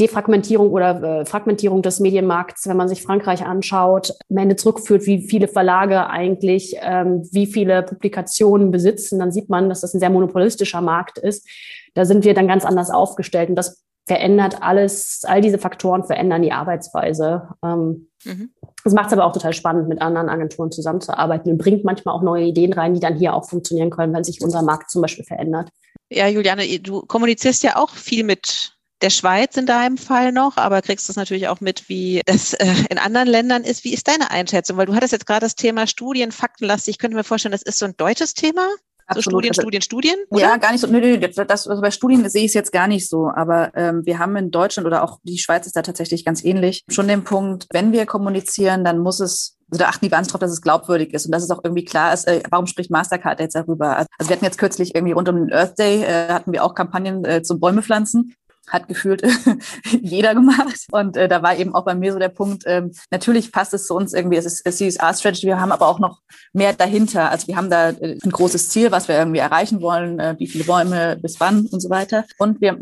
Defragmentierung 0.00 0.70
oder 0.70 1.20
äh, 1.20 1.24
Fragmentierung 1.24 1.82
des 1.82 2.00
Medienmarkts, 2.00 2.66
wenn 2.66 2.76
man 2.76 2.88
sich 2.88 3.02
Frankreich 3.02 3.44
anschaut, 3.44 4.12
am 4.28 4.36
Ende 4.36 4.56
zurückführt, 4.56 5.06
wie 5.06 5.28
viele 5.28 5.46
Verlage 5.46 6.08
eigentlich 6.08 6.76
ähm, 6.80 7.28
wie 7.30 7.46
viele 7.46 7.82
Publikationen 7.82 8.72
besitzen, 8.72 9.20
dann 9.20 9.30
sieht 9.30 9.48
man, 9.48 9.68
dass 9.68 9.82
das 9.82 9.94
ein 9.94 10.00
sehr 10.00 10.10
monopolistischer 10.10 10.80
Markt 10.80 11.18
ist. 11.18 11.48
Da 11.94 12.04
sind 12.04 12.24
wir 12.24 12.34
dann 12.34 12.48
ganz 12.48 12.64
anders 12.64 12.90
aufgestellt 12.90 13.50
und 13.50 13.56
das 13.56 13.84
verändert 14.06 14.62
alles, 14.62 15.22
all 15.24 15.40
diese 15.40 15.58
Faktoren 15.58 16.04
verändern 16.04 16.42
die 16.42 16.52
Arbeitsweise. 16.52 17.48
Ähm, 17.64 18.08
mhm. 18.24 18.50
Das 18.82 18.92
macht 18.92 19.06
es 19.06 19.12
aber 19.12 19.24
auch 19.24 19.32
total 19.32 19.52
spannend, 19.52 19.88
mit 19.88 20.02
anderen 20.02 20.28
Agenturen 20.28 20.72
zusammenzuarbeiten 20.72 21.52
und 21.52 21.58
bringt 21.58 21.84
manchmal 21.84 22.14
auch 22.14 22.22
neue 22.22 22.44
Ideen 22.44 22.72
rein, 22.72 22.94
die 22.94 23.00
dann 23.00 23.16
hier 23.16 23.34
auch 23.34 23.48
funktionieren 23.48 23.90
können, 23.90 24.12
wenn 24.12 24.24
sich 24.24 24.42
unser 24.42 24.62
Markt 24.62 24.90
zum 24.90 25.02
Beispiel 25.02 25.24
verändert. 25.24 25.70
Ja, 26.10 26.28
Juliane, 26.28 26.66
du 26.80 27.00
kommunizierst 27.02 27.62
ja 27.62 27.76
auch 27.76 27.90
viel 27.90 28.24
mit 28.24 28.74
der 29.02 29.10
Schweiz 29.10 29.56
in 29.56 29.66
deinem 29.66 29.98
Fall 29.98 30.32
noch, 30.32 30.56
aber 30.56 30.82
kriegst 30.82 31.08
du 31.08 31.12
natürlich 31.16 31.48
auch 31.48 31.60
mit, 31.60 31.88
wie 31.88 32.22
das 32.24 32.54
äh, 32.54 32.74
in 32.88 32.98
anderen 32.98 33.28
Ländern 33.28 33.62
ist. 33.62 33.84
Wie 33.84 33.92
ist 33.92 34.08
deine 34.08 34.30
Einschätzung? 34.30 34.76
Weil 34.76 34.86
du 34.86 34.94
hattest 34.94 35.12
jetzt 35.12 35.26
gerade 35.26 35.40
das 35.40 35.56
Thema 35.56 35.86
Studien, 35.86 36.32
faktenlastig. 36.32 36.92
Ich 36.92 36.98
könnte 36.98 37.16
mir 37.16 37.24
vorstellen, 37.24 37.52
das 37.52 37.62
ist 37.62 37.78
so 37.78 37.86
ein 37.86 37.96
deutsches 37.96 38.34
Thema. 38.34 38.68
So 39.12 39.20
Studien, 39.20 39.50
also, 39.50 39.60
Studien, 39.60 39.82
Studien? 39.82 40.16
Oder? 40.30 40.40
Ja, 40.40 40.56
gar 40.56 40.72
nicht 40.72 40.80
so. 40.80 40.86
Nö, 40.86 40.98
nö, 40.98 41.18
das, 41.18 41.68
also 41.68 41.82
bei 41.82 41.90
Studien 41.90 42.26
sehe 42.30 42.44
ich 42.44 42.48
es 42.48 42.54
jetzt 42.54 42.72
gar 42.72 42.88
nicht 42.88 43.08
so. 43.08 43.30
Aber 43.34 43.70
ähm, 43.74 44.00
wir 44.06 44.18
haben 44.18 44.34
in 44.36 44.50
Deutschland 44.50 44.86
oder 44.86 45.02
auch 45.02 45.18
die 45.24 45.38
Schweiz 45.38 45.66
ist 45.66 45.76
da 45.76 45.82
tatsächlich 45.82 46.24
ganz 46.24 46.42
ähnlich. 46.42 46.84
Schon 46.88 47.08
den 47.08 47.22
Punkt, 47.22 47.66
wenn 47.70 47.92
wir 47.92 48.06
kommunizieren, 48.06 48.82
dann 48.82 48.98
muss 48.98 49.20
es 49.20 49.58
also 49.70 49.82
da 49.82 49.88
achten 49.88 50.06
die 50.06 50.12
wahnsinnig 50.12 50.32
drauf, 50.32 50.40
dass 50.40 50.52
es 50.52 50.60
glaubwürdig 50.60 51.12
ist 51.14 51.26
und 51.26 51.32
dass 51.32 51.42
es 51.42 51.50
auch 51.50 51.60
irgendwie 51.64 51.84
klar 51.84 52.14
ist, 52.14 52.28
äh, 52.28 52.42
warum 52.50 52.66
spricht 52.66 52.90
Mastercard 52.90 53.40
jetzt 53.40 53.56
darüber? 53.56 53.96
Also 53.96 54.28
wir 54.28 54.36
hatten 54.36 54.44
jetzt 54.44 54.58
kürzlich 54.58 54.94
irgendwie 54.94 55.12
rund 55.12 55.28
um 55.28 55.36
den 55.36 55.52
Earth 55.52 55.78
Day, 55.78 56.02
äh, 56.02 56.28
hatten 56.28 56.52
wir 56.52 56.64
auch 56.64 56.74
Kampagnen 56.74 57.24
äh, 57.24 57.42
zum 57.42 57.60
Bäume 57.60 57.82
pflanzen 57.82 58.34
hat 58.68 58.88
gefühlt 58.88 59.22
jeder 60.02 60.34
gemacht. 60.34 60.86
Und 60.90 61.16
äh, 61.16 61.28
da 61.28 61.42
war 61.42 61.56
eben 61.56 61.74
auch 61.74 61.84
bei 61.84 61.94
mir 61.94 62.12
so 62.12 62.18
der 62.18 62.28
Punkt, 62.28 62.64
ähm, 62.66 62.92
natürlich 63.10 63.52
passt 63.52 63.74
es 63.74 63.86
zu 63.86 63.94
uns 63.94 64.12
irgendwie, 64.12 64.36
es 64.36 64.46
ist 64.46 64.64
CSR-Strategy, 64.64 65.46
wir 65.46 65.60
haben 65.60 65.72
aber 65.72 65.88
auch 65.88 65.98
noch 65.98 66.20
mehr 66.52 66.72
dahinter. 66.72 67.30
Also 67.30 67.48
wir 67.48 67.56
haben 67.56 67.70
da 67.70 67.90
äh, 67.90 68.18
ein 68.22 68.30
großes 68.30 68.68
Ziel, 68.70 68.90
was 68.90 69.08
wir 69.08 69.16
irgendwie 69.16 69.40
erreichen 69.40 69.80
wollen, 69.80 70.18
äh, 70.18 70.34
wie 70.38 70.46
viele 70.46 70.64
Bäume, 70.64 71.18
bis 71.20 71.40
wann 71.40 71.66
und 71.66 71.80
so 71.80 71.90
weiter. 71.90 72.24
Und 72.38 72.60
wir 72.60 72.78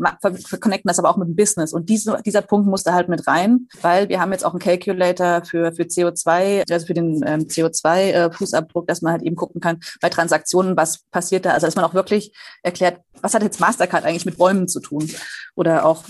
connecten 0.59 0.87
das 0.87 0.99
aber 0.99 1.09
auch 1.09 1.17
mit 1.17 1.27
dem 1.27 1.35
Business. 1.35 1.73
Und 1.73 1.89
diese, 1.89 2.19
dieser 2.25 2.41
Punkt 2.41 2.67
musste 2.67 2.93
halt 2.93 3.09
mit 3.09 3.27
rein, 3.27 3.67
weil 3.81 4.09
wir 4.09 4.19
haben 4.19 4.31
jetzt 4.31 4.45
auch 4.45 4.51
einen 4.51 4.59
Calculator 4.59 5.43
für, 5.45 5.73
für 5.73 5.83
CO2, 5.83 6.71
also 6.71 6.85
für 6.85 6.93
den 6.93 7.23
ähm, 7.25 7.41
CO2-Fußabdruck, 7.41 8.83
äh, 8.83 8.87
dass 8.87 9.01
man 9.01 9.13
halt 9.13 9.23
eben 9.23 9.35
gucken 9.35 9.61
kann 9.61 9.79
bei 10.01 10.09
Transaktionen, 10.09 10.77
was 10.77 11.03
passiert 11.11 11.45
da. 11.45 11.51
Also 11.51 11.67
dass 11.67 11.75
man 11.75 11.85
auch 11.85 11.93
wirklich 11.93 12.33
erklärt, 12.61 12.99
was 13.21 13.33
hat 13.33 13.43
jetzt 13.43 13.59
Mastercard 13.59 14.05
eigentlich 14.05 14.25
mit 14.25 14.37
Bäumen 14.37 14.67
zu 14.67 14.79
tun? 14.79 15.09
Oder 15.55 15.72
oder 15.73 15.85
auch, 15.85 16.03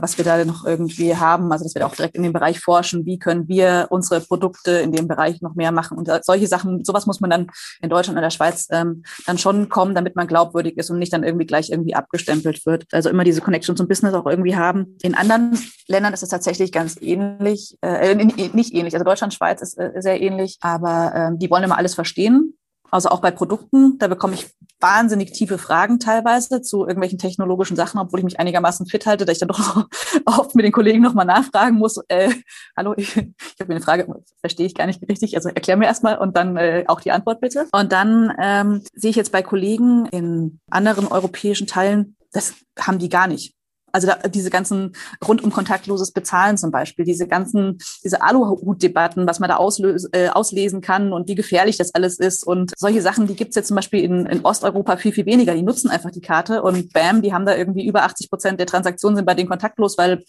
was 0.00 0.18
wir 0.18 0.24
da 0.24 0.44
noch 0.44 0.64
irgendwie 0.64 1.16
haben, 1.16 1.50
also 1.50 1.64
dass 1.64 1.74
wir 1.74 1.86
auch 1.86 1.94
direkt 1.94 2.16
in 2.16 2.22
dem 2.22 2.32
Bereich 2.32 2.60
forschen, 2.60 3.06
wie 3.06 3.18
können 3.18 3.48
wir 3.48 3.86
unsere 3.90 4.20
Produkte 4.20 4.72
in 4.72 4.92
dem 4.92 5.08
Bereich 5.08 5.40
noch 5.40 5.54
mehr 5.54 5.72
machen. 5.72 5.96
Und 5.96 6.10
solche 6.22 6.46
Sachen, 6.46 6.84
sowas 6.84 7.06
muss 7.06 7.20
man 7.20 7.30
dann 7.30 7.46
in 7.80 7.88
Deutschland 7.88 8.16
und 8.16 8.22
der 8.22 8.30
Schweiz 8.30 8.68
ähm, 8.70 9.02
dann 9.26 9.38
schon 9.38 9.68
kommen, 9.68 9.94
damit 9.94 10.16
man 10.16 10.26
glaubwürdig 10.26 10.76
ist 10.76 10.90
und 10.90 10.98
nicht 10.98 11.12
dann 11.12 11.24
irgendwie 11.24 11.46
gleich 11.46 11.70
irgendwie 11.70 11.94
abgestempelt 11.94 12.66
wird. 12.66 12.84
Also 12.92 13.08
immer 13.08 13.24
diese 13.24 13.40
Connection 13.40 13.76
zum 13.76 13.88
Business 13.88 14.14
auch 14.14 14.26
irgendwie 14.26 14.56
haben. 14.56 14.96
In 15.02 15.14
anderen 15.14 15.58
Ländern 15.88 16.12
ist 16.12 16.22
es 16.22 16.28
tatsächlich 16.28 16.72
ganz 16.72 16.96
ähnlich, 17.00 17.78
äh, 17.80 18.14
nicht 18.14 18.74
ähnlich. 18.74 18.94
Also 18.94 19.04
Deutschland, 19.04 19.34
Schweiz 19.34 19.62
ist 19.62 19.78
äh, 19.78 19.92
sehr 19.98 20.20
ähnlich, 20.20 20.58
aber 20.60 21.12
äh, 21.14 21.38
die 21.38 21.50
wollen 21.50 21.64
immer 21.64 21.78
alles 21.78 21.94
verstehen 21.94 22.56
also 22.90 23.08
auch 23.08 23.20
bei 23.20 23.30
Produkten, 23.30 23.98
da 23.98 24.08
bekomme 24.08 24.34
ich 24.34 24.48
wahnsinnig 24.80 25.32
tiefe 25.32 25.58
Fragen 25.58 25.98
teilweise 25.98 26.60
zu 26.62 26.82
irgendwelchen 26.82 27.18
technologischen 27.18 27.76
Sachen, 27.76 27.98
obwohl 27.98 28.20
ich 28.20 28.24
mich 28.24 28.38
einigermaßen 28.38 28.86
fit 28.86 29.06
halte, 29.06 29.24
da 29.24 29.32
ich 29.32 29.38
dann 29.38 29.48
doch 29.48 29.86
oft 30.26 30.54
mit 30.54 30.64
den 30.64 30.72
Kollegen 30.72 31.02
nochmal 31.02 31.26
nachfragen 31.26 31.76
muss. 31.76 31.98
Äh, 32.08 32.30
hallo, 32.76 32.94
ich, 32.96 33.16
ich 33.16 33.24
habe 33.60 33.68
mir 33.68 33.76
eine 33.76 33.80
Frage, 33.80 34.06
verstehe 34.40 34.66
ich 34.66 34.74
gar 34.74 34.86
nicht 34.86 35.02
richtig. 35.08 35.34
Also 35.36 35.48
erklär 35.48 35.76
mir 35.76 35.86
erstmal 35.86 36.18
und 36.18 36.36
dann 36.36 36.56
äh, 36.56 36.84
auch 36.88 37.00
die 37.00 37.12
Antwort 37.12 37.40
bitte. 37.40 37.66
Und 37.72 37.92
dann 37.92 38.32
ähm, 38.40 38.82
sehe 38.94 39.10
ich 39.10 39.16
jetzt 39.16 39.32
bei 39.32 39.42
Kollegen 39.42 40.06
in 40.06 40.60
anderen 40.70 41.06
europäischen 41.06 41.66
Teilen, 41.66 42.16
das 42.32 42.54
haben 42.78 42.98
die 42.98 43.08
gar 43.08 43.26
nicht. 43.26 43.55
Also 43.96 44.08
da, 44.08 44.28
diese 44.28 44.50
ganzen 44.50 44.94
rund 45.26 45.42
um 45.42 45.50
kontaktloses 45.50 46.12
Bezahlen 46.12 46.58
zum 46.58 46.70
Beispiel, 46.70 47.06
diese 47.06 47.26
ganzen, 47.26 47.78
diese 48.04 48.20
Aluhut-Debatten, 48.20 49.26
was 49.26 49.40
man 49.40 49.48
da 49.48 49.56
auslös, 49.56 50.06
äh, 50.12 50.28
auslesen 50.28 50.82
kann 50.82 51.14
und 51.14 51.28
wie 51.28 51.34
gefährlich 51.34 51.78
das 51.78 51.94
alles 51.94 52.18
ist. 52.18 52.46
Und 52.46 52.74
solche 52.76 53.00
Sachen, 53.00 53.26
die 53.26 53.34
gibt's 53.34 53.56
jetzt 53.56 53.68
zum 53.68 53.76
Beispiel 53.76 54.04
in, 54.04 54.26
in 54.26 54.44
Osteuropa 54.44 54.98
viel, 54.98 55.12
viel 55.12 55.24
weniger. 55.24 55.54
Die 55.54 55.62
nutzen 55.62 55.88
einfach 55.88 56.10
die 56.10 56.20
Karte 56.20 56.62
und 56.62 56.92
bam, 56.92 57.22
die 57.22 57.32
haben 57.32 57.46
da 57.46 57.56
irgendwie 57.56 57.86
über 57.86 58.02
80 58.02 58.28
Prozent 58.28 58.60
der 58.60 58.66
Transaktionen 58.66 59.16
sind 59.16 59.24
bei 59.24 59.34
denen 59.34 59.48
kontaktlos, 59.48 59.96
weil 59.96 60.24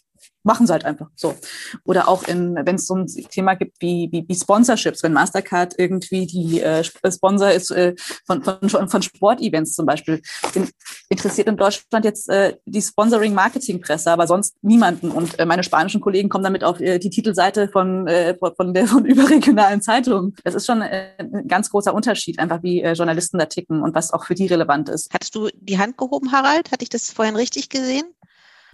machen 0.47 0.65
sie 0.65 0.73
halt 0.73 0.85
einfach 0.85 1.09
so. 1.15 1.35
Oder 1.83 2.07
auch 2.07 2.23
in, 2.23 2.55
wenn 2.55 2.75
es 2.75 2.87
so 2.87 2.95
ein 2.95 3.05
Thema 3.05 3.53
gibt 3.55 3.79
wie, 3.81 4.09
wie, 4.11 4.25
wie 4.27 4.35
Sponsorships, 4.35 5.03
wenn 5.03 5.13
Mastercard 5.13 5.75
irgendwie 5.77 6.25
die 6.25 6.61
äh, 6.61 6.83
Sponsor 6.83 7.51
ist 7.51 7.69
äh, 7.71 7.93
von, 8.25 8.43
von, 8.43 8.87
von 8.89 9.01
Sportevents 9.01 9.73
zum 9.73 9.85
Beispiel, 9.85 10.21
in, 10.55 10.69
interessiert 11.09 11.47
in 11.47 11.57
Deutschland 11.57 12.05
jetzt 12.05 12.29
äh, 12.29 12.55
die 12.65 12.81
Sponsoring-Marketing-Presse, 12.81 14.09
aber 14.09 14.25
sonst 14.25 14.55
niemanden. 14.61 15.11
Und 15.11 15.37
äh, 15.37 15.45
meine 15.45 15.63
spanischen 15.63 16.01
Kollegen 16.01 16.29
kommen 16.29 16.45
damit 16.45 16.63
auf 16.63 16.79
äh, 16.79 16.97
die 16.97 17.09
Titelseite 17.09 17.67
von, 17.67 18.07
äh, 18.07 18.35
von 18.55 18.73
der 18.73 18.87
von 18.87 19.05
überregionalen 19.05 19.81
Zeitungen. 19.81 20.33
Das 20.45 20.55
ist 20.55 20.65
schon 20.65 20.81
äh, 20.81 21.09
ein 21.19 21.47
ganz 21.47 21.69
großer 21.69 21.93
Unterschied, 21.93 22.39
einfach 22.39 22.63
wie 22.63 22.81
äh, 22.81 22.93
Journalisten 22.93 23.37
da 23.37 23.45
ticken 23.45 23.81
und 23.83 23.93
was 23.93 24.13
auch 24.13 24.25
für 24.25 24.33
die 24.33 24.47
relevant 24.47 24.87
ist. 24.87 25.13
Hattest 25.13 25.35
du 25.35 25.49
die 25.53 25.77
Hand 25.77 25.97
gehoben, 25.97 26.31
Harald? 26.31 26.71
Hatte 26.71 26.83
ich 26.83 26.89
das 26.89 27.11
vorhin 27.11 27.35
richtig 27.35 27.67
gesehen? 27.67 28.05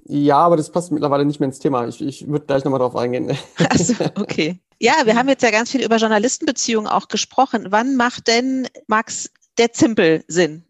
Ja, 0.05 0.37
aber 0.37 0.57
das 0.57 0.71
passt 0.71 0.91
mittlerweile 0.91 1.25
nicht 1.25 1.39
mehr 1.39 1.47
ins 1.47 1.59
Thema. 1.59 1.87
Ich, 1.87 2.01
ich 2.01 2.27
würde 2.27 2.45
gleich 2.45 2.63
nochmal 2.63 2.79
drauf 2.79 2.95
eingehen. 2.95 3.37
Also, 3.69 3.93
okay. 4.15 4.59
Ja, 4.79 4.93
wir 5.05 5.15
haben 5.15 5.29
jetzt 5.29 5.43
ja 5.43 5.51
ganz 5.51 5.71
viel 5.71 5.83
über 5.83 5.95
Journalistenbeziehungen 5.95 6.89
auch 6.89 7.07
gesprochen. 7.07 7.67
Wann 7.69 7.95
macht 7.95 8.27
denn, 8.27 8.67
Max, 8.87 9.29
der 9.57 9.71
Zimpel 9.71 10.25
Sinn? 10.27 10.65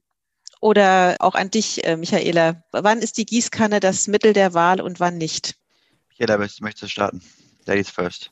Oder 0.61 1.15
auch 1.19 1.35
an 1.35 1.49
dich, 1.49 1.83
äh, 1.83 1.97
Michaela. 1.97 2.63
Wann 2.71 2.99
ist 2.99 3.17
die 3.17 3.25
Gießkanne 3.25 3.79
das 3.79 4.07
Mittel 4.07 4.33
der 4.33 4.53
Wahl 4.53 4.81
und 4.81 4.99
wann 4.99 5.17
nicht? 5.17 5.55
Michaela, 6.09 6.37
möchtest 6.37 6.83
du 6.83 6.87
starten? 6.87 7.21
Ladies 7.65 7.89
first. 7.89 8.31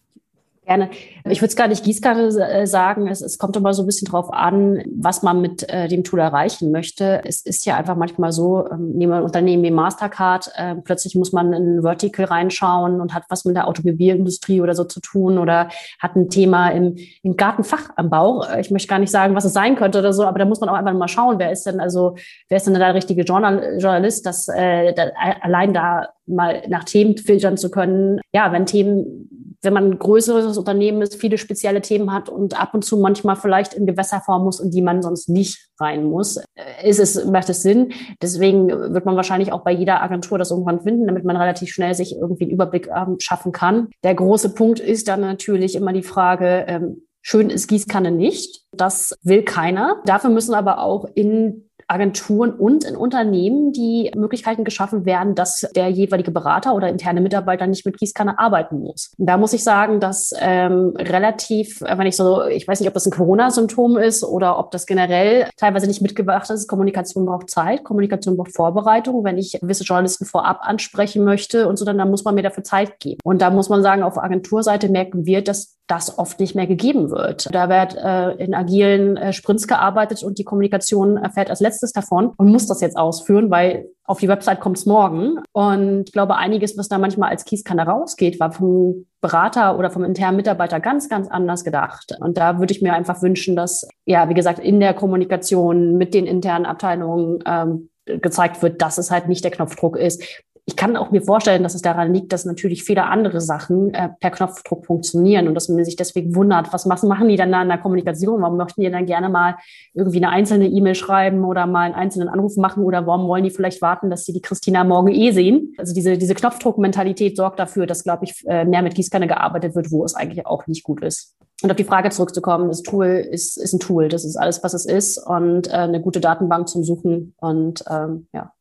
Gerne. 0.72 0.90
Ich 1.30 1.42
würde 1.42 1.50
es 1.50 1.58
gar 1.58 1.68
nicht 1.68 1.84
Gießkanne 1.84 2.28
äh, 2.28 2.66
sagen. 2.66 3.10
Es, 3.10 3.20
es, 3.20 3.38
kommt 3.38 3.58
immer 3.58 3.74
so 3.74 3.84
ein 3.84 3.86
bisschen 3.86 4.08
drauf 4.08 4.32
an, 4.32 4.82
was 4.96 5.22
man 5.22 5.42
mit 5.42 5.68
äh, 5.68 5.90
dem 5.90 6.06
Tool 6.06 6.20
erreichen 6.20 6.72
möchte. 6.72 7.22
Es 7.26 7.42
ist 7.42 7.66
ja 7.66 7.76
einfach 7.76 7.98
manchmal 7.98 8.32
so, 8.32 8.66
ähm, 8.72 8.92
nehmen 8.94 9.12
wir 9.12 9.18
ein 9.18 9.24
Unternehmen 9.24 9.64
wie 9.64 9.72
Mastercard, 9.72 10.50
äh, 10.56 10.76
plötzlich 10.76 11.16
muss 11.16 11.34
man 11.34 11.52
in 11.52 11.76
ein 11.76 11.82
Vertical 11.82 12.24
reinschauen 12.24 13.02
und 13.02 13.14
hat 13.14 13.26
was 13.28 13.44
mit 13.44 13.58
der 13.58 13.68
Automobilindustrie 13.68 14.62
oder 14.62 14.74
so 14.74 14.86
zu 14.86 15.02
tun 15.02 15.40
oder 15.40 15.68
hat 16.00 16.16
ein 16.16 16.30
Thema 16.30 16.70
im, 16.70 16.96
im 17.22 17.36
Gartenfachanbau. 17.36 18.46
Ich 18.62 18.72
möchte 18.72 18.88
gar 18.88 19.00
nicht 19.00 19.12
sagen, 19.12 19.36
was 19.36 19.44
es 19.44 19.52
sein 19.52 19.76
könnte 19.76 20.00
oder 20.00 20.14
so, 20.14 20.24
aber 20.24 20.40
da 20.40 20.46
muss 20.46 20.62
man 20.62 20.70
auch 20.70 20.76
einfach 20.76 20.94
mal 20.94 21.10
schauen, 21.10 21.38
wer 21.38 21.52
ist 21.52 21.66
denn 21.66 21.82
also, 21.82 22.16
wer 22.48 22.56
ist 22.56 22.66
denn 22.66 22.76
der 22.76 22.96
richtige 22.96 23.24
Journal 23.24 23.78
Journalist, 23.78 24.26
dass 24.26 24.48
äh, 24.48 24.94
da, 24.94 25.08
allein 25.42 25.74
da 25.74 26.08
mal 26.26 26.64
nach 26.68 26.84
Themen 26.84 27.18
filtern 27.18 27.58
zu 27.58 27.72
können. 27.72 28.20
Ja, 28.34 28.52
wenn 28.52 28.66
Themen 28.66 29.30
wenn 29.62 29.74
man 29.74 29.92
ein 29.92 30.00
größeres 30.00 30.58
Unternehmen 30.58 31.02
ist, 31.02 31.16
viele 31.16 31.38
spezielle 31.38 31.82
Themen 31.82 32.12
hat 32.12 32.30
und 32.30 32.60
ab 32.60 32.74
und 32.74 32.84
zu 32.84 32.98
manchmal 32.98 33.36
vielleicht 33.36 33.74
in 33.74 33.86
Gewässerform 33.86 34.44
muss 34.44 34.60
und 34.60 34.74
die 34.74 34.82
man 34.82 35.02
sonst 35.02 35.30
nicht 35.30 35.70
rein 35.80 36.04
muss, 36.04 36.38
äh, 36.38 36.90
ist 36.90 37.00
es, 37.00 37.26
macht 37.26 37.50
es 37.50 37.62
Sinn. 37.62 37.94
Deswegen 38.22 38.70
wird 38.70 39.06
man 39.06 39.16
wahrscheinlich 39.16 39.52
auch 39.54 39.64
bei 39.64 39.72
jeder 39.72 40.02
Agentur 40.02 40.38
das 40.38 40.52
irgendwann 40.52 40.82
finden, 40.82 41.06
damit 41.06 41.26
man 41.26 41.38
relativ 41.38 41.70
schnell 41.72 41.94
sich 41.94 42.16
irgendwie 42.16 42.46
einen 42.46 42.54
Überblick 42.54 42.90
ähm, 42.96 43.18
schaffen 43.20 43.52
kann. 43.52 43.90
Der 44.04 44.16
große 44.16 44.54
Punkt 44.54 44.80
ist 44.80 45.08
dann 45.08 45.22
natürlich 45.22 45.76
immer 45.76 45.94
die 45.94 46.04
Frage, 46.04 46.66
ähm, 46.68 47.04
schön 47.22 47.52
ist 47.52 47.68
Gießkanne 47.68 48.12
nicht. 48.12 48.64
Das 48.76 49.16
will 49.22 49.44
keiner. 49.44 50.02
Dafür 50.06 50.32
müssen 50.32 50.56
aber 50.56 50.80
auch 50.80 51.06
in 51.14 51.70
Agenturen 51.92 52.52
und 52.52 52.86
in 52.86 52.96
Unternehmen 52.96 53.74
die 53.74 54.12
Möglichkeiten 54.16 54.64
geschaffen 54.64 55.06
werden, 55.06 55.36
dass 55.36 55.68
der 55.76 55.90
jeweilige 55.90 56.32
Berater 56.32 56.74
oder 56.74 56.88
interne 56.88 57.22
Mitarbeiter 57.22 57.68
nicht 57.68 57.86
mit 57.86 57.98
Gießkanne 57.98 58.40
arbeiten 58.40 58.80
muss. 58.80 59.12
Da 59.18 59.38
muss 59.38 59.54
ich 59.54 59.64
sagen, 59.64 60.00
dass 60.00 60.34
ähm, 60.40 60.94
relativ, 60.98 61.82
wenn 61.82 62.08
ich 62.08 62.16
so, 62.16 62.46
ich 62.46 62.68
weiß 62.68 62.80
nicht, 62.80 62.88
ob 62.88 62.94
das 62.94 63.06
ein 63.06 63.12
Corona-Symptom 63.12 63.98
ist 63.98 64.24
oder 64.24 64.58
ob 64.58 64.72
das 64.72 64.86
generell 64.86 65.50
teilweise 65.58 65.88
nicht 65.88 66.02
mitgebracht 66.02 66.50
ist. 66.50 66.68
Kommunikation 66.68 67.26
braucht 67.26 67.50
Zeit, 67.50 67.84
Kommunikation 67.84 68.38
braucht 68.38 68.56
Vorbereitung. 68.56 69.24
Wenn 69.24 69.38
ich 69.38 69.58
gewisse 69.60 69.84
Journalisten 69.84 70.26
vorab 70.26 70.60
ansprechen 70.62 71.24
möchte 71.26 71.68
und 71.68 71.78
so, 71.78 71.84
dann, 71.84 71.98
dann 71.98 72.10
muss 72.10 72.24
man 72.24 72.36
mir 72.36 72.44
dafür 72.44 72.64
Zeit 72.64 73.00
geben. 73.00 73.20
Und 73.24 73.42
da 73.42 73.50
muss 73.50 73.70
man 73.70 73.84
sagen, 73.84 74.04
auf 74.04 74.18
Agenturseite 74.18 74.90
merken 74.90 75.26
wir, 75.26 75.44
dass 75.44 75.81
das 75.92 76.18
oft 76.18 76.40
nicht 76.40 76.56
mehr 76.56 76.68
gegeben 76.68 77.12
wird. 77.12 77.54
Da 77.54 77.68
wird 77.68 77.98
äh, 77.98 78.32
in 78.44 78.54
agilen 78.54 79.18
äh, 79.18 79.34
Sprints 79.34 79.68
gearbeitet 79.68 80.24
und 80.24 80.40
die 80.40 80.46
Kommunikation 80.46 81.18
erfährt 81.18 81.50
als 81.50 81.60
letztes 81.60 81.92
davon 81.92 82.32
und 82.38 82.50
muss 82.50 82.66
das 82.66 82.80
jetzt 82.80 82.98
ausführen, 82.98 83.52
weil 83.52 83.90
auf 84.06 84.20
die 84.20 84.30
Website 84.30 84.62
kommt 84.62 84.78
es 84.78 84.86
morgen. 84.86 85.40
Und 85.52 86.04
ich 86.08 86.14
glaube, 86.14 86.38
einiges, 86.38 86.78
was 86.78 86.88
da 86.88 86.98
manchmal 86.98 87.30
als 87.30 87.44
Kieskanne 87.44 87.86
rausgeht, 87.86 88.40
war 88.40 88.54
vom 88.54 89.06
Berater 89.20 89.78
oder 89.78 89.92
vom 89.92 90.06
internen 90.06 90.38
Mitarbeiter 90.38 90.80
ganz, 90.80 91.10
ganz 91.10 91.28
anders 91.28 91.66
gedacht. 91.66 92.16
Und 92.22 92.38
da 92.38 92.60
würde 92.60 92.74
ich 92.74 92.82
mir 92.82 92.94
einfach 92.94 93.22
wünschen, 93.22 93.58
dass, 93.58 93.86
ja, 94.06 94.30
wie 94.30 94.34
gesagt, 94.34 94.60
in 94.60 94.80
der 94.80 94.94
Kommunikation 94.94 95.98
mit 95.98 96.14
den 96.14 96.26
internen 96.26 96.66
Abteilungen 96.66 97.40
ähm, 97.46 97.90
gezeigt 98.06 98.62
wird, 98.62 98.82
dass 98.82 98.98
es 98.98 99.12
halt 99.12 99.28
nicht 99.28 99.44
der 99.44 99.52
Knopfdruck 99.52 99.98
ist 99.98 100.24
ich 100.66 100.76
kann 100.76 100.96
auch 100.96 101.12
mir 101.12 101.22
vorstellen, 101.22 101.64
dass 101.64 101.74
es 101.74 101.82
daran 101.82 102.14
liegt, 102.14 102.32
dass 102.32 102.46
natürlich 102.46 102.84
viele 102.84 103.06
andere 103.06 103.42
Sachen 103.42 103.94
äh, 103.94 104.10
per 104.20 104.30
Knopfdruck 104.30 104.86
funktionieren 104.86 105.48
und 105.48 105.56
dass 105.56 105.70
man 105.70 105.84
sich 105.84 105.96
deswegen 105.96 106.36
wundert, 106.36 106.72
was 106.72 106.86
machen 106.86 107.28
die 107.28 107.36
dann 107.36 107.52
da 107.52 107.62
in 107.64 107.68
der 107.68 107.80
Kommunikation? 107.80 108.42
Warum 108.42 108.58
möchten 108.58 108.82
die 108.82 108.92
dann 108.92 109.08
gerne 109.08 109.30
mal 109.30 109.56
irgendwie 109.94 110.18
eine 110.18 110.30
einzelne 110.30 110.68
E-Mail 110.68 110.96
schreiben 110.96 111.44
oder 111.46 111.66
mal 111.66 111.86
einen 111.86 111.96
einzelnen 111.96 112.30
Anruf 112.30 112.58
machen 112.58 112.84
oder 112.84 113.08
warum 113.08 113.28
wollen 113.28 113.44
die 113.44 113.50
vielleicht 113.50 113.82
warten, 113.82 114.10
dass 114.10 114.24
sie 114.26 114.34
die 114.34 114.42
Christina 114.42 114.84
morgen 114.84 115.10
eh 115.10 115.32
sehen? 115.32 115.74
Also 115.78 115.94
diese, 115.94 116.18
diese 116.18 116.36
Knopfdruckmentalität 116.36 117.38
sorgt 117.38 117.60
dafür, 117.60 117.88
dass, 117.88 118.04
glaube 118.04 118.26
ich, 118.26 118.46
äh, 118.48 118.64
mehr 118.64 118.84
mit 118.84 118.94
Gießkanne 118.94 119.28
gearbeitet 119.28 119.76
wird, 119.76 119.92
wo 119.92 120.06
es 120.06 120.16
eigentlich 120.16 120.46
auch 120.46 120.68
nicht 120.68 120.84
gut 120.84 121.04
ist. 121.04 121.36
Und 121.64 121.72
auf 121.72 121.78
die 121.78 121.84
Frage 121.84 122.10
zurückzukommen, 122.12 122.68
das 122.70 122.82
Tool 122.82 123.08
ist, 123.08 123.58
ist 123.58 123.74
ein 123.74 123.80
Tool, 123.80 124.10
das 124.10 124.26
ist 124.26 124.36
alles, 124.36 124.64
was 124.64 124.74
es 124.74 124.86
ist 124.86 125.18
und 125.18 125.68
äh, 125.68 125.72
eine 125.72 126.02
gute 126.02 126.20
Datenbank 126.20 126.68
zum 126.68 126.84
Suchen 126.84 127.34
und 127.40 127.84
ähm, 127.90 128.28
ja. 128.34 128.52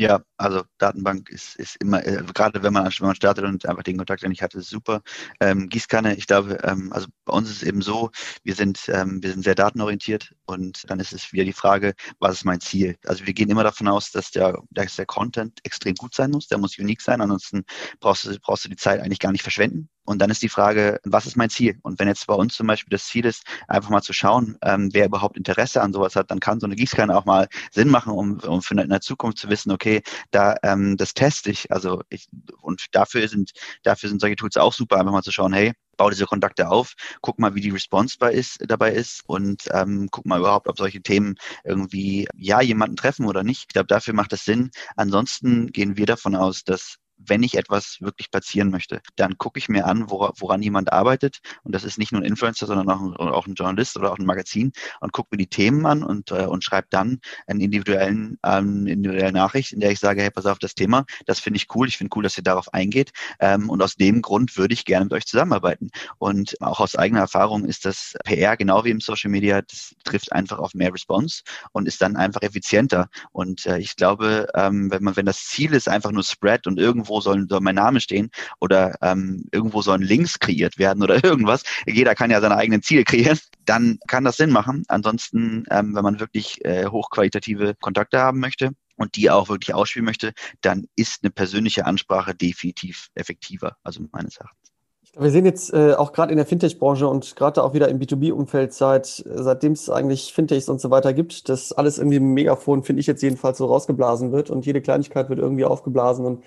Ja, 0.00 0.22
also 0.36 0.62
Datenbank 0.78 1.28
ist, 1.28 1.56
ist 1.56 1.74
immer, 1.80 2.06
äh, 2.06 2.22
gerade 2.32 2.62
wenn 2.62 2.72
man, 2.72 2.84
wenn 2.86 3.06
man 3.08 3.16
startet 3.16 3.44
und 3.44 3.66
einfach 3.66 3.82
den 3.82 3.96
Kontakt 3.96 4.22
nicht 4.28 4.42
hatte, 4.42 4.58
ist 4.58 4.70
super. 4.70 5.02
Ähm, 5.40 5.68
Gießkanne, 5.68 6.14
ich 6.14 6.28
glaube, 6.28 6.56
ähm, 6.62 6.92
also 6.92 7.08
bei 7.24 7.32
uns 7.32 7.50
ist 7.50 7.56
es 7.56 7.62
eben 7.64 7.82
so, 7.82 8.10
wir 8.44 8.54
sind, 8.54 8.78
ähm, 8.90 9.20
wir 9.20 9.32
sind 9.32 9.42
sehr 9.42 9.56
datenorientiert 9.56 10.36
und 10.46 10.88
dann 10.88 11.00
ist 11.00 11.12
es 11.12 11.32
wieder 11.32 11.44
die 11.44 11.52
Frage, 11.52 11.94
was 12.20 12.34
ist 12.36 12.44
mein 12.44 12.60
Ziel? 12.60 12.96
Also 13.06 13.26
wir 13.26 13.34
gehen 13.34 13.50
immer 13.50 13.64
davon 13.64 13.88
aus, 13.88 14.12
dass 14.12 14.30
der, 14.30 14.62
dass 14.70 14.94
der 14.94 15.06
Content 15.06 15.58
extrem 15.64 15.96
gut 15.96 16.14
sein 16.14 16.30
muss, 16.30 16.46
der 16.46 16.58
muss 16.58 16.78
unique 16.78 17.02
sein, 17.02 17.20
ansonsten 17.20 17.64
brauchst 17.98 18.24
du, 18.24 18.38
brauchst 18.40 18.66
du 18.66 18.68
die 18.68 18.76
Zeit 18.76 19.00
eigentlich 19.00 19.18
gar 19.18 19.32
nicht 19.32 19.42
verschwenden. 19.42 19.88
Und 20.08 20.20
dann 20.20 20.30
ist 20.30 20.40
die 20.40 20.48
Frage, 20.48 21.00
was 21.04 21.26
ist 21.26 21.36
mein 21.36 21.50
Ziel? 21.50 21.78
Und 21.82 21.98
wenn 21.98 22.08
jetzt 22.08 22.26
bei 22.26 22.32
uns 22.32 22.54
zum 22.54 22.66
Beispiel 22.66 22.88
das 22.88 23.04
Ziel 23.06 23.26
ist, 23.26 23.42
einfach 23.68 23.90
mal 23.90 24.00
zu 24.00 24.14
schauen, 24.14 24.56
ähm, 24.62 24.88
wer 24.94 25.04
überhaupt 25.04 25.36
Interesse 25.36 25.82
an 25.82 25.92
sowas 25.92 26.16
hat, 26.16 26.30
dann 26.30 26.40
kann 26.40 26.60
so 26.60 26.66
eine 26.66 26.76
Gießkanne 26.76 27.14
auch 27.14 27.26
mal 27.26 27.46
Sinn 27.72 27.90
machen, 27.90 28.14
um, 28.14 28.40
um 28.40 28.62
für 28.62 28.80
in 28.80 28.88
der 28.88 29.02
Zukunft 29.02 29.36
zu 29.36 29.50
wissen, 29.50 29.70
okay, 29.70 30.00
da 30.30 30.56
ähm, 30.62 30.96
das 30.96 31.12
teste 31.12 31.50
ich. 31.50 31.70
Also 31.70 32.02
ich, 32.08 32.26
und 32.62 32.86
dafür 32.92 33.28
sind 33.28 33.50
dafür 33.82 34.08
sind 34.08 34.22
solche 34.22 34.36
Tools 34.36 34.56
auch 34.56 34.72
super, 34.72 34.96
einfach 34.96 35.12
mal 35.12 35.22
zu 35.22 35.30
schauen, 35.30 35.52
hey, 35.52 35.74
bau 35.98 36.08
diese 36.08 36.24
Kontakte 36.24 36.70
auf, 36.70 36.94
guck 37.20 37.38
mal, 37.38 37.54
wie 37.54 37.60
die 37.60 37.68
Response 37.68 38.16
bei 38.18 38.32
ist, 38.32 38.64
dabei 38.66 38.92
ist 38.92 39.20
und 39.26 39.64
ähm, 39.72 40.08
guck 40.10 40.24
mal 40.24 40.38
überhaupt, 40.38 40.68
ob 40.68 40.78
solche 40.78 41.02
Themen 41.02 41.34
irgendwie 41.64 42.26
ja 42.34 42.62
jemanden 42.62 42.96
treffen 42.96 43.26
oder 43.26 43.42
nicht. 43.44 43.64
Ich 43.64 43.74
glaube, 43.74 43.88
dafür 43.88 44.14
macht 44.14 44.32
es 44.32 44.46
Sinn. 44.46 44.70
Ansonsten 44.96 45.66
gehen 45.66 45.98
wir 45.98 46.06
davon 46.06 46.34
aus, 46.34 46.64
dass 46.64 46.96
wenn 47.18 47.42
ich 47.42 47.56
etwas 47.56 47.98
wirklich 48.00 48.30
platzieren 48.30 48.70
möchte, 48.70 49.00
dann 49.16 49.38
gucke 49.38 49.58
ich 49.58 49.68
mir 49.68 49.86
an, 49.86 50.10
wora, 50.10 50.32
woran 50.38 50.62
jemand 50.62 50.92
arbeitet. 50.92 51.38
Und 51.62 51.74
das 51.74 51.84
ist 51.84 51.98
nicht 51.98 52.12
nur 52.12 52.22
ein 52.22 52.24
Influencer, 52.24 52.66
sondern 52.66 52.88
auch 52.88 53.00
ein, 53.00 53.14
auch 53.16 53.46
ein 53.46 53.54
Journalist 53.54 53.96
oder 53.96 54.12
auch 54.12 54.18
ein 54.18 54.26
Magazin 54.26 54.72
und 55.00 55.12
gucke 55.12 55.28
mir 55.32 55.38
die 55.38 55.48
Themen 55.48 55.84
an 55.86 56.02
und, 56.02 56.30
äh, 56.30 56.46
und 56.46 56.64
schreibe 56.64 56.88
dann 56.90 57.20
einen 57.46 57.60
individuellen, 57.60 58.38
ähm, 58.44 58.86
individuelle 58.86 59.32
Nachricht, 59.32 59.72
in 59.72 59.80
der 59.80 59.90
ich 59.90 59.98
sage, 59.98 60.22
hey, 60.22 60.30
pass 60.30 60.46
auf 60.46 60.58
das 60.58 60.74
Thema, 60.74 61.04
das 61.26 61.40
finde 61.40 61.58
ich 61.58 61.66
cool, 61.74 61.88
ich 61.88 61.98
finde 61.98 62.16
cool, 62.16 62.22
dass 62.22 62.36
ihr 62.36 62.44
darauf 62.44 62.72
eingeht. 62.72 63.10
Ähm, 63.40 63.68
und 63.68 63.82
aus 63.82 63.96
dem 63.96 64.22
Grund 64.22 64.56
würde 64.56 64.74
ich 64.74 64.84
gerne 64.84 65.04
mit 65.04 65.12
euch 65.12 65.26
zusammenarbeiten. 65.26 65.90
Und 66.18 66.60
auch 66.60 66.80
aus 66.80 66.96
eigener 66.96 67.20
Erfahrung 67.20 67.64
ist 67.64 67.84
das 67.84 68.14
PR 68.24 68.56
genau 68.56 68.84
wie 68.84 68.90
im 68.90 69.00
Social 69.00 69.30
Media, 69.30 69.62
das 69.62 69.94
trifft 70.04 70.32
einfach 70.32 70.58
auf 70.58 70.74
mehr 70.74 70.92
Response 70.92 71.42
und 71.72 71.86
ist 71.86 72.00
dann 72.00 72.16
einfach 72.16 72.42
effizienter. 72.42 73.08
Und 73.32 73.66
äh, 73.66 73.78
ich 73.78 73.96
glaube, 73.96 74.48
ähm, 74.54 74.90
wenn 74.90 75.02
man, 75.02 75.16
wenn 75.16 75.26
das 75.26 75.44
Ziel 75.44 75.74
ist, 75.74 75.88
einfach 75.88 76.12
nur 76.12 76.22
Spread 76.22 76.66
und 76.66 76.78
irgendwo 76.78 77.07
irgendwo 77.08 77.20
soll, 77.20 77.46
soll 77.48 77.60
mein 77.60 77.74
Name 77.74 78.00
stehen 78.00 78.30
oder 78.60 78.96
ähm, 79.02 79.44
irgendwo 79.52 79.82
sollen 79.82 80.02
Links 80.02 80.38
kreiert 80.38 80.78
werden 80.78 81.02
oder 81.02 81.22
irgendwas. 81.24 81.62
Jeder 81.86 82.14
kann 82.14 82.30
ja 82.30 82.40
seine 82.40 82.56
eigenen 82.56 82.82
Ziele 82.82 83.04
kreieren. 83.04 83.38
Dann 83.64 83.98
kann 84.06 84.24
das 84.24 84.36
Sinn 84.36 84.50
machen. 84.50 84.84
Ansonsten, 84.88 85.64
ähm, 85.70 85.94
wenn 85.94 86.04
man 86.04 86.20
wirklich 86.20 86.64
äh, 86.64 86.86
hochqualitative 86.86 87.74
Kontakte 87.80 88.18
haben 88.18 88.40
möchte, 88.40 88.70
und 89.00 89.14
die 89.14 89.30
auch 89.30 89.48
wirklich 89.48 89.72
ausspielen 89.74 90.06
möchte, 90.06 90.32
dann 90.60 90.88
ist 90.96 91.20
eine 91.22 91.30
persönliche 91.30 91.86
Ansprache 91.86 92.34
definitiv 92.34 93.10
effektiver, 93.14 93.76
also 93.84 94.00
meines 94.10 94.38
Erachtens. 94.38 94.72
Wir 95.16 95.30
sehen 95.30 95.46
jetzt 95.46 95.72
äh, 95.72 95.94
auch 95.94 96.12
gerade 96.12 96.32
in 96.32 96.36
der 96.36 96.46
Fintech-Branche 96.46 97.06
und 97.08 97.34
gerade 97.36 97.62
auch 97.62 97.74
wieder 97.74 97.88
im 97.88 97.98
B2B-Umfeld, 97.98 98.72
seit, 98.72 99.06
seitdem 99.06 99.72
es 99.72 99.88
eigentlich 99.88 100.32
Fintechs 100.32 100.68
und 100.68 100.80
so 100.80 100.90
weiter 100.90 101.12
gibt, 101.12 101.48
dass 101.48 101.72
alles 101.72 101.98
irgendwie 101.98 102.18
im 102.18 102.34
Megafon, 102.34 102.82
finde 102.82 103.00
ich 103.00 103.06
jetzt 103.06 103.22
jedenfalls, 103.22 103.58
so 103.58 103.66
rausgeblasen 103.66 104.32
wird 104.32 104.50
und 104.50 104.66
jede 104.66 104.80
Kleinigkeit 104.80 105.28
wird 105.28 105.38
irgendwie 105.38 105.64
aufgeblasen 105.64 106.26
und 106.26 106.44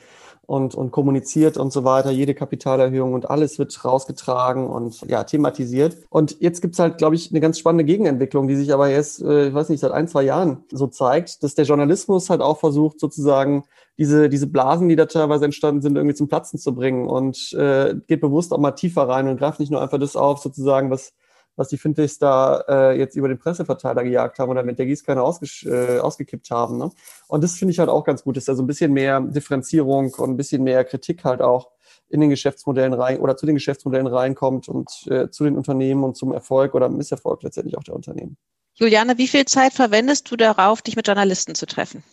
und, 0.51 0.75
und 0.75 0.91
kommuniziert 0.91 1.55
und 1.55 1.71
so 1.71 1.85
weiter. 1.85 2.11
Jede 2.11 2.33
Kapitalerhöhung 2.33 3.13
und 3.13 3.29
alles 3.29 3.57
wird 3.57 3.85
rausgetragen 3.85 4.67
und 4.67 4.99
ja, 5.07 5.23
thematisiert. 5.23 5.95
Und 6.09 6.41
jetzt 6.41 6.61
gibt's 6.61 6.77
halt, 6.77 6.97
glaube 6.97 7.15
ich, 7.15 7.31
eine 7.31 7.39
ganz 7.39 7.57
spannende 7.57 7.85
Gegenentwicklung, 7.85 8.49
die 8.49 8.57
sich 8.57 8.73
aber 8.73 8.89
erst, 8.89 9.21
äh, 9.21 9.47
ich 9.47 9.53
weiß 9.53 9.69
nicht, 9.69 9.79
seit 9.79 9.93
ein, 9.93 10.09
zwei 10.09 10.23
Jahren 10.23 10.65
so 10.69 10.87
zeigt, 10.87 11.41
dass 11.43 11.55
der 11.55 11.63
Journalismus 11.63 12.29
halt 12.29 12.41
auch 12.41 12.59
versucht, 12.59 12.99
sozusagen 12.99 13.63
diese, 13.97 14.27
diese 14.27 14.47
Blasen, 14.47 14.89
die 14.89 14.97
da 14.97 15.05
teilweise 15.05 15.45
entstanden 15.45 15.81
sind, 15.81 15.95
irgendwie 15.95 16.15
zum 16.15 16.27
Platzen 16.27 16.59
zu 16.59 16.75
bringen 16.75 17.07
und 17.07 17.53
äh, 17.53 17.95
geht 18.07 18.19
bewusst 18.19 18.51
auch 18.51 18.59
mal 18.59 18.71
tiefer 18.71 19.07
rein 19.07 19.29
und 19.29 19.37
greift 19.37 19.61
nicht 19.61 19.71
nur 19.71 19.81
einfach 19.81 19.99
das 19.99 20.17
auf, 20.17 20.39
sozusagen, 20.39 20.91
was, 20.91 21.13
was 21.55 21.69
die 21.69 21.77
Fintechs 21.77 22.17
da 22.17 22.63
äh, 22.67 22.97
jetzt 22.97 23.15
über 23.15 23.27
den 23.27 23.37
Presseverteiler 23.37 24.03
gejagt 24.03 24.39
haben 24.39 24.49
oder 24.49 24.63
mit 24.63 24.79
der 24.79 24.85
Gießkanne 24.85 25.21
ausge 25.21 25.47
äh, 25.69 25.99
ausgekippt 25.99 26.49
haben. 26.51 26.77
Ne? 26.77 26.91
Und 27.27 27.43
das 27.43 27.55
finde 27.55 27.73
ich 27.73 27.79
halt 27.79 27.89
auch 27.89 28.03
ganz 28.03 28.23
gut, 28.23 28.37
dass 28.37 28.45
da 28.45 28.55
so 28.55 28.63
ein 28.63 28.67
bisschen 28.67 28.93
mehr 28.93 29.19
Differenzierung 29.21 30.13
und 30.13 30.31
ein 30.31 30.37
bisschen 30.37 30.63
mehr 30.63 30.83
Kritik 30.83 31.23
halt 31.23 31.41
auch 31.41 31.71
in 32.09 32.19
den 32.19 32.29
Geschäftsmodellen 32.29 32.93
rein 32.93 33.19
oder 33.19 33.37
zu 33.37 33.45
den 33.45 33.55
Geschäftsmodellen 33.55 34.07
reinkommt 34.07 34.67
und 34.67 35.07
äh, 35.09 35.29
zu 35.29 35.43
den 35.43 35.55
Unternehmen 35.55 36.03
und 36.03 36.17
zum 36.17 36.33
Erfolg 36.33 36.75
oder 36.75 36.89
Misserfolg 36.89 37.43
letztendlich 37.43 37.77
auch 37.77 37.83
der 37.83 37.95
Unternehmen. 37.95 38.37
Juliane, 38.75 39.17
wie 39.17 39.27
viel 39.27 39.45
Zeit 39.45 39.73
verwendest 39.73 40.29
du 40.31 40.35
darauf, 40.35 40.81
dich 40.81 40.95
mit 40.95 41.07
Journalisten 41.07 41.55
zu 41.55 41.65
treffen? 41.65 42.03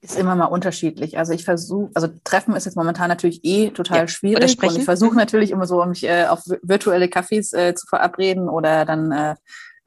Ist 0.00 0.16
immer 0.16 0.36
mal 0.36 0.44
unterschiedlich. 0.44 1.18
Also 1.18 1.32
ich 1.32 1.44
versuche, 1.44 1.90
also 1.94 2.06
Treffen 2.22 2.54
ist 2.54 2.66
jetzt 2.66 2.76
momentan 2.76 3.08
natürlich 3.08 3.40
eh 3.42 3.70
total 3.70 3.98
ja, 3.98 4.08
schwierig. 4.08 4.62
Und 4.62 4.76
ich 4.76 4.84
versuche 4.84 5.16
natürlich 5.16 5.50
immer 5.50 5.66
so, 5.66 5.84
mich 5.84 6.04
äh, 6.04 6.26
auf 6.26 6.42
virtuelle 6.62 7.06
Cafés 7.06 7.52
äh, 7.56 7.74
zu 7.74 7.86
verabreden 7.88 8.48
oder 8.48 8.84
dann 8.84 9.10
äh, 9.10 9.34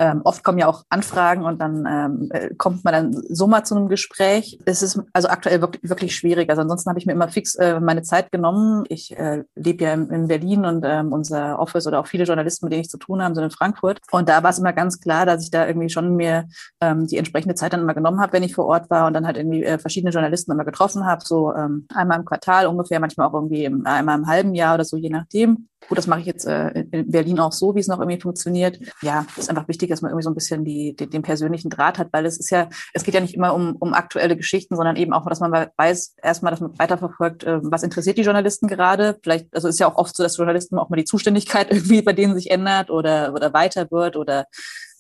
ähm, 0.02 0.22
oft 0.24 0.44
kommen 0.44 0.58
ja 0.58 0.66
auch 0.66 0.84
Anfragen 0.90 1.46
und 1.46 1.62
dann 1.62 1.86
ähm, 1.88 2.30
äh, 2.32 2.56
kommt 2.56 2.84
man 2.84 2.92
dann 2.92 3.24
so 3.30 3.46
mal 3.46 3.64
zu 3.64 3.76
einem 3.76 3.88
Gespräch. 3.88 4.58
Es 4.66 4.82
ist 4.82 5.00
also 5.14 5.28
aktuell 5.28 5.62
wirklich, 5.62 5.88
wirklich 5.88 6.16
schwierig. 6.16 6.50
Also 6.50 6.64
ansonsten 6.64 6.90
habe 6.90 6.98
ich 6.98 7.06
mir 7.06 7.12
immer 7.12 7.28
fix 7.28 7.54
äh, 7.54 7.80
meine 7.80 8.02
Zeit 8.02 8.32
genommen. 8.32 8.84
Ich 8.90 9.16
äh, 9.16 9.44
lebe 9.54 9.84
ja 9.84 9.94
in, 9.94 10.10
in 10.10 10.28
Berlin 10.28 10.66
und 10.66 10.84
ähm, 10.88 11.14
unser 11.14 11.60
Office 11.60 11.86
oder 11.86 12.00
auch 12.00 12.08
viele 12.08 12.24
Journalisten, 12.24 12.66
mit 12.66 12.74
denen 12.74 12.82
ich 12.82 12.90
zu 12.90 12.98
tun 12.98 13.22
habe, 13.22 13.36
sind 13.36 13.44
in 13.44 13.52
Frankfurt. 13.52 14.00
Und 14.12 14.28
da 14.28 14.42
war 14.42 14.50
es 14.50 14.58
immer 14.58 14.74
ganz 14.74 15.00
klar, 15.00 15.28
dass 15.28 15.44
ich 15.44 15.52
da 15.52 15.68
irgendwie 15.68 15.90
schon 15.90 16.16
mir 16.16 16.48
ähm, 16.82 17.06
die 17.06 17.18
entsprechende 17.18 17.54
Zeit 17.54 17.74
dann 17.74 17.82
immer 17.82 17.94
genommen 17.94 18.22
habe, 18.22 18.34
wenn 18.34 18.44
ich 18.44 18.56
vor 18.56 18.66
Ort 18.66 18.90
war 18.90 19.06
und 19.06 19.14
dann 19.14 19.28
halt 19.28 19.38
irgendwie 19.38 19.64
äh, 19.64 19.78
verschiedene 19.78 20.12
Journalisten 20.12 20.52
immer 20.52 20.66
getroffen 20.66 21.06
habe, 21.06 21.24
so 21.24 21.54
ähm, 21.54 21.86
einmal 21.94 22.18
im 22.18 22.26
Quartal 22.26 22.66
ungefähr, 22.66 23.00
manchmal 23.00 23.28
auch 23.28 23.36
irgendwie 23.36 23.66
im, 23.66 23.86
einmal 23.86 24.18
im 24.18 24.26
halben 24.26 24.56
Jahr 24.56 24.74
oder 24.74 24.84
so, 24.84 24.98
je 24.98 25.10
nachdem. 25.10 25.68
Gut, 25.88 25.98
das 25.98 26.08
mache 26.08 26.22
ich 26.22 26.26
jetzt 26.26 26.46
äh, 26.46 26.86
in 26.92 27.12
Berlin 27.12 27.40
auch 27.40 27.52
so, 27.52 27.76
wie 27.76 27.80
es 27.80 27.88
noch 27.88 28.00
irgendwie 28.00 28.20
funktioniert. 28.20 28.80
Ja, 29.02 29.26
ist 29.36 29.50
einfach 29.50 29.68
wichtig, 29.68 29.90
dass 29.90 30.02
man 30.02 30.12
irgendwie 30.12 30.24
so 30.24 30.30
ein 30.30 30.36
bisschen 30.36 30.64
die, 30.64 30.96
die, 30.96 31.08
den 31.08 31.22
persönlichen 31.22 31.70
Draht 31.70 31.98
hat, 31.98 32.10
weil 32.12 32.26
es 32.26 32.38
ist 32.38 32.50
ja, 32.50 32.70
es 32.94 33.04
geht 33.04 33.14
ja 33.14 33.20
nicht 33.20 33.34
immer 33.34 33.54
um, 33.54 33.76
um 33.78 33.94
aktuelle 33.94 34.38
Geschichten, 34.38 34.76
sondern 34.76 34.96
eben 34.96 35.12
auch, 35.12 35.26
dass 35.28 35.40
man 35.40 35.52
weiß, 35.52 36.16
erstmal, 36.22 36.52
dass 36.52 36.62
man 36.62 36.78
weiterverfolgt, 36.78 37.44
äh, 37.44 37.60
was 37.64 37.84
interessiert 37.84 38.18
die 38.18 38.22
Journalisten 38.22 38.68
gerade. 38.68 39.18
Vielleicht, 39.24 39.54
also 39.54 39.68
ist 39.68 39.80
ja 39.80 39.88
auch 39.88 39.98
oft 39.98 40.16
so, 40.16 40.24
dass 40.24 40.38
Journalisten 40.38 40.78
auch 40.78 40.90
mal 40.90 40.98
die 40.98 41.06
Zuständigkeit 41.06 41.72
irgendwie 41.72 42.02
bei 42.02 42.14
denen 42.14 42.36
sich 42.36 42.52
ändert 42.52 42.90
oder, 42.90 43.34
oder 43.34 43.54
weiter 43.54 43.90
wird 43.92 44.16
oder 44.16 44.46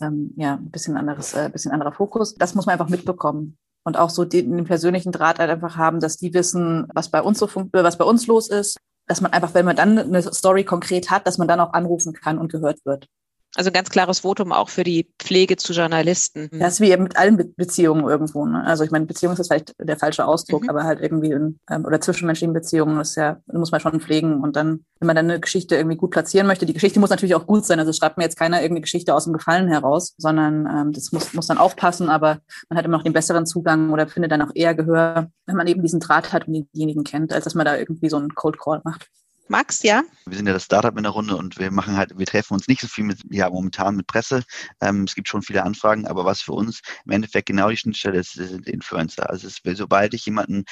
ähm, 0.01 0.33
ja, 0.35 0.55
ein 0.55 0.71
bisschen 0.71 0.97
anderes, 0.97 1.33
äh, 1.33 1.49
bisschen 1.49 1.71
anderer 1.71 1.91
Fokus. 1.91 2.35
Das 2.35 2.55
muss 2.55 2.65
man 2.65 2.73
einfach 2.73 2.89
mitbekommen 2.89 3.57
und 3.83 3.97
auch 3.97 4.09
so 4.09 4.25
den, 4.25 4.55
den 4.57 4.65
persönlichen 4.65 5.11
Draht 5.11 5.39
halt 5.39 5.49
einfach 5.49 5.77
haben, 5.77 5.99
dass 5.99 6.17
die 6.17 6.33
wissen, 6.33 6.87
was 6.93 7.09
bei 7.09 7.21
uns 7.21 7.39
so 7.39 7.49
was 7.71 7.97
bei 7.97 8.05
uns 8.05 8.27
los 8.27 8.49
ist, 8.49 8.77
dass 9.11 9.19
man 9.19 9.33
einfach, 9.33 9.53
wenn 9.53 9.65
man 9.65 9.75
dann 9.75 9.99
eine 9.99 10.21
Story 10.21 10.63
konkret 10.63 11.11
hat, 11.11 11.27
dass 11.27 11.37
man 11.37 11.45
dann 11.45 11.59
auch 11.59 11.73
anrufen 11.73 12.13
kann 12.13 12.37
und 12.37 12.49
gehört 12.49 12.79
wird. 12.85 13.09
Also 13.55 13.69
ein 13.69 13.73
ganz 13.73 13.89
klares 13.89 14.19
Votum 14.19 14.53
auch 14.53 14.69
für 14.69 14.85
die 14.85 15.11
Pflege 15.19 15.57
zu 15.57 15.73
Journalisten. 15.73 16.49
Das 16.53 16.75
ist 16.75 16.81
wie 16.81 16.95
mit 16.95 17.17
allen 17.17 17.35
Be 17.35 17.45
Beziehungen 17.45 18.07
irgendwo. 18.07 18.45
Ne? 18.45 18.63
Also 18.63 18.85
ich 18.85 18.91
meine, 18.91 19.05
Beziehung 19.05 19.33
ist 19.33 19.45
vielleicht 19.45 19.75
der 19.77 19.97
falsche 19.97 20.25
Ausdruck, 20.25 20.63
mhm. 20.63 20.69
aber 20.69 20.83
halt 20.83 21.01
irgendwie 21.01 21.31
in, 21.31 21.59
ähm, 21.69 21.83
oder 21.85 21.99
zwischenmenschlichen 21.99 22.53
Beziehungen 22.53 22.99
ist 23.01 23.15
ja, 23.15 23.41
muss 23.51 23.71
man 23.71 23.81
schon 23.81 23.99
pflegen. 23.99 24.41
Und 24.41 24.55
dann, 24.55 24.85
wenn 24.99 25.07
man 25.07 25.17
dann 25.17 25.29
eine 25.29 25.39
Geschichte 25.39 25.75
irgendwie 25.75 25.97
gut 25.97 26.11
platzieren 26.11 26.47
möchte, 26.47 26.65
die 26.65 26.73
Geschichte 26.73 27.01
muss 27.01 27.09
natürlich 27.09 27.35
auch 27.35 27.45
gut 27.45 27.65
sein. 27.65 27.79
Also 27.79 27.91
schreibt 27.91 28.17
mir 28.17 28.23
jetzt 28.23 28.37
keiner 28.37 28.61
irgendeine 28.61 28.81
Geschichte 28.81 29.13
aus 29.13 29.25
dem 29.25 29.33
Gefallen 29.33 29.67
heraus, 29.67 30.13
sondern 30.17 30.65
ähm, 30.67 30.93
das 30.93 31.11
muss, 31.11 31.33
muss 31.33 31.47
dann 31.47 31.57
aufpassen, 31.57 32.09
aber 32.09 32.39
man 32.69 32.77
hat 32.77 32.85
immer 32.85 32.97
noch 32.97 33.03
den 33.03 33.13
besseren 33.13 33.45
Zugang 33.45 33.91
oder 33.91 34.07
findet 34.07 34.31
dann 34.31 34.41
auch 34.41 34.51
eher 34.55 34.75
Gehör, 34.75 35.29
wenn 35.45 35.55
man 35.57 35.67
eben 35.67 35.81
diesen 35.81 35.99
Draht 35.99 36.31
hat 36.31 36.47
und 36.47 36.53
denjenigen 36.73 37.03
kennt, 37.03 37.33
als 37.33 37.43
dass 37.43 37.55
man 37.55 37.65
da 37.65 37.75
irgendwie 37.75 38.09
so 38.09 38.17
einen 38.17 38.33
Cold 38.33 38.57
Call 38.57 38.81
macht. 38.85 39.09
Max, 39.51 39.83
ja? 39.83 40.03
Wir 40.25 40.37
sind 40.37 40.47
ja 40.47 40.53
das 40.53 40.63
Startup 40.63 40.95
in 40.95 41.03
der 41.03 41.11
Runde 41.11 41.35
und 41.35 41.59
wir 41.59 41.71
machen 41.71 41.97
halt, 41.97 42.17
wir 42.17 42.25
treffen 42.25 42.53
uns 42.53 42.69
nicht 42.69 42.79
so 42.79 42.87
viel 42.87 43.03
mit, 43.03 43.19
ja, 43.29 43.49
momentan 43.49 43.97
mit 43.97 44.07
Presse. 44.07 44.43
Ähm, 44.79 45.03
es 45.03 45.13
gibt 45.13 45.27
schon 45.27 45.41
viele 45.41 45.63
Anfragen, 45.63 46.07
aber 46.07 46.23
was 46.23 46.41
für 46.41 46.53
uns 46.53 46.79
im 47.05 47.11
Endeffekt 47.11 47.47
genau 47.47 47.69
die 47.69 47.75
Schnittstelle 47.75 48.17
ist, 48.17 48.31
sind 48.31 48.65
Influencer. 48.65 49.29
Also 49.29 49.47
es, 49.47 49.59
sobald 49.77 50.13
ich 50.13 50.25
jemanden, 50.25 50.63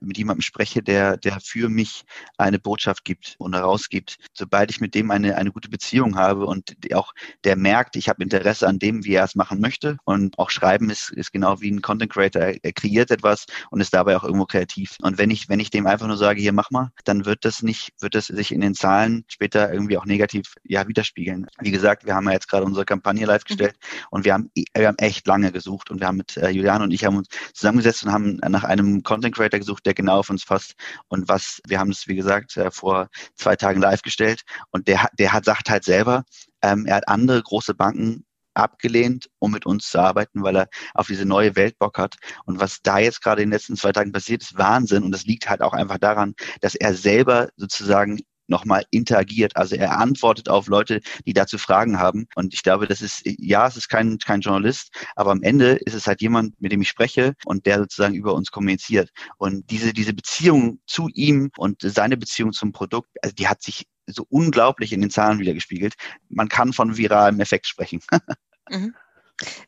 mit 0.00 0.18
jemandem 0.18 0.42
spreche, 0.42 0.82
der, 0.82 1.16
der 1.16 1.40
für 1.40 1.70
mich 1.70 2.04
eine 2.36 2.58
Botschaft 2.58 3.06
gibt 3.06 3.36
und 3.38 3.54
herausgibt, 3.54 4.18
sobald 4.34 4.70
ich 4.70 4.82
mit 4.82 4.94
dem 4.94 5.10
eine, 5.10 5.36
eine 5.36 5.50
gute 5.50 5.70
Beziehung 5.70 6.16
habe 6.16 6.44
und 6.44 6.76
auch 6.92 7.14
der 7.44 7.56
merkt, 7.56 7.96
ich 7.96 8.10
habe 8.10 8.22
Interesse 8.22 8.68
an 8.68 8.78
dem, 8.78 9.02
wie 9.06 9.14
er 9.14 9.24
es 9.24 9.34
machen 9.34 9.60
möchte 9.60 9.96
und 10.04 10.38
auch 10.38 10.50
schreiben 10.50 10.90
ist, 10.90 11.10
ist 11.10 11.32
genau 11.32 11.62
wie 11.62 11.70
ein 11.70 11.80
Content 11.80 12.12
Creator. 12.12 12.42
Er 12.62 12.72
kreiert 12.74 13.10
etwas 13.10 13.46
und 13.70 13.80
ist 13.80 13.94
dabei 13.94 14.14
auch 14.14 14.24
irgendwo 14.24 14.44
kreativ. 14.44 14.96
Und 15.00 15.16
wenn 15.16 15.30
ich, 15.30 15.48
wenn 15.48 15.60
ich 15.60 15.70
dem 15.70 15.86
einfach 15.86 16.06
nur 16.06 16.18
sage, 16.18 16.42
hier 16.42 16.52
mach 16.52 16.70
mal, 16.70 16.90
dann 17.04 17.24
wird 17.24 17.46
das 17.46 17.62
nicht, 17.62 17.92
wird 18.00 18.14
das 18.14 18.25
sich 18.26 18.52
in 18.52 18.60
den 18.60 18.74
Zahlen 18.74 19.24
später 19.28 19.72
irgendwie 19.72 19.96
auch 19.98 20.04
negativ 20.04 20.54
ja, 20.64 20.86
widerspiegeln. 20.88 21.46
Wie 21.60 21.70
gesagt, 21.70 22.04
wir 22.06 22.14
haben 22.14 22.26
ja 22.26 22.32
jetzt 22.32 22.48
gerade 22.48 22.64
unsere 22.64 22.84
Kampagne 22.84 23.26
live 23.26 23.42
mhm. 23.42 23.48
gestellt 23.48 23.76
mhm. 23.80 24.06
und 24.10 24.24
wir 24.24 24.34
haben, 24.34 24.50
wir 24.54 24.88
haben 24.88 24.98
echt 24.98 25.26
lange 25.26 25.52
gesucht 25.52 25.90
und 25.90 26.00
wir 26.00 26.06
haben 26.06 26.16
mit 26.16 26.36
äh, 26.36 26.50
Julian 26.50 26.82
und 26.82 26.90
ich 26.92 27.04
haben 27.04 27.16
uns 27.16 27.28
zusammengesetzt 27.54 28.04
und 28.04 28.12
haben 28.12 28.36
nach 28.48 28.64
einem 28.64 29.02
Content 29.02 29.34
Creator 29.34 29.58
gesucht, 29.58 29.86
der 29.86 29.94
genau 29.94 30.18
auf 30.18 30.30
uns 30.30 30.44
passt 30.44 30.74
und 31.08 31.28
was, 31.28 31.60
wir 31.66 31.78
haben 31.78 31.90
es, 31.90 32.06
wie 32.06 32.16
gesagt, 32.16 32.56
äh, 32.56 32.70
vor 32.70 33.08
zwei 33.36 33.56
Tagen 33.56 33.80
live 33.80 34.02
gestellt 34.02 34.42
und 34.70 34.88
der, 34.88 35.08
der 35.18 35.32
hat, 35.32 35.44
sagt 35.44 35.70
halt 35.70 35.84
selber, 35.84 36.24
ähm, 36.62 36.86
er 36.86 36.96
hat 36.96 37.08
andere 37.08 37.42
große 37.42 37.74
Banken 37.74 38.25
abgelehnt, 38.56 39.28
um 39.38 39.52
mit 39.52 39.66
uns 39.66 39.90
zu 39.90 39.98
arbeiten, 39.98 40.42
weil 40.42 40.56
er 40.56 40.68
auf 40.94 41.06
diese 41.06 41.24
neue 41.24 41.56
Welt 41.56 41.78
Bock 41.78 41.98
hat. 41.98 42.16
Und 42.44 42.60
was 42.60 42.80
da 42.82 42.98
jetzt 42.98 43.22
gerade 43.22 43.42
in 43.42 43.48
den 43.48 43.54
letzten 43.54 43.76
zwei 43.76 43.92
Tagen 43.92 44.12
passiert, 44.12 44.42
ist 44.42 44.58
Wahnsinn. 44.58 45.02
Und 45.02 45.12
das 45.12 45.24
liegt 45.24 45.48
halt 45.48 45.62
auch 45.62 45.72
einfach 45.72 45.98
daran, 45.98 46.34
dass 46.60 46.74
er 46.74 46.94
selber 46.94 47.48
sozusagen 47.56 48.20
nochmal 48.48 48.84
interagiert. 48.90 49.56
Also 49.56 49.76
er 49.76 49.98
antwortet 49.98 50.48
auf 50.48 50.68
Leute, 50.68 51.00
die 51.26 51.32
dazu 51.32 51.58
Fragen 51.58 51.98
haben. 51.98 52.26
Und 52.34 52.54
ich 52.54 52.62
glaube, 52.62 52.86
das 52.86 53.02
ist, 53.02 53.22
ja, 53.24 53.66
es 53.66 53.76
ist 53.76 53.88
kein, 53.88 54.18
kein 54.18 54.40
Journalist, 54.40 54.90
aber 55.16 55.32
am 55.32 55.42
Ende 55.42 55.72
ist 55.84 55.94
es 55.94 56.06
halt 56.06 56.20
jemand, 56.20 56.60
mit 56.60 56.72
dem 56.72 56.82
ich 56.82 56.88
spreche 56.88 57.34
und 57.44 57.66
der 57.66 57.78
sozusagen 57.78 58.14
über 58.14 58.34
uns 58.34 58.50
kommuniziert. 58.50 59.10
Und 59.38 59.70
diese, 59.70 59.92
diese 59.92 60.14
Beziehung 60.14 60.80
zu 60.86 61.08
ihm 61.12 61.50
und 61.56 61.82
seine 61.82 62.16
Beziehung 62.16 62.52
zum 62.52 62.72
Produkt, 62.72 63.10
also 63.22 63.34
die 63.34 63.48
hat 63.48 63.62
sich 63.62 63.86
so 64.06 64.26
unglaublich 64.28 64.92
in 64.92 65.00
den 65.00 65.10
Zahlen 65.10 65.38
wiedergespiegelt. 65.38 65.94
Man 66.28 66.48
kann 66.48 66.72
von 66.72 66.96
viralem 66.96 67.40
Effekt 67.40 67.66
sprechen. 67.66 68.00
Mhm. 68.68 68.96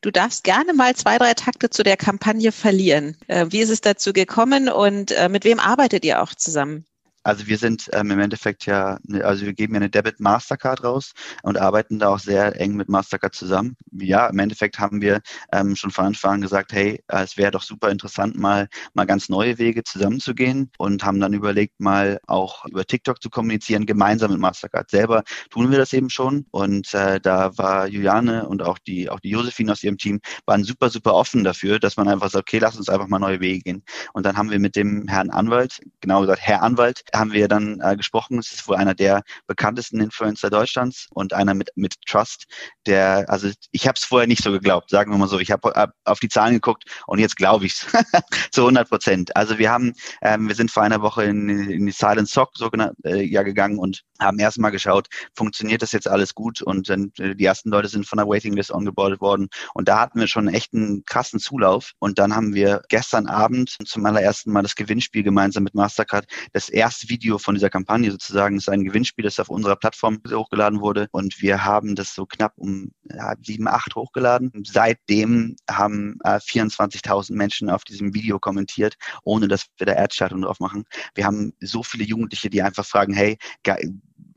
Du 0.01 0.11
darfst 0.11 0.43
gerne 0.43 0.72
mal 0.74 0.97
zwei, 0.97 1.18
drei 1.18 1.34
Takte 1.34 1.70
zu 1.70 1.84
der 1.84 1.97
Kampagne 1.97 2.51
verlieren. 2.51 3.16
Äh, 3.28 3.47
wie 3.51 3.61
ist 3.61 3.70
es 3.70 3.80
dazu 3.80 4.12
gekommen 4.12 4.68
und 4.68 5.12
äh, 5.12 5.28
mit 5.28 5.45
wem 5.45 5.61
arbeitet 5.61 6.05
ihr 6.05 6.20
auch 6.20 6.34
zusammen? 6.34 6.84
Also 7.23 7.47
wir 7.47 7.59
sind 7.59 7.89
ähm, 7.93 8.11
im 8.11 8.21
Endeffekt 8.21 8.66
ja, 8.66 8.99
ne, 9.05 9.25
also 9.25 9.45
wir 9.45 9.53
geben 9.53 9.75
ja 9.75 9.81
eine 9.81 9.91
Debit 9.91 10.21
Mastercard 10.21 10.85
raus 10.85 11.12
und 11.43 11.59
arbeiten 11.59 11.99
da 11.99 12.09
auch 12.09 12.19
sehr 12.19 12.59
eng 12.61 12.75
mit 12.75 12.89
Mastercard 12.89 13.35
zusammen. 13.35 13.77
Ja, 13.93 14.29
im 14.29 14.39
Endeffekt 14.39 14.79
haben 14.79 15.01
wir 15.01 15.21
ähm, 15.53 15.77
schon 15.77 15.91
von 15.91 16.07
Anfang 16.07 16.35
an 16.35 16.41
gesagt, 16.41 16.73
hey, 16.73 17.03
äh, 17.09 17.23
es 17.23 17.37
wäre 17.37 17.51
doch 17.51 17.62
super 17.62 17.91
interessant, 17.91 18.37
mal 18.37 18.69
mal 18.95 19.05
ganz 19.07 19.29
neue 19.29 19.59
Wege 19.59 19.85
zusammenzugehen 19.85 20.71
und 20.79 21.05
haben 21.05 21.21
dann 21.21 21.33
überlegt, 21.33 21.81
mal 21.81 22.21
auch 22.27 22.64
über 22.66 22.85
TikTok 22.85 23.21
zu 23.23 23.31
kommunizieren, 23.31 23.87
gemeinsam 23.87 24.31
mit 24.31 24.41
Mastercard. 24.41 24.91
Selber 24.91 25.23
tun 25.51 25.71
wir 25.71 25.79
das 25.79 25.93
eben 25.93 26.11
schon 26.11 26.47
und 26.51 26.93
äh, 26.95 27.21
da 27.21 27.57
war 27.59 27.89
Juliane 27.89 28.49
und 28.49 28.62
auch 28.62 28.79
die 28.79 29.11
auch 29.11 29.21
die 29.21 29.31
Josephine 29.31 29.73
aus 29.73 29.83
ihrem 29.83 29.99
Team 29.99 30.21
waren 30.47 30.64
super 30.64 30.89
super 30.91 31.14
offen 31.14 31.45
dafür, 31.45 31.79
dass 31.79 31.97
man 31.97 32.09
einfach 32.09 32.31
sagt, 32.31 32.49
okay, 32.49 32.59
lass 32.59 32.77
uns 32.77 32.89
einfach 32.89 33.09
mal 33.09 33.19
neue 33.19 33.41
Wege 33.41 33.61
gehen. 33.61 33.85
Und 34.12 34.25
dann 34.25 34.37
haben 34.37 34.51
wir 34.51 34.59
mit 34.59 34.77
dem 34.77 35.09
Herrn 35.09 35.31
Anwalt, 35.31 35.81
genau 36.01 36.21
gesagt 36.21 36.41
Herr 36.43 36.62
Anwalt, 36.62 37.03
haben 37.15 37.33
wir 37.33 37.49
dann 37.49 37.81
äh, 37.81 37.97
gesprochen. 37.97 38.39
Es 38.39 38.53
ist 38.53 38.69
wohl 38.69 38.77
einer 38.77 38.95
der 38.95 39.23
bekanntesten 39.47 40.01
Influencer 40.01 40.51
Deutschlands 40.51 41.07
und 41.11 41.33
einer 41.33 41.55
mit, 41.55 41.71
mit 41.75 41.97
Trust, 42.07 42.47
der, 42.87 43.27
also 43.29 43.51
ich 43.71 43.87
habe 43.87 43.97
es 43.97 44.05
vorher 44.05 44.27
nicht 44.27 44.43
so 44.43 44.51
geglaubt, 44.51 44.91
sagen 44.91 45.13
wir 45.13 45.19
mal 45.19 45.29
so. 45.29 45.39
Ich 45.39 45.51
habe 45.51 45.71
hab 45.71 45.93
auf 46.05 46.21
die 46.21 46.29
Zahlen 46.29 46.55
geguckt 46.55 46.85
und 47.07 47.19
jetzt 47.19 47.37
glaube 47.37 47.67
ich 47.67 47.73
es 47.73 47.87
zu 48.51 48.63
100 48.63 48.89
Prozent. 48.89 49.37
Also 49.37 49.59
wir 49.59 49.71
haben, 49.71 49.93
ähm, 50.23 50.49
wir 50.49 50.55
sind 50.55 50.71
vor 50.71 50.83
einer 50.83 51.03
Woche 51.03 51.25
in, 51.25 51.49
in 51.49 51.87
die 51.87 51.93
Silent 51.93 52.29
Sock 52.29 52.51
so 52.55 52.71
genannt, 52.71 52.97
äh, 53.05 53.23
ja 53.23 53.43
gegangen 53.43 53.79
und 53.79 54.03
haben 54.21 54.39
erstmal 54.39 54.71
geschaut, 54.71 55.09
funktioniert 55.35 55.83
das 55.83 55.93
jetzt 55.93 56.09
alles 56.09 56.35
gut 56.35 56.63
und 56.63 56.89
dann, 56.89 57.13
äh, 57.19 57.35
die 57.35 57.45
ersten 57.45 57.71
Leute 57.71 57.89
sind 57.89 58.07
von 58.07 58.17
der 58.17 58.29
Waitinglist 58.29 58.73
ongeboardet 58.73 59.21
worden 59.21 59.49
und 59.75 59.89
da 59.89 60.01
hatten 60.01 60.21
wir 60.21 60.29
schon 60.29 60.49
echt 60.49 60.75
einen 60.75 61.05
krassen 61.05 61.41
Zulauf 61.41 61.93
und 61.99 62.19
dann 62.19 62.35
haben 62.35 62.55
wir 62.55 62.83
gestern 62.89 63.27
Abend 63.27 63.77
zum 63.85 64.07
allerersten 64.07 64.53
Mal 64.53 64.63
das 64.63 64.75
Gewinnspiel 64.75 65.23
gemeinsam 65.23 65.65
mit 65.65 65.75
Mastercard 65.75 66.27
das 66.53 66.69
erste 66.69 66.97
erste 66.99 67.11
Video 67.11 67.38
von 67.38 67.55
dieser 67.55 67.70
Kampagne 67.70 68.11
sozusagen 68.11 68.57
ist 68.57 68.68
ein 68.68 68.82
Gewinnspiel, 68.82 69.24
das 69.24 69.38
auf 69.38 69.51
unserer 69.51 69.76
Plattform 69.76 70.20
hochgeladen 70.28 70.80
wurde. 70.80 71.07
Und 71.12 71.40
wir 71.40 71.64
haben 71.64 71.94
das 71.94 72.12
so 72.12 72.26
knapp 72.26 72.55
um 72.57 72.90
ja, 73.05 73.34
acht 73.66 73.94
hochgeladen. 73.94 74.51
Seitdem 74.66 75.55
haben 75.70 76.18
äh, 76.24 76.38
24.000 76.38 77.34
Menschen 77.34 77.70
auf 77.70 77.84
diesem 77.84 78.14
Video 78.14 78.40
kommentiert, 78.40 78.96
ohne 79.22 79.46
dass 79.46 79.66
wir 79.76 79.86
da 79.86 79.92
Erdschaltung 79.92 80.42
drauf 80.42 80.59
machen. 80.59 80.86
Wir 81.14 81.24
haben 81.24 81.53
so 81.61 81.84
viele 81.84 82.05
Jugendliche, 82.05 82.51
die 82.51 82.62
einfach 82.62 82.84
fragen, 82.84 83.12
hey, 83.12 83.38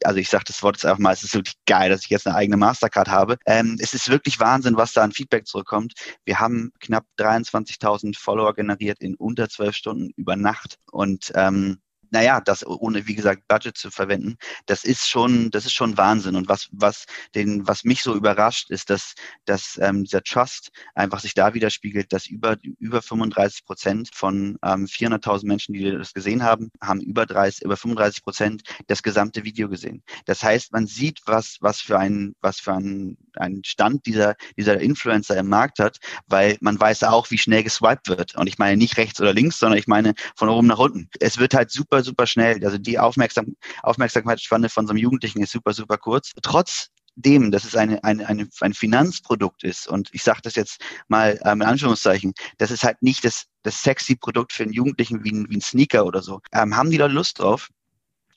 also 0.03 0.19
ich 0.19 0.29
sage 0.29 0.43
das 0.45 0.61
Wort 0.61 0.75
jetzt 0.75 0.85
einfach 0.85 0.99
mal, 0.99 1.13
es 1.13 1.23
ist 1.23 1.33
wirklich 1.33 1.55
geil, 1.65 1.89
dass 1.89 2.03
ich 2.03 2.09
jetzt 2.09 2.27
eine 2.27 2.35
eigene 2.35 2.57
Mastercard 2.57 3.07
habe. 3.07 3.37
Ähm, 3.47 3.77
es 3.79 3.95
ist 3.95 4.09
wirklich 4.09 4.39
Wahnsinn, 4.39 4.77
was 4.77 4.93
da 4.93 5.01
an 5.01 5.11
Feedback 5.11 5.47
zurückkommt. 5.47 5.93
Wir 6.25 6.39
haben 6.39 6.71
knapp 6.79 7.05
23.000 7.17 8.17
Follower 8.17 8.53
generiert 8.53 8.99
in 8.99 9.15
unter 9.15 9.49
zwölf 9.49 9.75
Stunden 9.75 10.11
über 10.15 10.35
Nacht 10.35 10.77
und 10.91 11.31
ähm, 11.35 11.79
naja, 12.11 12.41
das 12.41 12.65
ohne, 12.65 13.07
wie 13.07 13.15
gesagt, 13.15 13.47
Budget 13.47 13.77
zu 13.77 13.89
verwenden, 13.89 14.37
das 14.65 14.83
ist 14.83 15.09
schon, 15.09 15.49
das 15.51 15.65
ist 15.65 15.73
schon 15.73 15.97
Wahnsinn. 15.97 16.35
Und 16.35 16.47
was, 16.49 16.67
was 16.71 17.05
den, 17.35 17.67
was 17.67 17.83
mich 17.83 18.03
so 18.03 18.15
überrascht, 18.15 18.69
ist, 18.69 18.89
dass, 18.89 19.15
dass 19.45 19.79
ähm, 19.81 20.03
dieser 20.03 20.21
Trust 20.21 20.71
einfach 20.93 21.21
sich 21.21 21.33
da 21.33 21.53
widerspiegelt, 21.53 22.11
dass 22.13 22.27
über, 22.27 22.57
über 22.79 23.01
35 23.01 23.65
Prozent 23.65 24.09
von 24.13 24.57
ähm, 24.63 24.85
400.000 24.85 25.47
Menschen, 25.47 25.73
die 25.73 25.89
das 25.91 26.13
gesehen 26.13 26.43
haben, 26.43 26.69
haben 26.81 27.01
über 27.01 27.25
30, 27.25 27.63
über 27.63 27.77
35 27.77 28.23
Prozent 28.23 28.61
das 28.87 29.01
gesamte 29.01 29.43
Video 29.43 29.69
gesehen. 29.69 30.03
Das 30.25 30.43
heißt, 30.43 30.73
man 30.73 30.87
sieht, 30.87 31.21
was, 31.25 31.57
was 31.61 31.79
für 31.79 31.97
ein, 31.97 32.35
was 32.41 32.59
für 32.59 32.73
ein, 32.73 33.17
ein 33.37 33.61
Stand 33.65 34.05
dieser, 34.05 34.35
dieser 34.57 34.79
Influencer 34.79 35.37
im 35.37 35.47
Markt 35.47 35.79
hat, 35.79 35.97
weil 36.27 36.57
man 36.61 36.79
weiß 36.79 37.03
auch, 37.03 37.31
wie 37.31 37.37
schnell 37.37 37.63
geswiped 37.63 38.07
wird. 38.07 38.35
Und 38.35 38.47
ich 38.47 38.57
meine 38.57 38.77
nicht 38.77 38.97
rechts 38.97 39.19
oder 39.21 39.33
links, 39.33 39.59
sondern 39.59 39.79
ich 39.79 39.87
meine 39.87 40.13
von 40.35 40.49
oben 40.49 40.67
nach 40.67 40.79
unten. 40.79 41.09
Es 41.19 41.37
wird 41.37 41.53
halt 41.53 41.71
super 41.71 42.03
super, 42.03 42.27
schnell. 42.27 42.63
Also 42.63 42.77
die 42.77 42.99
Aufmerksam 42.99 43.55
Aufmerksamkeitsspanne 43.83 44.69
von 44.69 44.87
so 44.87 44.91
einem 44.91 44.99
Jugendlichen 44.99 45.41
ist 45.41 45.51
super, 45.51 45.73
super 45.73 45.97
kurz. 45.97 46.31
Trotzdem, 46.41 47.51
dass 47.51 47.63
es 47.63 47.75
eine, 47.75 48.03
eine, 48.03 48.27
eine, 48.27 48.47
ein 48.61 48.73
Finanzprodukt 48.73 49.63
ist, 49.63 49.87
und 49.87 50.09
ich 50.13 50.23
sage 50.23 50.41
das 50.43 50.55
jetzt 50.55 50.81
mal 51.07 51.39
ähm, 51.43 51.61
in 51.61 51.67
Anführungszeichen, 51.67 52.33
das 52.57 52.71
ist 52.71 52.83
halt 52.83 53.01
nicht 53.01 53.23
das, 53.25 53.45
das 53.63 53.81
sexy 53.81 54.15
Produkt 54.15 54.53
für 54.53 54.63
einen 54.63 54.73
Jugendlichen 54.73 55.23
wie 55.23 55.31
ein, 55.31 55.49
wie 55.49 55.57
ein 55.57 55.61
Sneaker 55.61 56.05
oder 56.05 56.21
so. 56.21 56.41
Ähm, 56.51 56.75
haben 56.75 56.91
die 56.91 56.97
Leute 56.97 57.13
Lust 57.13 57.39
drauf? 57.39 57.69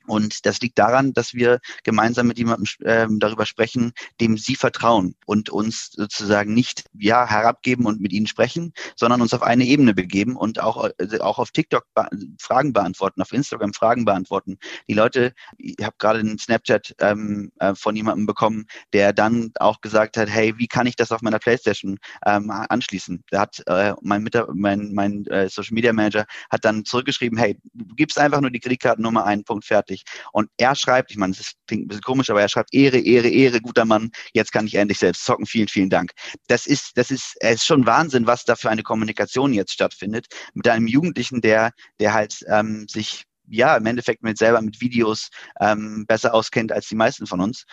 Und 0.06 0.46
das 0.46 0.60
liegt 0.60 0.78
daran, 0.78 1.12
dass 1.12 1.34
wir 1.34 1.60
gemeinsam 1.82 2.26
mit 2.26 2.38
jemandem 2.38 2.66
äh, 2.86 3.06
darüber 3.18 3.46
sprechen, 3.46 3.92
dem 4.20 4.36
sie 4.36 4.56
vertrauen 4.56 5.14
und 5.26 5.50
uns 5.50 5.90
sozusagen 5.92 6.54
nicht 6.54 6.84
ja 6.98 7.28
herabgeben 7.28 7.86
und 7.86 8.00
mit 8.00 8.12
ihnen 8.12 8.26
sprechen, 8.26 8.72
sondern 8.96 9.22
uns 9.22 9.32
auf 9.32 9.42
eine 9.42 9.64
Ebene 9.64 9.94
begeben 9.94 10.36
und 10.36 10.60
auch, 10.60 10.88
äh, 10.98 11.18
auch 11.20 11.38
auf 11.38 11.50
TikTok 11.50 11.84
be 11.94 12.08
Fragen 12.38 12.72
beantworten, 12.72 13.22
auf 13.22 13.32
Instagram 13.32 13.72
Fragen 13.72 14.04
beantworten. 14.04 14.58
Die 14.88 14.94
Leute, 14.94 15.32
ich 15.56 15.76
habe 15.82 15.96
gerade 15.98 16.18
einen 16.20 16.38
Snapchat 16.38 16.94
ähm, 17.00 17.50
äh, 17.58 17.74
von 17.74 17.96
jemandem 17.96 18.26
bekommen, 18.26 18.66
der 18.92 19.12
dann 19.12 19.52
auch 19.58 19.80
gesagt 19.80 20.16
hat, 20.16 20.28
hey, 20.28 20.54
wie 20.58 20.68
kann 20.68 20.86
ich 20.86 20.96
das 20.96 21.12
auf 21.12 21.22
meiner 21.22 21.38
Playstation 21.38 21.98
ähm, 22.26 22.50
anschließen? 22.50 23.22
Da 23.30 23.40
hat 23.40 23.62
äh, 23.66 23.94
mein, 24.02 24.22
Mitar 24.22 24.48
mein, 24.52 24.92
mein 24.92 25.26
äh, 25.26 25.48
Social 25.48 25.74
Media 25.74 25.92
Manager 25.92 26.26
hat 26.50 26.64
dann 26.64 26.84
zurückgeschrieben, 26.84 27.38
hey, 27.38 27.58
du 27.72 27.94
gibst 27.94 28.18
einfach 28.18 28.40
nur 28.40 28.50
die 28.50 28.60
Kreditkartennummer 28.60 29.24
ein, 29.24 29.44
Punkt 29.44 29.64
fertig 29.64 29.93
fertig. 29.94 30.04
Und 30.32 30.50
er 30.56 30.74
schreibt, 30.74 31.10
ich 31.10 31.16
meine, 31.16 31.34
das 31.34 31.52
klingt 31.66 31.84
ein 31.84 31.88
bisschen 31.88 32.02
komisch, 32.02 32.30
aber 32.30 32.40
er 32.40 32.48
schreibt 32.48 32.74
Ehre, 32.74 32.98
Ehre, 32.98 33.28
Ehre, 33.28 33.60
guter 33.60 33.84
Mann, 33.84 34.10
jetzt 34.32 34.52
kann 34.52 34.66
ich 34.66 34.74
endlich 34.74 34.98
selbst 34.98 35.24
zocken, 35.24 35.46
vielen, 35.46 35.68
vielen 35.68 35.90
Dank. 35.90 36.12
Das 36.48 36.66
ist, 36.66 36.92
das 36.96 37.10
ist, 37.10 37.36
es 37.40 37.56
ist 37.56 37.66
schon 37.66 37.86
Wahnsinn, 37.86 38.26
was 38.26 38.44
da 38.44 38.56
für 38.56 38.70
eine 38.70 38.82
Kommunikation 38.82 39.52
jetzt 39.52 39.72
stattfindet 39.72 40.26
mit 40.54 40.68
einem 40.68 40.86
Jugendlichen, 40.86 41.40
der, 41.40 41.72
der 42.00 42.14
halt 42.14 42.44
ähm, 42.48 42.86
sich 42.88 43.24
ja, 43.46 43.76
im 43.76 43.84
Endeffekt 43.84 44.22
mit 44.22 44.38
selber 44.38 44.62
mit 44.62 44.80
Videos 44.80 45.28
ähm, 45.60 46.06
besser 46.06 46.32
auskennt 46.32 46.72
als 46.72 46.88
die 46.88 46.94
meisten 46.94 47.26
von 47.26 47.42
uns 47.42 47.64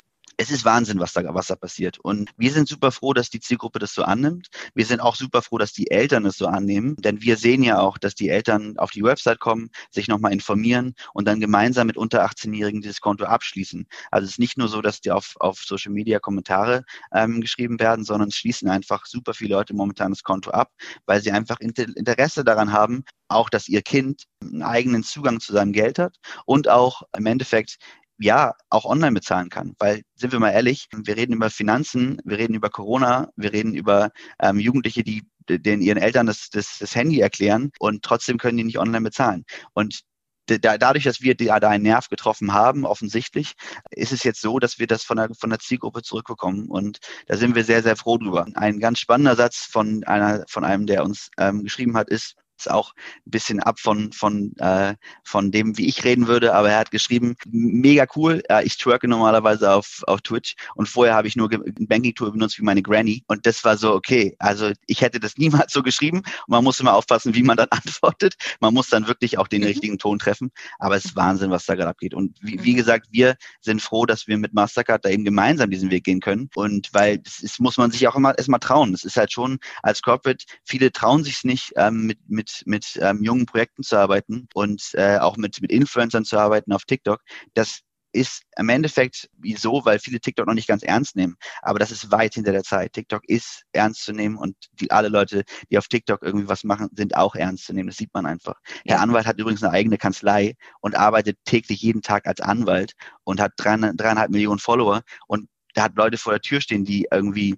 es 0.42 0.50
ist 0.50 0.66
Wahnsinn, 0.66 1.00
was 1.00 1.14
da, 1.14 1.22
was 1.36 1.48
da 1.48 1.56
passiert. 1.56 2.00
Und 2.00 2.32
wir 2.36 2.52
sind 2.52 2.68
super 2.68 2.92
froh, 2.92 3.14
dass 3.14 3.30
die 3.30 3.40
Zielgruppe 3.40 3.78
das 3.78 3.94
so 3.94 4.02
annimmt. 4.02 4.48
Wir 4.74 4.86
sind 4.88 5.00
auch 5.00 5.16
super 5.16 5.44
froh, 5.44 5.60
dass 5.60 5.72
die 5.72 5.92
Eltern 5.92 6.26
es 6.26 6.38
so 6.38 6.48
annehmen. 6.48 6.96
Denn 6.98 7.22
wir 7.22 7.38
sehen 7.38 7.62
ja 7.62 7.80
auch, 7.80 8.00
dass 8.00 8.16
die 8.16 8.30
Eltern 8.30 8.76
auf 8.78 8.90
die 8.90 9.04
Website 9.04 9.40
kommen, 9.40 9.70
sich 9.92 10.08
nochmal 10.08 10.34
informieren 10.34 10.96
und 11.14 11.28
dann 11.28 11.40
gemeinsam 11.40 11.86
mit 11.86 11.96
unter 11.96 12.26
18-Jährigen 12.26 12.82
dieses 12.82 13.02
Konto 13.02 13.26
abschließen. 13.26 13.86
Also 14.10 14.26
es 14.26 14.32
ist 14.32 14.40
nicht 14.40 14.58
nur 14.58 14.68
so, 14.68 14.82
dass 14.82 15.00
die 15.00 15.12
auf, 15.12 15.36
auf 15.40 15.60
Social 15.60 15.92
Media 15.92 16.20
Kommentare 16.20 16.86
ähm, 17.14 17.42
geschrieben 17.42 17.80
werden, 17.80 18.04
sondern 18.04 18.30
es 18.30 18.36
schließen 18.36 18.68
einfach 18.68 19.06
super 19.06 19.36
viele 19.36 19.56
Leute 19.56 19.76
momentan 19.76 20.12
das 20.12 20.24
Konto 20.24 20.50
ab, 20.50 20.72
weil 21.06 21.22
sie 21.22 21.32
einfach 21.32 21.60
Interesse 21.60 22.44
daran 22.44 22.72
haben, 22.72 23.04
auch, 23.32 23.50
dass 23.50 23.68
ihr 23.68 23.82
Kind 23.82 24.26
einen 24.42 24.64
eigenen 24.64 25.04
Zugang 25.04 25.40
zu 25.40 25.54
seinem 25.54 25.72
Geld 25.72 26.00
hat 26.00 26.18
und 26.46 26.68
auch 26.68 27.04
im 27.16 27.26
Endeffekt 27.26 27.78
ja 28.22 28.54
auch 28.70 28.86
online 28.86 29.14
bezahlen 29.14 29.50
kann. 29.50 29.76
Weil, 29.80 30.02
sind 30.16 30.32
wir 30.32 30.40
mal 30.40 30.52
ehrlich, 30.52 30.88
wir 30.92 31.18
reden 31.18 31.34
über 31.34 31.50
Finanzen, 31.50 32.22
wir 32.24 32.38
reden 32.38 32.54
über 32.54 32.70
Corona, 32.70 33.30
wir 33.36 33.54
reden 33.54 33.74
über 33.74 34.12
ähm, 34.40 34.60
Jugendliche, 34.60 35.04
die 35.04 35.24
den 35.50 35.82
ihren 35.82 35.98
Eltern 35.98 36.28
das, 36.28 36.50
das, 36.52 36.78
das 36.80 36.96
Handy 36.96 37.20
erklären 37.20 37.72
und 37.80 38.04
trotzdem 38.04 38.38
können 38.38 38.58
die 38.58 38.64
nicht 38.64 38.80
online 38.80 39.04
bezahlen. 39.04 39.44
Und 39.74 40.02
da, 40.46 40.78
dadurch, 40.78 41.04
dass 41.04 41.22
wir 41.22 41.36
da 41.36 41.70
einen 41.70 41.84
Nerv 41.84 42.10
getroffen 42.10 42.54
haben, 42.54 42.86
offensichtlich, 42.86 43.54
ist 43.92 44.12
es 44.12 44.24
jetzt 44.24 44.42
so, 44.42 44.60
dass 44.60 44.80
wir 44.80 44.88
das 44.88 45.04
von 45.04 45.18
der, 45.18 45.30
von 45.38 45.50
der 45.50 45.60
Zielgruppe 45.60 46.02
zurückbekommen. 46.02 46.68
Und 46.68 47.00
da 47.28 47.38
sind 47.38 47.56
wir 47.56 47.64
sehr, 47.64 47.84
sehr 47.84 47.96
froh 47.96 48.18
drüber. 48.18 48.46
Ein 48.56 48.80
ganz 48.80 49.00
spannender 49.00 49.36
Satz 49.36 49.68
von 49.72 50.04
einer, 50.04 50.44
von 50.50 50.64
einem, 50.64 50.88
der 50.88 51.04
uns 51.04 51.30
ähm, 51.38 51.64
geschrieben 51.64 51.96
hat, 51.96 52.10
ist, 52.10 52.36
ist 52.62 52.72
auch 52.72 52.94
ein 53.26 53.32
bisschen 53.32 53.60
ab 53.60 53.80
von, 53.80 54.12
von, 54.12 54.54
äh, 54.58 54.96
von 55.24 55.52
dem, 55.52 55.78
wie 55.78 55.88
ich 55.88 56.04
reden 56.04 56.28
würde, 56.28 56.54
aber 56.54 56.70
er 56.70 56.80
hat 56.80 56.92
geschrieben, 56.92 57.36
mega 57.48 58.06
cool, 58.16 58.44
äh, 58.50 58.64
ich 58.66 58.78
twerke 58.78 59.08
normalerweise 59.08 59.72
auf, 59.72 60.02
auf 60.08 60.22
Twitch 60.22 60.56
und 60.76 60.88
vorher 60.88 61.16
habe 61.16 61.28
ich 61.28 61.36
nur 61.36 61.52
ein 61.52 61.88
Banking-Tool 61.88 62.32
benutzt 62.32 62.60
wie 62.60 62.64
meine 62.64 62.82
Granny 62.82 63.24
und 63.28 63.46
das 63.46 63.64
war 63.64 63.78
so, 63.78 63.94
okay, 63.94 64.36
also 64.40 64.72
ich 64.88 65.02
hätte 65.02 65.20
das 65.20 65.38
niemals 65.38 65.74
so 65.74 65.84
geschrieben 65.84 66.20
und 66.20 66.50
man 66.50 66.64
muss 66.64 66.80
immer 66.80 66.94
aufpassen, 66.94 67.36
wie 67.36 67.44
man 67.44 67.58
dann 67.58 67.68
antwortet. 67.72 68.36
Man 68.60 68.74
muss 68.74 68.90
dann 68.90 69.08
wirklich 69.08 69.38
auch 69.38 69.48
den 69.48 69.62
mhm. 69.62 69.68
richtigen 69.68 69.98
Ton 69.98 70.20
treffen, 70.20 70.52
aber 70.80 70.96
es 70.96 71.06
ist 71.06 71.16
Wahnsinn, 71.16 71.52
was 71.52 71.66
da 71.66 71.76
gerade 71.76 71.90
abgeht 71.90 72.14
und 72.14 72.38
wie, 72.42 72.64
wie 72.64 72.74
mhm. 72.74 72.78
gesagt, 72.78 73.08
wir 73.12 73.36
sind 73.62 73.82
froh, 73.82 74.06
dass 74.06 74.28
wir 74.28 74.38
mit 74.38 74.54
Mastercard 74.54 75.04
da 75.06 75.10
eben 75.10 75.26
gemeinsam 75.26 75.70
diesen 75.70 75.92
Weg 75.92 76.04
gehen 76.04 76.20
können 76.20 76.50
und 76.56 76.90
weil 76.94 77.18
das 77.20 77.40
ist, 77.40 77.60
muss 77.60 77.78
man 77.78 77.92
sich 77.92 78.08
auch 78.08 78.16
immer 78.16 78.38
erstmal 78.38 78.60
trauen. 78.60 78.92
Das 78.92 79.04
ist 79.04 79.18
halt 79.18 79.32
schon 79.32 79.60
als 79.82 80.02
Corporate, 80.02 80.46
viele 80.64 80.92
trauen 80.92 81.24
sich 81.24 81.44
nicht 81.44 81.72
ähm, 81.76 82.06
mit, 82.06 82.20
mit 82.28 82.51
mit, 82.66 83.00
ähm, 83.02 83.24
jungen 83.24 83.46
Projekten 83.46 83.84
zu 83.84 83.98
arbeiten 83.98 84.48
und 84.54 84.92
äh, 84.94 85.18
auch 85.18 85.38
mit, 85.38 85.62
mit 85.62 85.72
Influencern 85.72 86.26
zu 86.26 86.38
arbeiten 86.38 86.74
auf 86.74 86.86
TikTok, 86.86 87.22
das 87.54 87.82
ist 88.14 88.44
im 88.58 88.70
Endeffekt 88.70 89.30
wieso, 89.38 89.86
weil 89.86 90.00
viele 90.00 90.20
TikTok 90.20 90.48
noch 90.48 90.54
nicht 90.54 90.68
ganz 90.68 90.84
ernst 90.84 91.16
nehmen. 91.16 91.38
Aber 91.62 91.80
das 91.80 91.92
ist 91.92 92.12
weit 92.12 92.34
hinter 92.34 92.52
der 92.52 92.64
Zeit. 92.64 92.94
TikTok 92.94 93.24
ist 93.28 93.64
ernst 93.72 94.04
zu 94.04 94.12
nehmen 94.12 94.38
und 94.38 94.56
die, 94.74 94.92
alle 94.92 95.08
Leute, 95.08 95.44
die 95.70 95.78
auf 95.78 95.88
TikTok 95.88 96.22
irgendwie 96.22 96.48
was 96.48 96.64
machen, 96.64 96.90
sind 96.96 97.16
auch 97.16 97.36
ernst 97.36 97.66
zu 97.66 97.74
nehmen. 97.74 97.88
Das 97.88 97.98
sieht 97.98 98.14
man 98.14 98.26
einfach. 98.26 98.56
Ja. 98.84 98.96
Herr 98.96 99.02
Anwalt 99.02 99.26
hat 99.26 99.40
übrigens 99.40 99.64
eine 99.64 99.72
eigene 99.72 99.98
Kanzlei 99.98 100.56
und 100.82 100.96
arbeitet 100.96 101.38
täglich 101.46 101.82
jeden 101.82 102.02
Tag 102.02 102.28
als 102.28 102.42
Anwalt 102.42 102.94
und 103.24 103.40
hat 103.40 103.54
dreieinhalb 103.58 104.30
Millionen 104.30 104.60
Follower 104.60 105.02
und 105.28 105.48
da 105.74 105.84
hat 105.84 105.96
Leute 105.96 106.18
vor 106.18 106.34
der 106.34 106.42
Tür 106.42 106.60
stehen, 106.60 106.84
die 106.84 107.08
irgendwie 107.12 107.58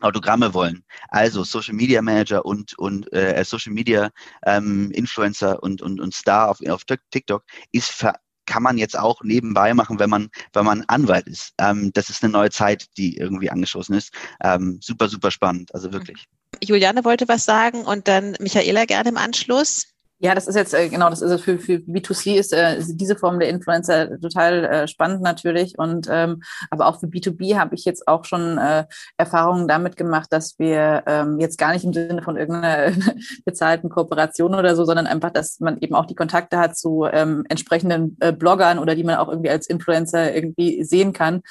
Autogramme 0.00 0.54
wollen. 0.54 0.84
Also 1.08 1.44
Social 1.44 1.74
Media 1.74 2.02
Manager 2.02 2.44
und, 2.44 2.78
und 2.78 3.12
äh, 3.12 3.42
Social 3.44 3.72
Media 3.72 4.10
ähm, 4.44 4.90
Influencer 4.92 5.62
und, 5.62 5.82
und, 5.82 6.00
und 6.00 6.14
Star 6.14 6.50
auf, 6.50 6.58
auf 6.68 6.82
TikTok 6.84 7.42
ist 7.72 7.90
ver 7.90 8.14
kann 8.48 8.62
man 8.62 8.78
jetzt 8.78 8.96
auch 8.96 9.22
nebenbei 9.22 9.74
machen, 9.74 9.98
wenn 9.98 10.08
man, 10.08 10.28
wenn 10.52 10.64
man 10.64 10.84
Anwalt 10.86 11.26
ist. 11.26 11.52
Ähm, 11.58 11.90
das 11.92 12.10
ist 12.10 12.22
eine 12.22 12.32
neue 12.32 12.50
Zeit, 12.50 12.86
die 12.96 13.16
irgendwie 13.16 13.50
angeschossen 13.50 13.94
ist. 13.94 14.12
Ähm, 14.40 14.78
super, 14.80 15.08
super 15.08 15.32
spannend, 15.32 15.74
also 15.74 15.92
wirklich. 15.92 16.26
Juliane 16.62 17.04
wollte 17.04 17.28
was 17.28 17.44
sagen 17.44 17.84
und 17.84 18.08
dann 18.08 18.36
Michaela 18.38 18.84
gerne 18.84 19.08
im 19.08 19.16
Anschluss. 19.16 19.88
Ja, 20.18 20.34
das 20.34 20.46
ist 20.48 20.54
jetzt, 20.54 20.72
äh, 20.72 20.88
genau, 20.88 21.10
das 21.10 21.20
ist 21.20 21.42
für, 21.42 21.58
für 21.58 21.74
B2C 21.74 22.36
ist 22.38 22.54
äh, 22.54 22.82
diese 22.88 23.16
Form 23.16 23.38
der 23.38 23.50
Influencer 23.50 24.18
total 24.18 24.64
äh, 24.64 24.88
spannend 24.88 25.20
natürlich. 25.20 25.78
Und 25.78 26.08
ähm, 26.10 26.42
aber 26.70 26.86
auch 26.86 27.00
für 27.00 27.06
B2B 27.06 27.58
habe 27.58 27.74
ich 27.74 27.84
jetzt 27.84 28.08
auch 28.08 28.24
schon 28.24 28.56
äh, 28.56 28.86
Erfahrungen 29.18 29.68
damit 29.68 29.98
gemacht, 29.98 30.28
dass 30.32 30.58
wir 30.58 31.02
ähm, 31.06 31.38
jetzt 31.38 31.58
gar 31.58 31.74
nicht 31.74 31.84
im 31.84 31.92
Sinne 31.92 32.22
von 32.22 32.38
irgendeiner 32.38 32.92
bezahlten 33.44 33.90
Kooperation 33.90 34.54
oder 34.54 34.74
so, 34.74 34.86
sondern 34.86 35.06
einfach, 35.06 35.30
dass 35.30 35.60
man 35.60 35.78
eben 35.80 35.94
auch 35.94 36.06
die 36.06 36.14
Kontakte 36.14 36.58
hat 36.58 36.78
zu 36.78 37.04
ähm, 37.04 37.44
entsprechenden 37.50 38.16
äh, 38.20 38.32
Bloggern 38.32 38.78
oder 38.78 38.94
die 38.94 39.04
man 39.04 39.16
auch 39.16 39.28
irgendwie 39.28 39.50
als 39.50 39.66
Influencer 39.66 40.34
irgendwie 40.34 40.82
sehen 40.82 41.12
kann 41.12 41.42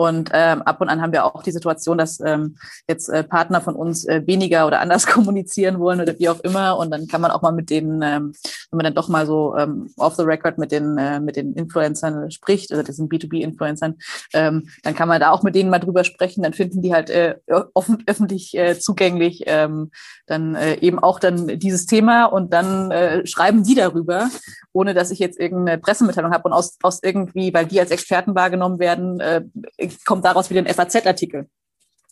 Und 0.00 0.30
ähm, 0.32 0.62
ab 0.62 0.80
und 0.80 0.88
an 0.88 1.02
haben 1.02 1.12
wir 1.12 1.24
auch 1.24 1.42
die 1.42 1.50
Situation, 1.50 1.98
dass 1.98 2.20
ähm, 2.20 2.56
jetzt 2.88 3.08
äh, 3.08 3.24
Partner 3.24 3.60
von 3.60 3.74
uns 3.74 4.04
äh, 4.04 4.22
weniger 4.26 4.66
oder 4.68 4.80
anders 4.80 5.06
kommunizieren 5.06 5.80
wollen 5.80 6.00
oder 6.00 6.16
wie 6.18 6.28
auch 6.28 6.38
immer. 6.40 6.78
Und 6.78 6.92
dann 6.92 7.08
kann 7.08 7.20
man 7.20 7.32
auch 7.32 7.42
mal 7.42 7.52
mit 7.52 7.68
denen, 7.68 8.00
ähm, 8.02 8.32
wenn 8.70 8.76
man 8.76 8.84
dann 8.84 8.94
doch 8.94 9.08
mal 9.08 9.26
so 9.26 9.56
ähm, 9.56 9.90
off 9.96 10.14
the 10.14 10.22
record 10.22 10.56
mit 10.56 10.70
den 10.70 10.96
äh, 10.98 11.18
mit 11.18 11.34
den 11.34 11.52
Influencern 11.54 12.30
spricht, 12.30 12.72
also 12.72 12.92
sind 12.92 13.12
B2B-Influencern, 13.12 13.96
ähm, 14.34 14.68
dann 14.84 14.94
kann 14.94 15.08
man 15.08 15.20
da 15.20 15.32
auch 15.32 15.42
mit 15.42 15.56
denen 15.56 15.68
mal 15.68 15.80
drüber 15.80 16.04
sprechen. 16.04 16.44
Dann 16.44 16.54
finden 16.54 16.80
die 16.80 16.94
halt 16.94 17.10
äh, 17.10 17.34
offen, 17.74 18.04
öffentlich 18.06 18.56
äh, 18.56 18.78
zugänglich 18.78 19.42
ähm, 19.46 19.90
dann 20.28 20.54
äh, 20.54 20.76
eben 20.76 20.98
auch 20.98 21.18
dann 21.18 21.58
dieses 21.58 21.86
Thema 21.86 22.26
und 22.26 22.52
dann 22.52 22.90
äh, 22.90 23.26
schreiben 23.26 23.64
die 23.64 23.74
darüber, 23.74 24.28
ohne 24.72 24.94
dass 24.94 25.10
ich 25.10 25.18
jetzt 25.18 25.40
irgendeine 25.40 25.78
Pressemitteilung 25.78 26.32
habe 26.32 26.44
und 26.44 26.52
aus, 26.52 26.76
aus 26.82 27.00
irgendwie, 27.02 27.52
weil 27.52 27.66
die 27.66 27.80
als 27.80 27.90
Experten 27.90 28.34
wahrgenommen 28.34 28.78
werden, 28.78 29.20
äh, 29.20 29.42
kommt 30.04 30.24
daraus 30.24 30.50
wieder 30.50 30.60
ein 30.60 30.72
FAZ-Artikel. 30.72 31.48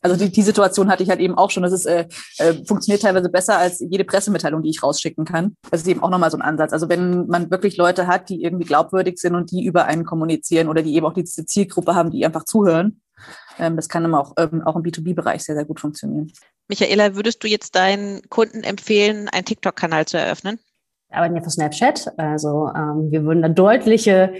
Also 0.02 0.16
die, 0.16 0.30
die 0.30 0.42
Situation 0.42 0.88
hatte 0.88 1.02
ich 1.02 1.08
halt 1.08 1.20
eben 1.20 1.36
auch 1.36 1.50
schon. 1.50 1.62
Das 1.62 1.72
ist, 1.72 1.86
äh, 1.86 2.06
äh, 2.38 2.54
funktioniert 2.64 3.02
teilweise 3.02 3.28
besser 3.28 3.58
als 3.58 3.80
jede 3.80 4.04
Pressemitteilung, 4.04 4.62
die 4.62 4.70
ich 4.70 4.82
rausschicken 4.82 5.24
kann. 5.24 5.56
Das 5.70 5.80
ist 5.80 5.88
eben 5.88 6.02
auch 6.02 6.10
nochmal 6.10 6.30
so 6.30 6.36
ein 6.36 6.42
Ansatz. 6.42 6.72
Also 6.72 6.88
wenn 6.88 7.26
man 7.26 7.50
wirklich 7.50 7.76
Leute 7.76 8.06
hat, 8.06 8.28
die 8.28 8.42
irgendwie 8.42 8.66
glaubwürdig 8.66 9.18
sind 9.18 9.34
und 9.34 9.50
die 9.50 9.64
über 9.64 9.86
einen 9.86 10.04
kommunizieren 10.04 10.68
oder 10.68 10.82
die 10.82 10.94
eben 10.94 11.06
auch 11.06 11.14
diese 11.14 11.46
Zielgruppe 11.46 11.94
haben, 11.94 12.10
die 12.10 12.24
einfach 12.24 12.44
zuhören, 12.44 13.00
ähm, 13.58 13.76
das 13.76 13.88
kann 13.88 14.04
immer 14.04 14.20
auch, 14.20 14.34
ähm, 14.38 14.62
auch 14.62 14.76
im 14.76 14.82
B2B-Bereich 14.82 15.42
sehr, 15.42 15.54
sehr 15.54 15.64
gut 15.64 15.80
funktionieren. 15.80 16.30
Michaela, 16.68 17.14
würdest 17.14 17.42
du 17.42 17.48
jetzt 17.48 17.74
deinen 17.74 18.22
Kunden 18.28 18.62
empfehlen, 18.64 19.28
einen 19.28 19.44
TikTok-Kanal 19.44 20.06
zu 20.06 20.18
eröffnen? 20.18 20.58
Wir 21.08 21.18
arbeiten 21.18 21.36
ja 21.36 21.42
für 21.42 21.50
Snapchat. 21.50 22.18
Also 22.18 22.70
ähm, 22.76 23.10
wir 23.10 23.24
würden 23.24 23.42
da 23.42 23.48
deutliche 23.48 24.34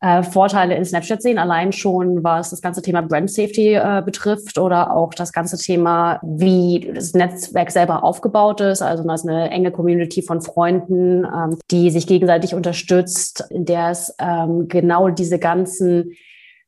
äh, 0.00 0.22
Vorteile 0.22 0.74
in 0.74 0.84
Snapchat 0.84 1.20
sehen, 1.20 1.38
allein 1.38 1.72
schon 1.72 2.24
was 2.24 2.50
das 2.50 2.62
ganze 2.62 2.80
Thema 2.80 3.02
Brand 3.02 3.30
Safety 3.30 3.74
äh, 3.74 4.02
betrifft 4.04 4.58
oder 4.58 4.96
auch 4.96 5.12
das 5.12 5.32
ganze 5.32 5.58
Thema, 5.58 6.20
wie 6.22 6.90
das 6.94 7.12
Netzwerk 7.12 7.70
selber 7.70 8.02
aufgebaut 8.02 8.60
ist. 8.60 8.80
Also 8.80 9.04
da 9.04 9.14
ist 9.14 9.28
eine 9.28 9.50
enge 9.50 9.70
Community 9.70 10.22
von 10.22 10.40
Freunden, 10.40 11.24
ähm, 11.24 11.58
die 11.70 11.90
sich 11.90 12.06
gegenseitig 12.06 12.54
unterstützt, 12.54 13.44
in 13.50 13.66
der 13.66 13.90
es 13.90 14.14
ähm, 14.18 14.68
genau 14.68 15.10
diese 15.10 15.38
ganzen 15.38 16.12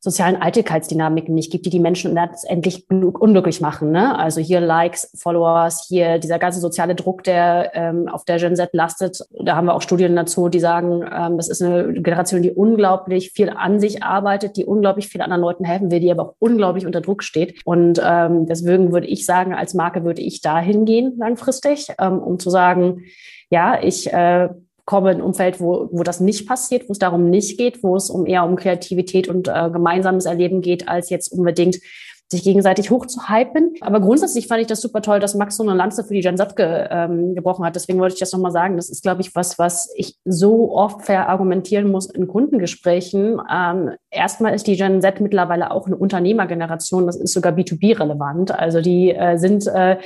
sozialen 0.03 0.43
Alltäglichkeitsdynamiken 0.43 1.33
nicht 1.33 1.53
gibt, 1.53 1.65
die 1.65 1.71
die 1.71 1.79
Menschen 1.79 2.13
letztendlich 2.13 2.91
unglücklich 2.91 3.61
machen. 3.61 3.93
Ne? 3.93 4.19
Also 4.19 4.41
hier 4.41 4.61
Likes, 4.61 5.13
Followers, 5.17 5.87
hier 5.89 6.19
dieser 6.19 6.41
ganze 6.41 6.59
soziale 6.59 6.97
Druck, 6.97 7.23
der 7.23 7.71
ähm, 7.75 8.09
auf 8.09 8.25
der 8.25 8.39
Gen 8.39 8.57
Z 8.57 8.71
lastet. 8.73 9.21
Da 9.45 9.55
haben 9.55 9.67
wir 9.67 9.75
auch 9.75 9.81
Studien 9.81 10.17
dazu, 10.17 10.49
die 10.49 10.59
sagen, 10.59 11.05
ähm, 11.09 11.37
das 11.37 11.49
ist 11.49 11.63
eine 11.63 11.93
Generation, 11.93 12.43
die 12.43 12.51
unglaublich 12.51 13.31
viel 13.31 13.49
an 13.49 13.79
sich 13.79 14.03
arbeitet, 14.03 14.57
die 14.57 14.65
unglaublich 14.65 15.07
viel 15.07 15.21
anderen 15.21 15.43
Leuten 15.43 15.65
helfen 15.65 15.93
will, 15.93 16.01
die 16.01 16.11
aber 16.11 16.31
auch 16.31 16.35
unglaublich 16.41 16.85
unter 16.85 17.01
Druck 17.01 17.23
steht. 17.23 17.61
Und 17.65 18.03
ähm, 18.05 18.47
deswegen 18.47 18.93
würde 18.93 19.07
ich 19.07 19.25
sagen, 19.25 19.55
als 19.55 19.73
Marke 19.73 20.03
würde 20.03 20.21
ich 20.21 20.41
da 20.41 20.59
hingehen 20.59 21.15
langfristig, 21.17 21.93
ähm, 22.01 22.19
um 22.19 22.41
zu 22.41 22.51
sagen, 22.51 23.05
ja, 23.51 23.81
ich 23.81 24.13
äh, 24.13 24.49
komme 24.85 25.13
in 25.13 25.19
ein 25.19 25.23
Umfeld, 25.23 25.61
wo, 25.61 25.89
wo 25.93 26.03
das 26.03 26.21
nicht 26.21 26.47
passiert, 26.47 26.89
wo 26.89 26.93
es 26.93 26.99
darum 26.99 27.31
nicht 27.31 27.59
geht, 27.59 27.83
wo 27.83 27.97
es 27.97 28.11
um 28.11 28.27
eher 28.27 28.45
um 28.45 28.57
Kreativität 28.57 29.29
und 29.29 29.49
äh, 29.49 29.71
gemeinsames 29.71 30.27
Erleben 30.27 30.61
geht, 30.61 30.89
als 30.89 31.11
jetzt 31.11 31.29
unbedingt 31.29 31.79
sich 32.33 32.43
gegenseitig 32.43 32.91
hochzuhypen. 32.91 33.75
Aber 33.81 34.01
grundsätzlich 34.01 34.49
fand 34.49 34.63
ich 34.63 34.67
das 34.67 34.81
super 34.81 35.03
toll, 35.03 35.21
dass 35.21 35.35
Max 35.35 35.57
so 35.57 35.63
eine 35.63 35.75
Lanze 35.75 36.03
für 36.03 36.15
die 36.15 36.23
Z 36.23 36.57
ge, 36.57 36.87
ähm, 36.91 37.35
gebrochen 37.35 37.65
hat. 37.65 37.77
Deswegen 37.77 38.01
wollte 38.01 38.15
ich 38.15 38.21
das 38.21 38.33
nochmal 38.33 38.51
sagen. 38.51 38.77
Das 38.77 38.91
ist, 38.91 39.03
glaube 39.03 39.21
ich, 39.21 39.37
was, 39.37 39.59
was 39.59 39.93
ich 39.95 40.17
so 40.25 40.73
oft 40.73 41.03
verargumentieren 41.03 41.91
muss 41.91 42.07
in 42.07 42.27
Kundengesprächen. 42.27 43.41
Ähm, 43.53 43.93
erstmal 44.11 44.55
ist 44.55 44.67
die 44.67 44.77
Gen 44.77 45.01
Z 45.01 45.21
mittlerweile 45.21 45.71
auch 45.71 45.87
eine 45.87 45.97
Unternehmergeneration. 45.97 47.07
Das 47.07 47.17
ist 47.17 47.33
sogar 47.33 47.53
B2B-relevant. 47.53 48.51
Also 48.51 48.81
die 48.81 49.15
äh, 49.15 49.37
sind 49.37 49.67
äh, 49.67 49.99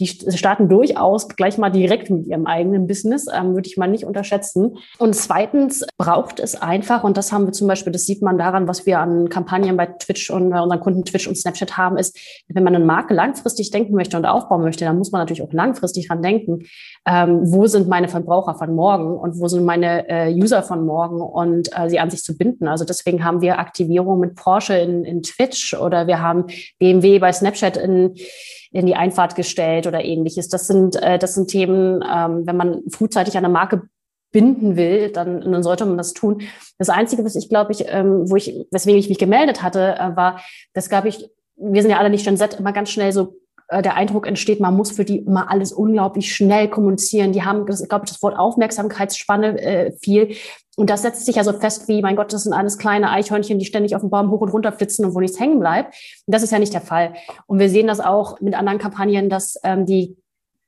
die 0.00 0.06
starten 0.06 0.68
durchaus 0.68 1.28
gleich 1.28 1.56
mal 1.56 1.70
direkt 1.70 2.10
mit 2.10 2.26
ihrem 2.26 2.46
eigenen 2.46 2.86
Business, 2.86 3.26
ähm, 3.32 3.54
würde 3.54 3.68
ich 3.68 3.76
mal 3.76 3.86
nicht 3.86 4.04
unterschätzen. 4.04 4.76
Und 4.98 5.14
zweitens 5.14 5.86
braucht 5.98 6.40
es 6.40 6.60
einfach, 6.60 7.04
und 7.04 7.16
das 7.16 7.30
haben 7.32 7.46
wir 7.46 7.52
zum 7.52 7.68
Beispiel, 7.68 7.92
das 7.92 8.04
sieht 8.04 8.20
man 8.20 8.36
daran, 8.36 8.66
was 8.66 8.86
wir 8.86 8.98
an 8.98 9.28
Kampagnen 9.28 9.76
bei 9.76 9.86
Twitch 9.86 10.30
und 10.30 10.50
bei 10.50 10.60
unseren 10.60 10.80
Kunden 10.80 11.04
Twitch 11.04 11.28
und 11.28 11.36
Snapchat 11.36 11.76
haben, 11.76 11.96
ist, 11.96 12.18
wenn 12.48 12.64
man 12.64 12.74
eine 12.74 12.84
Marke 12.84 13.14
langfristig 13.14 13.70
denken 13.70 13.94
möchte 13.94 14.16
und 14.16 14.24
aufbauen 14.24 14.62
möchte, 14.62 14.84
dann 14.84 14.98
muss 14.98 15.12
man 15.12 15.20
natürlich 15.20 15.42
auch 15.42 15.52
langfristig 15.52 16.08
dran 16.08 16.22
denken, 16.22 16.64
ähm, 17.06 17.40
wo 17.44 17.66
sind 17.66 17.88
meine 17.88 18.08
Verbraucher 18.08 18.56
von 18.56 18.74
morgen 18.74 19.16
und 19.16 19.38
wo 19.38 19.46
sind 19.46 19.64
meine 19.64 20.08
äh, 20.08 20.34
User 20.34 20.62
von 20.64 20.84
morgen 20.84 21.20
und 21.20 21.70
äh, 21.78 21.88
sie 21.88 22.00
an 22.00 22.10
sich 22.10 22.24
zu 22.24 22.36
binden. 22.36 22.66
Also 22.66 22.84
deswegen 22.84 23.24
haben 23.24 23.40
wir 23.42 23.60
Aktivierung 23.60 24.18
mit 24.18 24.34
Porsche 24.34 24.76
in, 24.76 25.04
in 25.04 25.22
Twitch 25.22 25.74
oder 25.74 26.08
wir 26.08 26.20
haben 26.20 26.46
BMW 26.80 27.20
bei 27.20 27.32
Snapchat 27.32 27.76
in 27.76 28.14
in 28.74 28.86
die 28.86 28.96
Einfahrt 28.96 29.36
gestellt 29.36 29.86
oder 29.86 30.04
ähnliches. 30.04 30.48
Das 30.48 30.66
sind, 30.66 31.00
äh, 31.00 31.18
das 31.18 31.34
sind 31.34 31.48
Themen, 31.48 32.02
ähm, 32.02 32.46
wenn 32.46 32.56
man 32.56 32.82
frühzeitig 32.90 33.36
eine 33.36 33.48
Marke 33.48 33.82
binden 34.32 34.76
will, 34.76 35.10
dann, 35.12 35.40
dann 35.40 35.62
sollte 35.62 35.86
man 35.86 35.96
das 35.96 36.12
tun. 36.12 36.42
Das 36.76 36.88
Einzige, 36.88 37.24
was 37.24 37.36
ich 37.36 37.48
glaube 37.48 37.70
ich, 37.70 37.84
ähm, 37.86 38.28
wo 38.28 38.34
ich, 38.34 38.66
weswegen 38.72 38.98
ich 38.98 39.08
mich 39.08 39.18
gemeldet 39.18 39.62
hatte, 39.62 39.94
äh, 39.96 40.16
war, 40.16 40.40
das 40.72 40.90
gab 40.90 41.04
ich, 41.04 41.30
wir 41.56 41.82
sind 41.82 41.92
ja 41.92 41.98
alle 41.98 42.10
nicht 42.10 42.24
schon 42.24 42.36
set, 42.36 42.54
immer 42.54 42.72
ganz 42.72 42.90
schnell 42.90 43.12
so 43.12 43.36
der 43.70 43.96
Eindruck 43.96 44.26
entsteht, 44.26 44.60
man 44.60 44.76
muss 44.76 44.90
für 44.90 45.04
die 45.04 45.18
immer 45.18 45.50
alles 45.50 45.72
unglaublich 45.72 46.34
schnell 46.34 46.68
kommunizieren. 46.68 47.32
Die 47.32 47.42
haben, 47.42 47.66
ich 47.68 47.88
glaube, 47.88 48.06
das 48.06 48.22
Wort 48.22 48.36
Aufmerksamkeitsspanne 48.36 49.60
äh, 49.60 49.92
viel. 50.00 50.36
Und 50.76 50.90
das 50.90 51.02
setzt 51.02 51.24
sich 51.24 51.36
ja 51.36 51.44
so 51.44 51.52
fest 51.52 51.88
wie, 51.88 52.02
mein 52.02 52.16
Gott, 52.16 52.32
das 52.32 52.42
sind 52.42 52.52
alles 52.52 52.78
kleine 52.78 53.10
Eichhörnchen, 53.10 53.58
die 53.58 53.64
ständig 53.64 53.94
auf 53.94 54.02
dem 54.02 54.10
Baum 54.10 54.30
hoch 54.30 54.40
und 54.40 54.48
runter 54.48 54.72
flitzen 54.72 55.04
und 55.04 55.14
wo 55.14 55.20
nichts 55.20 55.38
hängen 55.38 55.60
bleibt. 55.60 55.94
Und 56.26 56.34
das 56.34 56.42
ist 56.42 56.50
ja 56.50 56.58
nicht 56.58 56.74
der 56.74 56.80
Fall. 56.80 57.14
Und 57.46 57.58
wir 57.58 57.70
sehen 57.70 57.86
das 57.86 58.00
auch 58.00 58.40
mit 58.40 58.54
anderen 58.54 58.78
Kampagnen, 58.78 59.30
dass 59.30 59.58
ähm, 59.62 59.86
die 59.86 60.16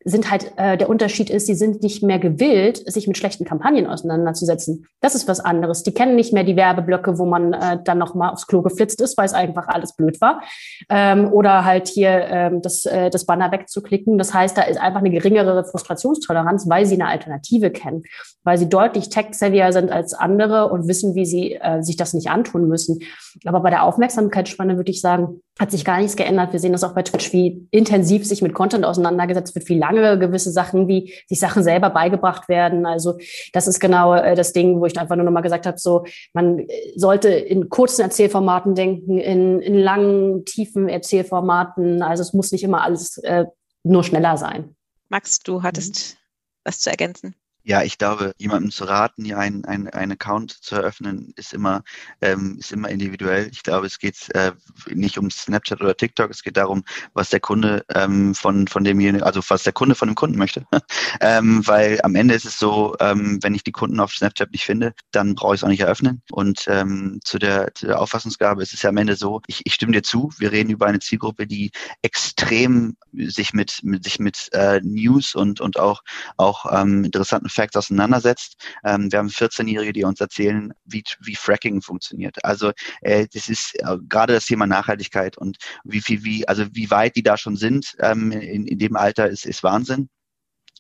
sind 0.09 0.31
halt, 0.31 0.53
äh, 0.57 0.79
der 0.79 0.89
Unterschied 0.89 1.31
ist, 1.31 1.47
sie 1.47 1.57
sind 1.57 1.83
nicht 1.83 2.01
mehr 2.01 2.21
gewillt, 2.21 2.81
sich 2.91 3.09
mit 3.09 3.19
schlechten 3.19 3.45
Kampagnen 3.45 3.89
auseinanderzusetzen. 3.89 4.87
Das 5.01 5.17
ist 5.17 5.27
was 5.27 5.41
anderes. 5.41 5.83
Die 5.83 5.93
kennen 5.93 6.15
nicht 6.15 6.33
mehr 6.33 6.45
die 6.45 6.55
Werbeblöcke, 6.55 7.19
wo 7.19 7.27
man 7.27 7.53
äh, 7.53 7.79
dann 7.83 7.99
nochmal 7.99 8.31
aufs 8.31 8.47
Klo 8.47 8.63
geflitzt 8.63 9.01
ist, 9.01 9.19
weil 9.19 9.27
es 9.27 9.35
einfach 9.35 9.67
alles 9.67 9.97
blöd 9.97 10.21
war. 10.21 10.43
Ähm, 10.89 11.33
oder 11.33 11.65
halt 11.65 11.89
hier 11.89 12.09
ähm, 12.09 12.63
das, 12.63 12.87
äh, 12.87 13.11
das 13.11 13.27
Banner 13.27 13.51
wegzuklicken. 13.51 14.17
Das 14.17 14.33
heißt, 14.33 14.57
da 14.57 14.63
ist 14.63 14.81
einfach 14.81 15.01
eine 15.01 15.11
geringere 15.11 15.65
Frustrationstoleranz, 15.65 16.69
weil 16.69 16.87
sie 16.87 16.95
eine 16.95 17.09
Alternative 17.09 17.73
kennen, 17.73 18.05
weil 18.45 18.59
sie 18.59 18.69
deutlich 18.69 19.09
tech-savvier 19.09 19.73
sind 19.73 19.91
als 19.91 20.15
andere 20.15 20.71
und 20.71 20.87
wissen, 20.87 21.17
wie 21.17 21.27
sie 21.27 21.55
äh, 21.55 21.83
sich 21.83 21.97
das 21.97 22.15
nicht 22.15 22.31
antun 22.31 22.69
müssen. 22.69 23.01
Aber 23.45 23.59
bei 23.59 23.71
der 23.71 23.83
Aufmerksamkeitsspanne 23.83 24.77
würde 24.77 24.93
ich 24.93 25.01
sagen, 25.01 25.41
hat 25.59 25.71
sich 25.71 25.85
gar 25.85 25.99
nichts 25.99 26.17
geändert. 26.17 26.53
Wir 26.53 26.61
sehen 26.61 26.73
das 26.73 26.85
auch 26.85 26.95
bei 26.95 27.03
Twitch, 27.03 27.33
wie 27.33 27.67
intensiv 27.71 28.27
sich 28.27 28.43
mit 28.43 28.53
Content 28.53 28.85
auseinandergesetzt 28.85 29.55
wird, 29.55 29.69
wie 29.69 29.79
lange 29.79 30.19
gewisse 30.19 30.51
Sachen, 30.51 30.87
wie 30.87 31.15
sich 31.27 31.39
Sachen 31.39 31.63
selber 31.63 31.91
beigebracht 31.91 32.49
werden. 32.49 32.85
Also 32.85 33.19
das 33.55 33.67
ist 33.67 33.81
genau 33.81 34.15
äh, 34.15 34.35
das 34.35 34.53
Ding, 34.53 34.81
wo 34.81 34.87
ich 34.87 34.99
einfach 34.99 35.17
nur 35.17 35.25
nochmal 35.25 35.43
gesagt 35.43 35.67
habe, 35.67 35.79
so 35.79 36.05
man 36.35 36.59
äh, 36.59 36.67
sollte 36.97 37.31
in 37.31 37.71
kurzen 37.71 38.03
Erzählformaten 38.03 38.75
denken, 38.75 39.19
in, 39.19 39.61
in 39.61 39.79
langen, 39.79 40.45
tiefen 40.45 40.89
Erzählformaten. 40.89 42.03
Also 42.03 42.23
es 42.23 42.35
muss 42.35 42.53
nicht 42.53 42.65
immer 42.65 42.83
alles 42.83 43.17
äh, 43.19 43.47
nur 43.83 44.05
schneller 44.05 44.37
sein. 44.37 44.77
Max, 45.09 45.39
du 45.39 45.63
hattest 45.63 45.95
mhm. 45.95 46.19
was 46.65 46.81
zu 46.81 46.91
ergänzen. 46.91 47.35
Ja, 47.69 47.83
ich 47.83 47.99
glaube, 47.99 48.33
jemandem 48.39 48.71
zu 48.71 48.85
raten, 48.85 49.25
hier 49.25 49.39
einen 49.39 49.65
ein, 49.65 50.13
Account 50.13 50.53
zu 50.53 50.77
eröffnen, 50.77 51.33
ist 51.35 51.53
immer, 51.53 51.83
ähm, 52.21 52.59
ist 52.61 52.71
immer 52.71 52.89
individuell. 52.91 53.49
Ich 53.51 53.65
glaube, 53.65 53.89
es 53.89 53.99
geht 53.99 54.33
äh, 54.37 54.53
nicht 54.89 55.19
um 55.19 55.33
Snapchat 55.33 55.81
oder 55.81 55.97
TikTok, 55.97 56.31
es 56.31 56.45
geht 56.45 56.57
darum, 56.57 56.85
was 57.13 57.31
der 57.31 57.41
Kunde 57.41 57.85
ähm, 57.93 58.37
von, 58.37 58.69
von 58.69 58.85
demjenigen, 58.85 59.25
also 59.25 59.41
was 59.49 59.65
der 59.65 59.73
Kunde 59.73 59.97
von 59.97 60.07
dem 60.07 60.15
Kunden 60.15 60.39
möchte. 60.39 60.65
ähm, 61.21 61.67
weil 61.67 62.01
am 62.05 62.15
Ende 62.15 62.35
ist 62.35 62.45
es 62.45 62.57
so, 62.57 62.95
ähm, 63.01 63.41
wenn 63.43 63.57
ich 63.57 63.65
die 63.65 63.73
Kunden 63.73 63.99
auf 63.99 64.13
Snapchat 64.13 64.53
nicht 64.53 64.65
finde, 64.65 64.95
dann 65.11 65.35
brauche 65.35 65.57
ich 65.57 65.59
es 65.59 65.65
auch 65.65 65.69
nicht 65.69 65.81
eröffnen. 65.81 66.23
Und 66.31 66.67
ähm, 66.69 67.19
zu, 67.25 67.41
der, 67.41 67.75
zu 67.75 67.87
der 67.87 68.01
Auffassungsgabe 68.01 68.63
ist 68.63 68.75
es 68.75 68.83
ja 68.83 68.91
am 68.91 68.97
Ende 68.97 69.17
so, 69.17 69.43
ich, 69.49 69.63
ich 69.65 69.75
stimme 69.75 69.91
dir 69.91 70.05
zu, 70.05 70.31
wir 70.39 70.53
reden 70.53 70.71
über 70.71 70.87
eine 70.87 71.01
Zielgruppe, 71.01 71.49
die 71.49 71.73
extrem 72.03 72.97
sich 73.13 73.53
mit, 73.55 73.81
mit 73.83 74.05
sich 74.05 74.21
mit 74.21 74.51
äh, 74.53 74.81
News 74.85 75.35
und, 75.35 75.61
und 75.61 75.81
auch, 75.81 76.05
auch 76.37 76.67
ähm, 76.73 77.03
interessanten 77.03 77.49
Facts 77.57 77.77
auseinandersetzt. 77.77 78.57
Ähm, 78.85 79.11
wir 79.11 79.19
haben 79.19 79.29
14-Jährige, 79.29 79.93
die 79.93 80.05
uns 80.05 80.21
erzählen, 80.21 80.73
wie, 80.85 81.03
wie 81.21 81.35
Fracking 81.35 81.83
funktioniert. 81.83 82.37
Also 82.45 82.73
äh, 83.01 83.27
das 83.33 83.49
ist 83.49 83.75
äh, 83.81 83.97
gerade 84.09 84.35
das 84.35 84.47
Thema 84.47 84.67
Nachhaltigkeit 84.67 85.37
und 85.37 85.57
wie 85.85 86.01
viel, 86.01 86.23
wie, 86.23 86.47
also 86.47 86.65
wie 86.73 86.91
weit 86.91 87.17
die 87.17 87.23
da 87.23 87.37
schon 87.37 87.57
sind 87.57 87.97
ähm, 88.01 88.31
in, 88.33 88.67
in 88.67 88.79
dem 88.79 88.97
Alter 88.97 89.29
ist, 89.29 89.47
ist 89.47 89.63
Wahnsinn 89.63 90.09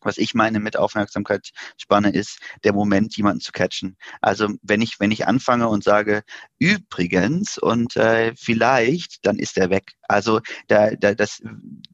was 0.07 0.19
ich 0.19 0.35
meine 0.35 0.61
mit 0.61 0.77
Aufmerksamkeitsspanne 0.77 2.11
ist, 2.11 2.39
der 2.65 2.73
Moment, 2.73 3.17
jemanden 3.17 3.41
zu 3.41 3.53
catchen. 3.53 3.97
Also 4.21 4.49
wenn 4.63 4.81
ich, 4.81 4.99
wenn 5.01 5.11
ich 5.11 5.27
anfange 5.27 5.69
und 5.69 5.85
sage, 5.85 6.23
übrigens 6.59 7.59
und 7.59 7.97
äh, 7.97 8.33
vielleicht, 8.37 9.27
dann 9.27 9.39
ist 9.39 9.59
er 9.59 9.71
weg. 9.71 9.93
Also 10.09 10.41
da, 10.69 10.91
da, 10.91 11.15
das, 11.15 11.43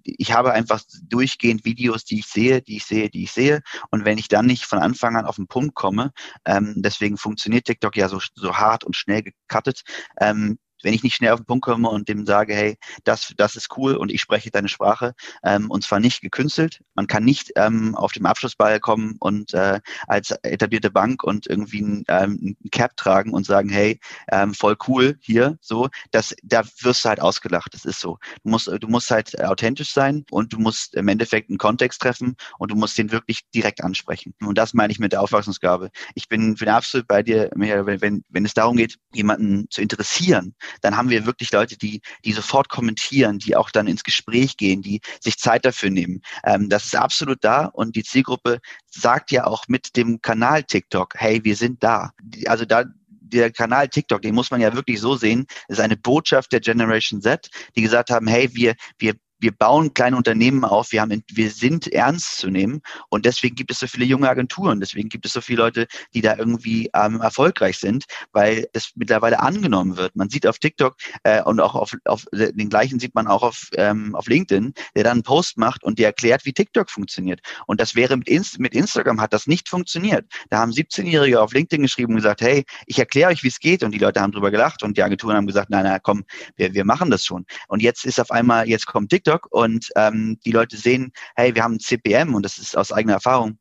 ich 0.04 0.32
habe 0.32 0.52
einfach 0.52 0.82
durchgehend 1.02 1.64
Videos, 1.64 2.04
die 2.04 2.20
ich 2.20 2.26
sehe, 2.26 2.62
die 2.62 2.76
ich 2.76 2.84
sehe, 2.84 3.10
die 3.10 3.24
ich 3.24 3.32
sehe. 3.32 3.62
Und 3.90 4.04
wenn 4.04 4.18
ich 4.18 4.28
dann 4.28 4.46
nicht 4.46 4.64
von 4.64 4.78
Anfang 4.78 5.16
an 5.16 5.26
auf 5.26 5.36
den 5.36 5.46
Punkt 5.46 5.74
komme, 5.74 6.12
ähm, 6.44 6.74
deswegen 6.76 7.16
funktioniert 7.16 7.64
TikTok 7.64 7.96
ja 7.96 8.08
so, 8.08 8.20
so 8.34 8.56
hart 8.56 8.84
und 8.84 8.96
schnell 8.96 9.22
gecuttet, 9.22 9.82
ähm, 10.20 10.58
wenn 10.82 10.94
ich 10.94 11.02
nicht 11.02 11.14
schnell 11.14 11.32
auf 11.32 11.40
den 11.40 11.46
Punkt 11.46 11.64
komme 11.64 11.88
und 11.88 12.08
dem 12.08 12.26
sage, 12.26 12.54
hey, 12.54 12.76
das, 13.04 13.32
das 13.36 13.56
ist 13.56 13.76
cool 13.76 13.96
und 13.96 14.10
ich 14.10 14.20
spreche 14.20 14.50
deine 14.50 14.68
Sprache, 14.68 15.14
ähm, 15.44 15.70
und 15.70 15.84
zwar 15.84 16.00
nicht 16.00 16.20
gekünstelt. 16.20 16.80
Man 16.94 17.06
kann 17.06 17.24
nicht 17.24 17.52
ähm, 17.56 17.94
auf 17.94 18.12
dem 18.12 18.26
Abschlussball 18.26 18.80
kommen 18.80 19.16
und 19.20 19.54
äh, 19.54 19.80
als 20.06 20.30
etablierte 20.42 20.90
Bank 20.90 21.22
und 21.22 21.46
irgendwie 21.46 21.80
ein, 21.80 22.04
ähm, 22.08 22.56
ein 22.64 22.70
Cap 22.70 22.96
tragen 22.96 23.32
und 23.32 23.46
sagen, 23.46 23.68
hey, 23.68 24.00
ähm, 24.30 24.54
voll 24.54 24.76
cool 24.88 25.16
hier, 25.20 25.58
so, 25.60 25.88
das, 26.10 26.34
da 26.42 26.62
wirst 26.80 27.04
du 27.04 27.08
halt 27.08 27.20
ausgelacht. 27.20 27.74
Das 27.74 27.84
ist 27.84 28.00
so. 28.00 28.18
Du 28.42 28.50
musst, 28.50 28.66
du 28.66 28.88
musst 28.88 29.10
halt 29.10 29.40
authentisch 29.42 29.92
sein 29.92 30.24
und 30.30 30.52
du 30.52 30.58
musst 30.58 30.94
im 30.94 31.08
Endeffekt 31.08 31.50
einen 31.50 31.58
Kontext 31.58 32.00
treffen 32.00 32.36
und 32.58 32.70
du 32.70 32.76
musst 32.76 32.98
den 32.98 33.10
wirklich 33.10 33.40
direkt 33.54 33.82
ansprechen. 33.82 34.34
Und 34.40 34.58
das 34.58 34.74
meine 34.74 34.92
ich 34.92 34.98
mit 34.98 35.12
der 35.12 35.22
Auffassungsgabe. 35.22 35.90
Ich 36.14 36.28
bin, 36.28 36.54
bin 36.54 36.68
absolut 36.68 37.06
bei 37.06 37.22
dir, 37.22 37.50
Michael, 37.54 37.86
wenn, 37.86 38.00
wenn, 38.00 38.24
wenn 38.28 38.44
es 38.44 38.54
darum 38.54 38.76
geht, 38.76 38.98
jemanden 39.12 39.66
zu 39.70 39.80
interessieren, 39.80 40.54
dann 40.80 40.96
haben 40.96 41.10
wir 41.10 41.26
wirklich 41.26 41.52
Leute, 41.52 41.76
die, 41.76 42.00
die 42.24 42.32
sofort 42.32 42.68
kommentieren, 42.68 43.38
die 43.38 43.56
auch 43.56 43.70
dann 43.70 43.86
ins 43.86 44.04
Gespräch 44.04 44.56
gehen, 44.56 44.82
die 44.82 45.00
sich 45.20 45.38
Zeit 45.38 45.64
dafür 45.64 45.90
nehmen. 45.90 46.22
Ähm, 46.44 46.68
das 46.68 46.86
ist 46.86 46.96
absolut 46.96 47.38
da 47.44 47.66
und 47.66 47.96
die 47.96 48.04
Zielgruppe 48.04 48.60
sagt 48.90 49.30
ja 49.30 49.46
auch 49.46 49.68
mit 49.68 49.96
dem 49.96 50.20
Kanal 50.20 50.64
TikTok, 50.64 51.14
hey, 51.16 51.44
wir 51.44 51.56
sind 51.56 51.82
da. 51.82 52.12
Also 52.46 52.64
da, 52.64 52.84
der 53.32 53.50
Kanal 53.50 53.88
TikTok, 53.88 54.22
den 54.22 54.34
muss 54.34 54.50
man 54.50 54.60
ja 54.60 54.74
wirklich 54.74 55.00
so 55.00 55.16
sehen, 55.16 55.46
ist 55.68 55.80
eine 55.80 55.96
Botschaft 55.96 56.52
der 56.52 56.60
Generation 56.60 57.22
Z, 57.22 57.48
die 57.76 57.82
gesagt 57.82 58.10
haben, 58.10 58.26
hey, 58.26 58.50
wir, 58.52 58.74
wir 58.98 59.14
wir 59.42 59.52
bauen 59.52 59.92
kleine 59.92 60.16
Unternehmen 60.16 60.64
auf, 60.64 60.92
wir, 60.92 61.00
haben, 61.00 61.22
wir 61.30 61.50
sind 61.50 61.92
ernst 61.92 62.38
zu 62.38 62.48
nehmen 62.48 62.80
und 63.08 63.26
deswegen 63.26 63.56
gibt 63.56 63.72
es 63.72 63.80
so 63.80 63.88
viele 63.88 64.04
junge 64.04 64.28
Agenturen, 64.28 64.78
deswegen 64.78 65.08
gibt 65.08 65.26
es 65.26 65.32
so 65.32 65.40
viele 65.40 65.62
Leute, 65.62 65.88
die 66.14 66.20
da 66.20 66.36
irgendwie 66.36 66.88
ähm, 66.94 67.20
erfolgreich 67.20 67.78
sind, 67.78 68.04
weil 68.32 68.68
es 68.72 68.92
mittlerweile 68.94 69.40
angenommen 69.40 69.96
wird. 69.96 70.14
Man 70.14 70.30
sieht 70.30 70.46
auf 70.46 70.60
TikTok 70.60 70.96
äh, 71.24 71.42
und 71.42 71.60
auch 71.60 71.74
auf, 71.74 71.92
auf 72.04 72.24
den 72.32 72.68
gleichen 72.68 73.00
sieht 73.00 73.14
man 73.14 73.26
auch 73.26 73.42
auf, 73.42 73.68
ähm, 73.76 74.14
auf 74.14 74.28
LinkedIn, 74.28 74.74
der 74.94 75.04
dann 75.04 75.12
einen 75.12 75.22
Post 75.24 75.58
macht 75.58 75.82
und 75.82 75.98
der 75.98 76.06
erklärt, 76.06 76.44
wie 76.44 76.52
TikTok 76.52 76.88
funktioniert. 76.88 77.40
Und 77.66 77.80
das 77.80 77.96
wäre 77.96 78.16
mit, 78.16 78.28
Inst 78.28 78.60
mit 78.60 78.74
Instagram 78.74 79.20
hat 79.20 79.32
das 79.32 79.48
nicht 79.48 79.68
funktioniert. 79.68 80.24
Da 80.50 80.58
haben 80.58 80.70
17-Jährige 80.70 81.40
auf 81.40 81.52
LinkedIn 81.52 81.82
geschrieben 81.82 82.12
und 82.12 82.18
gesagt, 82.18 82.42
hey, 82.42 82.64
ich 82.86 82.98
erkläre 82.98 83.30
euch, 83.30 83.42
wie 83.42 83.48
es 83.48 83.58
geht 83.58 83.82
und 83.82 83.90
die 83.90 83.98
Leute 83.98 84.20
haben 84.20 84.30
drüber 84.30 84.52
gelacht 84.52 84.84
und 84.84 84.96
die 84.96 85.02
Agenturen 85.02 85.36
haben 85.36 85.46
gesagt, 85.48 85.68
nein, 85.70 85.82
nein, 85.84 85.98
komm, 86.00 86.24
wir, 86.54 86.74
wir 86.74 86.84
machen 86.84 87.10
das 87.10 87.24
schon. 87.24 87.44
Und 87.66 87.82
jetzt 87.82 88.04
ist 88.04 88.20
auf 88.20 88.30
einmal, 88.30 88.68
jetzt 88.68 88.86
kommt 88.86 89.10
TikTok 89.10 89.31
TikTok 89.32 89.48
und 89.50 89.88
ähm, 89.96 90.38
die 90.44 90.52
Leute 90.52 90.76
sehen, 90.76 91.12
hey, 91.36 91.54
wir 91.54 91.62
haben 91.62 91.74
ein 91.74 91.80
CPM 91.80 92.34
und 92.34 92.44
das 92.44 92.58
ist 92.58 92.76
aus 92.76 92.92
eigener 92.92 93.14
Erfahrung. 93.14 93.58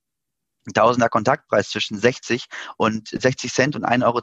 Tausender 0.76 1.10
Kontaktpreis 1.10 1.70
zwischen 1.70 1.98
60 1.98 2.46
und 2.78 3.08
60 3.08 3.52
Cent 3.52 3.76
und 3.76 3.84
1,20 3.84 4.06
Euro. 4.06 4.22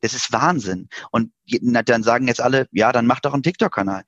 Das 0.00 0.14
ist 0.14 0.32
Wahnsinn. 0.32 0.88
Und 1.10 1.30
dann 1.60 2.02
sagen 2.02 2.26
jetzt 2.26 2.40
alle, 2.40 2.66
ja, 2.72 2.90
dann 2.90 3.06
mach 3.06 3.20
doch 3.20 3.34
einen 3.34 3.42
TikTok-Kanal. 3.42 4.04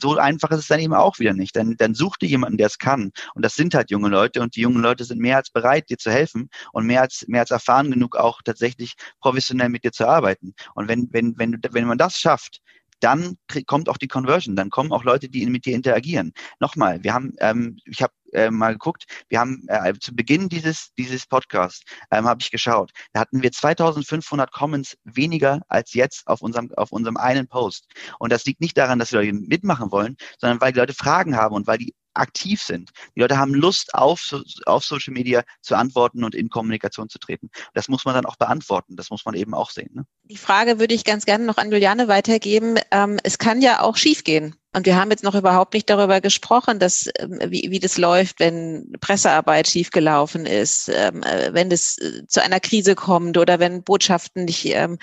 So 0.00 0.16
einfach 0.16 0.50
ist 0.52 0.60
es 0.60 0.68
dann 0.68 0.80
eben 0.80 0.94
auch 0.94 1.18
wieder 1.18 1.34
nicht. 1.34 1.54
Dann, 1.54 1.76
dann 1.76 1.94
such 1.94 2.16
dir 2.16 2.30
jemanden, 2.30 2.56
der 2.56 2.68
es 2.68 2.78
kann. 2.78 3.12
Und 3.34 3.44
das 3.44 3.56
sind 3.56 3.74
halt 3.74 3.90
junge 3.90 4.08
Leute 4.08 4.40
und 4.40 4.56
die 4.56 4.62
jungen 4.62 4.80
Leute 4.80 5.04
sind 5.04 5.20
mehr 5.20 5.36
als 5.36 5.50
bereit, 5.50 5.90
dir 5.90 5.98
zu 5.98 6.10
helfen 6.10 6.48
und 6.72 6.86
mehr 6.86 7.02
als, 7.02 7.26
mehr 7.28 7.42
als 7.42 7.50
erfahren 7.50 7.90
genug, 7.90 8.16
auch 8.16 8.40
tatsächlich 8.42 8.94
professionell 9.20 9.68
mit 9.68 9.84
dir 9.84 9.92
zu 9.92 10.08
arbeiten. 10.08 10.54
Und 10.74 10.88
wenn, 10.88 11.08
wenn, 11.12 11.36
wenn, 11.36 11.60
wenn 11.72 11.86
man 11.86 11.98
das 11.98 12.18
schafft, 12.18 12.62
dann 13.00 13.36
kommt 13.66 13.88
auch 13.88 13.98
die 13.98 14.08
Conversion, 14.08 14.56
dann 14.56 14.70
kommen 14.70 14.92
auch 14.92 15.04
Leute, 15.04 15.28
die 15.28 15.46
mit 15.46 15.66
dir 15.66 15.74
interagieren. 15.74 16.32
Nochmal, 16.60 17.02
wir 17.04 17.14
haben, 17.14 17.34
ähm, 17.40 17.78
ich 17.84 18.02
habe 18.02 18.12
äh, 18.32 18.50
mal 18.50 18.72
geguckt, 18.72 19.04
wir 19.28 19.40
haben 19.40 19.64
äh, 19.68 19.94
zu 19.98 20.14
Beginn 20.14 20.48
dieses, 20.48 20.92
dieses 20.94 21.26
Podcasts, 21.26 21.84
ähm, 22.10 22.26
habe 22.26 22.40
ich 22.40 22.50
geschaut, 22.50 22.92
da 23.12 23.20
hatten 23.20 23.42
wir 23.42 23.52
2500 23.52 24.50
Comments 24.52 24.96
weniger 25.04 25.60
als 25.68 25.94
jetzt 25.94 26.26
auf 26.26 26.42
unserem, 26.42 26.72
auf 26.76 26.92
unserem 26.92 27.16
einen 27.16 27.48
Post. 27.48 27.86
Und 28.18 28.32
das 28.32 28.44
liegt 28.44 28.60
nicht 28.60 28.76
daran, 28.76 28.98
dass 28.98 29.10
Leute 29.10 29.32
mitmachen 29.32 29.90
wollen, 29.90 30.16
sondern 30.38 30.60
weil 30.60 30.72
die 30.72 30.78
Leute 30.78 30.94
Fragen 30.94 31.36
haben 31.36 31.54
und 31.54 31.66
weil 31.66 31.78
die 31.78 31.94
aktiv 32.16 32.62
sind. 32.62 32.90
Die 33.14 33.20
Leute 33.20 33.38
haben 33.38 33.54
Lust, 33.54 33.94
auf, 33.94 34.34
auf 34.64 34.84
Social 34.84 35.12
Media 35.12 35.44
zu 35.60 35.76
antworten 35.76 36.24
und 36.24 36.34
in 36.34 36.48
Kommunikation 36.48 37.08
zu 37.08 37.18
treten. 37.18 37.50
Das 37.74 37.88
muss 37.88 38.04
man 38.04 38.14
dann 38.14 38.26
auch 38.26 38.36
beantworten. 38.36 38.96
Das 38.96 39.10
muss 39.10 39.24
man 39.24 39.34
eben 39.34 39.54
auch 39.54 39.70
sehen. 39.70 39.90
Ne? 39.92 40.06
Die 40.28 40.36
Frage 40.36 40.80
würde 40.80 40.92
ich 40.92 41.04
ganz 41.04 41.24
gerne 41.24 41.44
noch 41.44 41.56
an 41.56 41.70
Juliane 41.70 42.08
weitergeben. 42.08 42.80
Ähm, 42.90 43.16
es 43.22 43.38
kann 43.38 43.62
ja 43.62 43.80
auch 43.80 43.96
schiefgehen. 43.96 44.56
Und 44.74 44.84
wir 44.84 44.96
haben 44.96 45.12
jetzt 45.12 45.22
noch 45.22 45.36
überhaupt 45.36 45.72
nicht 45.72 45.88
darüber 45.88 46.20
gesprochen, 46.20 46.80
dass, 46.80 47.08
ähm, 47.20 47.38
wie, 47.46 47.68
wie 47.70 47.78
das 47.78 47.96
läuft, 47.96 48.40
wenn 48.40 48.92
Pressearbeit 49.00 49.68
schiefgelaufen 49.68 50.44
ist, 50.44 50.90
ähm, 50.92 51.22
äh, 51.22 51.54
wenn 51.54 51.70
es 51.70 51.96
äh, 51.98 52.26
zu 52.26 52.42
einer 52.42 52.58
Krise 52.58 52.96
kommt 52.96 53.38
oder 53.38 53.60
wenn 53.60 53.84
Botschaften 53.84 54.46
nicht 54.46 54.64
ähm, 54.66 54.98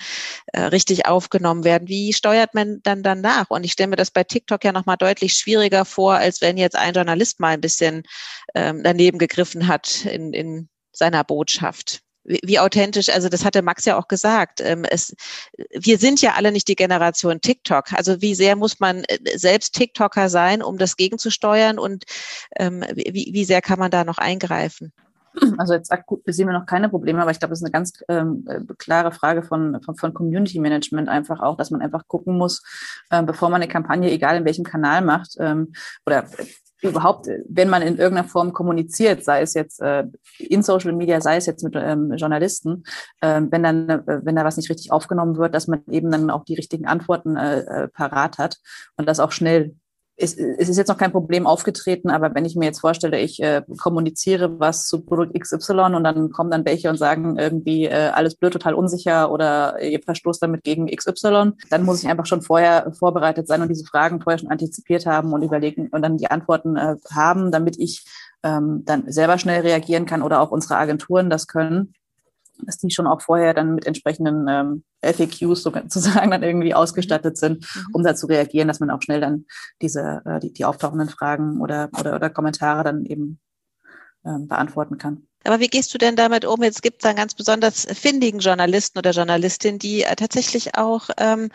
äh, 0.52 0.60
richtig 0.60 1.06
aufgenommen 1.06 1.64
werden. 1.64 1.88
Wie 1.88 2.12
steuert 2.12 2.52
man 2.52 2.80
dann 2.82 3.02
danach? 3.02 3.48
Und 3.48 3.64
ich 3.64 3.72
stelle 3.72 3.88
mir 3.88 3.96
das 3.96 4.10
bei 4.10 4.24
TikTok 4.24 4.62
ja 4.62 4.72
nochmal 4.72 4.98
deutlich 4.98 5.32
schwieriger 5.32 5.86
vor, 5.86 6.16
als 6.16 6.42
wenn 6.42 6.58
jetzt 6.58 6.76
ein 6.76 6.92
Journalist 6.92 7.40
mal 7.40 7.54
ein 7.54 7.62
bisschen 7.62 8.02
daneben 8.52 9.18
gegriffen 9.18 9.66
hat 9.66 10.04
in, 10.04 10.32
in 10.32 10.68
seiner 10.92 11.24
Botschaft 11.24 12.04
wie, 12.24 12.40
wie 12.42 12.58
authentisch, 12.58 13.08
also 13.10 13.28
das 13.28 13.44
hatte 13.44 13.62
Max 13.62 13.84
ja 13.84 13.98
auch 13.98 14.08
gesagt, 14.08 14.60
ähm, 14.60 14.84
es, 14.84 15.14
wir 15.70 15.98
sind 15.98 16.20
ja 16.22 16.34
alle 16.34 16.52
nicht 16.52 16.68
die 16.68 16.76
Generation 16.76 17.40
TikTok. 17.40 17.92
Also 17.92 18.20
wie 18.20 18.34
sehr 18.34 18.56
muss 18.56 18.80
man 18.80 19.04
äh, 19.04 19.38
selbst 19.38 19.74
TikToker 19.74 20.28
sein, 20.28 20.62
um 20.62 20.78
das 20.78 20.96
gegenzusteuern 20.96 21.78
und 21.78 22.04
ähm, 22.56 22.84
wie, 22.94 23.30
wie 23.32 23.44
sehr 23.44 23.62
kann 23.62 23.78
man 23.78 23.90
da 23.90 24.04
noch 24.04 24.18
eingreifen? 24.18 24.92
Also 25.58 25.74
jetzt 25.74 25.90
akut 25.90 26.22
sehen 26.26 26.46
wir 26.46 26.52
noch 26.52 26.66
keine 26.66 26.88
Probleme, 26.88 27.20
aber 27.20 27.30
ich 27.30 27.38
glaube, 27.38 27.50
das 27.50 27.60
ist 27.60 27.64
eine 27.64 27.72
ganz 27.72 27.92
ähm, 28.08 28.44
äh, 28.48 28.60
klare 28.78 29.12
Frage 29.12 29.42
von, 29.42 29.82
von, 29.82 29.96
von, 29.96 30.14
Community 30.14 30.60
Management 30.60 31.08
einfach 31.08 31.40
auch, 31.40 31.56
dass 31.56 31.70
man 31.70 31.82
einfach 31.82 32.06
gucken 32.06 32.38
muss, 32.38 32.62
äh, 33.10 33.22
bevor 33.22 33.50
man 33.50 33.60
eine 33.60 33.70
Kampagne, 33.70 34.10
egal 34.10 34.36
in 34.36 34.44
welchem 34.44 34.64
Kanal 34.64 35.02
macht, 35.02 35.36
ähm, 35.40 35.72
oder 36.06 36.26
überhaupt, 36.84 37.28
wenn 37.48 37.68
man 37.68 37.82
in 37.82 37.96
irgendeiner 37.98 38.28
Form 38.28 38.52
kommuniziert, 38.52 39.24
sei 39.24 39.42
es 39.42 39.54
jetzt 39.54 39.80
äh, 39.80 40.04
in 40.38 40.62
Social 40.62 40.92
Media, 40.92 41.20
sei 41.20 41.36
es 41.36 41.46
jetzt 41.46 41.62
mit 41.62 41.74
ähm, 41.76 42.12
Journalisten, 42.16 42.84
äh, 43.20 43.40
wenn 43.50 43.62
dann, 43.62 43.88
äh, 43.88 44.20
wenn 44.22 44.36
da 44.36 44.44
was 44.44 44.56
nicht 44.56 44.70
richtig 44.70 44.92
aufgenommen 44.92 45.36
wird, 45.36 45.54
dass 45.54 45.66
man 45.66 45.82
eben 45.90 46.10
dann 46.10 46.30
auch 46.30 46.44
die 46.44 46.54
richtigen 46.54 46.86
Antworten 46.86 47.36
äh, 47.36 47.60
äh 47.60 47.88
parat 47.88 48.38
hat 48.38 48.58
und 48.96 49.08
das 49.08 49.20
auch 49.20 49.32
schnell 49.32 49.74
es, 50.16 50.36
es 50.36 50.68
ist 50.68 50.76
jetzt 50.76 50.88
noch 50.88 50.98
kein 50.98 51.12
Problem 51.12 51.46
aufgetreten, 51.46 52.10
aber 52.10 52.34
wenn 52.34 52.44
ich 52.44 52.54
mir 52.54 52.66
jetzt 52.66 52.80
vorstelle, 52.80 53.20
ich 53.20 53.42
äh, 53.42 53.62
kommuniziere 53.78 54.60
was 54.60 54.86
zu 54.86 55.04
Produkt 55.04 55.38
XY 55.38 55.94
und 55.94 56.04
dann 56.04 56.30
kommen 56.30 56.50
dann 56.50 56.64
welche 56.64 56.88
und 56.88 56.96
sagen 56.96 57.36
irgendwie 57.38 57.86
äh, 57.86 58.10
alles 58.12 58.36
blöd, 58.36 58.52
total 58.52 58.74
unsicher 58.74 59.32
oder 59.32 59.80
ihr 59.82 60.00
verstoßt 60.00 60.42
damit 60.42 60.62
gegen 60.62 60.86
XY, 60.86 61.52
dann 61.70 61.84
muss 61.84 62.02
ich 62.02 62.08
einfach 62.08 62.26
schon 62.26 62.42
vorher 62.42 62.92
vorbereitet 62.96 63.48
sein 63.48 63.62
und 63.62 63.68
diese 63.68 63.84
Fragen 63.84 64.20
vorher 64.20 64.38
schon 64.38 64.50
antizipiert 64.50 65.06
haben 65.06 65.32
und 65.32 65.42
überlegen 65.42 65.88
und 65.88 66.02
dann 66.02 66.16
die 66.16 66.30
Antworten 66.30 66.76
äh, 66.76 66.96
haben, 67.12 67.50
damit 67.50 67.78
ich 67.78 68.04
ähm, 68.44 68.82
dann 68.84 69.10
selber 69.10 69.38
schnell 69.38 69.62
reagieren 69.62 70.06
kann 70.06 70.22
oder 70.22 70.40
auch 70.40 70.50
unsere 70.50 70.76
Agenturen 70.76 71.28
das 71.30 71.48
können 71.48 71.94
dass 72.62 72.78
die 72.78 72.90
schon 72.90 73.06
auch 73.06 73.20
vorher 73.20 73.54
dann 73.54 73.74
mit 73.74 73.86
entsprechenden 73.86 74.46
ähm, 74.48 74.84
FAQs 75.02 75.62
sozusagen 75.62 76.30
dann 76.30 76.42
irgendwie 76.42 76.74
ausgestattet 76.74 77.36
sind, 77.36 77.60
mhm. 77.74 77.86
um 77.92 78.02
da 78.02 78.14
zu 78.14 78.26
reagieren, 78.26 78.68
dass 78.68 78.80
man 78.80 78.90
auch 78.90 79.02
schnell 79.02 79.20
dann 79.20 79.46
diese, 79.82 80.22
äh, 80.24 80.40
die, 80.40 80.52
die 80.52 80.64
auftauchenden 80.64 81.08
Fragen 81.08 81.60
oder, 81.60 81.90
oder, 81.98 82.14
oder 82.14 82.30
Kommentare 82.30 82.84
dann 82.84 83.04
eben 83.04 83.40
ähm, 84.24 84.48
beantworten 84.48 84.98
kann. 84.98 85.26
Aber 85.44 85.60
wie 85.60 85.68
gehst 85.68 85.92
du 85.92 85.98
denn 85.98 86.16
damit 86.16 86.46
um? 86.46 86.62
Jetzt 86.62 86.82
gibt 86.82 87.02
es 87.02 87.06
einen 87.06 87.18
ganz 87.18 87.34
besonders 87.34 87.86
findigen 87.92 88.40
Journalisten 88.40 88.98
oder 88.98 89.10
Journalistin, 89.10 89.78
die 89.78 90.02
äh, 90.02 90.16
tatsächlich 90.16 90.76
auch 90.76 91.10
ähm, 91.18 91.50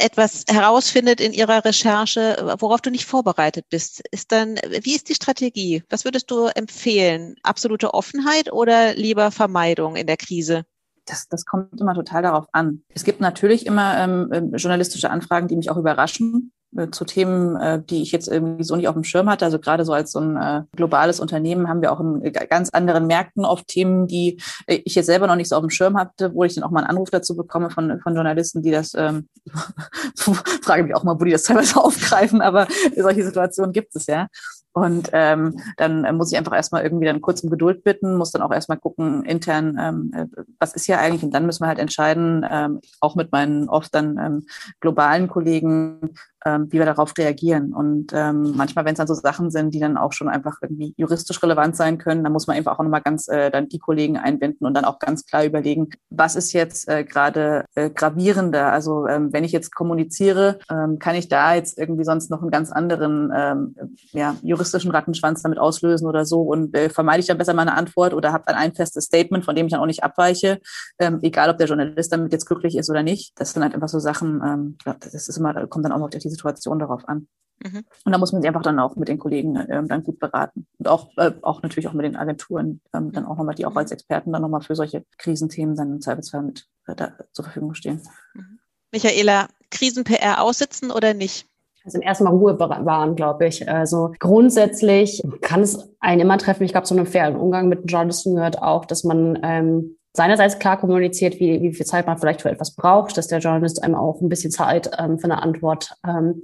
etwas 0.00 0.44
herausfindet 0.48 1.20
in 1.20 1.32
ihrer 1.32 1.64
Recherche, 1.64 2.56
worauf 2.60 2.80
du 2.80 2.90
nicht 2.90 3.06
vorbereitet 3.06 3.66
bist, 3.70 4.02
ist 4.10 4.32
dann, 4.32 4.56
wie 4.82 4.94
ist 4.94 5.08
die 5.08 5.14
Strategie? 5.14 5.82
Was 5.90 6.04
würdest 6.04 6.30
du 6.30 6.46
empfehlen? 6.46 7.36
Absolute 7.42 7.94
Offenheit 7.94 8.52
oder 8.52 8.94
lieber 8.94 9.30
Vermeidung 9.30 9.96
in 9.96 10.06
der 10.06 10.16
Krise? 10.16 10.64
Das, 11.06 11.26
das 11.28 11.44
kommt 11.44 11.80
immer 11.80 11.94
total 11.94 12.22
darauf 12.22 12.46
an. 12.52 12.82
Es 12.94 13.04
gibt 13.04 13.20
natürlich 13.20 13.66
immer 13.66 13.98
ähm, 13.98 14.30
ähm 14.32 14.52
journalistische 14.54 15.10
Anfragen, 15.10 15.48
die 15.48 15.56
mich 15.56 15.70
auch 15.70 15.78
überraschen. 15.78 16.52
Äh, 16.76 16.90
zu 16.90 17.06
Themen, 17.06 17.56
äh, 17.56 17.82
die 17.82 18.02
ich 18.02 18.12
jetzt 18.12 18.28
irgendwie 18.28 18.62
so 18.62 18.76
nicht 18.76 18.88
auf 18.88 18.94
dem 18.94 19.04
Schirm 19.04 19.30
hatte. 19.30 19.46
Also 19.46 19.58
gerade 19.58 19.86
so 19.86 19.94
als 19.94 20.12
so 20.12 20.20
ein 20.20 20.36
äh, 20.36 20.62
globales 20.76 21.18
Unternehmen 21.18 21.66
haben 21.66 21.80
wir 21.80 21.92
auch 21.92 22.00
in 22.00 22.20
ganz 22.50 22.68
anderen 22.70 23.06
Märkten 23.06 23.46
oft 23.46 23.66
Themen, 23.68 24.06
die 24.06 24.38
ich 24.66 24.94
jetzt 24.94 25.06
selber 25.06 25.26
noch 25.26 25.36
nicht 25.36 25.48
so 25.48 25.56
auf 25.56 25.62
dem 25.62 25.70
Schirm 25.70 25.96
hatte, 25.96 26.34
wo 26.34 26.44
ich 26.44 26.54
dann 26.54 26.64
auch 26.64 26.70
mal 26.70 26.80
einen 26.80 26.90
Anruf 26.90 27.08
dazu 27.08 27.36
bekomme 27.36 27.70
von, 27.70 28.00
von 28.00 28.14
Journalisten, 28.14 28.62
die 28.62 28.70
das, 28.70 28.92
ähm, 28.94 29.28
frage 30.62 30.82
mich 30.82 30.94
auch 30.94 31.04
mal, 31.04 31.18
wo 31.18 31.24
die 31.24 31.32
das 31.32 31.44
teilweise 31.44 31.76
aufgreifen, 31.82 32.42
aber 32.42 32.68
solche 32.94 33.24
Situationen 33.24 33.72
gibt 33.72 33.96
es 33.96 34.06
ja. 34.06 34.28
Und 34.72 35.10
ähm, 35.12 35.58
dann 35.76 36.16
muss 36.16 36.30
ich 36.30 36.38
einfach 36.38 36.54
erstmal 36.54 36.84
irgendwie 36.84 37.06
dann 37.06 37.20
kurz 37.20 37.42
um 37.42 37.50
Geduld 37.50 37.82
bitten, 37.82 38.16
muss 38.16 38.30
dann 38.30 38.42
auch 38.42 38.52
erstmal 38.52 38.78
gucken 38.78 39.24
intern, 39.24 39.76
ähm, 39.80 40.12
äh, 40.14 40.42
was 40.60 40.74
ist 40.74 40.86
hier 40.86 41.00
eigentlich? 41.00 41.22
Und 41.24 41.32
dann 41.32 41.46
müssen 41.46 41.64
wir 41.64 41.68
halt 41.68 41.80
entscheiden, 41.80 42.46
ähm, 42.48 42.80
auch 43.00 43.16
mit 43.16 43.32
meinen 43.32 43.68
oft 43.68 43.92
dann 43.94 44.18
ähm, 44.18 44.46
globalen 44.80 45.26
Kollegen, 45.26 46.14
ähm, 46.48 46.68
wie 46.70 46.78
wir 46.78 46.86
darauf 46.86 47.12
reagieren. 47.18 47.72
Und 47.74 48.12
ähm, 48.14 48.54
manchmal, 48.56 48.84
wenn 48.84 48.92
es 48.92 48.98
dann 48.98 49.06
so 49.06 49.14
Sachen 49.14 49.50
sind, 49.50 49.74
die 49.74 49.80
dann 49.80 49.96
auch 49.96 50.12
schon 50.12 50.28
einfach 50.28 50.56
irgendwie 50.62 50.94
juristisch 50.96 51.42
relevant 51.42 51.76
sein 51.76 51.98
können, 51.98 52.24
dann 52.24 52.32
muss 52.32 52.46
man 52.46 52.56
einfach 52.56 52.78
auch 52.78 52.82
nochmal 52.82 53.02
ganz 53.02 53.28
äh, 53.28 53.50
dann 53.50 53.68
die 53.68 53.78
Kollegen 53.78 54.16
einbinden 54.16 54.66
und 54.66 54.74
dann 54.74 54.84
auch 54.84 54.98
ganz 54.98 55.26
klar 55.26 55.44
überlegen, 55.44 55.90
was 56.10 56.36
ist 56.36 56.52
jetzt 56.52 56.88
äh, 56.88 57.04
gerade 57.04 57.64
äh, 57.74 57.90
gravierender. 57.90 58.72
Also 58.72 59.06
ähm, 59.06 59.32
wenn 59.32 59.44
ich 59.44 59.52
jetzt 59.52 59.74
kommuniziere, 59.74 60.58
ähm, 60.70 60.98
kann 60.98 61.16
ich 61.16 61.28
da 61.28 61.54
jetzt 61.54 61.78
irgendwie 61.78 62.04
sonst 62.04 62.30
noch 62.30 62.40
einen 62.40 62.50
ganz 62.50 62.72
anderen 62.72 63.30
ähm, 63.34 63.74
ja, 64.12 64.36
juristischen 64.42 64.90
Rattenschwanz 64.90 65.42
damit 65.42 65.58
auslösen 65.58 66.06
oder 66.06 66.24
so 66.24 66.42
und 66.42 66.74
äh, 66.74 66.88
vermeide 66.88 67.20
ich 67.20 67.26
dann 67.26 67.38
besser 67.38 67.54
meine 67.54 67.74
Antwort 67.74 68.14
oder 68.14 68.32
habe 68.32 68.44
dann 68.46 68.56
ein 68.56 68.74
festes 68.74 69.04
Statement, 69.04 69.44
von 69.44 69.54
dem 69.54 69.66
ich 69.66 69.72
dann 69.72 69.80
auch 69.80 69.86
nicht 69.86 70.04
abweiche, 70.04 70.60
ähm, 70.98 71.18
egal 71.22 71.50
ob 71.50 71.58
der 71.58 71.66
Journalist 71.66 72.12
damit 72.12 72.32
jetzt 72.32 72.46
glücklich 72.46 72.76
ist 72.76 72.88
oder 72.88 73.02
nicht. 73.02 73.32
Das 73.38 73.52
sind 73.52 73.62
halt 73.62 73.74
einfach 73.74 73.88
so 73.88 73.98
Sachen, 73.98 74.40
ähm, 74.44 74.76
das 74.84 75.28
ist 75.28 75.36
immer, 75.36 75.66
kommt 75.66 75.84
dann 75.84 75.92
auch 75.92 75.98
noch 75.98 76.10
die 76.10 76.18
Situation 76.38 76.78
darauf 76.78 77.08
an. 77.08 77.28
Mhm. 77.64 77.84
Und 78.04 78.12
da 78.12 78.18
muss 78.18 78.32
man 78.32 78.40
sich 78.40 78.48
einfach 78.48 78.62
dann 78.62 78.78
auch 78.78 78.96
mit 78.96 79.08
den 79.08 79.18
Kollegen 79.18 79.56
ähm, 79.68 79.88
dann 79.88 80.04
gut 80.04 80.18
beraten. 80.18 80.66
Und 80.78 80.88
auch, 80.88 81.10
äh, 81.16 81.32
auch 81.42 81.62
natürlich 81.62 81.88
auch 81.88 81.92
mit 81.92 82.06
den 82.06 82.16
Agenturen, 82.16 82.80
ähm, 82.94 83.12
dann 83.12 83.26
auch 83.26 83.36
nochmal, 83.36 83.54
die 83.54 83.66
auch 83.66 83.74
als 83.74 83.90
Experten 83.90 84.32
dann 84.32 84.42
nochmal 84.42 84.60
für 84.60 84.76
solche 84.76 85.04
Krisenthemen 85.18 85.74
dann 85.74 85.92
im 85.94 86.00
Zweifelsfall 86.00 86.42
mit 86.42 86.66
äh, 86.86 86.94
da 86.94 87.12
zur 87.32 87.44
Verfügung 87.44 87.74
stehen. 87.74 88.00
Mhm. 88.34 88.58
Michaela, 88.92 89.48
Krisen-PR 89.70 90.42
aussitzen 90.42 90.90
oder 90.90 91.14
nicht? 91.14 91.46
Also 91.84 92.00
erstmal 92.00 92.32
Ruhe 92.32 92.54
bewahren, 92.54 93.16
glaube 93.16 93.46
ich. 93.46 93.68
Also 93.68 94.12
grundsätzlich 94.18 95.22
kann 95.40 95.62
es 95.62 95.88
einen 96.00 96.20
immer 96.20 96.38
treffen. 96.38 96.64
Ich 96.64 96.72
glaube, 96.72 96.86
so 96.86 96.94
einen 96.94 97.06
fairen 97.06 97.36
Umgang 97.36 97.68
mit 97.68 97.90
Journalisten 97.90 98.34
gehört 98.34 98.60
auch, 98.60 98.84
dass 98.84 99.04
man 99.04 99.38
ähm, 99.42 99.97
seinerseits 100.12 100.58
klar 100.58 100.78
kommuniziert, 100.78 101.38
wie, 101.38 101.60
wie 101.62 101.72
viel 101.72 101.86
Zeit 101.86 102.06
man 102.06 102.18
vielleicht 102.18 102.42
für 102.42 102.50
etwas 102.50 102.74
braucht, 102.74 103.16
dass 103.16 103.28
der 103.28 103.38
Journalist 103.38 103.82
einem 103.82 103.94
auch 103.94 104.20
ein 104.20 104.28
bisschen 104.28 104.50
Zeit 104.50 104.90
ähm, 104.98 105.18
für 105.18 105.24
eine 105.24 105.42
Antwort 105.42 105.94
ähm, 106.06 106.42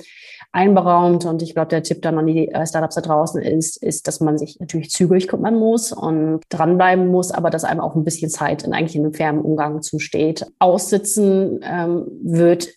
einberaumt. 0.53 1.25
Und 1.25 1.43
ich 1.43 1.55
glaube, 1.55 1.69
der 1.69 1.83
Tipp 1.83 2.03
dann 2.03 2.19
an 2.19 2.27
die 2.27 2.49
äh, 2.49 2.67
Startups 2.67 2.95
da 2.95 3.01
draußen 3.01 3.43
ist, 3.43 3.83
ist, 3.83 4.07
dass 4.07 4.21
man 4.21 4.39
sich 4.39 4.59
natürlich 4.61 4.91
zügig 4.91 5.29
kümmern 5.29 5.59
muss 5.59 5.93
und 5.93 6.41
dranbleiben 6.49 7.09
muss, 7.09 7.31
aber 7.31 7.51
dass 7.51 7.65
einem 7.65 7.81
auch 7.81 7.97
ein 7.97 8.05
bisschen 8.05 8.31
Zeit 8.31 8.62
in 8.62 8.73
eigentlich 8.73 8.97
in 8.97 9.03
einem 9.03 9.15
fairen 9.15 9.41
Umgang 9.41 9.83
zusteht. 9.83 10.47
Aussitzen 10.59 11.61
ähm, 11.62 12.07
wird 12.23 12.69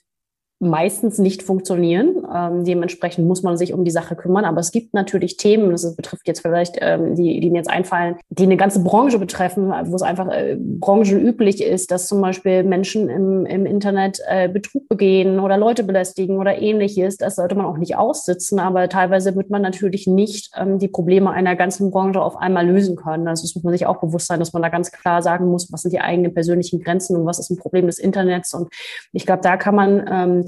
meistens 0.60 1.20
nicht 1.20 1.43
funktionieren. 1.43 2.26
Ähm, 2.34 2.64
dementsprechend 2.64 3.28
muss 3.28 3.43
man 3.43 3.58
sich 3.58 3.74
um 3.74 3.86
die 3.86 3.91
Sache 3.91 4.16
kümmern. 4.16 4.45
Aber 4.45 4.60
es 4.60 4.72
gibt 4.72 4.93
natürlich 4.93 5.38
Themen, 5.38 5.70
das 5.70 5.95
betrifft 5.95 6.28
jetzt 6.28 6.41
vielleicht, 6.41 6.78
ähm, 6.82 7.16
die, 7.16 7.39
die 7.39 7.49
mir 7.49 7.58
jetzt 7.58 7.70
einfallen, 7.70 8.16
die 8.30 8.43
eine 8.43 8.58
ganze 8.58 8.84
Branche 8.84 9.20
betreffen, 9.20 9.72
wo 9.86 9.95
es 9.95 10.01
einfach 10.01 10.28
äh, 10.30 10.58
branchenüblich 10.60 11.64
ist, 11.64 11.91
dass 11.91 12.08
zum 12.08 12.22
Beispiel 12.22 12.64
Menschen 12.64 13.10
im, 13.10 13.45
im 13.45 13.66
Internet 13.66 14.20
äh, 14.28 14.49
Betrug 14.49 14.88
begehen 14.89 15.39
oder 15.39 15.58
Leute 15.58 15.84
belästigen 15.84 16.38
oder 16.38 16.60
ähnliches. 16.60 17.18
Das 17.18 17.36
sollte 17.36 17.55
man 17.55 17.66
auch 17.66 17.78
nicht 17.78 17.95
aussitzen. 17.95 18.60
Aber 18.60 18.89
teilweise 18.89 19.36
wird 19.36 19.51
man 19.51 19.62
natürlich 19.62 20.08
nicht 20.08 20.51
ähm, 20.58 20.80
die 20.80 20.88
Probleme 20.88 21.30
einer 21.30 21.55
ganzen 21.55 21.91
Branche 21.91 22.22
auf 22.22 22.36
einmal 22.36 22.66
lösen 22.66 22.95
können. 22.95 23.28
Also 23.28 23.43
das 23.43 23.53
muss 23.53 23.64
man 23.64 23.74
sich 23.74 23.86
auch 23.86 23.97
bewusst 23.97 24.28
sein, 24.28 24.39
dass 24.39 24.53
man 24.53 24.64
da 24.64 24.70
ganz 24.70 24.91
klar 24.91 25.22
sagen 25.22 25.47
muss, 25.47 25.72
was 25.72 25.84
sind 25.84 25.93
die 25.93 26.01
eigenen 26.01 26.34
persönlichen 26.34 26.82
Grenzen 26.82 27.16
und 27.16 27.26
was 27.28 27.38
ist 27.38 27.51
ein 27.51 27.58
Problem 27.58 27.86
des 27.86 27.99
Internets. 27.99 28.55
Und 28.55 28.70
ich 29.14 29.28
glaube, 29.28 29.41
da 29.43 29.58
kann 29.58 29.76
man 29.76 30.05
ähm, 30.12 30.47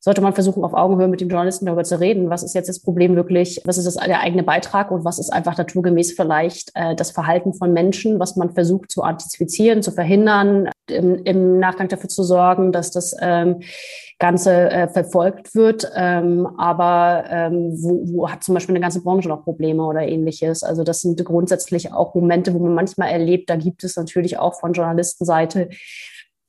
sollte 0.00 0.20
man 0.20 0.32
versuchen, 0.32 0.62
auf 0.62 0.74
Augenhöhe 0.74 1.08
mit 1.08 1.20
dem 1.20 1.28
Journalisten 1.28 1.66
darüber 1.66 1.82
zu 1.82 1.98
reden, 1.98 2.30
was 2.30 2.44
ist 2.44 2.54
jetzt 2.54 2.68
das 2.68 2.80
Problem 2.80 3.16
wirklich, 3.16 3.60
was 3.64 3.78
ist 3.78 3.84
das, 3.84 3.96
der 3.96 4.20
eigene 4.20 4.44
Beitrag 4.44 4.92
und 4.92 5.04
was 5.04 5.18
ist 5.18 5.30
einfach 5.30 5.58
naturgemäß 5.58 6.12
vielleicht 6.12 6.70
äh, 6.74 6.94
das 6.94 7.10
Verhalten 7.10 7.52
von 7.52 7.72
Menschen, 7.72 8.20
was 8.20 8.36
man 8.36 8.54
versucht 8.54 8.92
zu 8.92 9.02
antizipieren, 9.02 9.82
zu 9.82 9.90
verhindern, 9.90 10.70
im, 10.88 11.24
im 11.24 11.58
Nachgang 11.58 11.88
dafür 11.88 12.08
zu 12.08 12.22
sorgen, 12.22 12.70
dass 12.70 12.92
das 12.92 13.14
ähm, 13.20 13.60
Ganze 14.20 14.70
äh, 14.70 14.88
verfolgt 14.88 15.54
wird. 15.54 15.90
Ähm, 15.94 16.46
aber 16.56 17.24
ähm, 17.28 17.72
wo, 17.82 18.00
wo 18.04 18.30
hat 18.30 18.44
zum 18.44 18.54
Beispiel 18.54 18.74
eine 18.74 18.82
ganze 18.82 19.02
Branche 19.02 19.28
noch 19.28 19.44
Probleme 19.44 19.84
oder 19.84 20.02
ähnliches? 20.02 20.62
Also 20.62 20.84
das 20.84 21.00
sind 21.00 21.24
grundsätzlich 21.24 21.92
auch 21.92 22.14
Momente, 22.14 22.54
wo 22.54 22.60
man 22.60 22.74
manchmal 22.74 23.10
erlebt, 23.10 23.50
da 23.50 23.56
gibt 23.56 23.82
es 23.82 23.96
natürlich 23.96 24.38
auch 24.38 24.54
von 24.54 24.72
Journalistenseite 24.72 25.70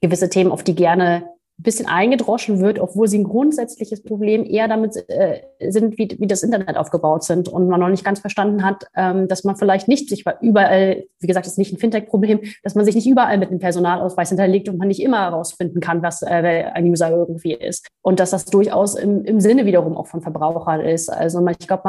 gewisse 0.02 0.30
Themen, 0.30 0.52
auf 0.52 0.64
die 0.64 0.76
gerne 0.76 1.24
bisschen 1.62 1.88
eingedroschen 1.88 2.62
wird, 2.62 2.80
obwohl 2.80 3.08
sie 3.08 3.20
ein 3.20 3.26
grundsätzliches 3.26 4.02
Problem 4.02 4.46
eher 4.46 4.68
damit 4.68 4.96
äh, 5.10 5.42
sind, 5.70 5.98
wie, 5.98 6.10
wie 6.18 6.28
das 6.28 6.44
Internet 6.44 6.78
aufgebaut 6.78 7.24
sind 7.24 7.50
und 7.50 7.68
man 7.68 7.80
noch 7.80 7.90
nicht 7.90 8.06
ganz 8.06 8.20
verstanden 8.20 8.64
hat, 8.64 8.86
ähm, 8.96 9.28
dass 9.28 9.44
man 9.44 9.58
vielleicht 9.58 9.88
nicht 9.88 10.10
sich 10.10 10.24
überall, 10.42 11.04
wie 11.20 11.28
gesagt, 11.28 11.46
das 11.46 11.54
ist 11.54 11.58
nicht 11.58 11.74
ein 11.74 11.78
Fintech-Problem, 11.78 12.40
dass 12.64 12.76
man 12.76 12.86
sich 12.86 12.96
nicht 12.96 13.08
überall 13.08 13.38
mit 13.38 13.50
einem 13.50 13.60
Personalausweis 13.60 14.30
hinterlegt 14.30 14.70
und 14.70 14.78
man 14.78 14.88
nicht 14.88 15.02
immer 15.02 15.20
herausfinden 15.20 15.82
kann, 15.82 16.02
was 16.02 16.22
äh, 16.22 16.28
ein 16.74 16.86
User 16.86 17.10
irgendwie 17.10 17.54
ist. 17.54 17.88
Und 18.02 18.20
dass 18.20 18.32
das 18.32 18.46
durchaus 18.46 18.96
im, 18.96 19.26
im 19.26 19.42
Sinne 19.42 19.66
wiederum 19.66 19.98
auch 19.98 20.08
von 20.08 20.22
Verbrauchern 20.22 20.80
ist. 20.80 21.10
Also 21.10 21.46
ich 21.48 21.68
glaube, 21.68 21.84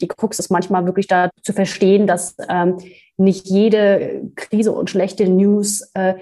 die 0.00 0.08
Krux 0.08 0.38
ist 0.38 0.50
manchmal 0.50 0.86
wirklich 0.86 1.06
da 1.06 1.30
zu 1.42 1.52
verstehen, 1.52 2.06
dass 2.06 2.36
ähm, 2.48 2.78
nicht 3.18 3.46
jede 3.46 4.30
Krise 4.36 4.72
und 4.72 4.88
schlechte 4.88 5.28
News 5.28 5.90
äh, 5.94 6.14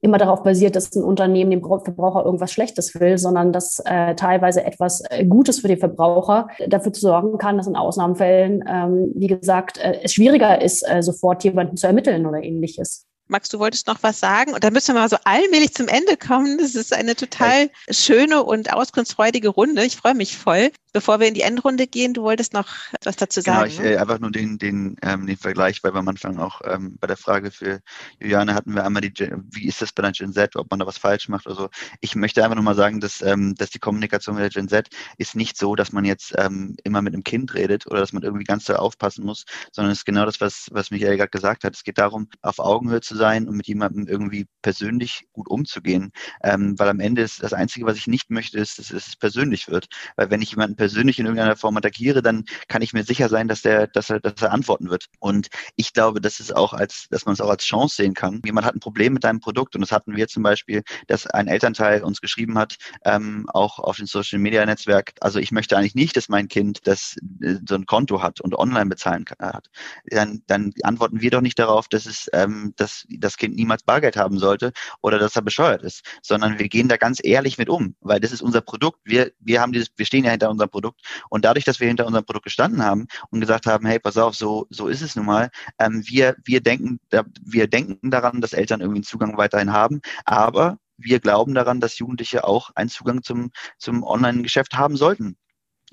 immer 0.00 0.18
darauf 0.18 0.42
basiert, 0.42 0.76
dass 0.76 0.94
ein 0.94 1.04
Unternehmen 1.04 1.50
dem 1.50 1.62
Verbraucher 1.62 2.24
irgendwas 2.24 2.52
Schlechtes 2.52 2.98
will, 2.98 3.18
sondern 3.18 3.52
dass 3.52 3.80
äh, 3.84 4.14
teilweise 4.14 4.64
etwas 4.64 5.02
äh, 5.10 5.24
Gutes 5.24 5.60
für 5.60 5.68
den 5.68 5.78
Verbraucher 5.78 6.48
dafür 6.66 6.92
zu 6.92 7.00
sorgen 7.02 7.38
kann, 7.38 7.56
dass 7.56 7.66
in 7.66 7.76
Ausnahmefällen, 7.76 8.64
ähm, 8.66 9.12
wie 9.14 9.26
gesagt, 9.26 9.78
äh, 9.78 10.00
es 10.02 10.14
schwieriger 10.14 10.60
ist, 10.62 10.82
äh, 10.88 11.02
sofort 11.02 11.44
jemanden 11.44 11.76
zu 11.76 11.86
ermitteln 11.86 12.26
oder 12.26 12.42
ähnliches. 12.42 13.06
Max, 13.30 13.48
du 13.48 13.60
wolltest 13.60 13.86
noch 13.86 14.02
was 14.02 14.18
sagen? 14.18 14.54
Und 14.54 14.64
da 14.64 14.70
müssen 14.70 14.94
wir 14.94 15.02
mal 15.02 15.08
so 15.08 15.16
allmählich 15.22 15.72
zum 15.72 15.86
Ende 15.86 16.16
kommen. 16.16 16.58
Das 16.58 16.74
ist 16.74 16.92
eine 16.92 17.14
total 17.14 17.70
schöne 17.88 18.42
und 18.42 18.72
auskunftsfreudige 18.72 19.50
Runde. 19.50 19.84
Ich 19.84 19.96
freue 19.96 20.14
mich 20.14 20.36
voll. 20.36 20.70
Bevor 20.92 21.20
wir 21.20 21.28
in 21.28 21.34
die 21.34 21.42
Endrunde 21.42 21.86
gehen, 21.86 22.14
du 22.14 22.22
wolltest 22.22 22.52
noch 22.52 22.68
was 23.04 23.16
dazu 23.16 23.42
genau, 23.42 23.60
sagen. 23.60 23.70
Genau, 23.70 23.84
ich, 23.84 23.92
äh, 23.92 23.96
einfach 23.96 24.18
nur 24.18 24.30
den, 24.30 24.58
den, 24.58 24.96
ähm, 25.02 25.26
den 25.26 25.36
Vergleich, 25.36 25.82
weil 25.84 25.94
wir 25.94 25.98
am 25.98 26.08
Anfang 26.08 26.38
auch 26.38 26.60
ähm, 26.64 26.96
bei 27.00 27.06
der 27.06 27.16
Frage 27.16 27.50
für 27.50 27.80
Juliane 28.18 28.54
hatten 28.54 28.74
wir 28.74 28.84
einmal 28.84 29.02
die, 29.02 29.12
wie 29.50 29.68
ist 29.68 29.82
das 29.82 29.92
bei 29.92 30.02
der 30.02 30.12
Gen 30.12 30.32
Z, 30.32 30.56
ob 30.56 30.70
man 30.70 30.80
da 30.80 30.86
was 30.86 30.98
falsch 30.98 31.28
macht 31.28 31.46
oder 31.46 31.54
so. 31.54 31.68
Ich 32.00 32.16
möchte 32.16 32.42
einfach 32.42 32.56
nur 32.56 32.64
mal 32.64 32.74
sagen, 32.74 33.00
dass, 33.00 33.22
ähm, 33.22 33.54
dass 33.54 33.70
die 33.70 33.78
Kommunikation 33.78 34.34
mit 34.34 34.42
der 34.42 34.50
Gen 34.50 34.68
Z 34.68 34.88
ist 35.16 35.36
nicht 35.36 35.56
so, 35.56 35.76
dass 35.76 35.92
man 35.92 36.04
jetzt 36.04 36.34
ähm, 36.36 36.76
immer 36.82 37.02
mit 37.02 37.14
einem 37.14 37.24
Kind 37.24 37.54
redet 37.54 37.86
oder 37.86 38.00
dass 38.00 38.12
man 38.12 38.22
irgendwie 38.22 38.44
ganz 38.44 38.64
doll 38.64 38.76
aufpassen 38.76 39.24
muss, 39.24 39.44
sondern 39.72 39.92
es 39.92 39.98
ist 39.98 40.04
genau 40.04 40.24
das, 40.24 40.40
was, 40.40 40.68
was 40.72 40.90
Michael 40.90 41.16
gerade 41.16 41.30
gesagt 41.30 41.64
hat. 41.64 41.74
Es 41.74 41.84
geht 41.84 41.98
darum, 41.98 42.28
auf 42.42 42.58
Augenhöhe 42.58 43.00
zu 43.00 43.16
sein 43.16 43.48
und 43.48 43.56
mit 43.56 43.66
jemandem 43.68 44.08
irgendwie 44.08 44.46
persönlich 44.62 45.28
gut 45.32 45.48
umzugehen. 45.48 46.10
Ähm, 46.42 46.78
weil 46.78 46.88
am 46.88 47.00
Ende 47.00 47.22
ist 47.22 47.42
das 47.42 47.52
Einzige, 47.52 47.86
was 47.86 47.96
ich 47.96 48.06
nicht 48.06 48.30
möchte, 48.30 48.58
ist, 48.58 48.78
dass 48.78 48.90
es 48.90 49.16
persönlich 49.16 49.68
wird. 49.68 49.86
Weil 50.16 50.30
wenn 50.30 50.42
ich 50.42 50.50
jemanden 50.50 50.76
persönlich 50.80 51.18
in 51.18 51.26
irgendeiner 51.26 51.56
Form 51.56 51.76
attackiere, 51.76 52.22
dann 52.22 52.46
kann 52.66 52.80
ich 52.80 52.94
mir 52.94 53.04
sicher 53.04 53.28
sein, 53.28 53.48
dass 53.48 53.60
der, 53.60 53.86
dass 53.86 54.08
er, 54.08 54.18
dass 54.18 54.40
er 54.40 54.50
antworten 54.50 54.88
wird. 54.88 55.08
Und 55.18 55.48
ich 55.76 55.92
glaube, 55.92 56.22
das 56.22 56.40
ist 56.40 56.56
auch 56.56 56.72
als, 56.72 57.06
dass 57.10 57.26
man 57.26 57.34
es 57.34 57.42
auch 57.42 57.50
als 57.50 57.64
Chance 57.64 57.96
sehen 57.96 58.14
kann. 58.14 58.40
Jemand 58.46 58.66
hat 58.66 58.74
ein 58.74 58.80
Problem 58.80 59.12
mit 59.12 59.24
deinem 59.24 59.40
Produkt 59.40 59.74
und 59.74 59.82
das 59.82 59.92
hatten 59.92 60.16
wir 60.16 60.26
zum 60.26 60.42
Beispiel, 60.42 60.82
dass 61.06 61.26
ein 61.26 61.48
Elternteil 61.48 62.02
uns 62.02 62.22
geschrieben 62.22 62.56
hat, 62.56 62.78
ähm, 63.04 63.46
auch 63.52 63.78
auf 63.78 63.98
dem 63.98 64.06
Social 64.06 64.38
Media 64.38 64.64
Netzwerk. 64.64 65.12
Also 65.20 65.38
ich 65.38 65.52
möchte 65.52 65.76
eigentlich 65.76 65.94
nicht, 65.94 66.16
dass 66.16 66.30
mein 66.30 66.48
Kind 66.48 66.86
das 66.86 67.16
äh, 67.42 67.56
so 67.68 67.74
ein 67.74 67.84
Konto 67.84 68.22
hat 68.22 68.40
und 68.40 68.54
online 68.54 68.86
bezahlen 68.86 69.26
kann, 69.26 69.52
hat. 69.52 69.66
Dann, 70.06 70.40
dann 70.46 70.72
antworten 70.82 71.20
wir 71.20 71.30
doch 71.30 71.42
nicht 71.42 71.58
darauf, 71.58 71.88
dass 71.88 72.06
es, 72.06 72.30
ähm, 72.32 72.72
dass 72.76 73.04
das 73.10 73.36
Kind 73.36 73.54
niemals 73.54 73.82
Bargeld 73.82 74.16
haben 74.16 74.38
sollte 74.38 74.72
oder 75.02 75.18
dass 75.18 75.36
er 75.36 75.42
bescheuert 75.42 75.82
ist, 75.82 76.06
sondern 76.22 76.58
wir 76.58 76.70
gehen 76.70 76.88
da 76.88 76.96
ganz 76.96 77.20
ehrlich 77.22 77.58
mit 77.58 77.68
um, 77.68 77.96
weil 78.00 78.18
das 78.18 78.32
ist 78.32 78.40
unser 78.40 78.62
Produkt. 78.62 79.00
Wir, 79.04 79.32
wir 79.40 79.60
haben 79.60 79.72
dieses, 79.72 79.90
wir 79.96 80.06
stehen 80.06 80.24
ja 80.24 80.30
hinter 80.30 80.48
unserem 80.48 80.69
Produkt. 80.70 81.00
Und 81.28 81.44
dadurch, 81.44 81.64
dass 81.64 81.80
wir 81.80 81.88
hinter 81.88 82.06
unserem 82.06 82.24
Produkt 82.24 82.44
gestanden 82.44 82.84
haben 82.84 83.06
und 83.30 83.40
gesagt 83.40 83.66
haben, 83.66 83.86
hey, 83.86 83.98
pass 83.98 84.16
auf, 84.16 84.34
so, 84.34 84.66
so 84.70 84.88
ist 84.88 85.02
es 85.02 85.16
nun 85.16 85.26
mal, 85.26 85.50
ähm, 85.78 86.02
wir, 86.06 86.36
wir 86.44 86.60
denken, 86.60 87.00
wir 87.42 87.66
denken 87.66 88.10
daran, 88.10 88.40
dass 88.40 88.52
Eltern 88.52 88.80
irgendwie 88.80 88.98
einen 88.98 89.04
Zugang 89.04 89.36
weiterhin 89.36 89.72
haben, 89.72 90.00
aber 90.24 90.78
wir 90.96 91.20
glauben 91.20 91.54
daran, 91.54 91.80
dass 91.80 91.98
Jugendliche 91.98 92.44
auch 92.44 92.70
einen 92.74 92.90
Zugang 92.90 93.22
zum, 93.22 93.50
zum 93.78 94.02
Online-Geschäft 94.02 94.74
haben 94.74 94.96
sollten 94.96 95.36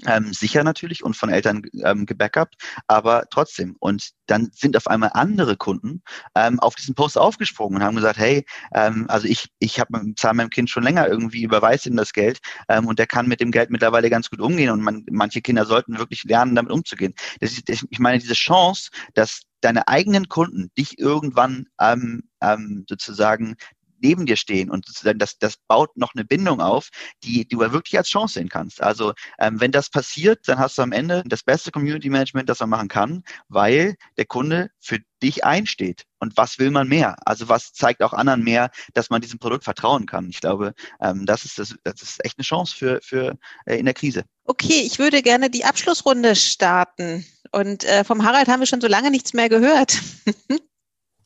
ähm, 0.05 0.33
sicher 0.33 0.63
natürlich 0.63 1.03
und 1.03 1.15
von 1.15 1.29
Eltern 1.29 1.63
ähm, 1.83 2.05
gebackupt, 2.05 2.55
aber 2.87 3.25
trotzdem. 3.29 3.75
Und 3.79 4.11
dann 4.27 4.51
sind 4.53 4.77
auf 4.77 4.87
einmal 4.87 5.11
andere 5.13 5.57
Kunden 5.57 6.03
ähm, 6.35 6.59
auf 6.59 6.75
diesen 6.75 6.95
Post 6.95 7.17
aufgesprungen 7.17 7.77
und 7.77 7.83
haben 7.83 7.95
gesagt, 7.95 8.19
hey, 8.19 8.45
ähm, 8.73 9.05
also 9.09 9.27
ich, 9.27 9.49
ich 9.59 9.79
habe 9.79 10.13
zahle 10.15 10.35
meinem 10.35 10.49
Kind 10.49 10.69
schon 10.69 10.83
länger 10.83 11.07
irgendwie 11.07 11.43
überweist 11.43 11.85
ihm 11.85 11.95
das 11.95 12.13
Geld 12.13 12.39
ähm, 12.69 12.87
und 12.87 12.99
der 12.99 13.07
kann 13.07 13.27
mit 13.27 13.39
dem 13.39 13.51
Geld 13.51 13.69
mittlerweile 13.69 14.09
ganz 14.09 14.29
gut 14.29 14.41
umgehen 14.41 14.69
und 14.69 14.81
man, 14.81 15.05
manche 15.09 15.41
Kinder 15.41 15.65
sollten 15.65 15.97
wirklich 15.97 16.23
lernen, 16.25 16.55
damit 16.55 16.71
umzugehen. 16.71 17.13
Das 17.39 17.51
ist, 17.51 17.69
ich 17.69 17.99
meine, 17.99 18.19
diese 18.19 18.33
Chance, 18.33 18.91
dass 19.13 19.41
deine 19.61 19.87
eigenen 19.87 20.27
Kunden 20.27 20.69
dich 20.77 20.99
irgendwann 20.99 21.67
ähm, 21.81 22.23
ähm, 22.41 22.85
sozusagen 22.87 23.55
neben 23.99 24.25
dir 24.25 24.35
stehen 24.35 24.69
und 24.69 24.85
sozusagen 24.85 25.19
das, 25.19 25.37
das 25.37 25.55
baut 25.67 25.95
noch 25.97 26.13
eine 26.15 26.25
Bindung 26.25 26.61
auf, 26.61 26.89
die, 27.23 27.47
die 27.47 27.55
du 27.55 27.59
wirklich 27.59 27.97
als 27.97 28.09
Chance 28.09 28.35
sehen 28.35 28.49
kannst. 28.49 28.81
Also 28.81 29.13
ähm, 29.39 29.59
wenn 29.59 29.71
das 29.71 29.89
passiert, 29.89 30.47
dann 30.47 30.59
hast 30.59 30.77
du 30.77 30.81
am 30.81 30.91
Ende 30.91 31.23
das 31.25 31.43
beste 31.43 31.71
Community 31.71 32.09
Management, 32.09 32.49
das 32.49 32.59
man 32.59 32.69
machen 32.69 32.87
kann, 32.87 33.23
weil 33.47 33.95
der 34.17 34.25
Kunde 34.25 34.69
für 34.79 34.99
dich 35.21 35.43
einsteht. 35.43 36.03
Und 36.19 36.37
was 36.37 36.59
will 36.59 36.71
man 36.71 36.87
mehr? 36.87 37.15
Also 37.25 37.49
was 37.49 37.73
zeigt 37.73 38.01
auch 38.01 38.13
anderen 38.13 38.43
mehr, 38.43 38.71
dass 38.93 39.09
man 39.09 39.21
diesem 39.21 39.39
Produkt 39.39 39.63
vertrauen 39.63 40.05
kann? 40.05 40.29
Ich 40.29 40.39
glaube, 40.39 40.73
ähm, 41.01 41.25
das, 41.25 41.45
ist 41.45 41.59
das, 41.59 41.75
das 41.83 42.01
ist 42.01 42.25
echt 42.25 42.37
eine 42.37 42.43
Chance 42.43 42.75
für, 42.75 42.99
für 43.01 43.37
äh, 43.65 43.77
in 43.77 43.85
der 43.85 43.93
Krise. 43.93 44.23
Okay, 44.45 44.81
ich 44.85 44.99
würde 44.99 45.21
gerne 45.21 45.49
die 45.49 45.65
Abschlussrunde 45.65 46.35
starten. 46.35 47.25
Und 47.51 47.83
äh, 47.83 48.03
vom 48.03 48.23
Harald 48.23 48.47
haben 48.47 48.59
wir 48.59 48.67
schon 48.67 48.81
so 48.81 48.87
lange 48.87 49.11
nichts 49.11 49.33
mehr 49.33 49.49
gehört. 49.49 50.01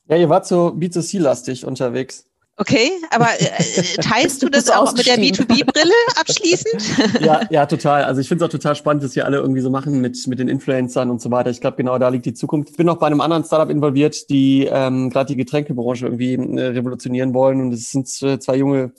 ja, 0.07 0.17
ihr 0.17 0.30
wart 0.30 0.47
so 0.47 0.69
B2C-lastig 0.69 1.65
unterwegs. 1.65 2.26
Okay, 2.62 2.91
aber 3.09 3.28
äh, 3.39 3.45
äh 3.45 3.84
teilst 4.03 4.43
du 4.43 4.49
das 4.51 4.70
auch 4.70 4.93
mit 4.93 5.07
der 5.07 5.18
B2B-Brille 5.18 5.93
abschließend? 6.20 7.20
ja, 7.22 7.41
ja, 7.49 7.66
total. 7.66 8.03
Also 8.03 8.22
ich 8.22 8.28
finde 8.28 8.45
es 8.45 8.47
auch 8.47 8.51
total 8.51 8.76
spannend, 8.76 9.03
dass 9.03 9.16
wir 9.16 9.26
alle 9.26 9.38
irgendwie 9.38 9.62
so 9.62 9.72
machen 9.72 9.99
mit, 9.99 10.28
mit 10.28 10.38
den 10.38 10.47
Influencern 10.47 11.09
und 11.09 11.20
so 11.20 11.32
weiter. 11.32 11.49
Ich 11.49 11.59
glaube, 11.59 11.78
genau 11.78 11.97
da 11.97 12.09
liegt 12.09 12.28
die 12.28 12.36
Zukunft. 12.36 12.70
Ich 12.70 12.78
bin 12.78 12.88
auch 12.88 12.97
bei 12.97 13.07
einem 13.07 13.20
anderen 13.20 13.43
Startup 13.43 13.68
involviert, 13.68 14.30
die 14.30 14.70
ähm, 14.72 15.09
gerade 15.09 15.30
die 15.30 15.38
Getränkebranche 15.38 16.05
irgendwie 16.05 16.36
äh, 16.36 16.68
revolutionieren 16.68 17.34
wollen. 17.34 17.62
Und 17.62 17.74
es 17.74 17.89
sind 17.89 18.07
äh, 18.22 18.38
zwei 18.38 18.57
junge 18.57 18.91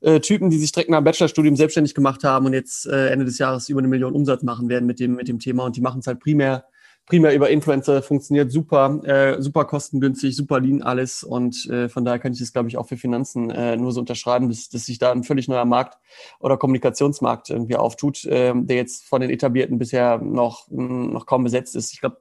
äh, 0.00 0.18
Typen, 0.18 0.50
die 0.50 0.58
sich 0.58 0.72
direkt 0.72 0.90
nach 0.90 0.98
dem 0.98 1.04
Bachelorstudium 1.04 1.54
selbstständig 1.54 1.94
gemacht 1.94 2.24
haben 2.24 2.46
und 2.46 2.54
jetzt 2.54 2.86
äh, 2.86 3.10
Ende 3.10 3.24
des 3.24 3.38
Jahres 3.38 3.68
über 3.68 3.78
eine 3.78 3.88
Million 3.88 4.14
Umsatz 4.14 4.42
machen 4.42 4.68
werden 4.68 4.86
mit 4.86 4.98
dem, 4.98 5.14
mit 5.14 5.28
dem 5.28 5.38
Thema. 5.38 5.64
Und 5.64 5.76
die 5.76 5.80
machen 5.80 6.00
es 6.00 6.08
halt 6.08 6.18
primär 6.18 6.64
primär 7.06 7.34
über 7.34 7.50
Influencer, 7.50 8.02
funktioniert 8.02 8.50
super, 8.50 9.00
äh, 9.04 9.40
super 9.40 9.64
kostengünstig, 9.64 10.36
super 10.36 10.60
lean 10.60 10.82
alles 10.82 11.22
und 11.22 11.68
äh, 11.70 11.88
von 11.88 12.04
daher 12.04 12.18
kann 12.18 12.32
ich 12.32 12.40
das, 12.40 12.52
glaube 12.52 12.68
ich, 12.68 12.76
auch 12.76 12.88
für 12.88 12.96
Finanzen 12.96 13.50
äh, 13.50 13.76
nur 13.76 13.92
so 13.92 14.00
unterschreiben, 14.00 14.48
dass, 14.48 14.68
dass 14.68 14.86
sich 14.86 14.98
da 14.98 15.12
ein 15.12 15.22
völlig 15.22 15.48
neuer 15.48 15.64
Markt 15.64 15.98
oder 16.40 16.56
Kommunikationsmarkt 16.56 17.50
irgendwie 17.50 17.76
auftut, 17.76 18.24
äh, 18.24 18.52
der 18.54 18.76
jetzt 18.76 19.04
von 19.04 19.20
den 19.20 19.30
etablierten 19.30 19.78
bisher 19.78 20.18
noch, 20.18 20.68
noch 20.70 21.26
kaum 21.26 21.44
besetzt 21.44 21.76
ist. 21.76 21.92
Ich 21.92 22.00
glaube, 22.00 22.18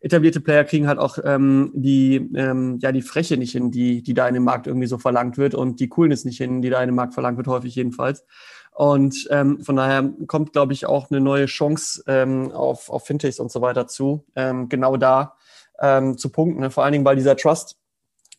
etablierte 0.00 0.40
Player 0.40 0.64
kriegen 0.64 0.86
halt 0.86 0.98
auch 0.98 1.18
ähm, 1.24 1.72
die, 1.74 2.16
ähm, 2.34 2.78
ja, 2.80 2.92
die 2.92 3.02
Freche 3.02 3.36
nicht 3.36 3.52
hin, 3.52 3.70
die, 3.70 4.02
die 4.02 4.14
da 4.14 4.28
in 4.28 4.34
dem 4.34 4.44
Markt 4.44 4.66
irgendwie 4.66 4.86
so 4.86 4.98
verlangt 4.98 5.38
wird 5.38 5.54
und 5.54 5.80
die 5.80 5.88
Coolness 5.88 6.24
nicht 6.24 6.38
hin, 6.38 6.62
die 6.62 6.70
da 6.70 6.80
in 6.80 6.88
dem 6.88 6.94
Markt 6.94 7.14
verlangt 7.14 7.36
wird, 7.36 7.48
häufig 7.48 7.74
jedenfalls. 7.74 8.24
Und 8.78 9.26
ähm, 9.32 9.60
von 9.64 9.74
daher 9.74 10.08
kommt, 10.28 10.52
glaube 10.52 10.72
ich, 10.72 10.86
auch 10.86 11.10
eine 11.10 11.20
neue 11.20 11.46
Chance 11.46 12.04
ähm, 12.06 12.52
auf, 12.52 12.90
auf 12.90 13.04
Fintechs 13.04 13.40
und 13.40 13.50
so 13.50 13.60
weiter 13.60 13.88
zu, 13.88 14.24
ähm, 14.36 14.68
genau 14.68 14.96
da 14.96 15.34
ähm, 15.80 16.16
zu 16.16 16.30
punkten. 16.30 16.60
Ne? 16.60 16.70
Vor 16.70 16.84
allen 16.84 16.92
Dingen, 16.92 17.04
weil 17.04 17.16
dieser 17.16 17.36
Trust 17.36 17.76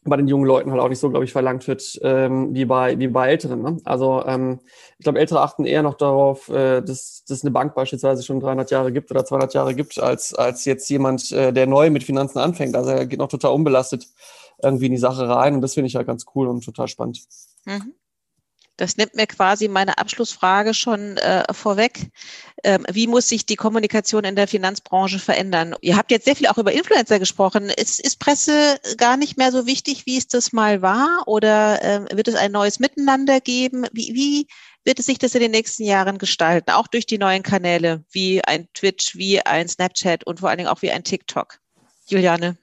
bei 0.06 0.16
den 0.16 0.30
jungen 0.30 0.46
Leuten 0.46 0.72
halt 0.72 0.80
auch 0.80 0.88
nicht 0.88 1.00
so, 1.00 1.10
glaube 1.10 1.26
ich, 1.26 1.34
verlangt 1.34 1.68
wird 1.68 2.00
ähm, 2.04 2.54
wie 2.54 2.64
bei 2.64 2.98
wie 2.98 3.10
bei 3.10 3.32
Älteren. 3.32 3.62
Ne? 3.62 3.82
Also 3.84 4.24
ähm, 4.26 4.62
ich 4.98 5.04
glaube, 5.04 5.20
Ältere 5.20 5.42
achten 5.42 5.66
eher 5.66 5.84
noch 5.84 5.96
darauf, 5.96 6.48
äh, 6.48 6.80
dass, 6.80 7.26
dass 7.28 7.44
eine 7.44 7.52
Bank 7.52 7.76
beispielsweise 7.76 8.24
schon 8.24 8.40
300 8.40 8.72
Jahre 8.72 8.94
gibt 8.94 9.12
oder 9.12 9.26
200 9.26 9.54
Jahre 9.54 9.76
gibt, 9.76 10.00
als 10.00 10.34
als 10.34 10.64
jetzt 10.64 10.90
jemand, 10.90 11.34
äh, 11.34 11.52
der 11.52 11.68
neu 11.68 11.90
mit 11.90 12.06
Finanzen 12.06 12.40
anfängt. 12.40 12.78
Also 12.78 12.92
er 12.92 13.06
geht 13.08 13.20
noch 13.20 13.28
total 13.28 13.52
unbelastet 13.52 14.08
irgendwie 14.64 14.86
in 14.86 14.94
die 14.94 15.00
Sache 15.00 15.28
rein 15.28 15.54
und 15.56 15.60
das 15.60 15.74
finde 15.74 15.88
ich 15.88 15.98
halt 15.98 16.08
ganz 16.08 16.26
cool 16.34 16.48
und 16.48 16.64
total 16.64 16.88
spannend. 16.88 17.26
Mhm. 17.66 17.94
Das 18.80 18.96
nimmt 18.96 19.14
mir 19.14 19.28
quasi 19.28 19.68
meine 19.68 19.98
Abschlussfrage 19.98 20.74
schon 20.74 21.18
äh, 21.18 21.44
vorweg. 21.54 22.12
Ähm, 22.64 22.86
wie 22.90 23.08
muss 23.08 23.28
sich 23.28 23.46
die 23.46 23.58
Kommunikation 23.58 24.24
in 24.24 24.38
der 24.38 24.48
Finanzbranche 24.48 25.20
verändern? 25.20 25.76
Ihr 25.82 25.98
habt 25.98 26.12
jetzt 26.12 26.24
sehr 26.24 26.38
viel 26.38 26.48
auch 26.48 26.58
über 26.58 26.72
Influencer 26.72 27.20
gesprochen. 27.20 27.70
Ist, 27.70 28.00
ist 28.00 28.20
Presse 28.20 28.80
gar 28.96 29.18
nicht 29.18 29.38
mehr 29.38 29.52
so 29.52 29.66
wichtig, 29.66 30.06
wie 30.06 30.18
es 30.18 30.28
das 30.28 30.54
mal 30.54 30.82
war? 30.82 31.24
Oder 31.26 31.84
äh, 31.84 32.16
wird 32.16 32.30
es 32.30 32.36
ein 32.36 32.54
neues 32.54 32.80
Miteinander 32.80 33.42
geben? 33.42 33.86
Wie, 33.92 34.14
wie 34.14 34.48
wird 34.86 35.00
es 35.00 35.08
sich 35.08 35.20
das 35.20 35.36
in 35.36 35.42
den 35.42 35.52
nächsten 35.52 35.84
Jahren 35.84 36.18
gestalten? 36.18 36.72
Auch 36.72 36.88
durch 36.88 37.06
die 37.06 37.18
neuen 37.18 37.44
Kanäle 37.44 38.06
wie 38.12 38.42
ein 38.46 38.70
Twitch, 38.74 39.18
wie 39.18 39.42
ein 39.46 39.68
Snapchat 39.68 40.26
und 40.26 40.40
vor 40.40 40.48
allen 40.48 40.60
Dingen 40.60 40.70
auch 40.70 40.82
wie 40.82 40.92
ein 40.92 41.04
TikTok. 41.04 41.60
Juliane 42.08 42.58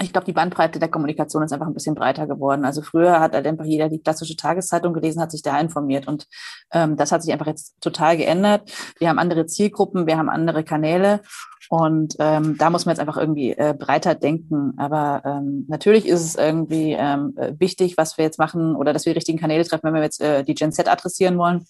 ich 0.00 0.12
glaube, 0.12 0.26
die 0.26 0.32
Bandbreite 0.32 0.78
der 0.78 0.88
Kommunikation 0.88 1.42
ist 1.42 1.52
einfach 1.52 1.66
ein 1.66 1.74
bisschen 1.74 1.94
breiter 1.94 2.26
geworden. 2.26 2.64
Also 2.64 2.82
früher 2.82 3.18
hat 3.18 3.34
halt 3.34 3.46
einfach 3.46 3.64
jeder 3.64 3.88
die 3.88 4.00
klassische 4.00 4.36
Tageszeitung 4.36 4.92
gelesen, 4.92 5.20
hat 5.20 5.32
sich 5.32 5.42
da 5.42 5.58
informiert. 5.58 6.06
Und 6.06 6.26
ähm, 6.72 6.96
das 6.96 7.10
hat 7.10 7.22
sich 7.22 7.32
einfach 7.32 7.46
jetzt 7.46 7.80
total 7.80 8.16
geändert. 8.16 8.70
Wir 8.98 9.08
haben 9.08 9.18
andere 9.18 9.46
Zielgruppen, 9.46 10.06
wir 10.06 10.16
haben 10.16 10.28
andere 10.28 10.62
Kanäle. 10.62 11.20
Und 11.68 12.14
ähm, 12.18 12.56
da 12.56 12.70
muss 12.70 12.86
man 12.86 12.94
jetzt 12.94 13.00
einfach 13.00 13.16
irgendwie 13.16 13.52
äh, 13.52 13.74
breiter 13.78 14.14
denken. 14.14 14.74
Aber 14.78 15.22
ähm, 15.24 15.66
natürlich 15.68 16.06
ist 16.06 16.24
es 16.24 16.34
irgendwie 16.36 16.92
ähm, 16.92 17.34
wichtig, 17.58 17.98
was 17.98 18.16
wir 18.16 18.24
jetzt 18.24 18.38
machen 18.38 18.76
oder 18.76 18.92
dass 18.92 19.04
wir 19.04 19.12
die 19.12 19.18
richtigen 19.18 19.38
Kanäle 19.38 19.64
treffen, 19.64 19.82
wenn 19.84 19.94
wir 19.94 20.02
jetzt 20.02 20.20
äh, 20.20 20.44
die 20.44 20.54
Gen 20.54 20.72
Z 20.72 20.88
adressieren 20.88 21.38
wollen. 21.38 21.66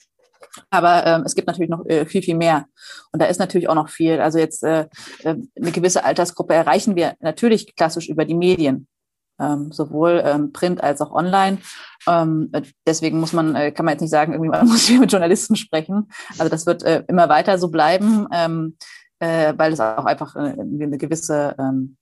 Aber 0.71 1.07
ähm, 1.07 1.23
es 1.25 1.35
gibt 1.35 1.47
natürlich 1.47 1.71
noch 1.71 1.85
äh, 1.87 2.07
viel, 2.07 2.23
viel 2.23 2.37
mehr. 2.37 2.67
Und 3.13 3.23
da 3.23 3.27
ist 3.27 3.39
natürlich 3.39 3.69
auch 3.69 3.75
noch 3.75 3.89
viel. 3.89 4.21
Also 4.21 4.39
jetzt 4.39 4.63
äh, 4.63 4.87
äh, 5.23 5.37
eine 5.57 5.73
gewisse 5.73 6.05
Altersgruppe 6.05 6.55
erreichen 6.55 6.97
wir 6.97 7.15
natürlich 7.21 7.75
klassisch 7.77 8.09
über 8.09 8.25
die 8.25 8.35
Medien. 8.35 8.89
Ähm, 9.41 9.71
sowohl 9.71 10.21
ähm, 10.25 10.53
Print 10.53 10.83
als 10.83 11.01
auch 11.01 11.13
online. 11.13 11.59
Ähm, 12.09 12.51
deswegen 12.85 13.21
muss 13.21 13.33
man, 13.33 13.55
äh, 13.55 13.71
kann 13.71 13.85
man 13.85 13.93
jetzt 13.93 14.01
nicht 14.01 14.11
sagen, 14.11 14.33
irgendwie 14.33 14.51
man 14.51 14.67
muss 14.69 14.87
hier 14.87 14.99
mit 14.99 15.13
Journalisten 15.13 15.55
sprechen. 15.55 16.11
Also 16.39 16.49
das 16.49 16.67
wird 16.67 16.83
äh, 16.83 17.05
immer 17.07 17.29
weiter 17.29 17.57
so 17.59 17.69
bleiben, 17.69 18.27
ähm, 18.33 18.77
äh, 19.21 19.55
weil 19.57 19.73
es 19.73 19.79
auch 19.79 20.07
einfach 20.07 20.35
äh, 20.35 20.57
eine 20.59 20.99
gewisse 20.99 21.55
ähm, 21.57 21.97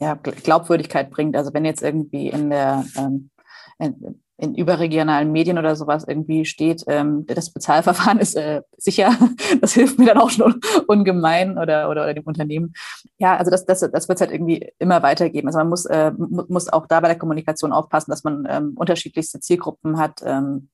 ja, 0.00 0.14
Glaubwürdigkeit 0.14 1.10
bringt. 1.10 1.36
Also 1.36 1.52
wenn 1.52 1.66
jetzt 1.66 1.82
irgendwie 1.82 2.28
in 2.28 2.48
der 2.48 2.86
ähm, 2.96 3.30
in, 3.78 4.22
in 4.38 4.54
überregionalen 4.54 5.32
Medien 5.32 5.58
oder 5.58 5.74
sowas 5.74 6.04
irgendwie 6.06 6.44
steht, 6.44 6.84
ähm, 6.86 7.26
das 7.26 7.50
Bezahlverfahren 7.50 8.18
ist 8.20 8.36
äh, 8.36 8.62
sicher. 8.76 9.10
Das 9.60 9.72
hilft 9.72 9.98
mir 9.98 10.06
dann 10.06 10.18
auch 10.18 10.30
schon 10.30 10.60
ungemein 10.86 11.58
oder, 11.58 11.88
oder, 11.90 12.02
oder 12.02 12.14
dem 12.14 12.24
Unternehmen. 12.24 12.74
Ja, 13.18 13.36
also 13.36 13.50
das, 13.50 13.64
das, 13.66 13.80
das 13.80 14.08
wird 14.08 14.20
halt 14.20 14.30
irgendwie 14.30 14.70
immer 14.78 15.02
weitergeben. 15.02 15.48
Also 15.48 15.58
man 15.58 15.68
muss, 15.68 15.86
äh, 15.86 16.12
muss 16.16 16.68
auch 16.68 16.86
da 16.86 17.00
bei 17.00 17.08
der 17.08 17.18
Kommunikation 17.18 17.72
aufpassen, 17.72 18.10
dass 18.10 18.24
man 18.24 18.46
ähm, 18.48 18.74
unterschiedlichste 18.76 19.40
Zielgruppen 19.40 19.98
hat, 19.98 20.20
ähm, 20.24 20.68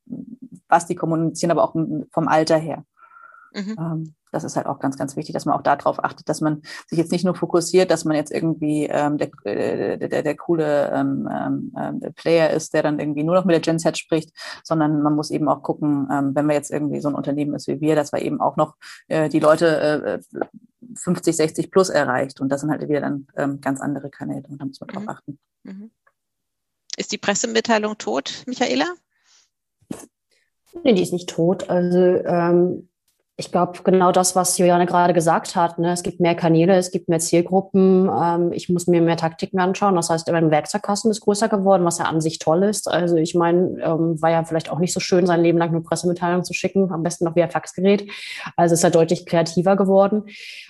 was 0.69 0.87
die 0.87 0.97
kommunizieren, 0.97 1.53
aber 1.53 1.65
auch 1.65 1.73
vom 1.73 2.29
Alter 2.29 2.59
her. 2.59 2.85
Mhm. 3.55 3.77
Ähm, 3.79 4.15
das 4.33 4.43
ist 4.43 4.57
halt 4.57 4.67
auch 4.67 4.81
ganz, 4.81 4.99
ganz 4.99 5.17
wichtig, 5.17 5.33
dass 5.33 5.47
man 5.47 5.57
auch 5.57 5.63
darauf 5.63 6.03
achtet, 6.03 6.29
dass 6.29 6.41
man 6.41 6.63
sich 6.89 6.99
jetzt 6.99 7.13
nicht 7.13 7.25
nur 7.25 7.37
fokussiert, 7.37 7.91
dass 7.91 8.05
man 8.05 8.17
jetzt 8.17 8.33
irgendwie 8.33 8.87
ähm, 8.87 9.17
der, 9.17 9.31
äh, 9.45 9.97
der, 9.97 10.09
der, 10.09 10.23
der 10.25 10.37
coole 10.37 10.91
ähm, 10.93 11.73
ähm, 11.79 12.01
Player 12.17 12.51
ist, 12.51 12.75
der 12.75 12.83
dann 12.83 12.99
irgendwie 12.99 13.23
nur 13.23 13.37
noch 13.37 13.45
mit 13.45 13.55
der 13.55 13.61
Gen 13.61 13.79
Z 13.79 13.97
spricht, 13.97 14.33
sondern 14.65 15.03
man 15.03 15.15
muss 15.15 15.31
eben 15.31 15.49
auch 15.49 15.63
gucken, 15.63 16.09
ähm, 16.11 16.35
wenn 16.35 16.47
man 16.47 16.57
jetzt 16.57 16.73
irgendwie 16.73 17.01
so 17.01 17.09
ein 17.09 17.15
Unternehmen 17.15 17.55
ist 17.55 17.69
wie 17.69 17.81
wir, 17.81 17.95
dass 17.95 18.13
wir 18.13 18.23
eben 18.23 18.41
auch 18.41 18.57
noch 18.57 18.75
äh, 19.07 19.29
die 19.29 19.41
Leute 19.41 20.21
äh, 20.33 20.39
50, 20.97 21.37
60 21.37 21.71
plus 21.71 21.89
erreicht. 21.89 22.41
Und 22.41 22.49
das 22.49 22.61
sind 22.61 22.71
halt 22.71 22.87
wieder 22.89 23.01
dann 23.01 23.29
ähm, 23.37 23.61
ganz 23.61 23.81
andere 23.81 24.11
Kanäle 24.11 24.45
und 24.49 24.61
da 24.61 24.65
muss 24.65 24.81
man 24.81 24.89
drauf 24.89 25.03
mhm. 25.03 25.09
achten. 25.09 25.39
Mhm. 25.63 25.91
Ist 26.97 27.13
die 27.13 27.19
Pressemitteilung 27.19 27.99
tot, 27.99 28.45
Michaela? 28.47 28.87
Nee, 30.83 30.95
die 30.95 31.03
ist 31.03 31.13
nicht 31.13 31.29
tot. 31.29 31.71
Also 31.71 31.99
ähm, 31.99 32.89
ich 33.37 33.51
glaube, 33.51 33.81
genau 33.83 34.13
das, 34.13 34.37
was 34.37 34.59
Juliane 34.59 34.87
gerade 34.87 35.13
gesagt 35.13 35.57
hat. 35.57 35.81
Ne? 35.81 35.91
Es 35.91 36.05
gibt 36.05 36.21
mehr 36.21 36.37
Kanäle, 36.37 36.77
es 36.77 36.93
gibt 36.93 37.09
mehr 37.09 37.19
Zielgruppen. 37.19 38.09
Ähm, 38.09 38.53
ich 38.53 38.69
muss 38.69 38.87
mir 38.87 39.03
mehr 39.03 39.17
Taktiken 39.17 39.59
anschauen. 39.59 39.97
Das 39.97 40.09
heißt, 40.09 40.31
mein 40.31 40.53
Werkzeugkasten 40.53 41.11
ist 41.11 41.21
größer 41.21 41.49
geworden, 41.49 41.85
was 41.85 41.99
ja 41.99 42.05
an 42.05 42.21
sich 42.21 42.39
toll 42.39 42.63
ist. 42.63 42.89
Also 42.89 43.17
ich 43.17 43.35
meine, 43.35 43.83
ähm, 43.83 44.23
war 44.23 44.31
ja 44.31 44.45
vielleicht 44.45 44.71
auch 44.71 44.79
nicht 44.79 44.93
so 44.93 45.01
schön, 45.01 45.27
sein 45.27 45.43
Leben 45.43 45.59
lang 45.59 45.73
nur 45.73 45.83
Pressemitteilungen 45.83 46.45
zu 46.45 46.55
schicken, 46.55 46.93
am 46.93 47.03
besten 47.03 47.25
noch 47.25 47.35
via 47.35 47.49
Faxgerät. 47.49 48.09
Also 48.57 48.75
ist 48.75 48.85
ja 48.85 48.91
deutlich 48.91 49.27
kreativer 49.27 49.75
geworden. 49.75 50.27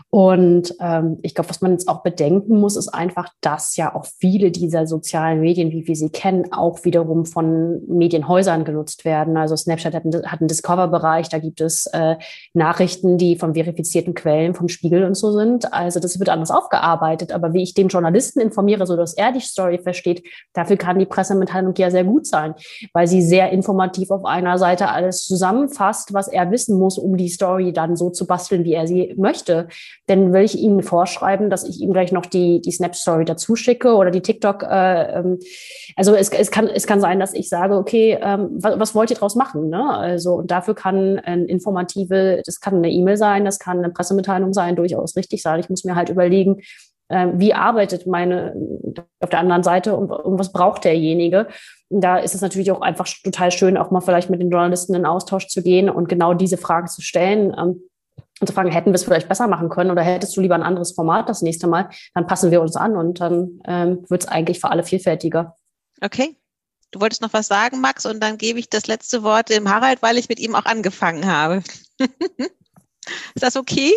Und 0.09 0.75
ähm, 0.81 1.19
ich 1.21 1.35
glaube, 1.35 1.51
was 1.51 1.61
man 1.61 1.73
jetzt 1.73 1.87
auch 1.87 2.03
bedenken 2.03 2.59
muss, 2.61 2.77
ist 2.77 2.89
einfach, 2.89 3.29
dass 3.43 3.77
ja 3.77 3.95
auch 3.95 4.07
viele 4.07 4.51
dieser 4.51 4.87
sozialen 4.87 5.41
Medien, 5.41 5.71
wie 5.71 5.87
wir 5.87 5.97
sie 5.97 6.09
kennen, 6.09 6.51
auch 6.51 6.83
wiederum 6.85 7.27
von 7.27 7.83
Medienhäusern 7.89 8.65
genutzt 8.65 9.05
werden. 9.05 9.37
Also 9.37 9.55
Snapchat 9.55 9.95
hat 9.95 10.07
einen, 10.07 10.25
einen 10.25 10.49
Discover-Bereich, 10.49 11.29
da 11.29 11.39
gibt 11.39 11.61
es 11.61 11.85
äh, 11.93 12.17
Nachrichten, 12.57 13.19
die 13.19 13.37
von 13.37 13.55
verifizierten 13.55 14.15
Quellen, 14.15 14.55
vom 14.55 14.69
Spiegel 14.69 15.05
und 15.05 15.17
so 15.17 15.33
sind. 15.33 15.73
Also 15.73 15.99
das 15.99 16.21
wird 16.21 16.29
anders 16.29 16.53
aufgearbeitet. 16.53 17.33
Aber 17.33 17.53
wie 17.53 17.65
ich 17.65 17.75
den 17.75 17.89
Journalisten 17.89 18.41
informiere, 18.41 18.87
so 18.87 18.97
dass 18.97 19.15
er 19.15 19.33
die 19.33 19.41
Story 19.41 19.79
versteht, 19.79 20.23
dafür 20.53 20.77
kann 20.77 21.01
die 21.01 21.05
Pressemitteilung 21.05 21.75
ja 21.77 21.91
sehr 21.91 22.05
gut 22.05 22.29
sein, 22.29 22.55
weil 22.93 23.09
sie 23.09 23.23
sehr 23.23 23.51
informativ 23.51 24.13
auf 24.13 24.25
einer 24.25 24.57
Seite 24.57 24.89
alles 24.89 25.27
zusammenfasst, 25.27 26.15
was 26.15 26.29
er 26.29 26.53
wissen 26.53 26.79
muss, 26.79 26.97
um 26.97 27.17
die 27.17 27.29
Story 27.29 27.73
dann 27.73 27.97
so 27.97 28.11
zu 28.11 28.25
basteln, 28.25 28.63
wie 28.63 28.75
er 28.75 28.87
sie 28.87 29.15
möchte. 29.17 29.67
Denn 30.09 30.33
will 30.33 30.45
ich 30.45 30.57
Ihnen 30.57 30.85
vorschreiben, 30.85 31.51
dass 31.51 31.69
ich 31.69 31.81
ihm 31.81 31.93
gleich 31.93 32.13
noch 32.13 32.27
die, 32.27 32.61
die 32.61 32.71
Snap-Story 32.71 33.25
dazu 33.25 33.57
schicke 33.57 33.97
oder 33.97 34.13
die 34.13 34.23
TikTok. 34.23 34.63
Äh, 34.63 35.19
ähm, 35.19 35.39
also 35.97 36.15
es, 36.15 36.29
es, 36.29 36.53
kann, 36.53 36.69
es 36.69 36.87
kann 36.87 37.01
sein, 37.01 37.19
dass 37.19 37.35
ich 37.35 37.49
sage, 37.49 37.75
okay, 37.75 38.17
ähm, 38.23 38.51
was, 38.53 38.79
was 38.79 38.95
wollt 38.95 39.11
ihr 39.11 39.17
draus 39.17 39.35
machen? 39.35 39.71
Ne? 39.71 39.91
Also 39.93 40.35
und 40.35 40.53
dafür 40.53 40.77
kann 40.77 41.19
ein 41.19 41.47
informative 41.47 42.44
das 42.47 42.61
kann 42.61 42.77
eine 42.77 42.91
E-Mail 42.91 43.17
sein, 43.17 43.45
das 43.45 43.59
kann 43.59 43.79
eine 43.79 43.91
Pressemitteilung 43.91 44.53
sein, 44.53 44.77
durchaus 44.77 45.17
richtig 45.17 45.43
sein. 45.43 45.61
Ich 45.61 45.71
muss 45.71 45.85
mir 45.85 45.95
halt 45.95 46.09
überlegen, 46.09 46.61
äh, 47.09 47.29
wie 47.35 47.55
arbeitet 47.55 48.07
meine 48.07 48.55
auf 49.21 49.31
der 49.31 49.41
anderen 49.41 49.63
Seite 49.63 49.97
und, 49.97 50.11
und 50.11 50.39
was 50.39 50.53
braucht 50.53 50.85
derjenige. 50.85 51.49
da 51.91 52.19
ist 52.19 52.35
es 52.35 52.41
natürlich 52.41 52.73
auch 52.73 52.81
einfach 52.81 53.07
total 53.23 53.51
schön, 53.51 53.77
auch 53.77 53.91
mal 53.91 54.01
vielleicht 54.01 54.31
mit 54.31 54.41
den 54.41 54.51
Journalisten 54.51 54.95
in 54.95 55.07
Austausch 55.07 55.49
zu 55.49 55.63
gehen 55.63 55.89
und 55.91 56.09
genau 56.09 56.35
diese 56.35 56.57
Fragen 56.57 56.89
zu 56.89 57.03
stellen. 57.03 57.55
Ähm, 57.59 57.83
und 58.41 58.49
zu 58.49 58.53
fragen, 58.53 58.73
hätten 58.73 58.91
wir 58.91 58.97
es 58.97 59.05
vielleicht 59.05 59.29
besser 59.29 59.47
machen 59.47 59.69
können 59.69 59.93
oder 59.93 60.03
hättest 60.03 60.37
du 60.37 60.41
lieber 60.41 60.57
ein 60.57 60.65
anderes 60.65 60.93
Format 60.93 61.29
das 61.29 61.41
nächste 61.41 61.69
Mal, 61.69 61.89
dann 62.15 62.27
passen 62.27 62.51
wir 62.51 62.61
uns 62.61 62.75
an 62.75 62.97
und 62.97 63.21
dann 63.21 63.61
ähm, 63.65 64.05
wird 64.09 64.25
es 64.25 64.29
eigentlich 64.29 64.59
für 64.59 64.71
alle 64.71 64.83
vielfältiger. 64.83 65.55
Okay. 66.03 66.37
Du 66.95 67.01
wolltest 67.01 67.23
noch 67.23 67.33
was 67.33 67.49
sagen, 67.49 67.81
Max, 67.81 68.07
und 68.07 68.21
dann 68.21 68.39
gebe 68.39 68.61
ich 68.61 68.71
das 68.71 68.87
letzte 68.87 69.25
Wort 69.25 69.49
dem 69.49 69.69
Harald, 69.69 70.01
weil 70.01 70.17
ich 70.17 70.29
mit 70.29 70.39
ihm 70.39 70.55
auch 70.55 70.65
angefangen 70.65 71.27
habe. 71.27 71.61
Ist 71.99 73.43
das 73.43 73.57
okay? 73.57 73.93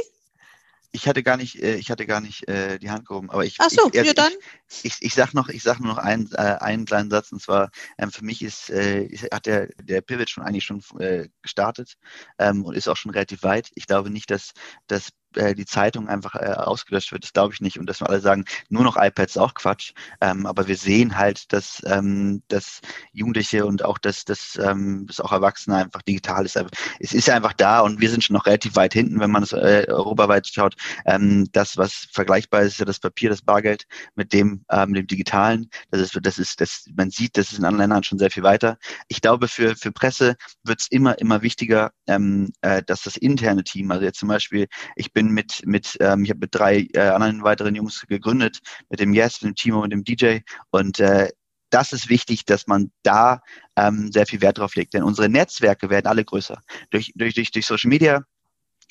ich 0.98 1.07
hatte 1.07 1.22
gar 1.22 1.38
nicht, 1.38 1.61
äh, 1.61 1.76
ich 1.76 1.91
hatte 1.91 2.06
gar 2.06 2.22
nicht 2.22 2.48
äh, 2.48 2.80
die 2.80 2.90
Hand 2.90 3.07
gehoben, 3.07 3.30
aber 3.30 3.45
ich, 3.45 3.57
Ach 3.60 3.69
so, 3.69 3.90
ich, 3.91 3.99
also 3.99 4.14
dann. 4.14 4.32
Ich, 4.69 4.86
ich, 4.86 4.95
ich 5.02 5.14
sag 5.14 5.34
noch, 5.34 5.49
ich 5.49 5.61
sag 5.61 5.80
nur 5.80 5.94
noch 5.94 5.99
einen, 5.99 6.32
äh, 6.34 6.57
einen 6.60 6.86
kleinen 6.86 7.10
Satz 7.10 7.32
und 7.32 7.41
zwar 7.41 7.69
ähm, 7.98 8.11
für 8.11 8.26
mich 8.26 8.41
ist, 8.41 8.69
äh, 8.69 9.07
hat 9.32 9.45
der 9.45 9.68
der 9.82 10.02
Pivot 10.02 10.30
schon 10.30 10.44
eigentlich 10.44 10.65
schon 10.65 10.82
äh, 10.99 11.28
gestartet 11.41 11.98
ähm, 12.40 12.65
und 12.65 12.76
ist 12.76 12.88
auch 12.88 12.98
schon 12.98 13.11
relativ 13.11 13.44
weit. 13.44 13.69
Ich 13.76 13.86
glaube 13.86 14.10
nicht, 14.10 14.32
dass 14.32 14.53
dass 14.88 15.10
äh, 15.36 15.56
die 15.56 15.66
Zeitung 15.66 16.08
einfach 16.08 16.36
äh, 16.36 16.54
ausgelöscht 16.54 17.12
wird. 17.12 17.24
Das 17.24 17.34
glaube 17.34 17.54
ich 17.54 17.62
nicht. 17.62 17.80
Und 17.80 17.88
dass 17.88 18.02
wir 18.02 18.10
alle 18.10 18.20
sagen, 18.20 18.45
nur 18.70 18.84
noch 18.84 18.98
iPads 18.98 19.36
ist 19.36 19.38
auch 19.38 19.54
Quatsch. 19.54 19.94
Ähm, 20.22 20.45
aber 20.45 20.68
wir 20.68 20.78
sehen 20.78 21.18
halt, 21.18 21.52
dass, 21.54 21.82
ähm, 21.86 22.41
dass 22.48 22.82
Jugendliche 23.12 23.66
und 23.66 23.84
auch 23.84 23.98
dass, 23.98 24.26
dass, 24.26 24.58
ähm, 24.62 25.06
dass 25.08 25.20
auch 25.20 25.32
Erwachsene 25.32 25.78
einfach 25.78 26.02
digital 26.02 26.45
ist. 26.45 26.58
Es 26.99 27.14
ist 27.14 27.30
einfach 27.30 27.54
da 27.54 27.82
und 27.82 27.99
wir 27.99 28.10
sind 28.10 28.24
schon 28.24 28.36
noch 28.36 28.45
relativ 28.45 28.76
weit 28.76 28.94
hinten, 28.94 29.20
wenn 29.20 29.32
man 29.32 29.44
es 29.44 29.54
äh, 29.54 29.86
europaweit 29.88 30.48
schaut. 30.48 30.76
Ähm, 31.06 31.48
das, 31.52 31.78
was 31.78 32.08
vergleichbar 32.12 32.62
ist, 32.62 32.74
ist 32.74 32.80
ja 32.80 32.86
das 32.86 32.99
Papier, 32.99 33.30
das 33.30 33.41
Bargeld 33.41 33.86
mit 34.16 34.34
dem, 34.34 34.64
ähm, 34.72 34.94
dem 34.94 35.08
Digitalen. 35.08 35.70
Das 35.91 36.02
ist, 36.02 36.18
das 36.22 36.38
ist, 36.38 36.62
das, 36.62 36.86
man 36.95 37.10
sieht, 37.10 37.38
das 37.38 37.52
ist 37.52 37.60
in 37.60 37.66
anderen 37.66 37.90
Ländern 37.90 38.04
schon 38.04 38.20
sehr 38.20 38.32
viel 38.32 38.44
weiter. 38.44 38.78
Ich 39.08 39.22
glaube, 39.22 39.48
für, 39.48 39.76
für 39.76 39.91
Presse 39.91 40.36
wird 40.64 40.82
es 40.82 40.88
immer, 40.88 41.20
immer 41.20 41.41
wichtiger, 41.41 41.91
ähm, 42.08 42.52
äh, 42.62 42.84
dass 42.84 43.02
das 43.04 43.18
interne 43.18 43.64
Team, 43.64 43.91
also 43.91 44.04
jetzt 44.04 44.20
zum 44.20 44.30
Beispiel, 44.30 44.68
ich 44.95 45.14
bin 45.18 45.31
mit, 45.31 45.65
mit 45.65 45.98
ähm, 45.99 46.23
ich 46.23 46.30
habe 46.30 46.41
mit 46.41 46.53
drei 46.53 46.88
äh, 46.94 46.99
anderen 46.99 47.41
weiteren 47.41 47.73
Jungs 47.73 48.06
gegründet, 48.07 48.60
mit 48.91 48.99
dem 48.99 49.15
Yes, 49.15 49.41
mit 49.41 49.49
dem 49.49 49.56
Timo 49.56 49.81
und 49.81 49.89
dem 49.89 50.03
DJ. 50.03 50.41
Und 50.69 50.99
äh, 50.99 51.30
das 51.72 51.91
ist 51.91 52.07
wichtig, 52.07 52.45
dass 52.45 52.68
man 52.68 52.91
da 53.02 53.41
ähm, 53.76 54.11
sehr 54.11 54.27
viel 54.27 54.41
Wert 54.41 54.60
drauf 54.60 54.76
legt. 54.76 54.94
Denn 54.94 55.02
unsere 55.02 55.27
Netzwerke 55.27 55.89
werden 55.89 56.06
alle 56.06 56.23
größer. 56.23 56.61
Durch, 56.91 57.14
durch, 57.15 57.34
durch, 57.34 57.49
durch 57.49 57.65
Social 57.65 57.89
Media 57.89 58.26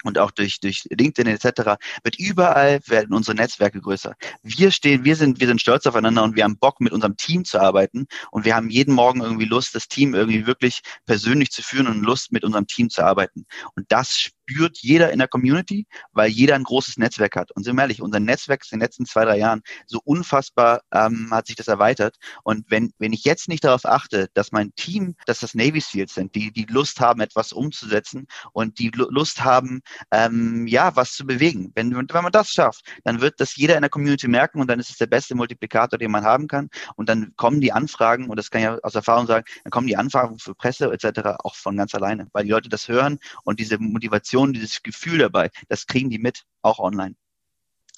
und 0.02 0.18
auch 0.18 0.32
durch, 0.32 0.58
durch 0.58 0.82
LinkedIn 0.90 1.32
etc. 1.32 1.78
wird 2.02 2.18
überall 2.18 2.80
werden 2.86 3.14
unsere 3.14 3.36
Netzwerke 3.36 3.80
größer. 3.80 4.16
Wir 4.42 4.72
stehen, 4.72 5.04
wir 5.04 5.14
sind, 5.14 5.38
wir 5.38 5.46
sind 5.46 5.60
stolz 5.60 5.86
aufeinander 5.86 6.24
und 6.24 6.34
wir 6.34 6.42
haben 6.42 6.58
Bock, 6.58 6.80
mit 6.80 6.92
unserem 6.92 7.16
Team 7.16 7.44
zu 7.44 7.60
arbeiten 7.60 8.08
und 8.32 8.44
wir 8.44 8.56
haben 8.56 8.68
jeden 8.68 8.94
Morgen 8.94 9.20
irgendwie 9.20 9.46
Lust, 9.46 9.76
das 9.76 9.86
Team 9.86 10.12
irgendwie 10.12 10.44
wirklich 10.44 10.80
persönlich 11.06 11.52
zu 11.52 11.62
führen 11.62 11.86
und 11.86 12.02
Lust, 12.02 12.32
mit 12.32 12.42
unserem 12.42 12.66
Team 12.66 12.90
zu 12.90 13.04
arbeiten. 13.04 13.46
Und 13.76 13.86
das 13.90 14.32
spürt 14.48 14.78
jeder 14.78 15.12
in 15.12 15.18
der 15.18 15.28
Community, 15.28 15.86
weil 16.12 16.30
jeder 16.30 16.54
ein 16.54 16.62
großes 16.62 16.96
Netzwerk 16.98 17.36
hat. 17.36 17.50
Und 17.52 17.64
sind 17.64 17.76
wir 17.76 17.82
ehrlich, 17.82 18.02
unser 18.02 18.20
Netzwerk 18.20 18.62
ist 18.62 18.72
in 18.72 18.78
den 18.78 18.84
letzten 18.84 19.06
zwei, 19.06 19.24
drei 19.24 19.38
Jahren 19.38 19.62
so 19.86 20.00
unfassbar 20.04 20.82
ähm, 20.92 21.28
hat 21.30 21.46
sich 21.46 21.56
das 21.56 21.68
erweitert. 21.68 22.16
Und 22.44 22.70
wenn, 22.70 22.92
wenn 22.98 23.12
ich 23.12 23.24
jetzt 23.24 23.48
nicht 23.48 23.64
darauf 23.64 23.84
achte, 23.84 24.28
dass 24.34 24.52
mein 24.52 24.74
Team, 24.76 25.16
dass 25.26 25.40
das 25.40 25.54
Navy 25.54 25.80
Seals 25.80 26.14
sind, 26.14 26.34
die, 26.34 26.52
die 26.52 26.66
Lust 26.68 27.00
haben, 27.00 27.20
etwas 27.20 27.52
umzusetzen 27.52 28.26
und 28.52 28.78
die 28.78 28.90
Lust 28.94 29.44
haben, 29.44 29.80
ähm, 30.12 30.66
ja, 30.66 30.94
was 30.94 31.12
zu 31.12 31.26
bewegen. 31.26 31.72
Wenn, 31.74 31.94
wenn 31.94 32.22
man 32.22 32.32
das 32.32 32.50
schafft, 32.50 32.84
dann 33.04 33.20
wird 33.20 33.40
das 33.40 33.56
jeder 33.56 33.74
in 33.74 33.82
der 33.82 33.90
Community 33.90 34.28
merken 34.28 34.60
und 34.60 34.68
dann 34.68 34.78
ist 34.78 34.90
es 34.90 34.96
der 34.96 35.06
beste 35.06 35.34
Multiplikator, 35.34 35.98
den 35.98 36.10
man 36.10 36.24
haben 36.24 36.46
kann. 36.46 36.68
Und 36.96 37.08
dann 37.08 37.32
kommen 37.36 37.60
die 37.60 37.72
Anfragen, 37.72 38.28
und 38.28 38.36
das 38.36 38.50
kann 38.50 38.62
ich 38.62 38.84
aus 38.84 38.94
Erfahrung 38.94 39.26
sagen, 39.26 39.44
dann 39.64 39.70
kommen 39.70 39.86
die 39.86 39.96
Anfragen 39.96 40.38
für 40.38 40.54
Presse 40.54 40.92
etc. 40.92 41.36
auch 41.42 41.56
von 41.56 41.76
ganz 41.76 41.94
alleine, 41.94 42.28
weil 42.32 42.44
die 42.44 42.50
Leute 42.50 42.68
das 42.68 42.88
hören 42.88 43.18
und 43.44 43.60
diese 43.60 43.78
Motivation 43.78 44.35
Emotion, 44.36 44.52
dieses 44.52 44.82
Gefühl 44.82 45.18
dabei, 45.18 45.50
das 45.68 45.86
kriegen 45.86 46.10
die 46.10 46.18
mit, 46.18 46.44
auch 46.62 46.78
online. 46.78 47.14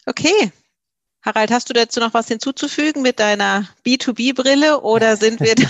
Okay. 0.06 0.52
Harald, 1.22 1.50
hast 1.50 1.68
du 1.68 1.72
dazu 1.74 1.98
noch 2.00 2.14
was 2.14 2.28
hinzuzufügen 2.28 3.02
mit 3.02 3.18
deiner 3.18 3.68
B2B-Brille 3.84 4.80
oder 4.82 5.16
sind 5.16 5.40
wir 5.40 5.54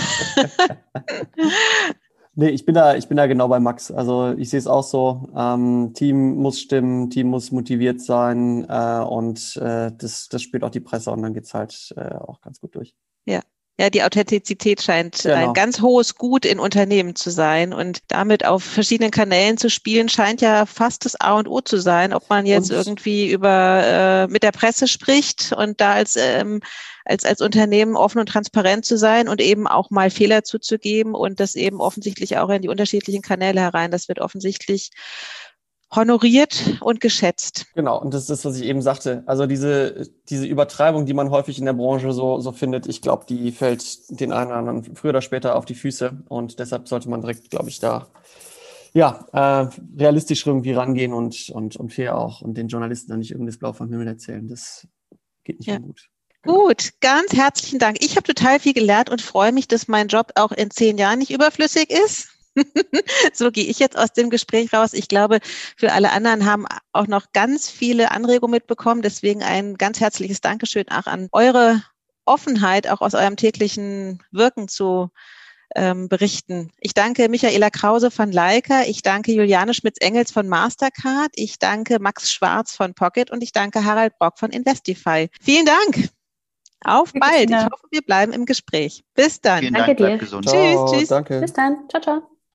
Nee, 2.35 2.51
ich 2.51 2.65
bin 2.65 2.77
da, 2.77 2.95
ich 2.95 3.09
bin 3.09 3.17
da 3.17 3.27
genau 3.27 3.49
bei 3.49 3.59
Max. 3.59 3.91
Also 3.91 4.33
ich 4.39 4.51
sehe 4.51 4.61
es 4.61 4.69
auch 4.69 4.85
so. 4.85 5.29
Ähm, 5.35 5.93
Team 5.95 6.37
muss 6.37 6.61
stimmen, 6.61 7.11
Team 7.11 7.31
muss 7.31 7.51
motiviert 7.51 8.01
sein 8.01 8.65
äh, 8.69 9.01
und 9.03 9.57
äh, 9.57 9.91
das, 9.99 10.29
das 10.29 10.43
spielt 10.43 10.63
auch 10.63 10.71
die 10.71 10.79
Presse 10.79 11.11
und 11.11 11.23
dann 11.23 11.35
geht 11.35 11.45
es 11.45 11.55
halt 11.55 11.93
äh, 11.97 12.15
auch 12.15 12.41
ganz 12.41 12.61
gut 12.61 12.77
durch. 12.77 12.95
Ja, 13.25 13.41
ja, 13.81 13.91
die 13.91 14.03
Authentizität 14.03 14.83
scheint 14.83 15.23
genau. 15.23 15.37
ein 15.37 15.55
ganz 15.55 15.81
hohes 15.81 16.17
Gut 16.17 16.45
in 16.45 16.59
Unternehmen 16.59 17.15
zu 17.15 17.31
sein 17.31 17.73
und 17.73 18.01
damit 18.09 18.45
auf 18.45 18.65
verschiedenen 18.65 19.13
Kanälen 19.13 19.57
zu 19.57 19.71
spielen, 19.71 20.09
scheint 20.09 20.41
ja 20.41 20.67
fast 20.67 21.05
das 21.05 21.15
A 21.21 21.35
und 21.35 21.47
O 21.47 21.61
zu 21.61 21.79
sein, 21.79 22.13
ob 22.13 22.29
man 22.29 22.45
jetzt 22.45 22.73
und 22.73 22.77
irgendwie 22.77 23.31
über 23.31 23.83
äh, 23.85 24.27
mit 24.27 24.43
der 24.43 24.51
Presse 24.51 24.89
spricht 24.89 25.53
und 25.53 25.81
da 25.81 25.93
als 25.93 26.17
ähm, 26.17 26.61
als 27.05 27.25
als 27.25 27.41
Unternehmen 27.41 27.95
offen 27.95 28.19
und 28.19 28.29
transparent 28.29 28.85
zu 28.85 28.99
sein 28.99 29.29
und 29.29 29.41
eben 29.41 29.69
auch 29.69 29.91
mal 29.91 30.11
Fehler 30.11 30.43
zuzugeben 30.43 31.15
und 31.15 31.39
das 31.39 31.55
eben 31.55 31.81
offensichtlich 31.81 32.37
auch 32.37 32.51
in 32.51 32.63
die 32.63 32.69
unterschiedlichen 32.69 33.23
Kanäle 33.23 33.61
herein. 33.61 33.93
Das 33.93 34.09
wird 34.09 34.21
offensichtlich 34.21 34.91
honoriert 35.95 36.79
und 36.81 37.01
geschätzt. 37.01 37.67
Genau, 37.75 38.01
und 38.01 38.13
das 38.13 38.23
ist 38.23 38.31
das, 38.31 38.45
was 38.45 38.59
ich 38.59 38.65
eben 38.65 38.83
sagte. 38.83 39.23
Also 39.27 39.47
diese, 39.47 40.09
diese 40.29 40.47
Übertreibung, 40.47 41.07
die 41.07 41.15
man 41.15 41.31
häufig 41.31 41.59
in 41.59 41.65
der 41.65 41.73
Branche 41.73 42.13
so, 42.13 42.41
so 42.41 42.53
findet, 42.53 42.87
ich 42.87 43.01
glaube, 43.01 43.25
die 43.29 43.53
fällt 43.53 44.21
den 44.21 44.33
einen 44.33 44.51
oder 44.51 44.59
anderen 44.59 44.97
früher 44.97 45.11
oder 45.11 45.23
später 45.23 45.57
auf 45.57 45.65
die 45.65 45.75
Füße. 45.75 46.25
Und 46.29 46.59
deshalb 46.59 46.89
sollte 46.89 47.09
man 47.09 47.23
direkt, 47.23 47.51
glaube 47.51 47.69
ich, 47.69 47.81
da 47.81 48.07
ja, 48.95 49.27
äh, 49.33 49.69
realistisch 49.99 50.47
irgendwie 50.47 50.73
rangehen 50.73 51.13
und, 51.13 51.51
und, 51.51 51.77
und 51.77 51.93
fair 51.93 52.17
auch 52.17 52.41
und 52.41 52.55
den 52.55 52.69
Journalisten 52.69 53.11
dann 53.11 53.21
nicht 53.21 53.31
irgendein 53.31 53.59
Blau 53.59 53.73
vom 53.73 53.89
Himmel 53.91 54.09
erzählen. 54.09 54.49
Das 54.49 54.87
geht 55.45 55.59
nicht 55.59 55.69
ja. 55.69 55.79
gut. 55.79 56.09
Gut, 56.43 56.93
ganz 57.01 57.33
herzlichen 57.35 57.79
Dank. 57.79 57.99
Ich 58.01 58.17
habe 58.17 58.23
total 58.23 58.61
viel 58.61 58.73
gelernt 58.73 59.11
und 59.11 59.21
freue 59.21 59.53
mich, 59.53 59.69
dass 59.69 59.89
mein 59.89 60.09
Job 60.09 60.33
auch 60.37 60.53
in 60.53 60.71
zehn 60.71 60.97
Jahren 60.97 61.19
nicht 61.19 61.31
überflüssig 61.31 61.91
ist. 61.91 62.29
so 63.33 63.51
gehe 63.51 63.67
ich 63.67 63.79
jetzt 63.79 63.97
aus 63.97 64.13
dem 64.13 64.31
Gespräch 64.31 64.73
raus. 64.73 64.93
Ich 64.93 65.09
glaube, 65.09 65.39
für 65.77 65.93
alle 65.93 66.11
anderen 66.13 66.45
haben 66.45 66.67
auch 66.93 67.07
noch 67.07 67.33
ganz 67.33 67.71
viele 67.71 68.11
Anregungen 68.11 68.53
mitbekommen. 68.53 69.03
Deswegen 69.03 69.43
ein 69.43 69.77
ganz 69.77 70.01
herzliches 70.01 70.41
Dankeschön 70.41 70.89
auch 70.89 71.07
an 71.07 71.29
eure 71.33 71.83
Offenheit, 72.25 72.89
auch 72.89 73.01
aus 73.01 73.15
eurem 73.15 73.37
täglichen 73.37 74.23
Wirken 74.31 74.69
zu 74.69 75.11
ähm, 75.75 76.09
berichten. 76.09 76.71
Ich 76.79 76.95
danke 76.95 77.29
Michaela 77.29 77.71
Krause 77.71 78.11
von 78.11 78.33
Leica, 78.33 78.83
ich 78.83 79.03
danke 79.03 79.33
Juliane 79.33 79.75
Schmitz-Engels 79.75 80.33
von 80.33 80.49
Mastercard, 80.49 81.31
ich 81.35 81.59
danke 81.59 81.99
Max 82.01 82.33
Schwarz 82.33 82.75
von 82.75 82.95
Pocket 82.95 83.31
und 83.31 83.43
ich 83.43 83.53
danke 83.53 83.85
Harald 83.85 84.19
Brock 84.19 84.39
von 84.39 84.51
Investify. 84.51 85.29
Vielen 85.41 85.67
Dank. 85.67 86.11
Auf 86.85 87.13
bald. 87.13 87.51
Ich 87.51 87.57
hoffe, 87.57 87.89
wir 87.91 88.03
bleiben 88.03 88.33
im 88.33 88.47
Gespräch. 88.47 89.03
Bis 89.15 89.41
dann. 89.41 89.61
Vielen 89.61 89.75
danke 89.75 89.97
Dank, 89.97 90.21
dir. 90.21 90.41
Tschüss, 90.41 90.93
tschüss. 90.93 91.09
Danke. 91.09 91.41
Bis 91.41 91.53
dann. 91.53 91.89
Ciao, 91.89 92.01
ciao. 92.01 92.38